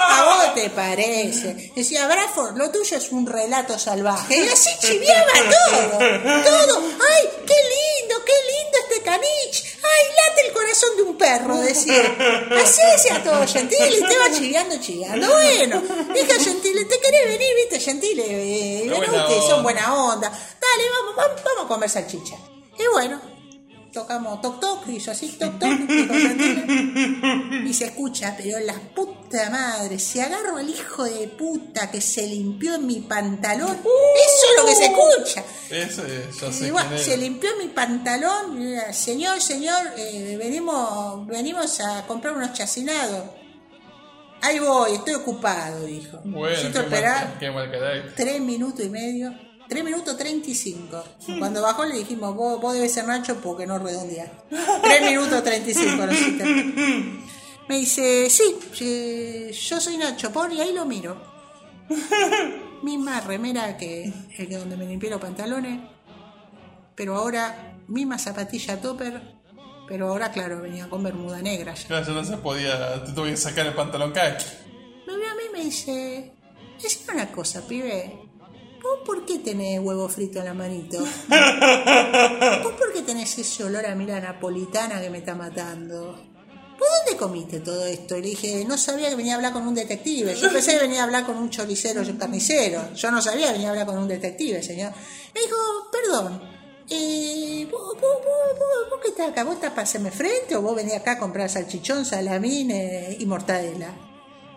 ¿A 0.09 0.23
vos 0.25 0.55
te 0.55 0.69
parece? 0.71 1.71
Decía, 1.75 2.07
Bradford, 2.07 2.57
lo 2.57 2.71
tuyo 2.71 2.97
es 2.97 3.11
un 3.11 3.27
relato 3.27 3.77
salvaje. 3.77 4.37
Y 4.37 4.49
así 4.49 4.71
chiveaba 4.79 5.31
todo, 5.33 5.99
todo. 5.99 6.77
¡Ay, 6.79 7.29
qué 7.45 7.55
lindo, 7.55 8.25
qué 8.25 8.33
lindo 8.33 8.77
este 8.89 9.03
canich! 9.03 9.77
¡Ay, 9.77 10.05
late 10.15 10.47
el 10.47 10.53
corazón 10.53 10.97
de 10.97 11.03
un 11.03 11.17
perro! 11.17 11.57
Decía. 11.57 12.15
Así 12.63 12.81
decía 12.93 13.23
todo 13.23 13.45
Gentile, 13.45 13.97
y 13.97 14.01
te 14.01 14.17
va 14.17 14.31
chiveando, 14.35 14.79
chiveando. 14.79 15.27
Bueno, 15.27 15.83
dije 16.13 16.39
Gentile, 16.39 16.85
¿te 16.85 16.99
querés 16.99 17.25
venir? 17.25 17.47
¿Viste, 17.55 17.79
Gentile? 17.79 18.25
Eh, 18.27 18.89
buena 18.89 19.23
ustedes, 19.23 19.45
son 19.45 19.61
buena 19.61 19.95
onda. 19.95 20.29
Dale, 20.29 20.89
vamos, 20.99 21.15
vamos, 21.15 21.43
vamos 21.43 21.65
a 21.65 21.67
comer 21.67 21.89
salchicha. 21.89 22.35
Y 22.79 22.87
bueno, 22.91 23.36
tocamos 23.97 24.39
toc 24.41 24.59
toc, 24.59 24.87
hizo 24.89 25.09
así 25.09 25.27
toc 25.39 25.57
toc, 25.57 25.71
y 27.65 27.73
se 27.73 27.85
escucha, 27.85 28.35
pero 28.37 28.59
la 28.59 28.75
puta 28.93 29.49
madre, 29.49 29.97
si 29.97 30.19
agarro 30.19 30.57
al 30.57 30.69
hijo 30.69 31.03
de 31.03 31.27
puta 31.29 31.89
que 31.89 31.99
se 31.99 32.27
limpió 32.27 32.75
en 32.75 32.85
mi 32.85 32.99
pantalón, 32.99 33.75
eso 33.75 34.45
es 34.49 34.61
lo 34.61 34.65
que 34.67 34.75
se 34.75 34.85
escucha. 34.85 35.43
Ese, 35.71 36.27
ya 36.39 36.51
sé 36.51 36.67
Y 36.67 36.71
bueno, 36.71 36.89
quién 36.89 37.01
se 37.01 37.17
limpió 37.17 37.49
mi 37.57 37.69
pantalón, 37.69 38.61
y 38.61 38.93
señor, 38.93 39.41
señor, 39.41 39.81
eh, 39.97 40.35
venimos, 40.37 41.25
venimos 41.25 41.79
a 41.79 42.05
comprar 42.05 42.35
unos 42.35 42.53
chacinados. 42.53 43.23
Ahí 44.43 44.59
voy, 44.59 44.93
estoy 44.93 45.15
ocupado, 45.15 45.85
dijo. 45.85 46.19
Bueno, 46.23 46.49
Necesito 46.49 46.81
esperar 46.81 47.39
mal, 47.51 48.13
tres 48.15 48.39
minutos 48.39 48.85
y 48.85 48.89
medio, 48.89 49.33
tres 49.67 49.83
minutos 49.83 50.17
treinta 50.17 50.49
y 50.49 50.55
cinco. 50.55 51.03
Cuando 51.39 51.61
bajó 51.61 51.85
le 51.85 51.97
dijimos, 51.97 52.35
vos, 52.35 52.59
vos 52.61 52.73
debes 52.73 52.93
ser 52.93 53.05
Nacho 53.05 53.39
porque 53.41 53.65
no 53.65 53.79
redondear. 53.79 54.31
Tres 54.83 55.01
minutos 55.01 55.43
treinta 55.43 55.69
y 55.69 55.73
cinco, 55.73 56.05
no 56.05 56.13
sé. 56.13 56.31
Me 57.67 57.77
dice, 57.79 58.29
sí, 58.29 59.51
yo 59.51 59.81
soy 59.81 59.97
Nacho, 59.97 60.31
por 60.31 60.51
y 60.53 60.61
ahí 60.61 60.73
lo 60.73 60.85
miro. 60.85 61.21
Misma 62.83 63.19
remera 63.21 63.77
que, 63.77 64.13
que 64.35 64.45
donde 64.45 64.77
me 64.77 64.85
limpié 64.85 65.09
los 65.09 65.19
pantalones, 65.19 65.79
pero 66.95 67.15
ahora 67.15 67.73
misma 67.87 68.19
zapatilla 68.19 68.79
topper, 68.79 69.21
pero 69.87 70.09
ahora 70.09 70.31
claro, 70.31 70.61
venía 70.61 70.89
con 70.89 71.03
bermuda 71.03 71.41
negra 71.41 71.73
ya. 71.73 71.87
Claro, 71.87 72.13
no 72.13 72.23
se 72.23 72.37
podía, 72.37 73.03
te 73.03 73.13
tuve 73.13 73.31
que 73.31 73.37
sacar 73.37 73.65
el 73.65 73.73
pantalón 73.73 74.11
kaki. 74.11 74.45
Me 75.07 75.17
ve 75.17 75.27
a 75.27 75.33
mí 75.35 75.41
y 75.49 75.53
me 75.53 75.63
dice, 75.63 76.33
decime 76.81 77.13
una 77.13 77.31
cosa, 77.31 77.65
pibe. 77.67 78.19
¿Vos 78.87 78.99
por 79.05 79.25
qué 79.25 79.39
tenés 79.39 79.81
huevo 79.81 80.07
frito 80.07 80.39
en 80.39 80.45
la 80.45 80.53
manito? 80.53 80.99
¿Vos 82.63 82.73
por 82.73 82.93
qué 82.93 83.01
tenés 83.01 83.37
ese 83.37 83.65
olor 83.65 83.85
a 83.85 83.93
mira 83.95 84.17
napolitana 84.21 85.01
que 85.01 85.09
me 85.09 85.17
está 85.17 85.35
matando? 85.35 86.13
¿Vos 86.13 86.87
dónde 87.05 87.19
comiste 87.19 87.59
todo 87.59 87.85
esto? 87.85 88.15
Y 88.17 88.21
le 88.21 88.29
dije, 88.29 88.65
no 88.65 88.77
sabía 88.77 89.09
que 89.09 89.15
venía 89.15 89.33
a 89.33 89.35
hablar 89.35 89.51
con 89.51 89.67
un 89.67 89.75
detective. 89.75 90.35
Yo 90.35 90.49
pensé 90.53 90.73
que 90.73 90.83
venía 90.83 91.01
a 91.01 91.03
hablar 91.03 91.25
con 91.25 91.35
un 91.35 91.49
choricero 91.49 92.01
y 92.01 92.09
un 92.09 92.17
carnicero. 92.17 92.93
Yo 92.93 93.11
no 93.11 93.21
sabía 93.21 93.47
que 93.47 93.53
venía 93.53 93.67
a 93.67 93.71
hablar 93.71 93.87
con 93.87 93.97
un 93.97 94.07
detective, 94.07 94.63
señor. 94.63 94.93
Me 95.35 95.41
dijo, 95.41 95.57
perdón, 95.91 96.41
eh, 96.89 97.67
¿vos, 97.69 97.81
vos, 97.81 97.99
vos, 97.99 98.59
vos, 98.59 98.89
vos 98.89 98.99
qué 99.01 99.09
estás 99.09 99.31
acá? 99.31 99.43
¿Vos 99.43 99.55
estás 99.55 99.71
para 99.71 99.81
hacerme 99.81 100.11
frente 100.11 100.55
o 100.55 100.61
vos 100.61 100.75
venís 100.75 100.93
acá 100.93 101.13
a 101.13 101.19
comprar 101.19 101.49
salchichón, 101.49 102.05
salamín 102.05 102.71
eh, 102.71 103.17
y 103.19 103.25
mortadela? 103.25 104.06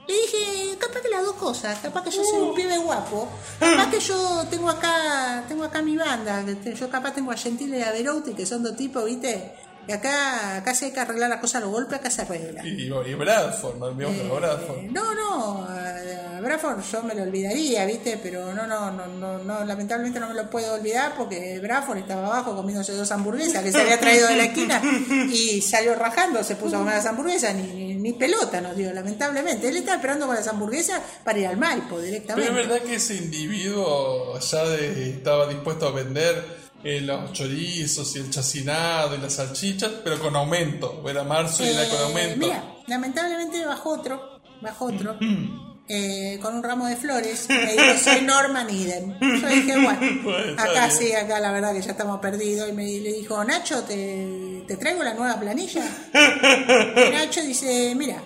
Le 0.09 0.15
dije, 0.15 0.77
capaz 0.79 1.01
que 1.01 1.09
las 1.09 1.25
dos 1.25 1.35
cosas, 1.35 1.79
capaz 1.79 2.03
que 2.03 2.11
yo 2.11 2.23
soy 2.25 2.41
un 2.41 2.55
pibe 2.55 2.79
guapo, 2.79 3.29
capaz 3.59 3.91
que 3.91 4.01
yo 4.01 4.45
tengo 4.51 4.69
acá, 4.69 5.45
tengo 5.47 5.65
acá 5.65 5.83
mi 5.83 5.97
banda, 5.97 6.45
yo 6.75 6.91
capaz 6.91 7.15
tengo 7.15 7.31
a 7.31 7.37
Gentile 7.37 7.79
y 7.79 7.83
a 7.83 7.93
Verouti, 7.93 8.35
que 8.35 8.45
son 8.45 8.63
dos 8.63 8.77
tipos, 8.77 9.05
¿viste? 9.05 9.55
Acá, 9.93 10.57
acá 10.57 10.75
si 10.75 10.87
hay 10.87 10.91
que 10.93 11.01
arreglar 11.01 11.31
las 11.31 11.41
cosas 11.41 11.57
a 11.57 11.61
los 11.61 11.71
golpes, 11.71 11.99
acá 11.99 12.11
se 12.11 12.23
arregla. 12.23 12.65
Y, 12.67 12.91
y 12.91 13.15
Bradford, 13.15 13.77
no 13.77 13.87
olvidemos 13.87 14.31
a 14.31 14.35
Bradford. 14.35 14.79
Eh, 14.79 14.89
No, 14.91 15.15
no, 15.15 15.65
a 15.69 15.91
a 16.37 16.41
Bradford 16.43 16.81
yo 16.91 17.03
me 17.03 17.15
lo 17.15 17.23
olvidaría, 17.25 17.85
¿viste? 17.85 18.19
Pero 18.23 18.55
no, 18.55 18.67
no, 18.67 18.91
no, 18.91 19.07
no, 19.07 19.39
no, 19.39 19.65
lamentablemente 19.65 20.19
no 20.19 20.29
me 20.29 20.35
lo 20.35 20.49
puedo 20.49 20.73
olvidar 20.75 21.15
porque 21.17 21.59
Bradford 21.61 21.99
estaba 21.99 22.27
abajo 22.27 22.57
comiéndose 22.57 22.93
dos 22.95 23.11
hamburguesas 23.13 23.63
que 23.63 23.71
se 23.71 23.81
había 23.83 24.01
traído 24.01 24.27
de 24.29 24.37
la 24.37 24.45
esquina 24.45 24.81
y 25.31 25.61
salió 25.61 25.95
rajando, 25.95 26.43
se 26.43 26.57
puso 26.57 26.77
a 26.77 26.79
comer 26.79 26.95
las 26.95 27.05
hamburguesas, 27.07 27.55
ni, 27.55 27.63
ni, 27.65 27.95
ni 27.95 28.13
pelota 28.15 28.61
nos 28.63 28.75
dio, 28.75 28.91
lamentablemente. 28.95 29.69
Él 29.69 29.77
estaba 29.77 29.97
esperando 29.97 30.27
con 30.27 30.35
las 30.35 30.49
hamburguesas 30.49 31.01
para 31.25 31.39
ir 31.39 31.47
al 31.47 31.59
Maipo 31.59 31.89
Pero 31.91 32.01
directamente. 32.03 32.49
es 32.51 32.57
verdad 32.57 32.79
que 32.87 32.95
ese 32.95 33.17
individuo 33.17 34.39
ya 34.39 34.65
de- 34.65 35.11
estaba 35.11 35.47
dispuesto 35.47 35.89
a 35.89 35.93
vender 35.93 36.60
eh, 36.85 37.01
los 37.01 37.33
chorizos 37.33 38.15
y 38.17 38.21
el 38.21 38.31
chacinado 38.31 39.15
y 39.15 39.19
las 39.19 39.35
salchichas, 39.35 39.91
pero 40.03 40.19
con 40.19 40.35
aumento. 40.37 41.03
Era 41.09 41.25
marzo 41.25 41.65
y 41.65 41.69
era 41.69 41.85
con 41.89 41.99
Eh, 41.99 42.03
aumento. 42.05 42.47
Mira, 42.47 42.65
lamentablemente 42.87 43.65
bajó 43.67 43.91
otro, 43.91 44.41
bajó 44.61 44.87
otro, 44.87 45.17
eh, 45.89 46.39
con 46.41 46.55
un 46.55 46.63
ramo 46.63 46.87
de 46.87 46.97
flores. 46.97 47.47
Me 47.49 47.73
dijo, 47.73 47.99
soy 48.03 48.23
Norman 48.23 48.69
Eden. 48.71 49.19
Yo 49.21 49.49
dije, 49.49 49.75
bueno, 49.79 50.55
acá 50.59 50.87
bien. 50.87 50.91
sí, 50.99 51.13
acá 51.13 51.41
la 51.41 51.53
verdad 51.53 51.73
que 51.75 51.83
ya 51.83 51.91
estamos 51.93 52.21
perdidos. 52.21 52.69
Y 52.69 52.73
me 52.73 52.85
le 52.85 53.13
dijo, 53.13 53.43
Nacho, 53.45 53.83
¿te, 53.85 54.65
te 54.67 54.77
traigo 54.77 55.03
la 55.03 55.15
nueva 55.15 55.39
planilla? 55.41 55.85
Y 56.13 57.11
Nacho 57.13 57.43
dice, 57.43 57.95
mira, 57.97 58.23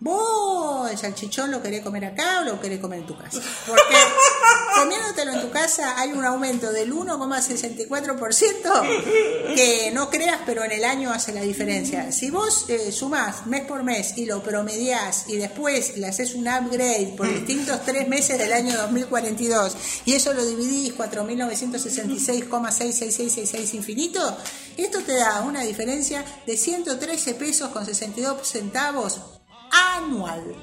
vos 0.00 0.90
el 0.90 0.98
salchichón 0.98 1.50
lo 1.50 1.62
querés 1.62 1.80
comer 1.82 2.04
acá 2.04 2.40
o 2.40 2.44
lo 2.44 2.60
querés 2.60 2.80
comer 2.80 2.98
en 3.00 3.06
tu 3.06 3.16
casa. 3.16 3.40
Porque 3.66 3.96
comiéndotelo 4.76 5.32
en 5.32 5.40
tu 5.40 5.50
casa 5.50 5.98
hay 5.98 6.12
un 6.12 6.22
aumento 6.24 6.70
del 6.72 6.92
1,64% 6.92 9.54
que 9.54 9.90
no 9.92 10.10
creas, 10.10 10.40
pero 10.46 10.64
en 10.64 10.72
el 10.72 10.84
año 10.84 11.12
hace 11.12 11.32
la 11.32 11.42
diferencia. 11.42 12.10
Si 12.12 12.30
vos 12.30 12.66
eh, 12.68 12.92
sumás 12.92 13.46
mes 13.46 13.62
por 13.62 13.82
mes 13.82 14.12
y 14.16 14.26
lo 14.26 14.42
promediás 14.42 15.24
y 15.28 15.36
después 15.36 15.96
le 15.96 16.06
haces 16.06 16.34
un 16.34 16.46
upgrade 16.48 17.14
por 17.16 17.26
distintos 17.28 17.82
tres 17.84 18.06
meses 18.08 18.38
del 18.38 18.52
año 18.52 18.76
2042 18.76 19.76
y 20.04 20.14
eso 20.14 20.32
lo 20.32 20.44
dividís 20.44 20.96
4.966,66666 20.96 23.74
infinito, 23.74 24.36
esto 24.76 25.00
te 25.00 25.14
da 25.14 25.40
una 25.42 25.62
diferencia 25.62 26.24
de 26.46 26.56
113 26.56 27.34
pesos 27.34 27.70
con 27.70 27.84
62 27.84 28.46
centavos 28.46 29.39
anual. 29.70 30.54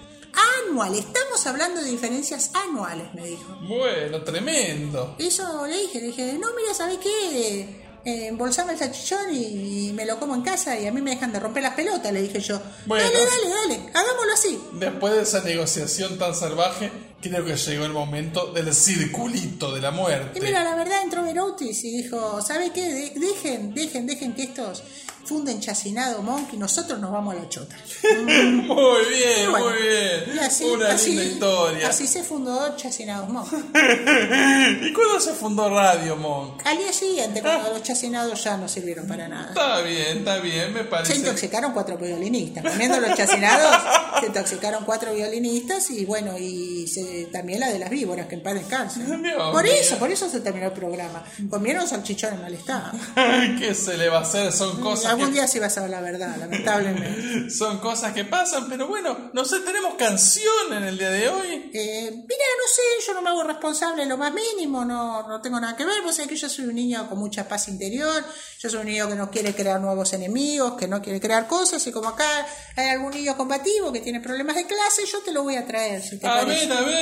Anual, 0.68 0.96
estamos 0.96 1.46
hablando 1.48 1.82
de 1.82 1.90
diferencias 1.90 2.52
anuales, 2.54 3.14
me 3.14 3.26
dijo. 3.26 3.58
Bueno, 3.68 4.22
tremendo. 4.24 5.16
Eso 5.18 5.66
le 5.66 5.78
dije, 5.78 6.00
le 6.00 6.08
dije, 6.08 6.34
no, 6.34 6.48
mira, 6.56 6.74
¿sabes 6.76 7.00
qué? 7.00 7.88
Eh, 8.06 8.28
embolsame 8.28 8.74
el 8.74 8.80
salchichón 8.80 9.34
y, 9.34 9.92
me 9.94 10.06
lo 10.06 10.20
como 10.20 10.36
en 10.36 10.42
casa 10.42 10.80
y 10.80 10.86
a 10.86 10.92
mí 10.92 11.02
me 11.02 11.12
dejan 11.12 11.34
de 11.34 11.40
romper 11.40 11.64
las 11.64 11.74
pelotas, 11.74 12.14
le 12.14 12.22
dije 12.22 12.40
yo. 12.40 12.62
Bueno. 12.86 13.04
Dale, 13.04 13.26
dale, 13.26 13.50
dale, 13.50 13.90
hagámoslo 13.94 14.34
así. 14.34 14.60
Después 14.74 15.14
de 15.14 15.24
esa 15.24 15.42
negociación 15.42 16.18
tan 16.18 16.36
salvaje, 16.36 16.92
creo 17.22 17.44
que 17.46 17.56
llegó 17.56 17.86
el 17.86 17.94
momento 17.94 18.48
del 18.54 18.74
circulito 18.74 19.74
de 19.74 19.82
la 19.82 19.92
muerte. 19.92 20.40
Y 20.40 20.42
mira, 20.42 20.64
la 20.64 20.76
verdad 20.76 21.02
entró 21.04 21.24
Veroutis 21.24 21.84
y 21.84 22.04
dijo, 22.04 22.42
¿sabe 22.42 22.72
qué? 22.72 22.84
De- 22.84 23.14
dejen, 23.20 23.74
dejen, 23.74 24.06
dejen 24.08 24.34
que 24.34 24.44
estos 24.44 24.84
funden 25.26 25.60
chacinado 25.60 26.22
Monkey, 26.22 26.58
nosotros 26.58 27.00
nos 27.02 27.12
vamos 27.12 27.36
a 27.36 27.40
la 27.40 27.50
chota. 27.50 27.76
Muy 28.24 29.06
bien, 29.10 29.52
Bueno, 29.52 29.66
muy 29.72 29.82
bien. 29.82 30.24
Y 30.36 30.40
así, 30.40 30.64
Una 30.64 30.94
así, 30.94 31.10
linda 31.10 31.24
historia. 31.26 31.90
así 31.90 32.08
se 32.08 32.24
fundó 32.24 32.78
Chacinados 32.78 33.28
Monkey. 33.28 33.60
¿Y 34.90 34.94
cuándo 34.94 35.20
se 35.20 35.34
fundó 35.34 35.70
Radio 35.70 36.16
Monk? 36.16 36.62
Al 36.66 36.78
día 36.78 36.94
siguiente, 36.94 37.42
cuando 37.42 37.72
los 37.74 37.84
chacinados 37.84 38.42
ya 38.42 38.56
no 38.56 38.70
sirvieron 38.70 39.06
para 39.06 39.28
nada. 39.28 39.50
Está 39.50 39.82
bien, 39.82 40.20
está 40.20 40.38
bien, 40.40 40.72
me 40.74 40.80
Se 40.80 40.86
parece. 40.86 41.16
intoxicaron 41.18 41.74
cuatro 41.74 41.98
violinistas. 41.98 42.64
Comiendo 42.64 42.98
los 43.02 43.14
chacinados, 43.18 43.76
se 44.22 44.28
intoxicaron 44.28 44.86
cuatro 44.86 45.14
violinistas 45.14 45.90
y 45.92 46.06
bueno, 46.06 46.38
y 46.38 46.88
se- 46.88 47.02
también 47.32 47.60
la 47.60 47.70
de 47.70 47.80
las 47.80 47.90
víboras, 47.90 48.28
que 48.28 48.36
en 48.36 48.44
paz 48.44 48.54
descanse. 48.56 49.00
Dios 49.24 49.52
Por 49.52 49.66
eso, 49.66 49.98
por 49.98 50.12
eso 50.12 50.30
se 50.30 50.40
terminó 50.42 50.68
el 50.68 50.74
programa. 50.74 51.24
Comieron 51.50 51.88
salchichón 51.88 52.34
en 52.36 52.42
mal 52.42 52.54
estado. 52.54 52.92
¿Qué 53.60 53.74
se 53.74 53.98
le 53.98 54.10
va 54.10 54.20
a 54.20 54.22
hacer? 54.22 54.52
Son 54.52 54.80
cosas 54.82 55.12
Algún 55.12 55.28
que, 55.28 55.34
día 55.34 55.48
sí 55.48 55.60
vas 55.60 55.78
a 55.78 55.82
ver 55.82 55.90
la 55.92 56.02
verdad, 56.02 56.36
lamentablemente. 56.38 57.50
son 57.58 57.80
cosas 57.80 58.14
que 58.14 58.26
pasan, 58.26 58.68
pero 58.70 58.88
bueno, 58.88 59.30
no 59.34 59.46
sé, 59.46 59.60
tenemos 59.62 59.96
canción 59.96 60.74
en 60.74 60.84
el 60.84 60.98
día 60.98 61.10
de 61.10 61.30
hoy. 61.30 61.72
Eh, 61.74 62.10
mira, 62.12 62.26
no 62.28 62.68
sé, 62.74 63.06
yo 63.08 63.14
no 63.14 63.22
me 63.22 63.30
hago 63.30 63.44
responsable 63.44 64.04
en 64.04 64.10
lo 64.10 64.18
más 64.18 64.34
mínimo, 64.34 64.86
no, 64.86 65.28
no 65.28 65.42
tengo 65.42 65.60
nada 65.60 65.76
que 65.76 65.86
ver. 65.86 66.02
Vos 66.04 66.16
sabés 66.16 66.30
que 66.30 66.36
yo 66.38 66.50
soy 66.50 66.66
un 66.66 66.76
niño 66.76 67.08
con 67.10 67.18
mucha 67.20 67.48
paz 67.48 67.68
interior, 67.68 68.24
yo 68.60 68.70
soy 68.70 68.80
un 68.82 68.86
niño 68.88 69.08
que 69.08 69.16
no 69.16 69.30
quiere 69.32 69.54
crear 69.54 69.80
nuevos 69.80 70.14
enemigos, 70.14 70.74
que 70.78 70.88
no 70.88 71.02
quiere 71.02 71.20
crear 71.20 71.48
cosas, 71.48 71.86
y 71.88 71.92
como 71.92 72.10
acá 72.10 72.46
hay 72.76 72.90
algún 72.90 73.12
niño 73.12 73.36
combativo 73.38 73.92
que 73.92 74.00
tiene 74.02 74.20
problemas 74.22 74.56
de 74.56 74.66
clase, 74.66 75.06
yo 75.12 75.20
te 75.22 75.32
lo 75.32 75.44
voy 75.44 75.56
a 75.56 75.66
traer, 75.66 76.02
si 76.02 76.18
te 76.20 76.28
A 76.28 76.36
parece. 76.42 76.68
ver, 76.68 76.78
a 76.78 76.82
ver. 76.82 76.97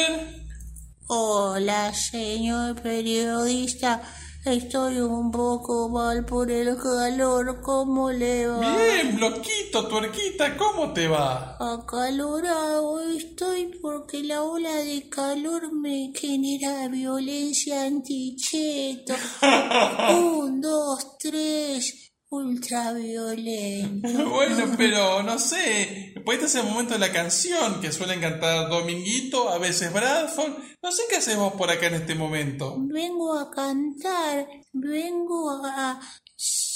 Hola, 1.08 1.94
señor 1.94 2.82
periodista. 2.82 4.02
Estoy 4.46 5.00
un 5.00 5.32
poco 5.32 5.90
mal 5.90 6.24
por 6.24 6.52
el 6.52 6.78
calor. 6.78 7.62
¿Cómo 7.62 8.12
le 8.12 8.48
va? 8.48 8.76
Bien, 8.78 9.16
bloquito, 9.16 9.88
tuerquita, 9.88 10.56
¿cómo 10.56 10.94
te 10.94 11.08
va? 11.08 11.58
Acalorado 11.60 13.00
estoy 13.10 13.78
porque 13.82 14.24
la 14.24 14.44
ola 14.44 14.76
de 14.76 15.10
calor 15.10 15.74
me 15.74 16.12
genera 16.16 16.88
violencia 16.90 17.86
anticheto. 17.86 19.16
Un, 20.12 20.62
dos, 20.62 21.18
tres. 21.18 22.05
Ultraviolento. 22.30 24.10
Bueno, 24.30 24.76
pero 24.78 25.24
no 25.24 25.40
sé, 25.40 26.12
después 26.16 26.38
este 26.38 26.48
es 26.48 26.56
el 26.56 26.70
momento 26.70 26.94
de 26.94 27.00
la 27.00 27.12
canción 27.12 27.80
que 27.82 27.92
suelen 27.92 28.20
cantar 28.20 28.70
Dominguito, 28.70 29.50
a 29.50 29.58
veces 29.58 29.94
Bradford. 29.94 30.54
No 30.82 30.92
sé 30.92 31.04
qué 31.10 31.18
hacemos 31.18 31.54
por 31.54 31.70
acá 31.70 31.88
en 31.88 31.96
este 31.96 32.16
momento. 32.16 32.76
Vengo 32.80 33.38
a 33.38 33.50
cantar, 33.50 34.48
vengo 34.74 35.64
a 35.66 36.00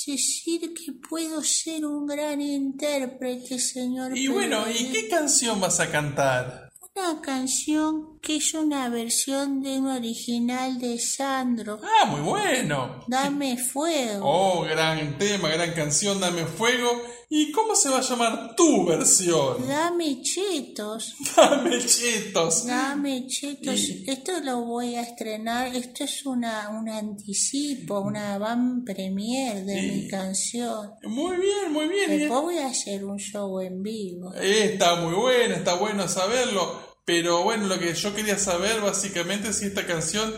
decir 0.06 0.74
que 0.74 0.94
puedo 0.94 1.44
ser 1.44 1.86
un 1.86 2.06
gran 2.06 2.42
intérprete, 2.42 3.60
señor. 3.60 4.18
Y 4.18 4.28
bueno, 4.28 4.64
¿y 4.70 4.92
qué 4.92 5.08
canción 5.10 5.60
vas 5.60 5.80
a 5.80 5.92
cantar? 5.92 6.69
Una 6.96 7.22
canción 7.22 8.20
que 8.20 8.38
es 8.38 8.54
una 8.54 8.90
versión 8.90 9.62
de 9.62 9.78
un 9.78 9.88
original 9.88 10.80
de 10.80 11.00
Sandro. 11.00 11.80
Ah, 11.84 12.06
muy 12.06 12.22
bueno. 12.22 13.04
Dame 13.08 13.58
fuego. 13.58 14.22
Oh, 14.24 14.62
gran 14.64 15.18
tema, 15.18 15.50
gran 15.50 15.72
canción, 15.74 16.20
Dame 16.20 16.46
Fuego. 16.46 16.90
¿Y 17.32 17.52
cómo 17.52 17.76
se 17.76 17.90
va 17.90 18.00
a 18.00 18.02
llamar 18.02 18.56
tu 18.56 18.86
versión? 18.88 19.68
Dame 19.68 20.20
chetos. 20.24 21.14
Dame 21.38 21.80
chetos. 21.86 22.66
Dame 22.66 23.28
chetos. 23.28 23.80
Y- 23.80 24.04
Esto 24.10 24.32
lo 24.44 24.62
voy 24.62 24.96
a 24.96 25.02
estrenar. 25.02 25.76
Esto 25.76 26.06
es 26.06 26.26
una, 26.26 26.70
un 26.70 26.90
anticipo, 26.90 28.00
una 28.00 28.38
van 28.40 28.84
premier 28.84 29.64
de 29.64 29.80
Y- 29.80 29.92
mi 29.92 30.08
canción. 30.08 30.90
Muy 31.04 31.38
bien, 31.38 31.72
muy 31.72 31.88
bien. 31.88 32.10
Después 32.18 32.42
voy 32.42 32.58
a 32.58 32.68
hacer 32.68 33.06
un 33.06 33.20
show 33.20 33.60
en 33.60 33.84
vivo. 33.84 34.34
Eh, 34.36 34.72
Está 34.74 34.96
muy 34.96 35.14
bueno, 35.14 35.54
está 35.56 35.76
bueno 35.76 36.08
saberlo. 36.08 36.90
Pero 37.06 37.44
bueno, 37.44 37.66
lo 37.68 37.80
que 37.80 37.94
yo 37.94 38.14
quería 38.16 38.38
saber 38.38 38.82
básicamente 38.82 39.50
es 39.50 39.58
si 39.58 39.66
esta 39.66 39.86
canción 39.88 40.32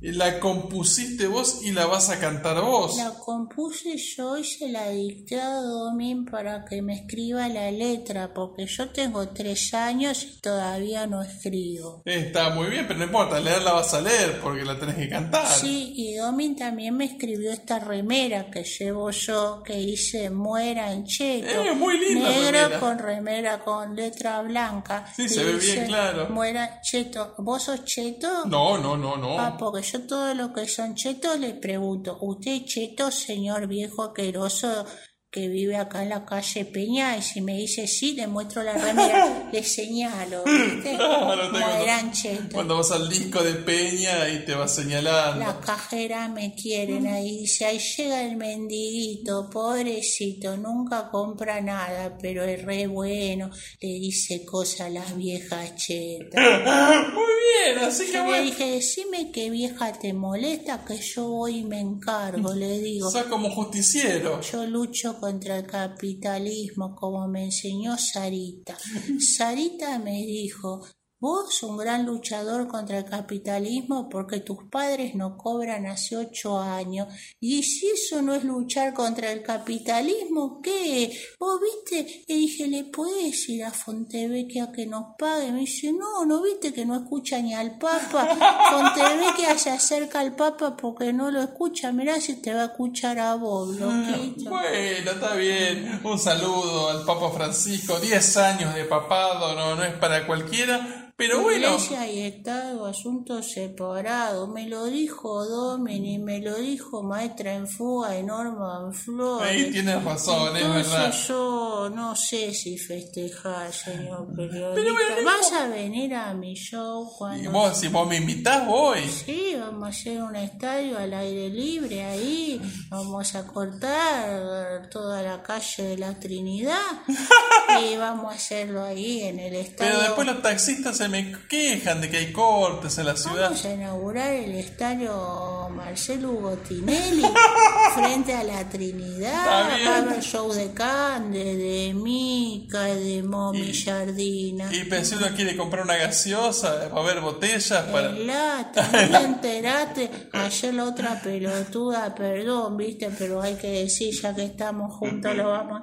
la 0.00 0.38
compusiste 0.38 1.26
vos 1.26 1.60
y 1.64 1.72
la 1.72 1.86
vas 1.86 2.08
a 2.10 2.20
cantar 2.20 2.60
vos. 2.62 2.96
La 2.96 3.10
compuse 3.18 3.96
yo 3.96 4.38
y 4.38 4.44
se 4.44 4.68
la 4.68 4.90
dicté 4.90 5.40
a 5.40 5.56
Domin 5.60 6.24
para 6.24 6.64
que 6.64 6.82
me 6.82 6.94
escriba 6.94 7.48
la 7.48 7.70
letra, 7.70 8.32
porque 8.32 8.66
yo 8.66 8.90
tengo 8.90 9.28
tres 9.30 9.74
años 9.74 10.22
y 10.24 10.40
todavía 10.40 11.06
no 11.06 11.22
escribo. 11.22 12.02
Está 12.04 12.50
muy 12.50 12.68
bien, 12.68 12.86
pero 12.86 13.00
no 13.00 13.06
importa, 13.06 13.40
leerla 13.40 13.72
vas 13.72 13.92
a 13.94 14.00
leer 14.00 14.40
porque 14.40 14.64
la 14.64 14.78
tenés 14.78 14.96
que 14.96 15.08
cantar. 15.08 15.46
Sí, 15.48 15.92
y 15.96 16.14
Domin 16.14 16.54
también 16.54 16.96
me 16.96 17.06
escribió 17.06 17.50
esta 17.50 17.80
remera 17.80 18.50
que 18.50 18.62
llevo 18.62 19.10
yo, 19.10 19.62
que 19.64 19.74
dice 19.76 20.30
mueran 20.30 21.04
cheto. 21.04 21.48
Eh, 21.64 21.74
muy 21.74 21.98
linda 21.98 22.28
Negra 22.28 22.62
remera. 22.62 22.80
con 22.80 22.98
remera 22.98 23.64
con 23.64 23.96
letra 23.96 24.42
blanca. 24.42 25.06
Sí, 25.16 25.28
se 25.28 25.42
ve 25.42 25.54
bien 25.54 25.86
claro. 25.86 26.28
Mueran 26.30 26.80
cheto. 26.82 27.34
¿Vos 27.38 27.64
sos 27.64 27.84
cheto? 27.84 28.44
No, 28.46 28.78
no, 28.78 28.96
no, 28.96 29.16
no. 29.16 29.38
Ah, 29.38 29.56
porque 29.58 29.87
yo 29.92 30.06
todo 30.06 30.34
lo 30.34 30.52
que 30.52 30.66
son 30.66 30.94
chetos 30.94 31.38
les 31.38 31.54
pregunto, 31.54 32.18
¿usted 32.20 32.52
es 32.52 32.64
cheto, 32.64 33.10
señor 33.10 33.66
viejo 33.66 34.02
aqueroso 34.02 34.84
que 35.30 35.46
vive 35.48 35.76
acá 35.76 36.02
en 36.02 36.08
la 36.08 36.24
calle 36.24 36.64
Peña? 36.64 37.16
Y 37.16 37.22
si 37.22 37.40
me 37.42 37.56
dice 37.56 37.86
sí, 37.86 38.14
le 38.14 38.26
muestro 38.26 38.62
la 38.62 38.72
remera, 38.72 39.48
le 39.52 39.62
señalo, 39.62 40.42
¿viste? 40.44 40.96
Claro, 40.96 41.42
Como 41.50 41.58
tengo- 41.58 41.82
eran 41.82 42.12
chetos. 42.12 42.52
Cuando 42.54 42.76
vas 42.78 42.90
al 42.92 43.08
disco 43.10 43.42
de 43.42 43.54
Peña 43.54 44.28
y 44.30 44.44
te 44.44 44.54
va 44.54 44.66
señalando. 44.68 45.38
La 45.44 45.60
cajera 45.60 46.28
me 46.28 46.54
quieren 46.54 47.06
ahí, 47.06 47.40
dice, 47.40 47.66
ahí 47.66 47.78
llega 47.78 48.22
el 48.24 48.36
mendiguito, 48.36 49.50
pobrecito, 49.50 50.56
nunca 50.56 51.10
compra 51.10 51.60
nada, 51.60 52.16
pero 52.20 52.44
es 52.44 52.62
re 52.64 52.86
bueno, 52.86 53.50
le 53.80 53.88
dice 53.88 54.44
cosas 54.44 54.80
a 54.82 54.88
las 54.90 55.16
viejas 55.16 55.74
chetas. 55.76 56.42
Muy 57.12 57.74
bien, 57.74 57.78
así 57.84 58.06
que 58.06 58.12
Yo 58.12 58.22
le 58.22 58.28
bueno. 58.28 58.44
dije, 58.44 58.70
decime 58.70 59.30
que 59.30 59.50
vieja 59.50 59.92
te 59.92 60.12
molesta, 60.12 60.84
que 60.86 60.96
yo 60.98 61.28
voy 61.28 61.58
y 61.58 61.64
me 61.64 61.80
encargo, 61.80 62.54
le 62.54 62.78
digo. 62.80 63.10
Sos 63.10 63.24
como 63.24 63.50
justiciero. 63.50 64.40
Yo 64.40 64.64
lucho 64.66 65.17
contra 65.18 65.58
el 65.58 65.66
capitalismo, 65.66 66.94
como 66.94 67.26
me 67.28 67.44
enseñó 67.44 67.96
Sarita. 67.98 68.76
Sarita 69.36 69.98
me 69.98 70.24
dijo, 70.24 70.84
Vos, 71.20 71.64
un 71.64 71.76
gran 71.76 72.06
luchador 72.06 72.68
contra 72.68 72.98
el 72.98 73.04
capitalismo 73.04 74.08
porque 74.08 74.38
tus 74.38 74.58
padres 74.70 75.16
no 75.16 75.36
cobran 75.36 75.86
hace 75.86 76.16
ocho 76.16 76.60
años. 76.60 77.08
Y 77.40 77.64
si 77.64 77.88
eso 77.88 78.22
no 78.22 78.34
es 78.34 78.44
luchar 78.44 78.94
contra 78.94 79.32
el 79.32 79.42
capitalismo, 79.42 80.60
¿qué? 80.62 81.12
Vos 81.40 81.60
viste, 81.60 82.24
y 82.28 82.34
dije, 82.34 82.68
¿le 82.68 82.84
podés 82.84 83.48
ir 83.48 83.64
a 83.64 83.72
Fontevecchia 83.72 84.70
que 84.70 84.86
nos 84.86 85.16
pague? 85.18 85.50
Me 85.50 85.60
dice, 85.60 85.92
no, 85.92 86.24
¿no 86.24 86.40
viste 86.40 86.72
que 86.72 86.86
no 86.86 86.94
escucha 86.94 87.42
ni 87.42 87.52
al 87.52 87.78
Papa? 87.78 88.28
Fontevecchia 88.70 89.58
se 89.58 89.70
acerca 89.70 90.20
al 90.20 90.36
Papa 90.36 90.76
porque 90.76 91.12
no 91.12 91.32
lo 91.32 91.42
escucha. 91.42 91.90
Mirá 91.90 92.20
si 92.20 92.40
te 92.40 92.54
va 92.54 92.62
a 92.62 92.66
escuchar 92.66 93.18
a 93.18 93.34
vos, 93.34 93.76
loquito. 93.76 94.50
Bueno, 94.50 95.10
está 95.10 95.34
bien. 95.34 96.00
Un 96.04 96.18
saludo 96.18 96.90
al 96.90 97.04
Papa 97.04 97.30
Francisco. 97.30 97.98
10 97.98 98.36
años 98.36 98.74
de 98.76 98.84
papado, 98.84 99.56
no, 99.56 99.74
no 99.74 99.82
es 99.82 99.94
para 99.94 100.24
cualquiera. 100.24 101.07
Pero 101.18 101.42
bueno, 101.42 101.66
Iglesia 101.66 102.08
y 102.08 102.20
Estado, 102.20 102.86
asuntos 102.86 103.50
separados. 103.50 104.48
Me 104.48 104.68
lo 104.68 104.84
dijo 104.84 105.44
Domini, 105.44 106.16
me 106.16 106.38
lo 106.38 106.54
dijo 106.54 107.02
Maestra 107.02 107.54
en 107.54 107.66
Fuga 107.66 108.16
y 108.16 108.22
Norman 108.22 108.94
Flores. 108.94 109.48
ahí 109.50 109.72
tienes 109.72 110.04
razón, 110.04 110.56
es 110.56 110.62
Entonces 110.62 110.92
verdad. 110.92 111.14
yo 111.26 111.90
no 111.92 112.14
sé 112.14 112.54
si 112.54 112.78
festejar, 112.78 113.72
señor 113.72 114.28
periodista. 114.36 114.74
Pero 114.76 114.92
bueno, 114.92 115.08
no 115.20 115.24
¿Vas 115.24 115.52
a 115.54 115.66
venir 115.66 116.14
a 116.14 116.32
mi 116.34 116.54
show 116.54 117.10
cuando... 117.18 117.50
Y 117.50 117.52
vos, 117.52 117.76
si 117.76 117.88
vos 117.88 118.08
me 118.08 118.18
invitás, 118.18 118.64
voy. 118.64 119.00
Sí, 119.08 119.56
vamos 119.58 119.82
a 119.82 119.88
hacer 119.88 120.22
un 120.22 120.36
estadio 120.36 120.98
al 120.98 121.12
aire 121.14 121.48
libre 121.50 122.04
ahí, 122.04 122.60
vamos 122.90 123.34
a 123.34 123.44
cortar 123.44 124.88
toda 124.88 125.20
la 125.22 125.42
calle 125.42 125.82
de 125.82 125.98
la 125.98 126.14
Trinidad 126.14 126.78
y 127.82 127.96
vamos 127.96 128.32
a 128.32 128.36
hacerlo 128.36 128.84
ahí 128.84 129.22
en 129.22 129.40
el 129.40 129.56
estadio. 129.56 129.90
Pero 129.90 130.02
después 130.02 130.26
los 130.28 130.42
taxistas 130.42 130.96
se 130.96 131.07
me 131.08 131.32
quejan 131.48 132.00
de 132.00 132.10
que 132.10 132.18
hay 132.18 132.32
cortes 132.32 132.98
en 132.98 133.06
la 133.06 133.16
ciudad. 133.16 133.44
Vamos 133.44 133.64
a 133.64 133.72
inaugurar 133.72 134.32
el 134.32 134.54
estadio 134.54 135.68
Marcelo 135.70 136.32
Gotinelli 136.32 137.22
frente 137.94 138.34
a 138.34 138.44
la 138.44 138.68
Trinidad. 138.68 139.66
Está 139.66 139.76
bien. 139.76 139.88
Va 139.88 139.94
a 139.94 139.98
haber 139.98 140.22
show 140.22 140.52
de 140.52 140.72
Cande, 140.72 141.56
de 141.56 141.94
Mica, 141.94 142.84
de 142.84 143.22
Momi 143.22 143.72
Jardina. 143.74 144.68
Y 144.72 144.84
pensé 144.84 145.16
uno 145.16 145.28
quiere 145.34 145.56
comprar 145.56 145.84
una 145.84 145.96
gaseosa, 145.96 146.88
va 146.88 147.00
a 147.00 147.02
haber 147.02 147.20
botellas 147.20 147.84
para... 147.86 148.10
En 148.10 148.26
lata, 148.26 148.88
no 149.10 149.18
te 149.18 149.24
enteraste. 149.24 150.10
Ayer 150.32 150.74
la 150.74 150.84
otra 150.84 151.20
pelotuda, 151.22 152.14
perdón, 152.14 152.76
viste, 152.76 153.10
pero 153.18 153.40
hay 153.40 153.54
que 153.54 153.82
decir, 153.82 154.14
ya 154.14 154.34
que 154.34 154.44
estamos 154.44 154.94
juntos, 154.94 155.34
lo 155.34 155.50
vamos. 155.50 155.82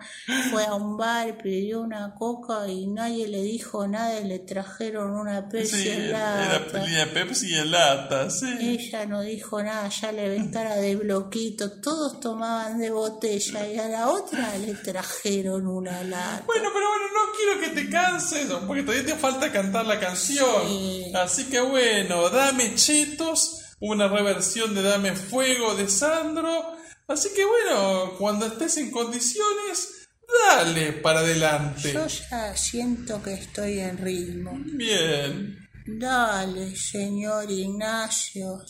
Fue 0.51 0.65
a 0.65 0.73
un 0.73 0.97
bar, 0.97 1.37
pidió 1.37 1.81
una 1.81 2.13
coca 2.15 2.67
y 2.67 2.87
nadie 2.87 3.27
le 3.27 3.41
dijo 3.41 3.87
nada 3.87 4.19
y 4.19 4.25
le 4.25 4.39
trajeron 4.39 5.14
una 5.15 5.47
Pepsi 5.49 5.75
Sí, 5.83 5.89
en 5.89 6.01
era 6.03 6.47
lata. 6.49 6.71
tenía 6.83 7.13
Pepsi 7.13 7.55
en 7.55 7.71
lata, 7.71 8.29
sí. 8.29 8.47
Ella 8.59 9.05
no 9.05 9.21
dijo 9.21 9.61
nada, 9.63 9.87
ya 9.89 10.11
le 10.11 10.29
ven 10.29 10.51
cara 10.51 10.75
de 10.75 10.95
bloquito, 10.95 11.79
todos 11.81 12.19
tomaban 12.19 12.79
de 12.79 12.91
botella 12.91 13.67
y 13.67 13.77
a 13.77 13.87
la 13.87 14.09
otra 14.09 14.57
le 14.57 14.73
trajeron 14.75 15.67
una 15.67 16.03
lata. 16.03 16.43
Bueno, 16.45 16.69
pero 16.73 16.87
bueno, 16.89 17.05
no 17.13 17.33
quiero 17.37 17.59
que 17.75 17.81
te 17.81 17.89
canses, 17.89 18.47
porque 18.67 18.83
todavía 18.83 19.05
te 19.05 19.15
falta 19.19 19.51
cantar 19.51 19.85
la 19.85 19.99
canción. 19.99 20.67
Sí. 20.67 21.11
Así 21.15 21.45
que 21.45 21.59
bueno, 21.61 22.29
dame 22.29 22.75
chetos, 22.75 23.61
una 23.79 24.07
reversión 24.07 24.73
de 24.75 24.81
Dame 24.81 25.13
Fuego 25.15 25.75
de 25.75 25.89
Sandro. 25.89 26.75
Así 27.07 27.29
que 27.35 27.45
bueno, 27.45 28.13
cuando 28.17 28.45
estés 28.47 28.77
en 28.77 28.89
condiciones, 28.91 30.04
dale 30.27 30.93
para 30.93 31.19
adelante. 31.19 31.93
Yo 31.93 32.07
ya 32.07 32.55
siento 32.55 33.21
que 33.21 33.33
estoy 33.33 33.79
en 33.79 33.97
ritmo. 33.97 34.57
Bien. 34.57 35.57
Dale, 35.85 36.75
señor 36.75 37.49
Ignacio. 37.51 38.63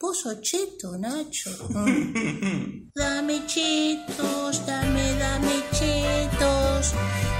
¿Vos 0.00 0.20
sos 0.20 0.40
cheto, 0.40 0.96
Nacho? 0.98 1.50
dame 2.94 3.46
chetos, 3.46 4.66
dame, 4.66 5.14
dame 5.18 5.62
chetos, 5.72 6.94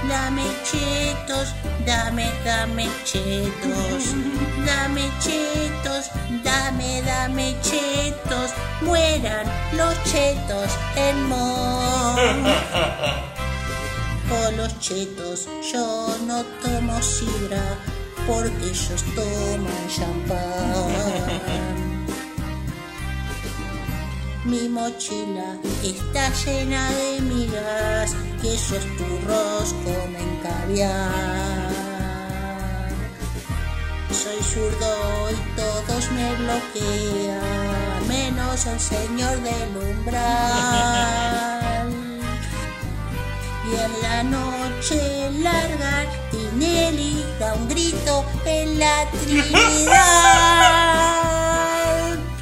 dame 0.07 0.43
chetos, 0.63 1.49
dame, 1.87 2.31
dame 2.45 2.87
chetos, 3.03 4.15
dame 4.63 5.09
chetos, 5.19 6.11
dame, 6.43 7.01
dame 7.01 7.55
chetos, 7.63 8.51
mueran 8.81 9.47
los 9.75 9.95
chetos 10.03 10.71
en 10.95 11.23
Mon. 11.23 12.45
Los 14.57 14.79
chetos 14.79 15.47
yo 15.71 16.15
no 16.27 16.43
tomo 16.61 17.01
sidra 17.01 17.77
porque 18.27 18.65
ellos 18.65 19.03
toman 19.15 19.87
champán. 19.89 21.31
Mi 24.45 24.69
mochila 24.69 25.57
está 25.83 26.29
llena 26.45 26.89
de 26.91 27.21
migas 27.21 28.15
y 28.43 28.47
esos 28.49 28.85
turros 28.97 29.73
comen 29.83 30.39
caviar. 30.43 31.71
Soy 34.11 34.41
zurdo 34.43 35.29
y 35.31 35.35
todos 35.55 36.11
me 36.11 36.35
bloquean, 36.35 38.07
menos 38.07 38.65
el 38.65 38.79
señor 38.79 39.41
del 39.41 39.77
umbral. 39.91 41.31
Y 43.71 43.73
en 43.73 43.93
la 44.01 44.23
noche 44.23 45.31
larga, 45.39 46.05
Tinelli 46.29 47.23
da 47.39 47.53
un 47.53 47.69
grito 47.69 48.25
en 48.45 48.79
la 48.79 49.07
Trinidad. 49.11 50.71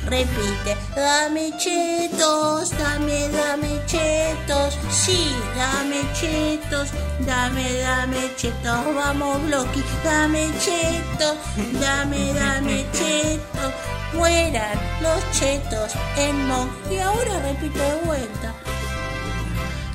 Repite, 0.07 0.75
dame 0.95 1.51
chetos, 1.59 2.71
dame, 2.71 3.29
dame 3.29 3.79
chetos, 3.85 4.79
sí, 4.89 5.35
dame 5.55 6.01
chetos, 6.19 6.89
dame, 7.27 7.79
dame 7.79 8.35
chetos, 8.35 8.95
vamos 8.95 9.39
Bloqui, 9.45 9.83
dame 10.03 10.51
chetos, 10.59 11.37
dame, 11.79 12.33
dame 12.33 12.85
chetos, 12.91 13.71
mueran 14.13 14.79
los 14.99 15.21
chetos 15.31 15.93
en 16.17 16.47
Mon. 16.47 16.67
Y 16.89 16.97
ahora 16.97 17.39
repite 17.43 17.77
de 17.77 18.01
vuelta. 18.05 18.55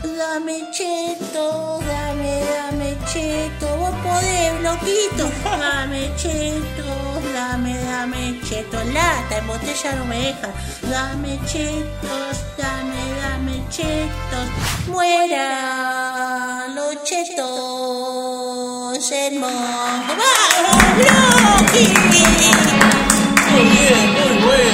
Dame 0.04 0.68
cheto, 0.70 1.80
dame, 1.80 2.44
dame 2.44 2.94
cheto, 3.10 3.66
vos 3.78 3.94
podés, 4.02 4.52
loquito. 4.60 5.30
Dame 5.42 6.12
cheto, 6.14 6.84
dame, 7.32 7.74
dame 7.84 8.38
cheto. 8.44 8.84
Lata, 8.92 9.38
en 9.38 9.46
botella 9.46 9.92
no 9.96 10.04
me 10.04 10.18
deja. 10.18 10.52
Dame 10.82 11.40
chetos, 11.46 12.36
dame, 12.58 13.00
dame 13.22 13.64
chetos. 13.70 14.48
Muera 14.88 16.68
los 16.74 17.02
chetos, 17.02 17.40
hermoso. 19.10 19.54
¡Vamos, 20.20 20.82
Loki! 20.98 21.84
Muy. 24.44 24.73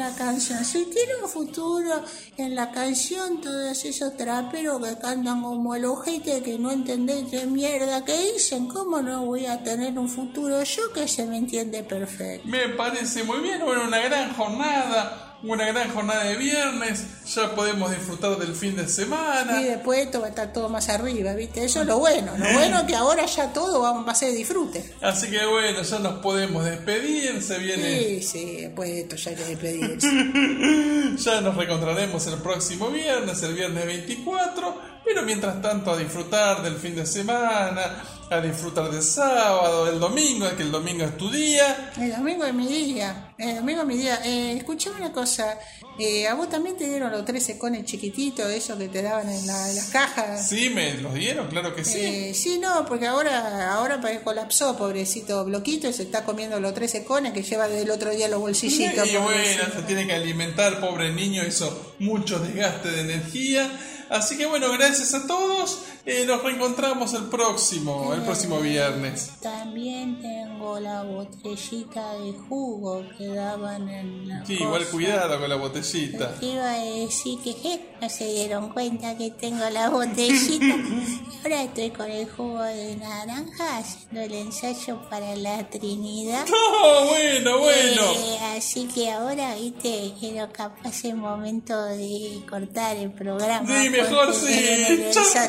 La 0.00 0.14
canción. 0.14 0.64
Si 0.64 0.86
tiene 0.86 1.12
un 1.22 1.28
futuro 1.28 2.02
en 2.38 2.54
la 2.54 2.72
canción, 2.72 3.40
todos 3.40 3.84
esos 3.84 4.16
traperos 4.16 4.82
que 4.82 4.96
cantan 4.98 5.42
como 5.42 5.74
el 5.74 5.84
ojete 5.84 6.42
que 6.42 6.58
no 6.58 6.70
entendéis 6.70 7.28
qué 7.30 7.44
mierda 7.46 8.04
que 8.04 8.16
dicen, 8.32 8.66
¿cómo 8.66 9.02
no 9.02 9.26
voy 9.26 9.44
a 9.44 9.62
tener 9.62 9.98
un 9.98 10.08
futuro 10.08 10.62
yo 10.62 10.92
que 10.94 11.06
se 11.06 11.26
me 11.26 11.36
entiende 11.36 11.82
perfecto? 11.84 12.48
Me 12.48 12.70
parece 12.70 13.24
muy 13.24 13.40
bien, 13.40 13.60
bueno, 13.62 13.84
una 13.84 13.98
gran 13.98 14.32
jornada, 14.32 15.29
una 15.42 15.66
gran 15.66 15.90
jornada 15.92 16.24
de 16.24 16.36
viernes, 16.36 17.04
ya 17.34 17.54
podemos 17.54 17.90
disfrutar 17.90 18.36
del 18.38 18.54
fin 18.54 18.76
de 18.76 18.82
Y 18.84 18.88
semana. 18.88 19.60
después 19.62 20.00
esto 20.00 20.20
va 20.20 20.26
a 20.26 20.30
estar 20.30 20.52
todo 20.52 20.68
más 20.68 20.88
arriba, 20.88 21.32
¿viste? 21.34 21.64
Eso 21.64 21.80
es 21.80 21.86
lo 21.86 21.98
bueno. 21.98 22.32
Lo 22.36 22.52
bueno 22.52 22.78
es 22.80 22.84
que 22.86 22.94
ahora 22.96 23.24
ya 23.26 23.52
todo 23.52 23.80
va 23.80 23.92
va 24.02 24.12
a 24.12 24.14
ser 24.14 24.32
disfrute. 24.32 24.94
Así 25.00 25.30
que 25.30 25.44
bueno, 25.46 25.82
ya 25.82 25.98
nos 25.98 26.14
podemos 26.20 26.64
despedir, 26.64 27.42
se 27.42 27.58
viene, 27.58 27.98
Sí, 28.00 28.22
sí, 28.22 28.56
después 28.62 28.88
de 28.90 29.00
esto 29.00 29.16
ya 29.16 29.30
hay 29.30 29.36
que 29.36 29.44
despedirse. 29.44 30.08
ya 31.16 31.40
nos 31.40 31.56
reencontraremos 31.56 32.26
el 32.26 32.34
próximo 32.40 32.90
viernes, 32.90 33.42
el 33.42 33.54
viernes 33.54 33.86
24, 33.86 34.89
pero 35.04 35.22
mientras 35.22 35.60
tanto 35.62 35.90
a 35.92 35.96
disfrutar 35.98 36.62
del 36.62 36.76
fin 36.76 36.94
de 36.94 37.04
semana, 37.06 38.02
a 38.30 38.40
disfrutar 38.40 38.90
del 38.90 39.02
sábado, 39.02 39.86
del 39.86 39.98
domingo, 39.98 40.46
que 40.56 40.62
el 40.62 40.70
domingo 40.70 41.04
es 41.04 41.16
tu 41.16 41.30
día. 41.30 41.90
El 41.98 42.12
domingo 42.12 42.44
es 42.44 42.54
mi 42.54 42.66
día. 42.68 43.34
El 43.36 43.56
domingo 43.56 43.80
es 43.80 43.86
mi 43.88 43.96
día. 43.96 44.20
Eh, 44.24 44.52
escuchame 44.56 44.96
una 44.98 45.12
cosa. 45.12 45.58
Eh, 45.98 46.28
¿A 46.28 46.34
vos 46.34 46.48
también 46.48 46.76
te 46.76 46.88
dieron 46.88 47.10
los 47.10 47.24
13 47.24 47.58
cones 47.58 47.84
chiquititos, 47.84 48.48
esos 48.50 48.78
que 48.78 48.88
te 48.88 49.02
daban 49.02 49.28
en, 49.28 49.46
la- 49.46 49.68
en 49.70 49.76
las 49.76 49.86
cajas? 49.90 50.48
Sí, 50.48 50.70
me 50.70 50.94
los 50.94 51.12
dieron, 51.12 51.48
claro 51.48 51.74
que 51.74 51.84
sí. 51.84 51.98
Eh, 52.00 52.32
sí, 52.34 52.58
no, 52.58 52.86
porque 52.86 53.06
ahora, 53.08 53.72
ahora 53.74 54.00
colapsó, 54.22 54.76
pobrecito 54.76 55.44
Bloquito, 55.44 55.88
y 55.88 55.92
se 55.92 56.04
está 56.04 56.24
comiendo 56.24 56.60
los 56.60 56.72
13 56.72 57.04
cones 57.04 57.32
que 57.32 57.42
lleva 57.42 57.66
del 57.68 57.90
otro 57.90 58.10
día 58.10 58.28
los 58.28 58.40
bolsillitos. 58.40 59.08
Y 59.10 59.16
bueno, 59.16 59.64
se 59.74 59.82
tiene 59.82 60.06
que 60.06 60.14
alimentar, 60.14 60.78
pobre 60.80 61.12
niño, 61.12 61.42
hizo 61.44 61.94
mucho 61.98 62.38
desgaste 62.38 62.90
de 62.92 63.00
energía. 63.00 63.68
Así 64.10 64.36
que 64.36 64.44
bueno, 64.44 64.72
gracias 64.72 65.14
a 65.14 65.24
todos. 65.24 65.59
Eh, 66.06 66.24
nos 66.26 66.42
reencontramos 66.42 67.12
el 67.14 67.24
próximo, 67.24 68.14
el 68.14 68.22
próximo 68.22 68.58
viernes. 68.60 69.32
También 69.40 70.20
tengo 70.20 70.80
la 70.80 71.02
botellita 71.02 72.14
de 72.14 72.32
jugo 72.32 73.04
que 73.16 73.28
daban 73.28 73.88
en 73.88 74.28
la 74.28 74.44
Sí, 74.46 74.54
igual 74.54 74.86
cuidado 74.86 75.38
con 75.38 75.48
la 75.48 75.56
botellita. 75.56 76.34
Te 76.40 76.46
iba 76.46 76.72
a 76.72 76.78
decir 76.78 77.38
que 77.40 77.52
je, 77.52 77.80
no 78.00 78.08
se 78.08 78.24
dieron 78.32 78.70
cuenta 78.70 79.16
que 79.16 79.30
tengo 79.30 79.68
la 79.70 79.90
botellita. 79.90 80.74
Ahora 81.44 81.62
estoy 81.62 81.90
con 81.90 82.10
el 82.10 82.28
jugo 82.30 82.62
de 82.62 82.96
naranja 82.96 83.78
haciendo 83.78 84.20
el 84.20 84.34
ensayo 84.34 85.00
para 85.08 85.36
la 85.36 85.68
Trinidad. 85.68 86.46
¡Oh, 86.82 87.06
bueno, 87.08 87.58
bueno! 87.58 88.02
Eh, 88.16 88.38
así 88.56 88.86
que 88.86 89.10
ahora, 89.10 89.54
viste, 89.54 90.12
quiero 90.18 90.50
capaz 90.52 91.04
el 91.04 91.16
momento 91.16 91.82
de 91.84 92.42
cortar 92.48 92.96
el 92.96 93.10
programa. 93.12 93.66
Sí, 93.66 93.90
mejor 93.90 94.34
sí. 94.34 95.10